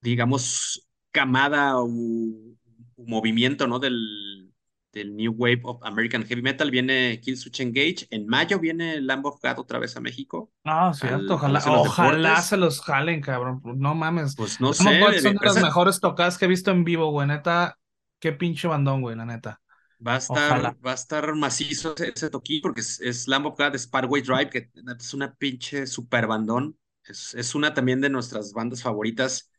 digamos, 0.00 0.88
camada 1.12 1.78
o, 1.78 1.86
o 1.86 3.04
movimiento, 3.06 3.66
¿no? 3.66 3.78
Del, 3.78 4.52
del 4.92 5.14
New 5.16 5.34
Wave 5.36 5.60
of 5.64 5.82
American 5.82 6.24
Heavy 6.24 6.42
Metal. 6.42 6.70
Viene 6.70 7.20
Killswitch 7.20 7.60
Engage. 7.60 8.06
En 8.10 8.26
mayo 8.26 8.58
viene 8.58 9.00
Lamb 9.00 9.26
of 9.26 9.40
God 9.40 9.58
otra 9.58 9.78
vez 9.78 9.96
a 9.96 10.00
México. 10.00 10.52
Ah, 10.64 10.92
cierto. 10.94 11.34
Al, 11.34 11.56
ojalá, 11.56 11.62
ojalá 11.66 12.42
se 12.42 12.56
los 12.56 12.80
jalen, 12.80 13.20
cabrón. 13.20 13.60
No 13.64 13.94
mames. 13.94 14.34
Pues 14.36 14.60
no 14.60 14.72
sé. 14.72 14.82
Son 14.82 15.34
de 15.34 15.38
las 15.40 15.62
mejores 15.62 16.00
tocadas 16.00 16.38
que 16.38 16.46
he 16.46 16.48
visto 16.48 16.70
en 16.70 16.84
vivo, 16.84 17.10
güey. 17.10 17.28
Neta, 17.28 17.78
qué 18.18 18.32
pinche 18.32 18.68
bandón, 18.68 19.00
güey, 19.00 19.16
la 19.16 19.24
neta. 19.24 19.60
Va 20.06 20.14
a 20.14 20.18
estar, 20.18 20.76
va 20.84 20.90
a 20.90 20.94
estar 20.94 21.34
macizo 21.34 21.94
ese, 21.96 22.12
ese 22.14 22.30
toquín 22.30 22.60
porque 22.60 22.80
es, 22.80 23.00
es 23.00 23.28
Lamb 23.28 23.46
of 23.46 23.58
God 23.58 23.72
de 23.72 23.78
Sparway 23.78 24.22
Drive, 24.22 24.50
que 24.50 24.70
es 24.98 25.14
una 25.14 25.34
pinche 25.34 25.86
super 25.86 26.26
bandón. 26.26 26.78
Es, 27.04 27.34
es 27.34 27.54
una 27.54 27.74
también 27.74 28.00
de 28.00 28.10
nuestras 28.10 28.52
bandas 28.52 28.82
favoritas, 28.82 29.50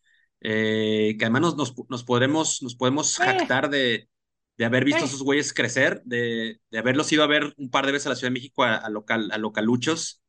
eh, 0.41 1.15
que 1.17 1.25
además 1.25 1.41
nos, 1.41 1.57
nos, 1.57 1.73
nos, 1.89 2.03
podremos, 2.03 2.61
nos 2.61 2.75
podemos 2.75 3.17
jactar 3.17 3.69
de, 3.69 4.09
de 4.57 4.65
haber 4.65 4.83
visto 4.83 5.03
a 5.03 5.07
esos 5.07 5.23
güeyes 5.23 5.53
crecer, 5.53 6.01
de, 6.05 6.59
de, 6.69 6.77
haberlos 6.77 7.11
ido 7.11 7.23
a 7.23 7.27
ver 7.27 7.53
un 7.57 7.69
par 7.69 7.85
de 7.85 7.91
veces 7.91 8.07
a 8.07 8.09
la 8.09 8.15
Ciudad 8.15 8.29
de 8.29 8.39
México 8.39 8.63
a, 8.63 8.89
local, 8.89 9.29
a 9.31 9.37
localuchos, 9.37 10.21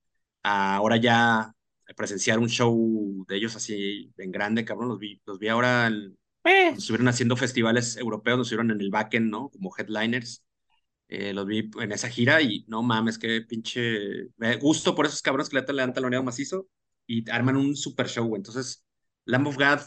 a 0.43 0.77
ahora 0.77 0.97
ya 0.97 1.53
presenciar 1.97 2.39
un 2.39 2.49
show 2.49 3.25
de 3.29 3.37
ellos 3.37 3.57
así 3.57 4.13
en 4.17 4.31
grande, 4.31 4.65
cabrón, 4.65 4.89
los 4.89 4.99
vi, 4.99 5.21
los 5.25 5.39
vi 5.39 5.49
ahora, 5.49 5.87
el, 5.87 6.17
eh. 6.47 6.75
estuvieron 6.77 7.09
haciendo 7.09 7.37
festivales 7.37 7.97
europeos, 7.97 8.39
nos 8.39 8.47
estuvieron 8.47 8.71
en 8.71 8.81
el 8.81 8.91
backend, 8.91 9.31
¿no? 9.31 9.51
Como 9.51 9.73
headliners. 9.77 10.45
Eh, 11.09 11.33
los 11.33 11.47
vi 11.47 11.71
en 11.81 11.93
esa 11.93 12.09
gira 12.09 12.43
y 12.43 12.65
no 12.69 12.83
mames, 12.83 13.19
qué 13.19 13.43
pinche. 13.43 14.29
Me 14.37 14.57
gusto 14.57 14.95
por 14.95 15.07
esos 15.07 15.23
cabrones 15.23 15.49
que 15.49 15.57
le 15.57 15.83
dan 15.83 15.93
taloneado 15.93 16.25
macizo 16.25 16.69
y 17.07 17.29
arman 17.31 17.57
un 17.57 17.77
super 17.77 18.09
show, 18.09 18.35
Entonces, 18.35 18.85
Lamb 19.25 19.47
of 19.47 19.57
God, 19.57 19.81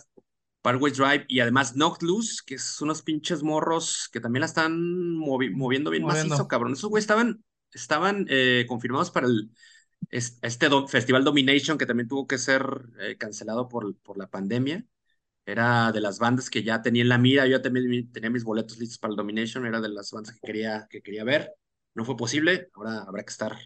Parkway 0.61 0.91
Drive 0.91 1.25
y 1.27 1.39
además 1.41 1.73
Knocked 1.73 2.07
Loose, 2.07 2.41
que 2.45 2.57
son 2.57 2.87
unos 2.87 3.01
pinches 3.01 3.43
morros 3.43 4.09
que 4.11 4.19
también 4.19 4.41
la 4.41 4.45
están 4.45 5.15
moviendo 5.15 5.89
bien 5.89 6.05
macizo, 6.05 6.47
cabrón. 6.47 6.73
Esos 6.73 6.89
güeyes 6.89 7.03
estaban, 7.03 7.43
estaban 7.73 8.25
eh, 8.29 8.65
confirmados 8.67 9.11
para 9.11 9.27
el, 9.27 9.51
este 10.09 10.69
Festival 10.87 11.23
Domination, 11.23 11.77
que 11.77 11.85
también 11.85 12.07
tuvo 12.07 12.27
que 12.27 12.37
ser 12.37 12.63
eh, 12.99 13.17
cancelado 13.17 13.67
por, 13.67 13.95
por 13.97 14.17
la 14.17 14.29
pandemia. 14.29 14.85
Era 15.45 15.91
de 15.91 16.01
las 16.01 16.19
bandas 16.19 16.49
que 16.49 16.63
ya 16.63 16.81
tenía 16.81 17.01
en 17.01 17.09
la 17.09 17.17
mira, 17.17 17.47
yo 17.47 17.61
también 17.61 18.11
tenía 18.11 18.29
mis 18.29 18.43
boletos 18.43 18.77
listos 18.77 18.99
para 18.99 19.11
el 19.11 19.17
Domination, 19.17 19.65
era 19.65 19.81
de 19.81 19.89
las 19.89 20.11
bandas 20.11 20.33
que 20.33 20.39
quería, 20.47 20.87
que 20.89 21.01
quería 21.01 21.23
ver. 21.23 21.53
No 21.95 22.05
fue 22.05 22.15
posible, 22.15 22.69
ahora 22.75 22.99
habrá 23.01 23.23
que 23.23 23.31
estar 23.31 23.57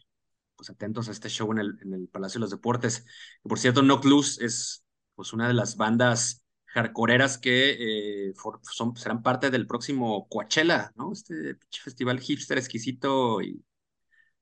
pues, 0.56 0.70
atentos 0.70 1.10
a 1.10 1.12
este 1.12 1.30
show 1.30 1.52
en 1.52 1.60
el, 1.60 1.78
en 1.82 1.94
el 1.94 2.08
Palacio 2.08 2.40
de 2.40 2.44
los 2.44 2.52
Deportes. 2.52 3.06
Por 3.42 3.60
cierto, 3.60 3.82
No 3.82 4.00
Clues 4.00 4.40
es 4.40 4.86
pues, 5.16 5.34
una 5.34 5.48
de 5.48 5.54
las 5.54 5.76
bandas 5.76 6.44
hardcoreeras 6.68 7.38
que 7.38 8.30
eh, 8.30 8.34
son, 8.62 8.96
serán 8.96 9.22
parte 9.22 9.52
del 9.52 9.68
próximo 9.68 10.28
Coachella, 10.28 10.92
¿no? 10.96 11.12
Este 11.12 11.58
festival 11.70 12.20
hipster 12.20 12.58
exquisito 12.58 13.42
y 13.42 13.64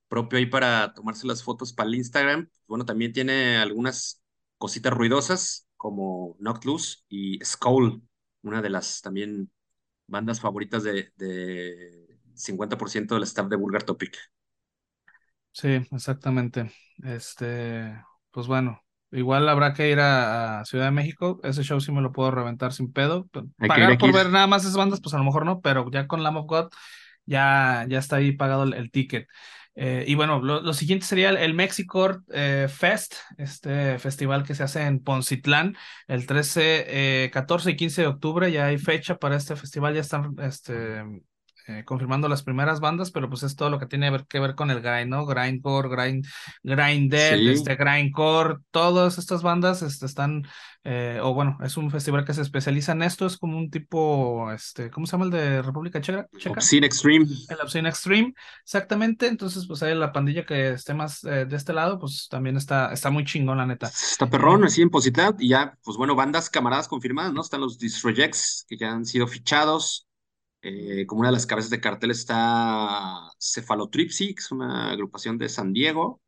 propio 0.08 0.40
ahí 0.40 0.46
para 0.46 0.94
tomarse 0.94 1.28
las 1.28 1.44
fotos 1.44 1.74
para 1.74 1.90
el 1.90 1.96
Instagram. 1.96 2.50
Bueno, 2.68 2.86
también 2.86 3.14
tiene 3.14 3.58
algunas 3.58 4.22
cositas 4.58 4.94
ruidosas 4.94 5.68
como 5.82 6.36
Loose 6.38 7.00
y 7.10 7.44
Skull, 7.44 8.04
una 8.44 8.62
de 8.62 8.70
las 8.70 9.02
también 9.02 9.50
bandas 10.06 10.40
favoritas 10.40 10.84
de, 10.84 11.12
de 11.16 12.20
50% 12.36 13.16
del 13.16 13.24
staff 13.24 13.48
de 13.48 13.56
Vulgar 13.56 13.82
Topic. 13.82 14.16
Sí, 15.52 15.70
exactamente. 15.92 16.72
Este, 17.04 18.00
pues 18.30 18.46
bueno, 18.46 18.80
igual 19.10 19.50
habrá 19.50 19.74
que 19.74 19.90
ir 19.90 20.00
a, 20.00 20.64
Ciudad 20.66 20.86
de 20.86 20.92
México. 20.92 21.40
Ese 21.42 21.64
show 21.64 21.82
sí 21.82 21.92
me 21.92 22.02
lo 22.02 22.12
puedo 22.12 22.30
reventar 22.30 22.74
sin 22.74 22.94
pedo. 22.94 23.28
Pagar 23.58 23.98
por 23.98 24.14
ver 24.14 24.30
nada 24.30 24.46
más 24.46 24.62
esas 24.62 24.78
bandas, 24.78 25.02
pues 25.02 25.16
a 25.16 25.18
lo 25.18 25.24
mejor 25.24 25.46
no, 25.46 25.62
pero 25.62 25.90
ya 25.90 26.06
con 26.06 26.22
Lamb 26.22 26.38
of 26.38 26.46
God 26.46 26.70
ya, 27.26 27.88
ya 27.90 27.98
está 27.98 28.18
ahí 28.18 28.34
pagado 28.34 28.66
el 28.66 28.92
ticket. 28.92 29.28
Eh, 29.76 30.04
y 30.06 30.16
bueno, 30.16 30.42
lo, 30.42 30.74
siguiente 30.74 31.06
sería 31.06 31.30
el, 31.30 31.54
Mexico 31.54 32.22
eh, 32.34 32.68
Fest, 32.70 33.16
este 33.38 34.00
festival 34.00 34.44
que 34.44 34.54
se 34.54 34.64
hace 34.64 34.82
en 34.82 35.02
Poncitlán 35.02 35.78
el 36.08 36.28
13, 36.28 37.30
14 37.32 37.70
eh, 37.70 37.74
y 37.74 37.76
15 37.78 38.02
de 38.02 38.08
octubre. 38.08 38.52
Ya 38.52 38.66
hay 38.66 38.78
fecha 38.78 39.18
para 39.18 39.38
este 39.38 39.56
festival, 39.56 39.94
ya 39.94 40.02
están 40.02 40.36
este, 40.40 41.04
eh, 41.68 41.84
confirmando 41.86 42.28
las 42.28 42.44
primeras 42.44 42.80
bandas, 42.80 43.12
pero 43.12 43.30
pues 43.30 43.44
es 43.44 43.56
todo 43.56 43.70
lo 43.70 43.80
que 43.80 43.86
tiene 43.86 44.12
que 44.28 44.40
ver 44.40 44.56
con 44.56 44.72
el 44.72 44.82
grind, 44.82 45.10
¿no? 45.10 45.26
Grindcore, 45.26 45.90
grind, 45.90 46.26
grind 46.64 47.14
este 47.14 47.76
grindcore, 47.76 48.58
todas 48.72 49.18
estas 49.18 49.44
bandas 49.44 49.82
este, 49.82 50.06
están, 50.06 50.48
eh, 50.84 51.20
o 51.22 51.34
bueno, 51.34 51.58
es 51.64 51.78
un 51.78 51.92
festival 51.92 52.26
que 52.26 52.34
se 52.34 52.42
especializa 52.42 52.94
en 52.94 53.04
esto, 53.04 53.26
es 53.26 53.38
como 53.38 53.58
un 53.58 53.70
tipo, 53.70 54.52
este, 54.52 54.90
¿cómo 54.90 55.06
se 55.06 55.12
llama 55.12 55.26
el 55.26 55.32
de 55.32 55.62
República 55.62 56.02
Checa? 56.02 56.28
Obscene 56.50 56.88
Extreme. 56.88 57.28
El 57.50 57.58
Obscene 57.62 57.90
Extreme, 57.90 58.34
exactamente, 58.64 59.28
entonces 59.28 59.66
pues 59.68 59.84
ahí 59.84 59.94
la 59.96 60.12
pandilla 60.12 60.46
que 60.46 60.72
esté 60.72 60.94
más 60.94 61.24
eh, 61.24 61.46
de 61.46 61.56
este 61.56 61.74
lado, 61.74 62.00
pues 62.00 62.28
también 62.30 62.58
está, 62.58 62.92
está 62.92 63.10
muy 63.10 63.26
chingón, 63.26 63.58
la 63.58 63.66
neta. 63.66 63.88
Está 63.88 64.30
perrón, 64.30 64.64
así 64.64 64.82
en 64.82 64.90
Positad, 64.90 65.36
y 65.40 65.50
ya, 65.50 65.78
pues 65.84 65.98
bueno, 65.98 66.16
bandas 66.16 66.50
camaradas 66.50 66.88
confirmadas, 66.88 67.34
¿no? 67.34 67.42
Están 67.42 67.62
los 67.62 67.78
Destroyex, 67.78 68.66
que 68.68 68.78
ya 68.78 68.92
han 68.92 69.06
sido 69.06 69.28
fichados, 69.28 70.08
eh, 70.62 71.06
como 71.08 71.22
una 71.22 71.30
de 71.30 71.34
las 71.34 71.46
cabezas 71.46 71.72
de 71.72 71.82
cartel 71.82 72.12
está 72.12 73.30
Cefalotripsy, 73.40 74.36
una 74.52 74.92
agrupación 74.92 75.38
de 75.38 75.50
San 75.50 75.74
Diego. 75.74 76.22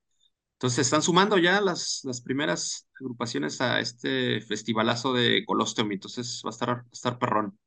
Entonces 0.54 0.76
se 0.76 0.82
están 0.82 1.02
sumando 1.02 1.38
ya 1.38 1.62
las, 1.62 2.02
las 2.04 2.22
primeras 2.22 2.88
agrupaciones 3.00 3.60
a 3.62 3.80
este 3.80 4.42
festivalazo 4.42 5.14
de 5.14 5.44
Colosseum, 5.46 5.92
entonces 5.92 6.42
va 6.46 6.50
a 6.50 6.52
estar, 6.52 6.70
a 6.70 6.86
estar 6.92 7.20
perrón. 7.20 7.58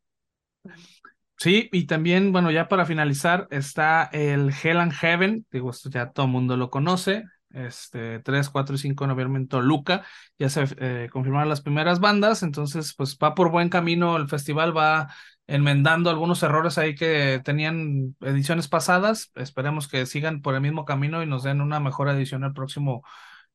Sí, 1.38 1.68
y 1.70 1.86
también, 1.86 2.32
bueno, 2.32 2.50
ya 2.50 2.66
para 2.68 2.86
finalizar, 2.86 3.46
está 3.50 4.04
el 4.04 4.50
Hell 4.50 4.78
and 4.78 4.92
Heaven, 4.92 5.46
digo, 5.50 5.70
esto 5.70 5.90
ya 5.90 6.10
todo 6.10 6.24
el 6.24 6.32
mundo 6.32 6.56
lo 6.56 6.70
conoce, 6.70 7.24
este, 7.50 8.20
3, 8.20 8.48
4 8.48 8.74
y 8.74 8.78
5 8.78 9.04
de 9.04 9.08
noviembre 9.08 9.42
en 9.42 9.48
Toluca, 9.48 10.04
ya 10.38 10.48
se 10.48 10.64
eh, 10.78 11.08
confirmaron 11.12 11.50
las 11.50 11.60
primeras 11.60 12.00
bandas, 12.00 12.42
entonces 12.42 12.94
pues 12.96 13.18
va 13.22 13.34
por 13.34 13.50
buen 13.50 13.68
camino 13.68 14.16
el 14.16 14.28
festival, 14.28 14.74
va 14.74 15.08
enmendando 15.46 16.10
algunos 16.10 16.42
errores 16.42 16.78
ahí 16.78 16.94
que 16.94 17.40
tenían 17.44 18.16
ediciones 18.20 18.68
pasadas. 18.68 19.30
Esperemos 19.34 19.88
que 19.88 20.06
sigan 20.06 20.42
por 20.42 20.54
el 20.54 20.60
mismo 20.60 20.84
camino 20.84 21.22
y 21.22 21.26
nos 21.26 21.42
den 21.42 21.60
una 21.60 21.80
mejor 21.80 22.08
edición 22.08 22.44
el 22.44 22.52
próximo, 22.52 23.04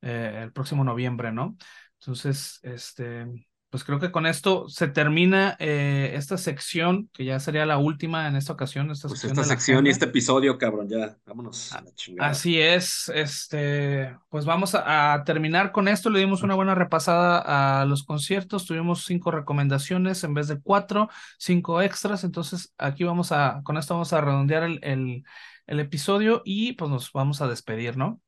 eh, 0.01 0.41
el 0.43 0.53
próximo 0.53 0.84
noviembre, 0.84 1.31
¿no? 1.31 1.57
Entonces, 1.99 2.59
este, 2.63 3.27
pues 3.72 3.85
creo 3.85 4.02
que 4.02 4.11
con 4.11 4.26
esto 4.26 4.68
se 4.68 4.89
termina 4.89 5.56
eh, 5.57 6.11
esta 6.15 6.38
sección, 6.38 7.10
que 7.14 7.23
ya 7.23 7.39
sería 7.39 7.65
la 7.65 7.77
última 7.77 8.27
en 8.27 8.35
esta 8.35 8.52
ocasión. 8.52 8.91
Esta 8.91 9.07
pues 9.07 9.23
esta 9.23 9.45
sección 9.45 9.88
y 9.88 9.89
este 9.89 10.06
episodio, 10.06 10.57
cabrón, 10.57 10.89
ya, 10.89 11.15
vámonos 11.26 11.72
a 11.72 11.80
la 11.80 11.95
chingada. 11.95 12.30
Así 12.30 12.60
es, 12.60 13.10
este, 13.15 14.14
pues 14.27 14.43
vamos 14.43 14.76
a, 14.76 15.23
terminar 15.26 15.72
con 15.72 15.88
esto. 15.88 16.10
Le 16.10 16.19
dimos 16.19 16.43
una 16.43 16.53
buena 16.53 16.76
repasada 16.76 17.81
a 17.81 17.85
los 17.85 18.03
conciertos, 18.03 18.65
tuvimos 18.65 19.06
cinco 19.06 19.31
recomendaciones 19.31 20.26
en 20.26 20.34
vez 20.34 20.49
de 20.49 20.60
cuatro, 20.60 21.10
cinco 21.39 21.81
extras, 21.81 22.26
entonces 22.26 22.73
aquí 22.77 23.06
vamos 23.06 23.31
a, 23.31 23.61
con 23.64 23.77
esto 23.77 23.93
vamos 23.93 24.11
a 24.11 24.19
redondear 24.19 24.64
el, 24.64 24.80
el, 24.84 25.23
el 25.65 25.80
episodio 25.80 26.41
y 26.43 26.73
pues 26.73 26.91
nos 26.91 27.14
vamos 27.14 27.41
a 27.41 27.48
despedir, 27.48 27.95
¿no? 27.95 28.19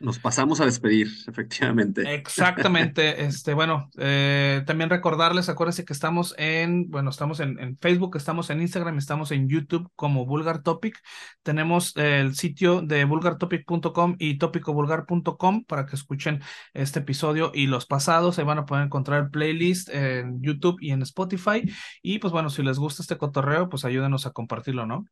Nos 0.00 0.18
pasamos 0.18 0.60
a 0.60 0.64
despedir, 0.64 1.08
efectivamente. 1.26 2.14
Exactamente. 2.14 3.16
Este, 3.28 3.52
bueno, 3.52 3.90
eh, 3.98 4.62
también 4.66 4.90
recordarles, 4.90 5.48
acuérdense 5.48 5.84
que 5.84 5.92
estamos 5.92 6.34
en, 6.38 6.88
bueno, 6.88 7.10
estamos 7.10 7.40
en, 7.40 7.58
en, 7.58 7.76
Facebook, 7.78 8.16
estamos 8.16 8.48
en 8.50 8.60
Instagram, 8.60 8.96
estamos 8.98 9.32
en 9.32 9.48
YouTube 9.48 9.90
como 9.96 10.24
Vulgar 10.24 10.62
Topic. 10.62 10.98
Tenemos 11.42 11.96
el 11.96 12.34
sitio 12.36 12.80
de 12.80 13.04
vulgartopic.com 13.04 14.16
y 14.18 14.38
topicovulgar.com 14.38 15.64
para 15.64 15.86
que 15.86 15.96
escuchen 15.96 16.40
este 16.74 17.00
episodio 17.00 17.50
y 17.54 17.66
los 17.66 17.86
pasados. 17.86 18.38
Ahí 18.38 18.44
van 18.44 18.58
a 18.58 18.66
poder 18.66 18.84
encontrar 18.84 19.24
el 19.24 19.30
playlist 19.30 19.88
en 19.88 20.40
YouTube 20.40 20.78
y 20.80 20.92
en 20.92 21.02
Spotify. 21.02 21.62
Y 22.02 22.18
pues 22.18 22.32
bueno, 22.32 22.50
si 22.50 22.62
les 22.62 22.78
gusta 22.78 23.02
este 23.02 23.18
cotorreo, 23.18 23.68
pues 23.68 23.84
ayúdenos 23.84 24.26
a 24.26 24.30
compartirlo, 24.30 24.86
¿no? 24.86 25.06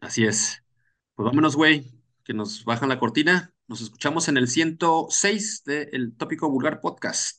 Así 0.00 0.24
es. 0.24 0.62
Pues 1.14 1.26
vámonos, 1.26 1.56
güey, 1.56 1.92
que 2.24 2.32
nos 2.34 2.64
bajan 2.64 2.88
la 2.88 2.98
cortina. 2.98 3.52
Nos 3.70 3.82
escuchamos 3.82 4.26
en 4.26 4.36
el 4.36 4.48
106 4.48 5.62
del 5.64 5.90
de 5.92 6.10
Tópico 6.18 6.50
Vulgar 6.50 6.80
Podcast. 6.80 7.38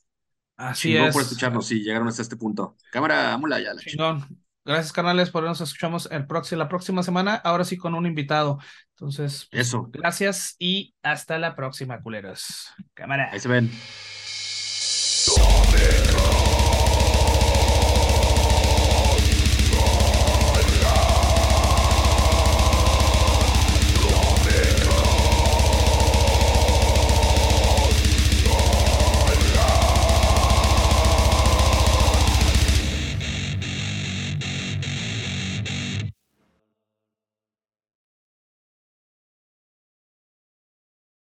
Así 0.56 0.88
Chingón 0.88 1.08
es. 1.08 1.12
por 1.12 1.22
escucharnos 1.22 1.70
y 1.72 1.82
llegaron 1.82 2.08
hasta 2.08 2.22
este 2.22 2.36
punto. 2.36 2.78
Cámara, 2.90 3.36
mula 3.36 3.60
ya. 3.60 3.74
La 3.74 3.82
Chingón. 3.82 4.42
Gracias, 4.64 4.94
canales, 4.94 5.28
por 5.28 5.44
nos 5.44 5.60
escuchamos 5.60 6.08
el 6.10 6.26
próximo, 6.26 6.58
la 6.60 6.70
próxima 6.70 7.02
semana, 7.02 7.34
ahora 7.34 7.64
sí 7.64 7.76
con 7.76 7.94
un 7.94 8.06
invitado. 8.06 8.58
Entonces, 8.96 9.46
eso. 9.50 9.90
Gracias 9.92 10.56
y 10.58 10.94
hasta 11.02 11.38
la 11.38 11.54
próxima, 11.54 12.00
culeros. 12.00 12.70
Cámara. 12.94 13.28
Ahí 13.30 13.38
se 13.38 13.48
ven. 13.48 13.70